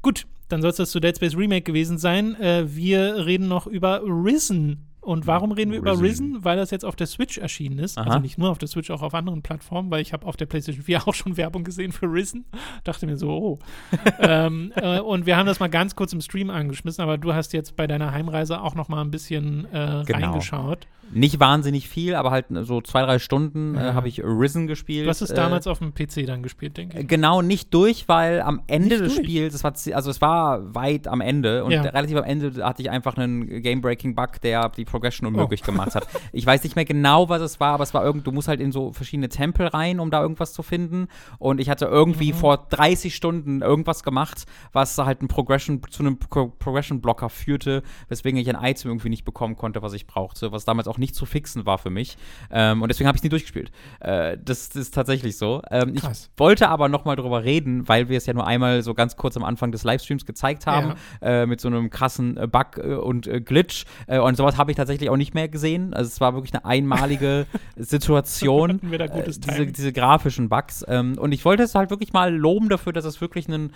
Gut, 0.01 0.26
dann 0.47 0.62
soll 0.62 0.72
es 0.72 0.78
das 0.78 0.91
zu 0.91 1.01
Dead 1.01 1.14
Space 1.16 1.36
Remake 1.36 1.64
gewesen 1.64 1.97
sein. 1.97 2.39
Äh, 2.39 2.74
wir 2.74 3.26
reden 3.26 3.49
noch 3.49 3.68
über 3.68 4.01
Risen. 4.03 4.86
Und 5.02 5.28
warum 5.28 5.52
reden 5.52 5.72
wir 5.72 5.80
über 5.80 5.93
Risen. 5.93 6.04
Risen? 6.04 6.45
Weil 6.45 6.58
das 6.58 6.72
jetzt 6.72 6.84
auf 6.84 6.95
der 6.95 7.08
Switch 7.08 7.38
erschienen 7.38 7.80
ist. 7.80 7.97
Aha. 7.97 8.08
Also 8.08 8.20
nicht 8.20 8.38
nur 8.38 8.50
auf 8.50 8.58
der 8.58 8.68
Switch, 8.68 8.89
auch 8.91 9.02
auf 9.02 9.14
anderen 9.14 9.41
Plattformen, 9.41 9.89
weil 9.91 10.02
ich 10.02 10.12
habe 10.14 10.26
auf 10.26 10.36
der 10.36 10.45
PlayStation 10.45 10.84
4 10.84 11.02
auch 11.08 11.14
schon 11.14 11.38
Werbung 11.38 11.64
gesehen 11.64 11.91
für 11.91 12.06
Risen. 12.08 12.45
Dachte 12.84 13.06
mir 13.06 13.18
so, 13.18 13.30
oh. 13.30 13.60
ähm, 14.20 14.74
äh, 14.76 15.00
und 15.00 15.26
wir 15.26 15.38
haben 15.38 15.45
das 15.45 15.60
mal 15.60 15.70
ganz 15.70 15.95
kurz 15.95 16.14
im 16.14 16.22
Stream 16.22 16.50
angeschmissen, 16.50 17.02
aber 17.02 17.18
du 17.18 17.34
hast 17.34 17.54
jetzt 17.54 17.76
bei 17.76 17.88
deiner 17.88 18.12
Heimreise 18.12 18.62
auch 18.62 18.76
noch 18.76 18.89
mal 18.89 19.02
ein 19.02 19.12
bisschen 19.12 19.66
äh, 19.74 20.04
Genau. 20.06 20.28
reingeschaut. 20.28 20.88
Nicht 21.12 21.39
wahnsinnig 21.39 21.89
viel, 21.89 22.16
aber 22.16 22.32
halt 22.32 22.45
so 22.62 22.82
zwei, 22.82 23.01
drei 23.03 23.20
Stunden 23.20 23.76
äh, 23.76 23.88
Ja. 23.88 23.93
habe 23.93 24.07
ich 24.07 24.24
Risen 24.24 24.68
gespielt. 24.68 25.05
Du 25.05 25.10
hast 25.10 25.22
es 25.22 25.32
äh, 25.32 25.36
damals 25.36 25.68
auf 25.68 25.80
dem 25.80 25.93
PC 25.93 26.26
dann 26.28 26.43
gespielt, 26.43 26.78
denke 26.78 26.99
ich. 26.99 27.07
Genau, 27.07 27.41
nicht 27.41 27.74
durch, 27.74 28.07
weil 28.07 28.41
am 28.41 28.62
Ende 28.68 28.89
Nicht 28.89 29.01
des 29.01 29.16
durch? 29.16 29.26
Spiels, 29.28 29.53
es 29.53 29.64
war, 29.64 29.74
also 29.95 30.10
es 30.12 30.22
war 30.22 30.76
weit 30.76 31.07
am 31.07 31.22
Ende 31.22 31.64
und 31.64 31.72
Ja. 31.72 31.82
relativ 31.82 32.18
am 32.18 32.24
Ende 32.24 32.64
hatte 32.66 32.82
ich 32.82 32.89
einfach 32.89 33.18
einen 33.18 33.62
Game-Breaking-Bug, 33.62 34.41
der 34.41 34.70
die 34.70 34.86
Progression 34.86 35.26
Oh. 35.28 35.30
unmöglich 35.30 35.64
gemacht 35.64 35.95
hat. 35.95 36.07
Ich 36.32 36.45
weiß 36.45 36.64
nicht 36.64 36.76
mehr 36.76 36.86
genau, 36.86 37.28
was 37.30 37.41
es 37.41 37.60
war, 37.60 37.74
aber 37.74 37.84
es 37.84 37.93
war 37.93 38.03
irgend, 38.05 38.28
du 38.28 38.32
musst 38.32 38.47
halt 38.47 38.60
in 38.62 38.72
so 38.72 38.93
verschiedene 38.93 39.30
Tempel 39.30 39.68
rein, 39.68 39.99
um 39.99 40.12
da 40.12 40.22
irgendwas 40.22 40.53
zu 40.53 40.62
finden. 40.64 41.07
Und 41.39 41.60
ich 41.60 41.70
hatte 41.70 41.86
irgendwie 41.86 42.34
Mhm. 42.34 42.38
vor 42.38 42.57
30 42.70 43.16
Stunden 43.16 43.62
irgendwas 43.62 44.03
gemacht, 44.03 44.45
was 44.74 44.97
halt 44.97 45.22
ein 45.22 45.28
Progression, 45.28 45.82
zu 45.89 46.03
einem 46.03 46.18
Pro 46.20 46.47
Progression-Blocker 46.49 47.30
führte, 47.30 47.84
weswegen 48.10 48.39
ich 48.39 48.47
ein 48.55 48.64
Item 48.64 48.91
irgendwie 48.91 49.10
nicht 49.10 49.26
bekommen 49.26 49.55
konnte, 49.55 49.82
was 49.82 49.93
ich 49.93 50.05
brauchte, 50.07 50.51
was 50.51 50.66
damals 50.66 50.88
auch 50.88 50.97
nicht 51.00 51.16
zu 51.16 51.26
fixen 51.26 51.66
war 51.66 51.78
für 51.78 51.89
mich. 51.89 52.18
Ähm, 52.52 52.82
und 52.82 52.89
deswegen 52.89 53.08
habe 53.08 53.16
ich 53.16 53.20
es 53.20 53.24
nie 53.24 53.30
durchgespielt. 53.30 53.72
Äh, 54.00 54.38
das, 54.43 54.70
das 54.70 54.84
ist 54.84 54.93
tatsächlich 54.93 55.38
so. 55.38 55.62
Ähm, 55.72 55.95
ich 55.95 56.04
wollte 56.38 56.70
aber 56.70 56.89
noch 56.89 57.06
mal 57.06 57.16
drüber 57.16 57.43
reden, 57.43 57.88
weil 57.88 58.10
wir 58.10 58.18
es 58.18 58.26
ja 58.26 58.34
nur 58.34 58.45
einmal 58.45 58.84
so 58.84 58.93
ganz 58.93 59.16
kurz 59.16 59.36
am 59.38 59.43
Anfang 59.43 59.72
des 59.72 59.84
Livestreams 59.84 60.26
gezeigt 60.26 60.68
haben, 60.68 60.93
äh, 61.22 61.45
mit 61.45 61.60
so 61.62 61.68
einem 61.68 61.89
krassen 61.89 62.38
äh, 62.38 62.47
Bug 62.47 62.78
äh, 62.78 62.93
und 62.93 63.28
äh, 63.28 63.41
Glitch. 63.41 63.86
Und 64.08 64.38
sowas 64.38 64.58
habe 64.58 64.72
ich 64.72 64.78
tatsächlich 64.78 65.10
auch 65.10 65.18
nicht 65.18 65.34
mehr 65.34 65.47
gesehen. 65.47 65.93
Also 65.93 66.08
es 66.08 66.22
war 66.22 66.34
wirklich 66.34 66.54
eine 66.54 66.66
einmalige 66.66 67.47
Situation. 67.76 68.80
Wir 68.89 68.97
da 68.97 69.08
gutes 69.08 69.39
diese, 69.39 69.66
diese 69.68 69.93
grafischen 69.93 70.50
Bugs. 70.50 70.86
Ähm, 70.88 71.18
und 71.18 71.32
ich 71.32 71.45
wollte 71.45 71.64
es 71.64 71.76
halt 71.76 71.89
wirklich 71.89 72.14
mal 72.14 72.34
loben 72.34 72.70
dafür, 72.70 72.93
dass 72.93 73.06
es 73.06 73.22
wirklich 73.22 73.47
ein 73.47 73.72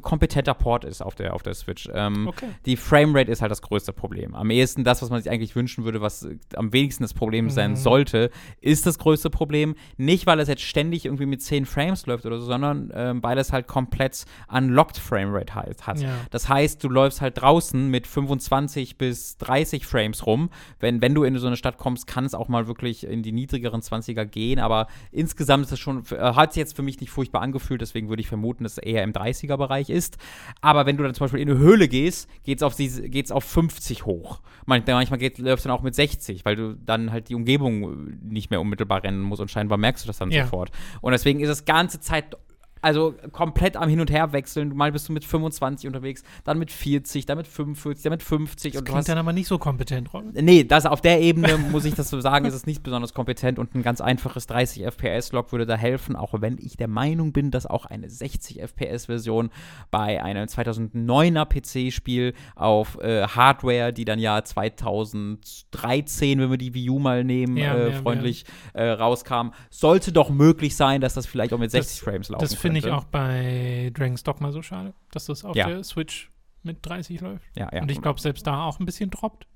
kompetenter 0.00 0.54
Port 0.54 0.84
ist 0.84 1.02
auf 1.02 1.14
der, 1.14 1.34
auf 1.34 1.42
der 1.42 1.54
Switch. 1.54 1.88
Ähm, 1.92 2.28
Okay. 2.28 2.48
Die 2.66 2.76
Framerate 2.76 3.30
ist 3.30 3.40
halt 3.40 3.50
das 3.50 3.62
größte 3.62 3.92
Problem. 3.92 4.34
Am 4.34 4.50
ehesten 4.50 4.84
das, 4.84 5.02
was 5.02 5.10
man 5.10 5.20
sich 5.22 5.30
eigentlich 5.30 5.56
wünschen 5.56 5.84
würde, 5.84 6.00
was 6.00 6.28
am 6.58 6.72
wenigsten 6.72 7.04
das 7.04 7.14
Problem 7.14 7.48
sein 7.50 7.72
Mhm. 7.72 7.76
sollte, 7.76 8.30
ist 8.60 8.86
das 8.86 8.98
größte 8.98 9.30
Problem. 9.30 9.74
Nicht, 9.96 10.26
weil 10.26 10.40
es 10.40 10.48
jetzt 10.48 10.62
ständig 10.62 11.04
irgendwie 11.06 11.26
mit 11.26 11.40
10 11.42 11.64
Frames 11.66 12.06
läuft 12.06 12.26
oder 12.26 12.38
so, 12.38 12.46
sondern 12.46 12.90
ähm, 12.94 13.22
weil 13.22 13.38
es 13.38 13.52
halt 13.52 13.66
komplett 13.66 14.24
unlocked 14.52 14.98
Framerate 14.98 15.54
halt 15.54 15.86
hat. 15.86 16.00
Ja. 16.00 16.10
Das 16.30 16.48
heißt, 16.48 16.82
du 16.82 16.88
läufst 16.88 17.20
halt 17.20 17.40
draußen 17.40 17.88
mit 17.88 18.06
25 18.06 18.98
bis 18.98 19.36
30 19.38 19.86
Frames 19.86 20.26
rum. 20.26 20.50
Wenn, 20.80 21.00
wenn 21.00 21.14
du 21.14 21.24
in 21.24 21.36
so 21.38 21.46
eine 21.46 21.56
Stadt 21.56 21.78
kommst, 21.78 22.06
kann 22.06 22.24
es 22.24 22.34
auch 22.34 22.48
mal 22.48 22.66
wirklich 22.66 23.06
in 23.06 23.22
die 23.22 23.32
niedrigeren 23.32 23.80
20er 23.80 24.24
gehen. 24.24 24.58
Aber 24.58 24.88
insgesamt 25.12 25.64
ist 25.64 25.72
es 25.72 25.78
schon, 25.78 26.02
äh, 26.10 26.16
hat 26.18 26.50
es 26.50 26.56
jetzt 26.56 26.76
für 26.76 26.82
mich 26.82 27.00
nicht 27.00 27.10
furchtbar 27.10 27.42
angefühlt. 27.42 27.80
Deswegen 27.80 28.08
würde 28.08 28.20
ich 28.20 28.28
vermuten, 28.28 28.64
dass 28.64 28.72
es 28.72 28.78
eher 28.78 29.02
im 29.04 29.12
30er-Bereich 29.12 29.90
ist. 29.90 30.18
Aber 30.60 30.86
wenn 30.86 30.96
du 30.96 31.04
dann 31.04 31.14
zum 31.14 31.24
Beispiel 31.24 31.40
in 31.40 31.50
eine 31.50 31.58
Höhle 31.58 31.88
gehst, 31.88 32.28
geht 32.44 32.58
es 32.58 32.62
auf, 32.62 32.76
geht's 32.76 33.30
auf 33.30 33.44
50 33.44 34.04
hoch. 34.04 34.40
Manchmal, 34.66 34.96
manchmal 34.96 35.18
geht, 35.18 35.38
läufst 35.38 35.64
du 35.64 35.68
dann 35.68 35.78
auch 35.78 35.82
mit 35.82 35.94
60, 35.94 36.44
weil 36.48 36.56
du 36.56 36.74
dann 36.74 37.12
halt 37.12 37.28
die 37.28 37.34
Umgebung 37.34 38.16
nicht 38.22 38.50
mehr 38.50 38.58
unmittelbar 38.62 39.02
rennen 39.04 39.20
musst 39.20 39.42
und 39.42 39.50
scheinbar 39.50 39.76
merkst 39.76 40.04
du 40.04 40.06
das 40.06 40.16
dann 40.16 40.30
Ja. 40.30 40.44
sofort. 40.44 40.70
Und 41.02 41.12
deswegen 41.12 41.40
ist 41.40 41.50
es 41.50 41.66
ganze 41.66 42.00
Zeit 42.00 42.36
also 42.82 43.14
komplett 43.32 43.76
am 43.76 43.88
Hin 43.88 44.00
und 44.00 44.10
Her 44.10 44.32
wechseln. 44.32 44.74
Mal 44.76 44.92
bist 44.92 45.08
du 45.08 45.12
mit 45.12 45.24
25 45.24 45.86
unterwegs, 45.86 46.22
dann 46.44 46.58
mit 46.58 46.70
40, 46.70 47.26
dann 47.26 47.38
mit 47.38 47.46
45, 47.46 48.02
dann 48.02 48.12
mit 48.12 48.22
50 48.22 48.72
Das 48.72 48.80
und 48.80 48.88
du 48.88 48.92
klingt 48.92 49.08
dann 49.08 49.18
aber 49.18 49.32
nicht 49.32 49.48
so 49.48 49.58
kompetent, 49.58 50.12
Robin. 50.12 50.44
Nee, 50.44 50.64
das 50.64 50.86
auf 50.86 51.00
der 51.00 51.20
Ebene 51.20 51.58
muss 51.70 51.84
ich 51.84 51.94
das 51.94 52.10
so 52.10 52.20
sagen, 52.20 52.44
ist 52.46 52.54
es 52.54 52.66
nicht 52.66 52.82
besonders 52.82 53.14
kompetent 53.14 53.58
und 53.58 53.74
ein 53.74 53.82
ganz 53.82 54.00
einfaches 54.00 54.46
30 54.46 54.84
FPS-Log 54.84 55.52
würde 55.52 55.66
da 55.66 55.76
helfen, 55.76 56.16
auch 56.16 56.34
wenn 56.40 56.58
ich 56.58 56.76
der 56.76 56.88
Meinung 56.88 57.32
bin, 57.32 57.50
dass 57.50 57.66
auch 57.66 57.86
eine 57.86 58.08
60 58.08 58.60
FPS-Version 58.60 59.50
bei 59.90 60.22
einem 60.22 60.46
2009er 60.46 61.44
PC-Spiel 61.46 62.34
auf 62.54 62.98
äh, 63.00 63.26
Hardware, 63.26 63.92
die 63.92 64.04
dann 64.04 64.18
ja 64.18 64.42
2013, 64.42 66.40
wenn 66.40 66.50
wir 66.50 66.58
die 66.58 66.74
Wii 66.74 66.90
U 66.90 66.98
mal 66.98 67.24
nehmen, 67.24 67.56
Ja, 67.56 67.74
äh, 67.74 67.90
ja, 67.90 68.02
freundlich 68.02 68.44
Äh, 68.74 68.90
rauskam, 68.90 69.50
sollte 69.70 70.12
doch 70.12 70.30
möglich 70.30 70.76
sein, 70.76 71.00
dass 71.00 71.14
das 71.14 71.26
vielleicht 71.26 71.52
auch 71.52 71.58
mit 71.58 71.70
60 71.70 72.00
Frames 72.00 72.28
laufen 72.28 72.42
Das 72.42 72.54
finde 72.74 72.88
ich 72.88 72.92
auch 72.94 73.04
bei 73.04 73.90
Dragon's 73.94 74.22
Dogma 74.22 74.52
so 74.52 74.62
schade, 74.62 74.94
dass 75.12 75.26
das 75.26 75.44
auf 75.44 75.56
Ja. 75.56 75.66
der 75.68 75.84
Switch 75.84 76.30
mit 76.62 76.78
30 76.82 77.20
läuft. 77.20 77.44
Ja, 77.56 77.68
ja. 77.72 77.82
Und 77.82 77.90
ich 77.90 78.00
glaube, 78.02 78.20
selbst 78.20 78.46
da 78.46 78.64
auch 78.64 78.78
ein 78.80 78.86
bisschen 78.86 79.10
droppt. 79.10 79.46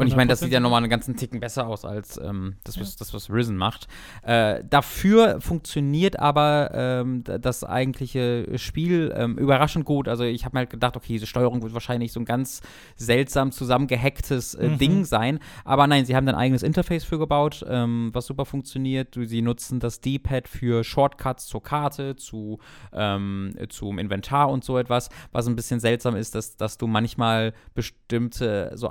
Und 0.00 0.06
ich 0.06 0.16
meine, 0.16 0.28
das 0.28 0.40
sieht 0.40 0.52
ja 0.52 0.58
100% 0.58 0.62
nochmal 0.62 0.78
einen 0.82 0.90
ganzen 0.90 1.16
Ticken 1.16 1.40
besser 1.40 1.66
aus 1.66 1.84
als 1.84 2.18
ähm, 2.22 2.56
das, 2.64 2.80
was, 2.80 2.90
Ja. 2.92 2.96
das, 2.98 3.14
was 3.14 3.30
Risen 3.30 3.56
macht. 3.56 3.86
Äh, 4.22 4.64
dafür 4.68 5.40
funktioniert 5.40 6.18
aber 6.18 6.70
ähm, 6.74 7.22
das 7.24 7.64
eigentliche 7.64 8.58
Spiel 8.58 9.12
ähm, 9.16 9.38
überraschend 9.38 9.84
gut. 9.84 10.08
Also 10.08 10.24
ich 10.24 10.44
habe 10.44 10.56
mir 10.56 10.60
halt 10.60 10.70
gedacht, 10.70 10.96
okay, 10.96 11.12
diese 11.14 11.26
Steuerung 11.26 11.62
wird 11.62 11.72
wahrscheinlich 11.74 12.12
so 12.12 12.20
ein 12.20 12.24
ganz 12.24 12.60
seltsam 12.96 13.52
zusammengehacktes 13.52 14.54
äh, 14.54 14.68
Mhm. 14.70 14.78
Ding 14.78 15.04
sein. 15.04 15.38
Aber 15.64 15.86
nein, 15.86 16.04
sie 16.04 16.14
haben 16.16 16.28
ein 16.28 16.34
eigenes 16.34 16.62
Interface 16.62 17.04
für 17.04 17.18
gebaut, 17.18 17.64
ähm, 17.68 18.10
was 18.12 18.26
super 18.26 18.44
funktioniert. 18.44 19.16
Sie 19.20 19.42
nutzen 19.42 19.80
das 19.80 20.00
D-Pad 20.00 20.48
für 20.48 20.84
Shortcuts 20.84 21.46
zur 21.46 21.62
Karte, 21.62 22.16
zu, 22.16 22.58
ähm, 22.92 23.54
zum 23.68 23.98
Inventar 23.98 24.50
und 24.50 24.64
so 24.64 24.78
etwas. 24.78 25.08
Was 25.32 25.46
ein 25.46 25.56
bisschen 25.56 25.80
seltsam 25.80 26.16
ist, 26.16 26.34
dass, 26.34 26.56
dass 26.56 26.78
du 26.78 26.86
manchmal 26.86 27.52
bestimmte 27.74 28.72
so 28.74 28.90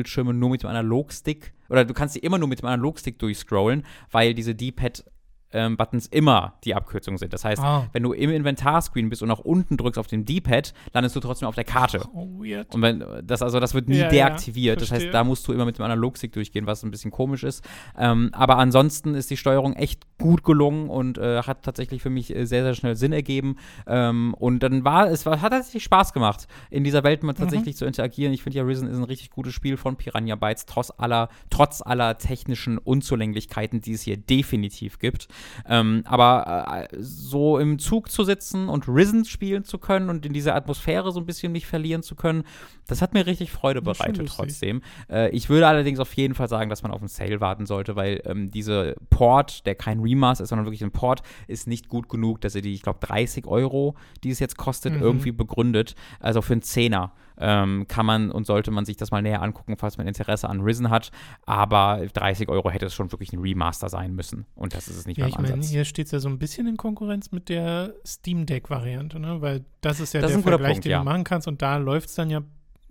Item-Bildschirme 0.00 0.34
nur 0.34 0.50
mit 0.50 0.62
dem 0.62 0.70
Analogstick 0.70 1.52
oder 1.68 1.84
du 1.84 1.94
kannst 1.94 2.14
sie 2.14 2.20
immer 2.20 2.38
nur 2.38 2.48
mit 2.48 2.60
dem 2.60 2.66
Analogstick 2.66 3.18
durchscrollen, 3.18 3.84
weil 4.10 4.34
diese 4.34 4.54
D-Pad 4.54 5.04
ähm, 5.52 5.76
Buttons 5.76 6.06
immer 6.06 6.54
die 6.64 6.74
Abkürzung 6.74 7.18
sind. 7.18 7.32
Das 7.32 7.44
heißt, 7.44 7.62
Ah. 7.62 7.86
wenn 7.92 8.02
du 8.02 8.12
im 8.12 8.30
Inventarscreen 8.30 9.08
bist 9.08 9.22
und 9.22 9.28
nach 9.28 9.38
unten 9.40 9.76
drückst 9.76 9.98
auf 9.98 10.06
dem 10.06 10.24
D-Pad, 10.24 10.72
landest 10.92 11.16
du 11.16 11.20
trotzdem 11.20 11.48
auf 11.48 11.54
der 11.54 11.64
Karte. 11.64 12.02
Oh, 12.14 12.26
weird. 12.42 12.74
Und 12.74 12.82
wenn 12.82 13.04
das, 13.24 13.42
also 13.42 13.58
das 13.60 13.74
wird 13.74 13.88
nie 13.88 13.96
Ja, 13.98 14.04
ja, 14.04 14.10
deaktiviert. 14.10 14.80
das 14.80 14.90
heißt, 14.92 15.08
da 15.12 15.24
musst 15.24 15.46
du 15.48 15.52
immer 15.52 15.64
mit 15.64 15.78
dem 15.78 15.84
Analogstick 15.84 16.32
durchgehen, 16.32 16.66
was 16.66 16.82
ein 16.82 16.90
bisschen 16.90 17.10
komisch 17.10 17.42
ist. 17.44 17.64
Ähm, 17.98 18.30
aber 18.32 18.58
ansonsten 18.58 19.14
ist 19.14 19.30
die 19.30 19.36
Steuerung 19.36 19.74
echt 19.74 20.06
gut 20.18 20.44
gelungen 20.44 20.88
und 20.88 21.18
äh, 21.18 21.42
hat 21.42 21.62
tatsächlich 21.64 22.02
für 22.02 22.10
mich 22.10 22.34
äh, 22.34 22.44
sehr, 22.46 22.62
sehr 22.62 22.74
schnell 22.74 22.96
Sinn 22.96 23.12
ergeben. 23.12 23.56
Ähm, 23.86 24.34
und 24.34 24.60
dann 24.62 24.84
war 24.84 25.10
es 25.10 25.26
war, 25.26 25.40
hat 25.40 25.52
tatsächlich 25.52 25.84
Spaß 25.84 26.12
gemacht, 26.12 26.46
in 26.70 26.84
dieser 26.84 27.02
Welt 27.04 27.22
mal 27.22 27.32
tatsächlich 27.34 27.76
zu 27.76 27.84
interagieren. 27.86 28.32
Ich 28.32 28.42
finde 28.42 28.58
ja, 28.58 28.64
Risen 28.64 28.88
ist 28.88 28.96
ein 28.96 29.04
richtig 29.04 29.30
gutes 29.30 29.52
Spiel 29.54 29.76
von 29.76 29.96
Piranha 29.96 30.36
Bytes, 30.36 30.66
trotz 30.66 30.92
aller, 30.96 31.28
trotz 31.50 31.82
aller 31.82 32.18
technischen 32.18 32.78
Unzulänglichkeiten, 32.78 33.80
die 33.80 33.92
es 33.92 34.02
hier 34.02 34.16
definitiv 34.16 34.98
gibt. 34.98 35.28
Ähm, 35.68 36.02
aber 36.06 36.88
äh, 36.90 36.96
so 36.98 37.58
im 37.58 37.78
Zug 37.78 38.10
zu 38.10 38.24
sitzen 38.24 38.68
und 38.68 38.88
Risen 38.88 39.24
spielen 39.24 39.64
zu 39.64 39.78
können 39.78 40.08
und 40.10 40.24
in 40.26 40.32
dieser 40.32 40.54
Atmosphäre 40.54 41.12
so 41.12 41.20
ein 41.20 41.26
bisschen 41.26 41.52
mich 41.52 41.66
verlieren 41.66 42.02
zu 42.02 42.14
können, 42.14 42.44
das 42.86 43.02
hat 43.02 43.14
mir 43.14 43.26
richtig 43.26 43.50
Freude 43.52 43.82
bereitet 43.82 44.28
trotzdem. 44.28 44.82
Äh, 45.08 45.30
ich 45.30 45.48
würde 45.48 45.66
allerdings 45.68 46.00
auf 46.00 46.12
jeden 46.14 46.34
Fall 46.34 46.48
sagen, 46.48 46.70
dass 46.70 46.82
man 46.82 46.90
auf 46.92 47.00
einen 47.00 47.08
Sale 47.08 47.40
warten 47.40 47.66
sollte, 47.66 47.94
weil 47.96 48.20
ähm, 48.24 48.50
diese 48.50 48.96
Port, 49.10 49.64
der 49.66 49.74
kein 49.74 50.00
Remaster 50.00 50.42
ist, 50.44 50.50
sondern 50.50 50.66
wirklich 50.66 50.82
ein 50.82 50.90
Port, 50.90 51.22
ist 51.46 51.66
nicht 51.66 51.88
gut 51.88 52.08
genug, 52.08 52.40
dass 52.40 52.54
er 52.54 52.62
die, 52.62 52.74
ich 52.74 52.82
glaube, 52.82 52.98
30 53.00 53.46
Euro, 53.46 53.94
die 54.24 54.30
es 54.30 54.38
jetzt 54.38 54.56
kostet, 54.56 54.94
Mhm. 54.94 55.02
irgendwie 55.02 55.32
begründet. 55.32 55.94
Also 56.18 56.42
für 56.42 56.52
einen 56.54 56.62
Zehner 56.62 57.12
ähm, 57.40 57.86
kann 57.88 58.06
man 58.06 58.30
und 58.30 58.46
sollte 58.46 58.70
man 58.70 58.84
sich 58.84 58.96
das 58.96 59.10
mal 59.10 59.22
näher 59.22 59.42
angucken, 59.42 59.76
falls 59.78 59.98
man 59.98 60.06
Interesse 60.06 60.48
an 60.48 60.60
Risen 60.60 60.90
hat. 60.90 61.10
Aber 61.46 62.06
30 62.12 62.48
Euro 62.48 62.70
hätte 62.70 62.86
es 62.86 62.94
schon 62.94 63.10
wirklich 63.12 63.32
ein 63.32 63.40
Remaster 63.40 63.88
sein 63.88 64.14
müssen. 64.14 64.46
Und 64.54 64.74
das 64.74 64.88
ist 64.88 64.96
es 64.96 65.06
nicht 65.06 65.18
Ja, 65.18 65.24
beim 65.24 65.30
ich 65.30 65.38
meine, 65.38 65.54
Ansatz. 65.54 65.70
hier 65.70 65.84
steht 65.84 66.06
es 66.06 66.12
ja 66.12 66.20
so 66.20 66.28
ein 66.28 66.38
bisschen 66.38 66.66
in 66.66 66.76
Konkurrenz 66.76 67.32
mit 67.32 67.48
der 67.48 67.94
Steam 68.06 68.46
Deck-Variante, 68.46 69.18
ne? 69.18 69.40
Weil 69.40 69.64
das 69.80 70.00
ist 70.00 70.12
ja 70.14 70.20
Das 70.20 70.30
ist 70.30 70.36
der 70.36 70.42
guter 70.42 70.50
Vergleich, 70.58 70.72
Punkt, 70.74 70.84
den 70.84 70.92
ja. 70.92 70.98
du 70.98 71.04
machen 71.04 71.24
kannst 71.24 71.48
und 71.48 71.62
da 71.62 71.76
läuft 71.78 72.08
es 72.10 72.14
dann 72.14 72.30
ja 72.30 72.42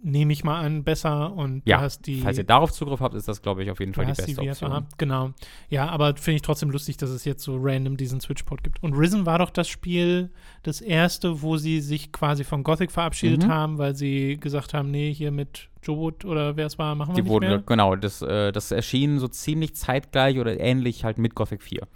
nehme 0.01 0.31
ich 0.33 0.43
mal 0.43 0.59
an, 0.63 0.83
besser 0.83 1.33
und 1.33 1.61
Ja, 1.65 1.77
du 1.77 1.83
hast 1.83 2.05
die. 2.07 2.21
Falls 2.21 2.37
ihr 2.37 2.43
darauf 2.43 2.71
Zugriff 2.71 2.99
habt, 2.99 3.15
ist 3.15 3.27
das, 3.27 3.41
glaube 3.41 3.63
ich, 3.63 3.71
auf 3.71 3.79
jeden 3.79 3.93
Fall 3.93 4.05
die 4.05 4.11
die 4.13 4.33
beste 4.33 4.33
VFA, 4.35 4.77
Option. 4.77 4.87
genau. 4.97 5.31
Ja, 5.69 5.89
aber 5.89 6.15
finde 6.15 6.37
ich 6.37 6.41
trotzdem 6.41 6.69
lustig, 6.69 6.97
dass 6.97 7.09
es 7.09 7.25
jetzt 7.25 7.43
so 7.43 7.57
random 7.59 7.97
diesen 7.97 8.21
Switch-Port 8.21 8.63
gibt. 8.63 8.81
Und 8.83 8.93
Risen 8.93 9.25
war 9.25 9.39
doch 9.39 9.49
das 9.49 9.67
Spiel, 9.67 10.29
das 10.63 10.81
erste, 10.81 11.41
wo 11.41 11.57
sie 11.57 11.81
sich 11.81 12.11
quasi 12.11 12.43
von 12.43 12.63
Gothic 12.63 12.91
verabschiedet 12.91 13.43
Mhm. 13.43 13.47
haben, 13.49 13.77
weil 13.77 13.95
sie 13.95 14.37
gesagt 14.39 14.73
haben, 14.73 14.89
nee, 14.91 15.13
hier 15.13 15.31
mit 15.31 15.69
Joe 15.83 15.97
Wood 15.97 16.25
oder 16.25 16.55
wer 16.57 16.65
es 16.65 16.77
war, 16.77 16.95
machen 16.95 17.11
wir 17.11 17.15
Die 17.15 17.21
nicht 17.21 17.29
wurden, 17.31 17.47
mehr. 17.49 17.63
genau, 17.65 17.95
das, 17.95 18.21
äh, 18.21 18.51
das 18.51 18.71
erschien 18.71 19.19
so 19.19 19.27
ziemlich 19.27 19.75
zeitgleich 19.75 20.37
oder 20.39 20.59
ähnlich 20.59 21.03
halt 21.05 21.17
mit 21.17 21.35
Gothic 21.35 21.61
4. 21.63 21.87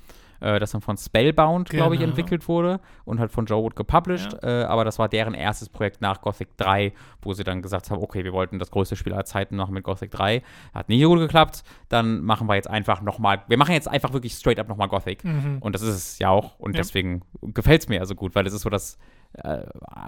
Äh, 0.43 0.59
das 0.59 0.71
dann 0.71 0.81
von 0.81 0.97
Spellbound, 0.97 1.69
glaube 1.69 1.95
ich, 1.95 2.01
Genau. 2.01 2.09
entwickelt 2.11 2.47
wurde 2.49 2.81
und 3.05 3.19
halt 3.19 3.31
von 3.31 3.45
Joe 3.45 3.63
Wood 3.63 3.75
gepublished. 3.77 4.35
Äh, 4.43 4.63
aber 4.63 4.83
das 4.83 4.99
war 4.99 5.07
deren 5.07 5.33
erstes 5.33 5.69
Projekt 5.69 6.01
nach 6.01 6.19
Gothic 6.21 6.57
3, 6.57 6.91
wo 7.21 7.33
sie 7.33 7.43
dann 7.45 7.61
gesagt 7.61 7.89
haben, 7.89 8.01
okay, 8.03 8.23
wir 8.25 8.33
wollten 8.33 8.59
das 8.59 8.69
größte 8.69 8.95
Spiel 8.97 9.13
aller 9.13 9.25
Zeiten 9.25 9.55
machen 9.55 9.73
mit 9.73 9.83
Gothic 9.83 10.11
3. 10.11 10.43
Hat 10.73 10.89
nicht 10.89 11.01
so 11.01 11.07
gut 11.09 11.19
geklappt. 11.19 11.63
Dann 11.87 12.21
machen 12.21 12.47
wir 12.47 12.55
jetzt 12.55 12.69
einfach 12.69 13.01
nochmal, 13.01 13.41
wir 13.47 13.57
machen 13.57 13.71
jetzt 13.73 13.87
einfach 13.87 14.11
wirklich 14.13 14.33
straight 14.33 14.59
up 14.59 14.67
nochmal 14.67 14.89
Gothic. 14.89 15.23
Mhm. 15.23 15.59
Und 15.61 15.73
das 15.75 15.81
ist 15.81 15.95
es 15.95 16.19
ja 16.19 16.29
auch. 16.29 16.59
Und 16.59 16.73
Ja. 16.75 16.81
deswegen 16.81 17.21
gefällt 17.41 17.81
es 17.83 17.87
mir 17.89 17.95
ja 17.99 18.05
so 18.05 18.15
gut, 18.15 18.35
weil 18.35 18.45
es 18.45 18.53
ist 18.53 18.63
so 18.63 18.69
das, 18.69 18.97
äh, 19.35 19.61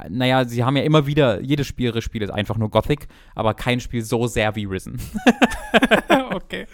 naja, 0.09 0.43
sie 0.45 0.63
haben 0.63 0.75
ja 0.75 0.83
immer 0.83 1.05
wieder, 1.07 1.41
jedes 1.41 1.65
Spiel, 1.67 1.87
ihres 1.87 2.03
Spiel 2.03 2.21
ist 2.23 2.29
einfach 2.31 2.57
nur 2.57 2.69
Gothic, 2.69 3.07
aber 3.35 3.53
kein 3.53 3.79
Spiel 3.79 4.01
so 4.03 4.27
sehr 4.27 4.55
wie 4.55 4.65
Risen. 4.65 4.99
okay. 6.33 6.67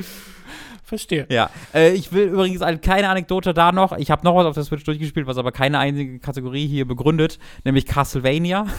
Verstehe. 0.91 1.25
Ja, 1.29 1.49
äh, 1.73 1.93
ich 1.93 2.11
will 2.11 2.27
übrigens 2.27 2.61
eine 2.61 2.77
kleine 2.77 3.07
Anekdote 3.07 3.53
da 3.53 3.71
noch. 3.71 3.93
Ich 3.97 4.11
habe 4.11 4.25
noch 4.25 4.35
was 4.35 4.45
auf 4.45 4.55
der 4.55 4.65
Switch 4.65 4.83
durchgespielt, 4.83 5.25
was 5.25 5.37
aber 5.37 5.53
keine 5.53 5.79
einzige 5.79 6.19
Kategorie 6.19 6.67
hier 6.67 6.85
begründet, 6.85 7.39
nämlich 7.63 7.85
Castlevania. 7.85 8.67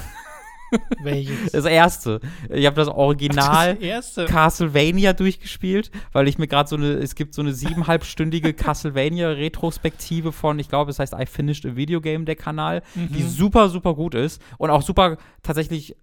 Welches? 1.03 1.53
Das 1.53 1.65
erste. 1.65 2.21
Ich 2.51 2.65
habe 2.67 2.77
das 2.77 2.89
Original 2.89 3.75
Das 3.77 3.83
erste. 3.83 4.25
Castlevania 4.27 5.13
durchgespielt, 5.15 5.91
weil 6.13 6.29
ich 6.29 6.37
mir 6.39 6.47
gerade 6.49 6.69
so 6.69 6.77
eine, 6.77 6.93
es 6.95 7.15
gibt 7.15 7.33
so 7.35 7.41
eine 7.43 7.53
siebeneinhalbstündige 7.55 8.53
Castlevania-Retrospektive 9.37 10.33
von, 10.33 10.59
ich 10.59 10.69
glaube, 10.69 10.91
es 10.91 10.99
heißt 10.99 11.15
I 11.19 11.27
Finished 11.27 11.67
a 11.67 11.77
Video 11.77 12.01
Game, 12.01 12.25
der 12.25 12.37
Kanal, 12.37 12.83
die 12.95 13.23
Mhm. 13.23 13.29
super, 13.29 13.69
super 13.69 13.95
gut 13.95 14.15
ist 14.15 14.41
und 14.59 14.71
auch 14.71 14.83
super 14.83 15.17
tatsächlich, 15.43 15.97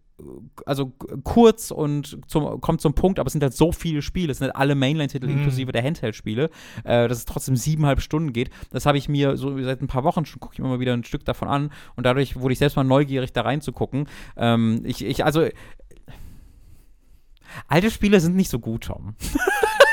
also 0.65 0.91
kurz 1.24 1.72
und 1.72 2.20
zum, 2.28 2.61
kommt 2.61 2.82
zum 2.82 2.93
Punkt, 2.93 3.20
aber 3.20 3.28
es 3.28 3.34
sind 3.34 3.43
halt 3.43 3.53
so 3.53 3.72
viele 3.72 4.01
Spiele, 4.01 4.32
es 4.32 4.39
sind 4.39 4.47
halt 4.47 4.55
alle 4.55 4.76
Mainline-Titel 4.76 5.28
Mhm. 5.28 5.38
inklusive 5.38 5.72
der 5.72 5.84
Handheld-Spiele, 5.84 6.49
äh, 6.84 7.07
dass 7.07 7.17
es 7.20 7.26
trotzdem 7.26 7.55
siebeneinhalb 7.55 8.01
Stunden 8.01 8.34
geht. 8.34 8.49
Das 8.72 8.86
habe 8.86 8.97
ich 8.97 9.09
mir 9.09 9.38
so 9.38 9.61
seit 9.63 9.82
ein 9.82 9.88
paar 9.88 10.03
Wochen 10.03 10.26
schon, 10.26 10.39
gucke 10.39 10.53
ich 10.55 10.59
mal 10.59 10.80
wieder 10.80 10.93
ein 10.93 11.03
Stück 11.03 11.26
davon 11.26 11.47
an 11.47 11.72
und 11.95 12.05
dadurch 12.05 12.36
wurde 12.39 12.53
ich 12.53 12.59
selbst 12.59 12.76
mal 12.76 12.84
neugierig, 12.84 13.34
da 13.34 13.41
reinzugucken. 13.41 14.07
Ähm, 14.38 14.82
ich, 14.86 15.03
ich, 15.03 15.24
also, 15.26 15.47
alte 17.67 17.91
Spiele 17.91 18.20
sind 18.20 18.36
nicht 18.36 18.49
so 18.49 18.59
gut, 18.59 18.86
Tom. 18.86 19.15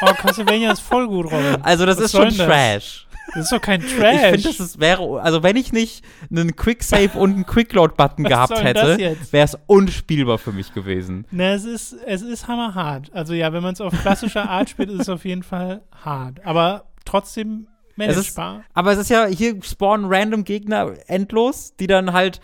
Oh, 0.03 0.12
Castlevania 0.12 0.72
ist 0.72 0.81
voll 0.81 1.07
gut, 1.09 1.27
Robin. 1.27 1.57
Also, 1.62 1.87
das 1.87 1.97
Was 1.97 2.05
ist 2.07 2.12
schon? 2.12 2.29
Trash. 2.31 3.06
Das 3.35 3.45
ist 3.45 3.53
doch 3.53 3.61
kein 3.61 3.81
Ich 3.83 3.95
Trash. 3.97 4.20
finde, 4.20 4.43
das 4.43 4.61
ist, 4.61 4.81
wäre, 4.81 5.20
also 5.20 5.43
wenn 5.43 5.57
ich 5.57 5.72
nicht 5.72 6.05
einen 6.31 6.55
Quick-Save 6.57 7.18
und 7.18 7.35
einen 7.35 7.47
Quick-Load-Button 7.47 8.24
gehabt 8.24 8.62
hätte, 8.62 9.16
wäre 9.31 9.45
es 9.45 9.59
unspielbar 9.66 10.39
für 10.39 10.53
mich 10.53 10.72
gewesen. 10.72 11.27
Na, 11.31 11.53
es 11.55 11.64
ist, 11.64 11.93
es 12.07 12.22
ist 12.22 12.49
hammerhart. 12.49 13.11
Also 13.12 13.35
ja, 13.35 13.53
wenn 13.53 13.62
man 13.62 13.74
es 13.74 13.81
auf 13.81 13.93
klassischer 14.01 14.49
Art 14.49 14.70
spielt, 14.70 14.91
ist 14.91 15.01
es 15.03 15.09
auf 15.09 15.24
jeden 15.24 15.43
Fall 15.43 15.83
hart. 16.05 16.45
Aber 16.47 16.85
trotzdem 17.05 17.66
Es 17.99 18.17
ist, 18.17 18.37
managebar. 18.37 18.65
aber 18.75 18.93
es 18.93 18.99
ist 18.99 19.09
ja, 19.11 19.27
hier 19.27 19.57
spawnen 19.63 20.07
random 20.13 20.45
Gegner 20.45 20.93
endlos, 21.07 21.75
die 21.81 21.87
dann 21.87 22.13
halt 22.13 22.41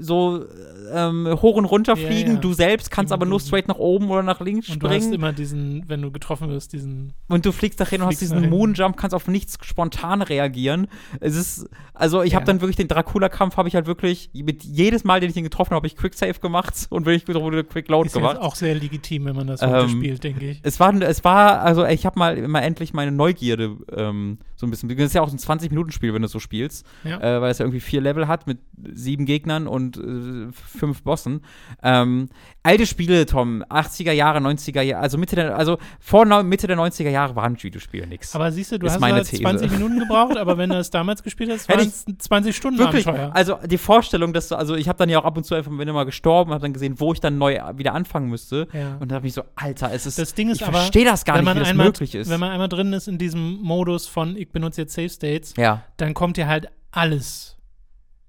so 0.00 0.44
ähm, 0.92 1.28
hoch 1.40 1.56
und 1.56 1.64
runter 1.66 1.96
Ja, 1.96 2.06
fliegen. 2.06 2.32
ja. 2.34 2.38
Du 2.38 2.52
selbst 2.52 2.90
kannst 2.90 3.10
Die- 3.10 3.14
aber 3.14 3.26
nur 3.26 3.38
straight 3.40 3.68
nach 3.68 3.76
oben 3.78 4.10
oder 4.10 4.22
nach 4.22 4.40
links 4.40 4.68
Und 4.68 4.82
du 4.82 4.88
hast 4.88 4.96
springen. 4.96 5.12
immer 5.12 5.32
diesen, 5.32 5.84
wenn 5.88 6.02
du 6.02 6.10
getroffen 6.10 6.48
wirst, 6.48 6.72
diesen. 6.72 7.12
Und 7.28 7.46
du 7.46 7.52
fliegst 7.52 7.78
dahin 7.80 8.00
und 8.02 8.08
hast 8.08 8.20
diesen. 8.20 8.48
Moonjump, 8.50 8.96
kannst 8.96 9.14
auf 9.14 9.28
nichts 9.28 9.58
spontan 9.64 10.22
reagieren. 10.22 10.88
Es 11.20 11.36
ist, 11.36 11.68
also 11.94 12.22
ich 12.22 12.32
Ja. 12.32 12.36
habe 12.36 12.46
dann 12.46 12.60
wirklich 12.60 12.76
den 12.76 12.88
Dracula-Kampf, 12.88 13.56
habe 13.56 13.68
ich 13.68 13.74
halt 13.74 13.86
wirklich, 13.86 14.30
mit 14.34 14.64
jedes 14.64 15.04
Mal, 15.04 15.20
den 15.20 15.30
ich 15.30 15.36
ihn 15.36 15.44
getroffen 15.44 15.70
habe, 15.70 15.76
habe 15.76 15.86
ich 15.86 15.96
Quick-Save 15.96 16.40
gemacht 16.40 16.86
und 16.90 17.06
wirklich 17.06 17.28
wurde 17.28 17.62
Quick-Load 17.62 18.06
Ist 18.08 18.14
ja 18.16 18.20
gemacht. 18.22 18.38
auch 18.38 18.56
sehr 18.56 18.74
legitim, 18.74 19.26
wenn 19.26 19.36
man 19.36 19.46
das 19.46 19.60
Ähm, 19.62 19.88
spielt, 19.88 20.24
denke 20.24 20.44
ich. 20.50 20.60
Es 20.64 20.80
war, 20.80 20.92
es 21.00 21.22
war, 21.22 21.60
also 21.60 21.84
ich 21.86 22.06
habe 22.06 22.18
mal, 22.18 22.48
mal 22.48 22.60
endlich 22.60 22.92
meine 22.92 23.12
Neugierde 23.12 23.76
ähm, 23.94 24.38
so 24.56 24.66
ein 24.66 24.70
bisschen. 24.70 24.79
Das 24.88 24.96
ist 24.98 25.14
ja 25.14 25.22
auch 25.22 25.30
ein 25.30 25.38
20-Minuten-Spiel, 25.38 26.12
wenn 26.14 26.22
du 26.22 26.28
so 26.28 26.38
spielst, 26.38 26.86
Ja. 27.04 27.18
äh, 27.20 27.40
weil 27.40 27.50
es 27.50 27.58
ja 27.58 27.64
irgendwie 27.64 27.80
vier 27.80 28.00
Level 28.00 28.28
hat 28.28 28.46
mit 28.46 28.58
sieben 28.92 29.26
Gegnern 29.26 29.66
und 29.66 29.96
äh, 29.98 30.52
fünf 30.52 31.02
Bossen. 31.02 31.42
Ähm, 31.82 32.28
alte 32.62 32.86
Spiele, 32.86 33.26
Tom, 33.26 33.62
80er 33.64 34.12
Jahre, 34.12 34.38
90er 34.38 34.82
Jahre, 34.82 35.02
also 35.02 35.18
Mitte 35.18 35.36
der, 35.36 35.56
also 35.56 35.78
vor 35.98 36.24
Mitte 36.42 36.66
der 36.66 36.76
90er 36.76 37.10
Jahre 37.10 37.36
waren 37.36 37.60
Videospiele 37.62 38.06
nix. 38.06 38.34
Aber 38.34 38.50
siehst 38.52 38.72
du, 38.72 38.78
du 38.78 38.86
hast 38.88 39.00
halt 39.00 39.26
These. 39.26 39.42
20 39.42 39.70
Minuten 39.72 39.98
gebraucht, 40.00 40.36
aber 40.36 40.58
wenn 40.58 40.70
du 40.70 40.76
es 40.78 40.90
damals 40.90 41.22
gespielt 41.22 41.50
hast, 41.50 41.68
waren 41.68 41.80
es 41.80 42.04
20 42.18 42.56
Stunden 42.56 42.78
Wirklich, 42.78 43.06
Abenteuer. 43.06 43.30
also 43.34 43.58
die 43.66 43.78
Vorstellung, 43.78 44.32
dass 44.32 44.48
du, 44.48 44.56
also 44.56 44.74
ich 44.74 44.88
habe 44.88 44.98
dann 44.98 45.08
ja 45.08 45.18
auch 45.18 45.24
ab 45.24 45.36
und 45.36 45.44
zu 45.44 45.54
einfach, 45.54 45.70
wenn 45.74 45.88
immer 45.88 46.04
gestorben, 46.04 46.52
habe 46.52 46.62
dann 46.62 46.72
gesehen, 46.72 46.98
wo 46.98 47.12
ich 47.12 47.20
dann 47.20 47.38
neu 47.38 47.58
wieder 47.76 47.94
anfangen 47.94 48.28
müsste. 48.28 48.68
Ja. 48.72 48.96
Und 49.00 49.10
da 49.10 49.16
habe 49.16 49.26
ich 49.26 49.34
so, 49.34 49.42
Alter, 49.54 49.90
es 49.92 50.06
ist, 50.06 50.18
Das 50.18 50.34
Ding 50.34 50.50
ist 50.50 50.60
ich 50.60 50.66
verstehe 50.66 51.04
das 51.04 51.24
gar 51.24 51.36
wenn 51.36 51.44
nicht, 51.44 51.46
man 51.46 51.56
wie 51.56 51.60
das 51.60 51.68
einmal, 51.70 51.86
möglich 51.86 52.14
ist. 52.14 52.30
Wenn 52.30 52.40
man 52.40 52.50
einmal 52.50 52.68
drin 52.68 52.92
ist 52.92 53.08
in 53.08 53.18
diesem 53.18 53.60
Modus 53.62 54.06
von, 54.06 54.36
ich 54.36 54.50
benutze 54.50 54.69
jetzt 54.76 54.94
Safe 54.94 55.08
States, 55.08 55.54
ja. 55.56 55.84
dann 55.96 56.14
kommt 56.14 56.36
dir 56.36 56.46
halt 56.46 56.68
alles, 56.90 57.56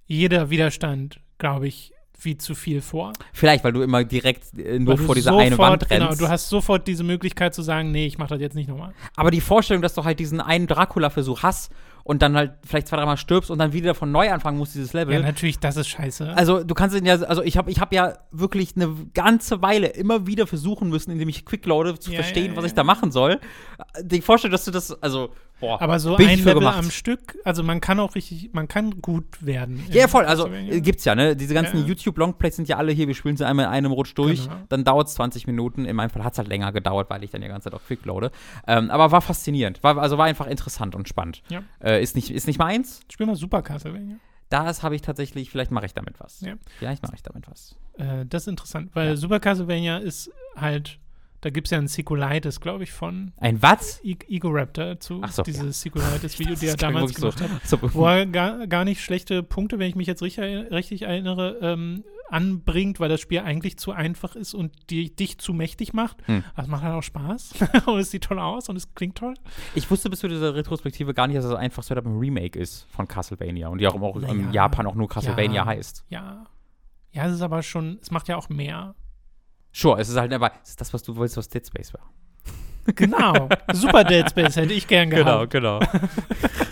jeder 0.06 0.50
Widerstand, 0.50 1.20
glaube 1.38 1.68
ich, 1.68 1.94
wie 2.24 2.38
zu 2.38 2.54
viel 2.56 2.82
vor. 2.82 3.14
Vielleicht, 3.34 3.64
weil 3.64 3.74
du 3.74 3.82
immer 3.82 4.04
direkt 4.04 4.58
äh, 4.58 4.80
nur 4.80 4.98
vor 4.98 5.16
dieser 5.16 5.36
eine 5.36 5.58
Wand 5.58 5.90
Genau, 5.90 6.08
rennst. 6.08 6.22
du 6.22 6.30
hast 6.30 6.50
sofort 6.50 6.88
diese 6.88 7.04
Möglichkeit 7.04 7.56
zu 7.56 7.62
sagen, 7.62 7.92
nee, 7.92 8.06
ich 8.06 8.18
mache 8.18 8.30
das 8.30 8.42
jetzt 8.42 8.56
nicht 8.56 8.70
nochmal. 8.70 8.94
Aber 9.16 9.32
die 9.32 9.42
Vorstellung, 9.42 9.82
dass 9.82 9.96
du 9.96 10.04
halt 10.04 10.20
diesen 10.20 10.40
einen 10.40 10.68
Dracula-Versuch 10.68 11.42
hast 11.42 11.72
und 12.04 12.22
dann 12.22 12.36
halt 12.36 12.54
vielleicht 12.66 12.88
zwei, 12.88 12.98
dreimal 12.98 13.18
stirbst 13.18 13.52
und 13.52 13.60
dann 13.60 13.74
wieder 13.74 13.96
von 13.96 14.12
neu 14.12 14.32
anfangen 14.32 14.58
musst, 14.58 14.76
dieses 14.76 14.94
Level. 14.94 15.14
Ja, 15.14 15.22
natürlich, 15.22 15.60
das 15.60 15.78
ist 15.78 15.88
scheiße. 15.90 16.34
also 16.36 16.64
du 16.64 16.74
kannst 16.74 16.96
ihn 16.96 17.06
ja, 17.06 17.16
also 17.22 17.44
ich 17.44 17.58
habe 17.58 17.70
ich 17.70 17.80
hab 17.80 17.94
ja 17.94 18.14
wirklich 18.32 18.76
eine 18.76 18.96
ganze 19.14 19.62
Weile 19.62 19.88
immer 19.88 20.28
wieder 20.28 20.48
versuchen 20.48 20.90
müssen, 20.90 21.12
indem 21.12 21.30
ich 21.30 21.46
quickloade, 21.46 22.00
zu 22.00 22.12
Ja, 22.12 22.22
verstehen, 22.22 22.52
ja, 22.52 22.58
was 22.58 22.66
ich 22.66 22.74
da 22.74 22.84
machen 22.84 23.12
soll. 23.12 23.40
Die 24.02 24.22
Vorstellung, 24.22 24.52
dass 24.54 24.66
du 24.66 24.72
das, 24.72 24.92
also, 25.04 25.32
boah. 25.60 25.82
aber 25.82 26.00
so 26.00 26.16
bin 26.16 26.28
ich 26.28 26.34
ein 26.34 26.40
Level 26.40 26.56
gemacht. 26.56 26.80
am 26.80 26.92
Stück, 26.92 27.38
also 27.44 27.64
man 27.64 27.82
kann 27.82 28.00
auch 28.00 28.16
richtig, 28.16 28.52
man 28.54 28.68
kann 28.68 29.02
gut 29.02 29.46
werden. 29.46 29.84
Ja, 29.92 30.08
voll. 30.08 30.26
Also 30.26 30.48
äh, 30.48 30.82
gibt's 30.82 31.06
ja, 31.06 31.16
ne? 31.16 31.36
Diese 31.36 31.54
ganzen. 31.54 31.86
YouTube-Longplays 31.86 32.56
sind 32.56 32.68
ja 32.68 32.78
alle 32.78 32.92
hier. 32.92 33.08
Wir 33.08 33.16
spielen 33.16 33.38
sie 33.38 33.46
einmal 33.46 33.66
in 33.66 33.72
einem 33.72 33.92
Rutsch 33.92 34.14
durch. 34.16 34.44
Genau. 34.44 34.56
Dann 34.70 34.84
dauert's 34.84 35.14
20 35.16 35.48
Minuten. 35.48 35.86
In 35.86 35.96
meinem 35.96 36.10
Fall 36.10 36.24
hat's 36.24 36.38
halt 36.38 36.48
länger 36.48 36.72
gedauert, 36.72 37.10
weil 37.10 37.24
ich 37.24 37.32
dann 37.32 37.42
die 37.42 37.48
ganze 37.48 37.70
Zeit 37.70 37.80
auch 37.80 37.86
quickloade. 37.86 38.32
Ähm, 38.68 38.90
aber 38.92 39.12
war 39.12 39.22
faszinierend. 39.22 39.84
War, 39.84 39.98
also 39.98 40.18
war 40.18 40.26
einfach 40.26 40.48
interessant 40.48 40.96
und 40.96 41.08
spannend. 41.08 41.42
Ja. 41.50 41.64
Äh, 41.80 41.91
ist, 42.00 42.16
nicht, 42.16 42.32
ist 42.32 42.48
nicht 42.48 42.60
meins. 42.60 43.02
Spiel 43.12 43.26
mal 43.26 43.36
Super 43.36 43.62
Castlevania. 43.62 44.18
Das 44.50 44.84
habe 44.84 44.96
ich 44.96 45.02
tatsächlich, 45.02 45.50
vielleicht 45.50 45.72
mache 45.72 45.86
ich 45.86 45.94
damit 45.94 46.20
was. 46.20 46.42
Ja. 46.42 46.56
Vielleicht 46.78 47.04
mache 47.04 47.16
ich 47.16 47.24
damit 47.24 47.48
was. 47.50 47.76
Äh, 47.98 48.26
das 48.26 48.44
ist 48.44 48.48
interessant, 48.48 48.92
weil 48.94 49.10
Ja. 49.10 49.16
Super 49.16 49.40
Castlevania 49.40 49.98
ist 49.98 50.30
halt, 50.56 51.00
da 51.42 51.50
gibt 51.50 51.68
es 51.68 51.72
ja 51.72 51.80
ein 51.80 51.88
Sequelitis, 51.88 52.60
glaube 52.60 52.84
ich, 52.84 52.92
von 52.92 53.34
Ein 53.38 53.62
was? 53.62 54.00
I 54.04 54.18
Ego 54.30 54.50
Raptor 54.52 55.00
zu 55.00 55.22
Ach 55.24 55.32
so, 55.32 55.42
dieses 55.42 55.82
Sequelitis-Video, 55.82 56.56
die 56.62 56.68
er 56.68 56.78
damals 56.78 57.16
gemacht 57.16 57.42
hat. 57.42 57.50
So, 57.66 57.78
so, 57.78 57.94
Wo 57.94 58.06
er 58.06 58.26
gar, 58.28 58.68
gar 58.68 58.86
nicht 58.86 59.02
schlechte 59.02 59.42
Punkte, 59.44 59.80
wenn 59.80 59.90
ich 59.90 59.96
mich 59.96 60.08
jetzt 60.08 60.22
richtig, 60.22 60.44
richtig 60.72 61.02
erinnere, 61.04 61.58
ähm, 61.62 62.04
anbringt, 62.30 63.00
weil 63.00 63.10
das 63.10 63.20
Spiel 63.20 63.40
eigentlich 63.40 63.78
zu 63.78 63.92
einfach 63.92 64.36
ist 64.36 64.54
und 64.54 64.72
die, 64.90 65.14
dich 65.16 65.38
zu 65.40 65.54
mächtig 65.54 65.94
macht. 65.94 66.18
Hm. 66.28 66.44
Das 66.56 66.68
macht 66.68 66.84
halt 66.84 66.94
auch 66.94 67.04
Spaß 67.04 67.56
und 67.88 68.00
es 68.00 68.12
sieht 68.12 68.24
toll 68.24 68.40
aus 68.40 68.70
und 68.70 68.78
es 68.78 68.94
klingt 68.96 69.18
toll. 69.18 69.34
ich 69.76 69.90
wusste 69.92 70.10
bis 70.10 70.20
zu 70.20 70.28
dieser 70.28 70.56
Retrospektive 70.56 71.14
gar 71.14 71.28
nicht, 71.28 71.38
dass 71.38 71.46
es 71.46 71.54
einfach 71.54 71.84
so 71.84 71.94
ein 71.94 72.18
Remake 72.18 72.58
ist 72.58 72.88
von 72.92 73.08
Castlevania. 73.08 73.68
Und 73.68 73.80
die 73.80 73.88
auch, 73.88 74.00
auch 74.00 74.16
Naja. 74.16 74.34
in 74.34 74.54
Japan 74.54 74.86
auch 74.88 74.96
nur 74.96 75.10
Castlevania 75.10 75.62
Ja. 75.62 75.66
heißt. 75.66 76.06
Ja. 76.10 76.46
Ja, 77.14 77.26
es 77.28 77.34
ist 77.34 77.42
aber 77.42 77.62
schon, 77.62 78.00
es 78.02 78.12
macht 78.12 78.28
ja 78.30 78.38
auch 78.38 78.48
mehr. 78.48 78.96
Sure, 79.74 80.00
es 80.00 80.10
ist 80.10 80.18
halt 80.18 80.34
aber, 80.34 80.52
es 80.64 80.72
ist 80.72 80.82
das, 80.82 80.94
was 80.94 81.04
du 81.04 81.16
wolltest, 81.16 81.38
was 81.38 81.50
Dead 81.50 81.66
Space 81.66 81.94
war. 81.94 82.10
Genau. 82.96 83.48
Super 83.74 84.04
Dead 84.04 84.30
Space 84.30 84.56
hätte 84.56 84.74
ich 84.74 84.88
gern 84.88 85.10
gehabt. 85.10 85.52
genau. 85.52 85.80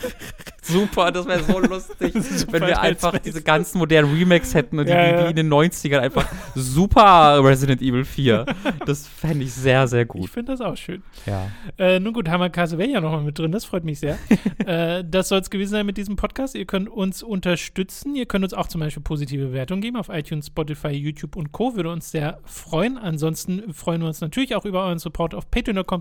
Super, 0.70 1.12
das 1.12 1.28
wäre 1.28 1.44
so 1.44 1.60
lustig, 1.60 2.14
wenn 2.52 2.62
wir 2.66 2.80
einfach 2.80 3.18
diese 3.20 3.42
ganzen 3.42 3.80
modernen 3.80 4.16
Remakes 4.18 4.54
hätten 4.54 4.80
und 4.80 4.86
die 4.88 4.92
Ja, 4.92 5.22
ja. 5.22 5.28
in 5.28 5.36
den 5.36 5.50
90ern 5.52 6.00
einfach 6.00 6.26
super 6.56 7.44
Resident 7.44 7.82
Evil 7.82 8.06
4. 8.06 8.46
Das 8.86 9.08
fände 9.08 9.44
ich 9.46 9.54
sehr, 9.54 9.88
sehr 9.88 10.04
Ich 10.04 10.08
gut. 10.08 10.30
finde 10.30 10.52
das 10.54 10.62
auch 10.62 10.78
schön. 10.78 11.04
Ja. 11.26 11.50
Äh, 11.78 12.00
nun 12.00 12.14
gut, 12.14 12.30
haben 12.30 12.42
wir 12.42 12.50
Castlevania 12.50 13.02
nochmal 13.02 13.22
mit 13.22 13.38
drin, 13.38 13.52
das 13.52 13.66
freut 13.66 13.84
mich 13.84 14.00
sehr. 14.00 14.18
äh, 14.66 15.04
das 15.06 15.30
soll 15.30 15.40
es 15.40 15.50
gewesen 15.50 15.72
sein 15.72 15.86
mit 15.86 15.98
diesem 15.98 16.16
Podcast. 16.16 16.56
Ihr 16.56 16.66
könnt 16.66 16.90
uns 16.90 17.24
unterstützen. 17.24 18.16
Ihr 18.16 18.26
könnt 18.26 18.44
uns 18.44 18.54
auch 18.54 18.68
zum 18.68 18.82
Beispiel 18.82 19.04
positive 19.04 19.48
Bewertungen 19.48 19.82
geben 19.82 19.98
auf 19.98 20.10
iTunes, 20.10 20.48
Spotify, 20.48 20.90
YouTube 20.90 21.36
und 21.36 21.52
Co. 21.52 21.76
Würde 21.76 21.92
uns 21.92 22.12
sehr 22.12 22.40
freuen. 22.46 22.98
Ansonsten 22.98 23.74
freuen 23.74 24.02
wir 24.02 24.08
uns 24.08 24.22
natürlich 24.22 24.56
auch 24.56 24.66
über 24.66 24.86
euren 24.86 25.00
Support 25.00 25.34
auf 25.36 25.50
patreon.com 25.50 26.00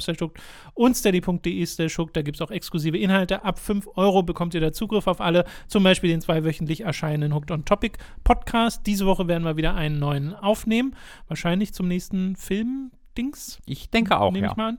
und 0.74 0.96
steady.de. 0.96 1.66
Da 2.12 2.22
gibt 2.22 2.36
es 2.36 2.40
auch 2.42 2.50
exklusive 2.50 2.98
Inhalte. 2.98 3.44
Ab 3.44 3.58
5 3.58 3.88
Euro 3.96 4.22
bekommt 4.22 4.54
ihr 4.54 4.57
ihr 4.58 4.66
da 4.68 4.72
Zugriff 4.72 5.06
auf 5.06 5.20
alle, 5.20 5.44
zum 5.66 5.82
Beispiel 5.82 6.10
den 6.10 6.20
zweiwöchentlich 6.20 6.82
erscheinenden 6.82 7.34
Hooked 7.34 7.50
on 7.50 7.64
Topic 7.64 7.96
Podcast. 8.24 8.86
Diese 8.86 9.06
Woche 9.06 9.26
werden 9.28 9.44
wir 9.44 9.56
wieder 9.56 9.74
einen 9.74 9.98
neuen 9.98 10.34
aufnehmen, 10.34 10.94
wahrscheinlich 11.28 11.72
zum 11.72 11.88
nächsten 11.88 12.36
Film. 12.36 12.90
Dings, 13.16 13.58
Ich 13.66 13.90
denke 13.90 14.20
auch, 14.20 14.30
nehme 14.30 14.46
ja. 14.46 14.52
ich 14.52 14.56
mal 14.56 14.68
an. 14.68 14.78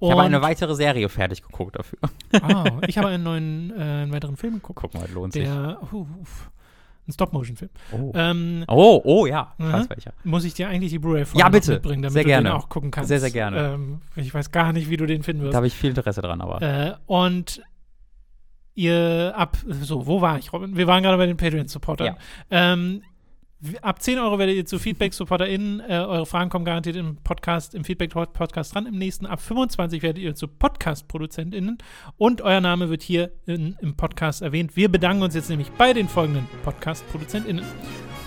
Ich 0.00 0.10
habe 0.10 0.20
Und- 0.20 0.26
eine 0.26 0.42
weitere 0.42 0.74
Serie 0.74 1.08
fertig 1.08 1.40
geguckt 1.42 1.76
dafür. 1.78 2.00
Ah, 2.42 2.64
ich 2.88 2.98
habe 2.98 3.06
einen 3.08 3.22
neuen, 3.22 3.70
äh, 3.70 3.80
einen 3.80 4.12
weiteren 4.12 4.36
Film 4.36 4.54
geguckt. 4.54 4.80
Guck 4.80 4.94
mal, 4.94 5.08
lohnt 5.14 5.34
sich. 5.34 5.44
Der, 5.44 5.78
uh, 5.92 6.04
uff, 6.20 6.50
ein 7.06 7.12
Stop-Motion-Film. 7.12 7.70
Oh. 7.92 8.10
Ähm, 8.16 8.64
oh, 8.66 9.00
oh 9.04 9.26
ja, 9.26 9.54
ich 9.58 9.64
weiß 9.72 9.88
welcher. 9.90 10.12
muss 10.24 10.42
ich 10.42 10.54
dir 10.54 10.68
eigentlich 10.68 10.90
die 10.90 10.98
Blu-ray 10.98 11.24
Ja, 11.34 11.48
bitte. 11.48 11.74
mitbringen, 11.74 12.02
damit 12.02 12.14
Sehr 12.14 12.22
du 12.24 12.28
gerne. 12.28 12.48
den 12.48 12.56
auch 12.56 12.68
gucken 12.68 12.90
kannst. 12.90 13.06
Sehr, 13.06 13.20
sehr 13.20 13.30
gerne. 13.30 13.74
Ähm, 13.74 14.00
ich 14.16 14.34
weiß 14.34 14.50
gar 14.50 14.72
nicht, 14.72 14.90
wie 14.90 14.96
du 14.96 15.06
den 15.06 15.22
finden 15.22 15.42
wirst. 15.44 15.52
Da 15.54 15.58
habe 15.58 15.68
ich 15.68 15.74
viel 15.74 15.90
Interesse 15.90 16.22
dran, 16.22 16.40
aber. 16.40 16.60
Äh, 16.62 16.94
und 17.06 17.62
ihr 18.76 19.32
ab, 19.36 19.56
so, 19.66 20.06
wo 20.06 20.20
war 20.20 20.38
ich, 20.38 20.52
Robin? 20.52 20.76
Wir 20.76 20.86
waren 20.86 21.02
gerade 21.02 21.16
bei 21.16 21.26
den 21.26 21.36
Patreon-Supportern. 21.36 22.06
Ja. 22.06 22.16
Ähm, 22.50 23.02
ab 23.82 24.02
10 24.02 24.18
Euro 24.18 24.38
werdet 24.38 24.54
ihr 24.54 24.66
zu 24.66 24.78
Feedback-SupporterInnen. 24.78 25.80
Äh, 25.80 25.94
eure 25.94 26.26
Fragen 26.26 26.50
kommen 26.50 26.64
garantiert 26.64 26.96
im 26.96 27.16
Podcast, 27.16 27.74
im 27.74 27.84
Feedback-Podcast 27.84 28.74
dran. 28.74 28.86
Im 28.86 28.98
nächsten, 28.98 29.26
ab 29.26 29.40
25 29.40 30.02
werdet 30.02 30.22
ihr 30.22 30.34
zu 30.34 30.46
Podcast-ProduzentInnen. 30.46 31.78
Und 32.16 32.42
euer 32.42 32.60
Name 32.60 32.90
wird 32.90 33.02
hier 33.02 33.32
in, 33.46 33.76
im 33.80 33.96
Podcast 33.96 34.42
erwähnt. 34.42 34.76
Wir 34.76 34.90
bedanken 34.90 35.22
uns 35.22 35.34
jetzt 35.34 35.50
nämlich 35.50 35.70
bei 35.72 35.92
den 35.92 36.08
folgenden 36.08 36.46
Podcast-ProduzentInnen. 36.62 37.64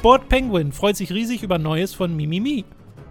Board 0.02 0.30
Penguin 0.30 0.72
freut 0.72 0.98
sich 0.98 1.12
riesig 1.12 1.44
über 1.44 1.58
Neues 1.58 1.94
von 1.94 2.16
Mimimi. 2.16 2.66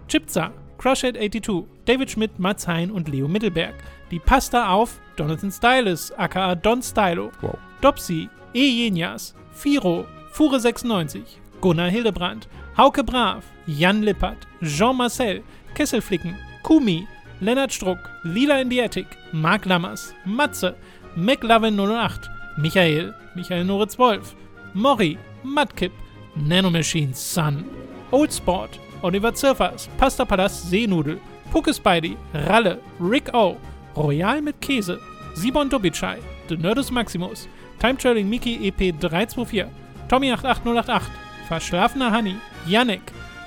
Chipza, 0.07 0.51
Crushhead82, 0.79 1.65
David 1.85 2.11
Schmidt, 2.11 2.39
Mats 2.39 2.67
Hein 2.67 2.91
und 2.91 3.07
Leo 3.07 3.27
Mittelberg. 3.27 3.75
Die 4.11 4.19
Pasta 4.19 4.71
auf 4.71 4.99
Jonathan 5.17 5.51
Stylus, 5.51 6.11
aka 6.17 6.55
Don 6.55 6.81
Stylo. 6.81 7.31
Wow. 7.41 7.57
Dopsy, 7.81 8.29
E. 8.53 8.67
Jenias, 8.67 9.35
Firo, 9.51 10.05
Fure96, 10.33 11.21
Gunnar 11.61 11.89
Hildebrand, 11.89 12.47
Hauke 12.77 13.03
Brav, 13.03 13.43
Jan 13.67 14.01
Lippert, 14.01 14.47
Jean 14.61 14.95
Marcel, 14.95 15.43
Kesselflicken, 15.75 16.35
Kumi, 16.63 17.07
Lennart 17.41 17.71
Struck, 17.71 17.99
Lila 18.23 18.61
in 18.61 18.69
die 18.69 18.81
Attic, 18.81 19.07
Marc 19.31 19.65
Lammers, 19.65 20.13
Matze, 20.25 20.75
McLovin008, 21.15 22.29
Michael, 22.57 23.13
Michael 23.35 23.63
Noritz 23.63 23.97
Wolf, 23.97 24.35
Mori, 24.73 25.17
Mudkip, 25.43 25.91
Nanomachine 26.35 27.13
Sun, 27.13 27.65
Old 28.11 28.31
Sport, 28.31 28.79
Oliver 29.01 29.33
Zirfers, 29.33 29.87
Pasta 29.97 30.25
Palast 30.25 30.69
Seenudel, 30.69 31.19
Pucke 31.51 31.73
Spidey, 31.73 32.17
Ralle, 32.33 32.79
Rick 32.99 33.33
O, 33.33 33.57
Royal 33.99 34.41
mit 34.41 34.61
Käse, 34.61 34.99
Simon 35.35 35.69
Dobitschei, 35.69 36.17
The 36.47 36.57
Nerdus 36.57 36.89
Maximus, 36.89 37.47
Time 37.79 37.97
Traveling 37.97 38.29
Mickey 38.29 38.67
EP 38.67 38.97
324, 38.99 39.65
Tommy 40.07 40.31
88088, 40.31 41.09
Verschlafener 41.47 42.11
Honey, 42.15 42.35
Yannick, 42.65 43.01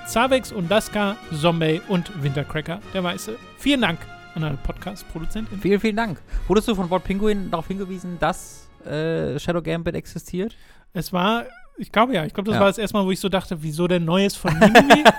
Zavex 0.06 0.52
und 0.52 0.68
Laska, 0.68 1.16
Zombie 1.40 1.80
und 1.88 2.10
Wintercracker, 2.22 2.80
der 2.92 3.02
Weiße. 3.02 3.36
Vielen 3.58 3.80
Dank 3.80 3.98
an 4.34 4.44
alle 4.44 4.58
Podcast-Produzenten. 4.62 5.58
Vielen, 5.60 5.80
vielen 5.80 5.96
Dank. 5.96 6.20
Wurdest 6.48 6.68
du 6.68 6.74
von 6.74 6.90
Wort 6.90 7.04
Pinguin 7.04 7.50
darauf 7.50 7.68
hingewiesen, 7.68 8.18
dass 8.20 8.68
äh, 8.84 9.38
Shadow 9.38 9.62
Gambit 9.62 9.94
existiert? 9.94 10.56
Es 10.92 11.12
war, 11.12 11.44
ich 11.78 11.90
glaube 11.92 12.12
ja, 12.14 12.24
ich 12.26 12.34
glaube, 12.34 12.48
das 12.50 12.56
Ja. 12.56 12.60
war 12.60 12.68
das 12.68 12.78
erste 12.78 12.96
Mal, 12.96 13.06
wo 13.06 13.10
ich 13.10 13.20
so 13.20 13.28
dachte, 13.28 13.62
wieso 13.62 13.88
denn 13.88 14.04
Neues 14.04 14.36
von 14.36 14.52
Mimimi? 14.58 15.04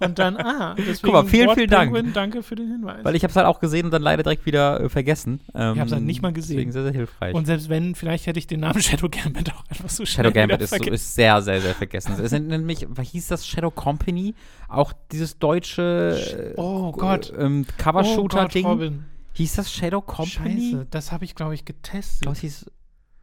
und 0.00 0.18
dann, 0.18 0.36
ah, 0.36 0.74
deswegen 0.76 0.98
Guck 1.02 1.12
mal, 1.12 1.24
vielen, 1.24 1.46
Board 1.46 1.58
vielen 1.58 1.70
Dank. 1.70 1.92
Penguin, 1.92 2.12
danke 2.12 2.42
für 2.42 2.56
den 2.56 2.68
Hinweis. 2.68 3.04
Weil 3.04 3.14
ich 3.14 3.22
habe 3.22 3.30
es 3.30 3.36
halt 3.36 3.46
auch 3.46 3.60
gesehen 3.60 3.86
und 3.86 3.90
dann 3.92 4.02
leider 4.02 4.22
direkt 4.22 4.44
wieder 4.44 4.80
äh, 4.80 4.88
vergessen. 4.88 5.40
Ähm, 5.54 5.74
Ich 5.74 5.80
hab's 5.80 5.92
halt 5.92 6.02
nicht 6.02 6.20
mal 6.22 6.32
gesehen. 6.32 6.56
Deswegen 6.56 6.72
sehr, 6.72 6.82
sehr 6.82 6.92
hilfreich. 6.92 7.34
und 7.34 7.46
selbst 7.46 7.68
wenn, 7.68 7.94
vielleicht 7.94 8.26
hätte 8.26 8.38
ich 8.38 8.46
den 8.46 8.60
Namen 8.60 8.80
Shadow 8.82 9.08
Gambit 9.08 9.52
auch 9.54 9.64
einfach 9.68 9.88
so 9.88 10.04
schnell 10.04 10.24
Shadow 10.26 10.32
Gambit 10.34 10.60
ist, 10.62 10.70
so, 10.74 10.84
ist 10.90 11.14
sehr, 11.14 11.40
sehr, 11.42 11.60
sehr 11.60 11.74
vergessen. 11.74 12.14
Es 12.20 12.30
sind 12.30 12.48
nämlich, 12.48 12.86
was 12.88 13.08
hieß 13.08 13.28
das 13.28 13.46
Shadow 13.46 13.70
Company? 13.70 14.34
Auch 14.68 14.92
dieses 15.12 15.38
deutsche 15.38 16.54
Oh 16.56 16.92
äh, 16.94 16.98
Gott. 16.98 17.32
ähm, 17.38 17.64
oh 17.68 17.72
Cover-Shooter-Ding. 17.82 18.66
Robin. 18.66 19.04
hieß 19.34 19.54
das 19.56 19.72
Shadow 19.72 20.00
Company? 20.00 20.72
Scheiße, 20.72 20.86
das 20.90 21.12
habe 21.12 21.24
ich, 21.24 21.34
glaube 21.34 21.54
ich, 21.54 21.60
Ich 21.60 21.66
getestet. 21.66 22.22
glaube, 22.22 22.34
es 22.36 22.40
hieß. 22.40 22.66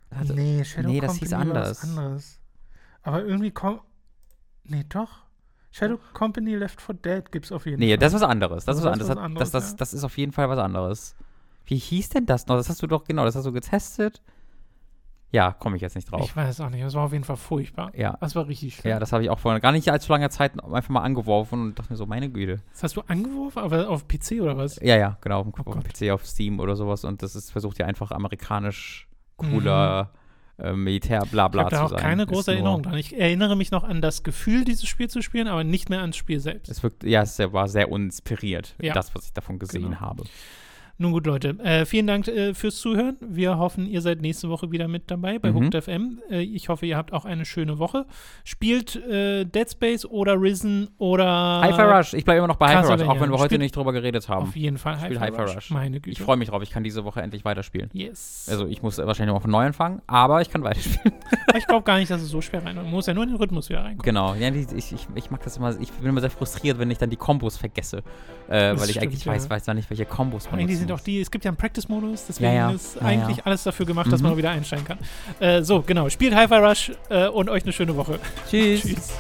Also, 0.10 0.34
nee, 0.34 0.64
Shadow 0.64 0.90
nee, 0.90 1.00
das 1.00 1.08
Company 1.12 1.26
hieß 1.26 1.34
anders. 1.34 1.70
was 1.70 1.90
anderes. 1.90 2.40
Aber 3.04 3.24
irgendwie 3.26 3.52
kommt. 3.52 3.82
Nee, 4.64 4.86
doch. 4.90 5.21
Shadow 5.72 5.98
Company 6.14 6.56
Left 6.56 6.82
4 6.82 6.96
Dead 6.96 7.32
gibt's 7.32 7.52
auf 7.52 7.66
jeden 7.66 7.80
nee, 7.80 7.90
Fall. 7.92 7.98
das 7.98 8.14
ist 8.14 8.22
was 8.22 8.30
anderes. 8.30 8.66
Das 8.66 8.78
Also 8.78 8.90
ist 8.90 8.92
was 8.92 9.08
das 9.08 9.10
anderes. 9.10 9.18
was 9.18 9.24
anderes, 9.26 9.52
das, 9.52 9.62
das, 9.64 9.72
ja. 9.72 9.78
das 9.78 9.94
ist 9.94 10.04
auf 10.04 10.18
jeden 10.18 10.32
Fall 10.32 10.50
was 10.50 10.60
anderes. 10.60 11.16
Wie 11.66 11.78
hieß 11.78 12.10
denn 12.10 12.26
das 12.26 12.48
noch? 12.48 12.58
Das 12.58 12.70
hast 12.70 12.82
du 12.82 12.88
doch, 12.88 13.06
genau, 13.06 13.24
das 13.24 13.36
hast 13.36 13.46
du 13.46 13.52
getestet. 13.52 14.22
Ja, 15.34 15.54
komme 15.54 15.78
ich 15.78 15.82
jetzt 15.82 15.96
nicht 15.96 16.12
drauf. 16.12 16.22
Ich 16.26 16.36
weiß 16.36 16.60
auch 16.60 16.70
nicht, 16.70 16.84
das 16.84 16.94
war 16.94 17.06
auf 17.06 17.14
jeden 17.14 17.24
Fall 17.24 17.38
furchtbar. 17.38 17.96
Ja. 17.96 18.18
Das 18.20 18.36
war 18.36 18.48
richtig 18.48 18.76
schlimm. 18.76 18.92
Ja, 18.92 19.00
das 19.00 19.14
habe 19.14 19.24
ich 19.24 19.30
auch 19.30 19.40
vor 19.40 19.58
gar 19.62 19.72
nicht 19.72 19.90
allzu 19.90 20.12
langer 20.12 20.30
Zeit 20.30 20.62
einfach 20.62 20.90
mal 20.90 21.04
angeworfen 21.04 21.62
und 21.62 21.80
dachte 21.80 21.94
mir 21.94 21.98
so, 21.98 22.06
meine 22.06 22.30
Güte. 22.30 22.60
Das 22.74 22.84
hast 22.84 22.98
du 22.98 23.02
angeworfen, 23.08 23.60
aber 23.60 23.88
auf 23.88 24.10
PC 24.10 24.42
oder 24.42 24.58
was? 24.58 24.76
Ja, 24.82 24.98
ja, 24.98 25.18
genau, 25.22 25.40
auf 25.40 25.46
dem, 25.50 25.54
Oh 25.66 25.70
auf. 25.72 25.84
PC, 25.86 26.10
auf 26.12 26.26
Steam 26.26 26.60
oder 26.60 26.76
sowas 26.76 27.06
und 27.06 27.24
das 27.24 27.38
ist, 27.38 27.50
versucht 27.50 27.80
ja 27.80 27.86
einfach 27.86 28.12
amerikanisch 28.12 29.08
cooler 29.38 30.12
äh, 30.64 30.74
Militär, 30.74 31.22
bla 31.32 31.46
Mhm. 31.46 31.48
Ich 31.48 31.52
bla 31.52 31.64
habe 31.64 31.70
da 31.76 31.84
auch 31.86 31.90
sein. 31.90 32.00
keine 32.00 32.26
große 32.26 32.52
Erinnerung 32.54 32.84
dran. 32.84 32.98
Ich 32.98 33.18
erinnere 33.20 33.56
mich 33.56 33.72
noch 33.72 33.84
an 33.84 34.02
das 34.02 34.24
Gefühl, 34.24 34.64
dieses 34.66 34.88
Spiel 34.88 35.10
zu 35.10 35.22
spielen, 35.22 35.48
aber 35.48 35.64
nicht 35.64 35.90
mehr 35.90 36.02
ans 36.02 36.18
Spiel 36.18 36.40
selbst. 36.40 36.70
Es 36.70 36.84
wirkt, 36.84 37.04
ja, 37.04 37.22
es 37.24 37.38
war 37.40 37.68
sehr 37.68 37.90
inspiriert, 37.90 38.76
Ja. 38.82 38.94
das, 38.94 39.14
was 39.16 39.26
ich 39.26 39.34
davon 39.34 39.60
gesehen 39.60 39.84
Genau. 39.84 40.00
habe. 40.00 40.24
Nun 41.02 41.14
gut, 41.14 41.26
Leute, 41.26 41.58
äh, 41.64 41.84
vielen 41.88 42.06
Dank 42.06 42.28
äh, 42.28 42.54
fürs 42.54 42.76
Zuhören. 42.80 43.18
Wir 43.22 43.58
hoffen, 43.58 43.88
ihr 43.88 44.02
seid 44.02 44.22
nächste 44.22 44.50
Woche 44.50 44.72
wieder 44.72 44.88
mit 44.88 45.10
dabei 45.10 45.40
bei 45.40 45.52
Mhm. 45.52 45.56
Hooked 45.56 45.84
FM. 45.84 46.20
Äh, 46.30 46.42
ich 46.42 46.70
hoffe, 46.70 46.86
ihr 46.86 46.96
habt 46.96 47.12
auch 47.12 47.26
eine 47.26 47.44
schöne 47.44 47.80
Woche. 47.80 48.06
Spielt 48.44 48.98
äh, 48.98 49.46
Dead 49.46 49.68
Space 49.68 50.06
oder 50.06 50.40
Risen 50.40 50.90
oder 51.00 51.62
Hi-Fi 51.64 51.82
Rush, 51.82 52.14
ich 52.14 52.24
bleibe 52.24 52.38
immer 52.38 52.50
noch 52.50 52.58
bei 52.58 52.68
Hi-Fi 52.68 52.92
Rush, 52.94 53.02
auch 53.02 53.20
wenn 53.20 53.32
wir 53.32 53.40
heute 53.40 53.58
nicht 53.58 53.76
drüber 53.76 53.94
geredet 53.94 54.30
haben. 54.30 54.44
Auf 54.44 54.56
jeden 54.56 54.78
Fall 54.78 55.02
Hi-Fi 55.02 55.42
Rush. 55.42 55.56
Rush. 55.56 55.72
Meine 55.72 56.02
Güte. 56.02 56.12
Ich 56.12 56.22
freue 56.22 56.38
mich 56.38 56.50
drauf, 56.50 56.62
ich 56.62 56.70
kann 56.70 56.84
diese 56.84 57.04
Woche 57.04 57.20
endlich 57.24 57.46
weiterspielen. 57.46 57.90
Yes. 57.94 58.48
Also 58.48 58.68
ich 58.68 58.84
muss 58.84 59.00
wahrscheinlich 59.00 59.34
noch 59.34 59.42
von 59.42 59.50
neu 59.50 59.66
anfangen, 59.66 60.04
aber 60.06 60.40
ich 60.44 60.52
kann 60.52 60.64
weiterspielen. 60.64 61.18
ich 61.58 61.66
glaube 61.66 61.84
gar 61.84 61.98
nicht, 61.98 62.12
dass 62.12 62.22
es 62.22 62.30
so 62.30 62.42
schwer 62.42 62.64
reinkommt. 62.64 62.86
Man 62.86 62.94
muss 62.94 63.08
ja 63.08 63.16
nur 63.16 63.24
in 63.24 63.32
den 63.32 63.38
Rhythmus 63.38 63.70
wieder 63.70 63.80
reinkommen. 63.80 64.04
genau, 64.04 64.36
ja, 64.36 64.50
ich, 64.50 64.72
ich, 64.94 65.08
ich 65.16 65.32
mag 65.32 65.42
das 65.42 65.58
immer, 65.58 65.76
ich 65.80 65.92
bin 65.94 66.10
immer 66.10 66.22
sehr 66.22 66.30
frustriert, 66.30 66.78
wenn 66.78 66.92
ich 66.92 67.00
dann 67.00 67.10
die 67.10 67.18
Kombos 67.18 67.58
vergesse, 67.58 68.04
äh, 68.48 68.52
weil 68.52 68.76
ich 68.76 68.82
stimmt, 68.92 68.98
eigentlich 69.06 69.26
ja. 69.26 69.32
weiß, 69.34 69.50
weiß 69.50 69.66
gar 69.66 69.74
nicht, 69.74 69.90
welche 69.90 70.06
Kombos 70.06 70.46
man 70.52 70.60
Eigentlich 70.60 70.91
auch 70.92 71.00
die, 71.00 71.22
es 71.22 71.30
gibt 71.32 71.46
ja 71.46 71.50
einen 71.52 71.58
Practice-Modus, 71.58 72.26
deswegen 72.28 72.52
Ja, 72.54 72.70
ja. 72.70 72.72
ist 72.72 72.96
Ja, 72.96 73.02
eigentlich 73.02 73.46
alles 73.46 73.64
dafür 73.64 73.86
gemacht, 73.86 74.12
dass 74.12 74.20
Mhm. 74.22 74.24
man 74.26 74.34
auch 74.34 74.38
wieder 74.38 74.52
einsteigen 74.52 74.86
kann. 74.86 74.98
Äh, 75.40 75.62
so, 75.64 75.82
genau. 75.82 76.10
Spielt 76.10 76.36
Hi-Fi 76.36 76.56
Rush 76.56 76.92
äh, 77.10 77.28
und 77.28 77.50
euch 77.50 77.64
eine 77.64 77.74
schöne 77.74 77.96
Woche. 77.96 78.20
Tschüss. 78.50 78.82
Tschüss. 78.88 79.12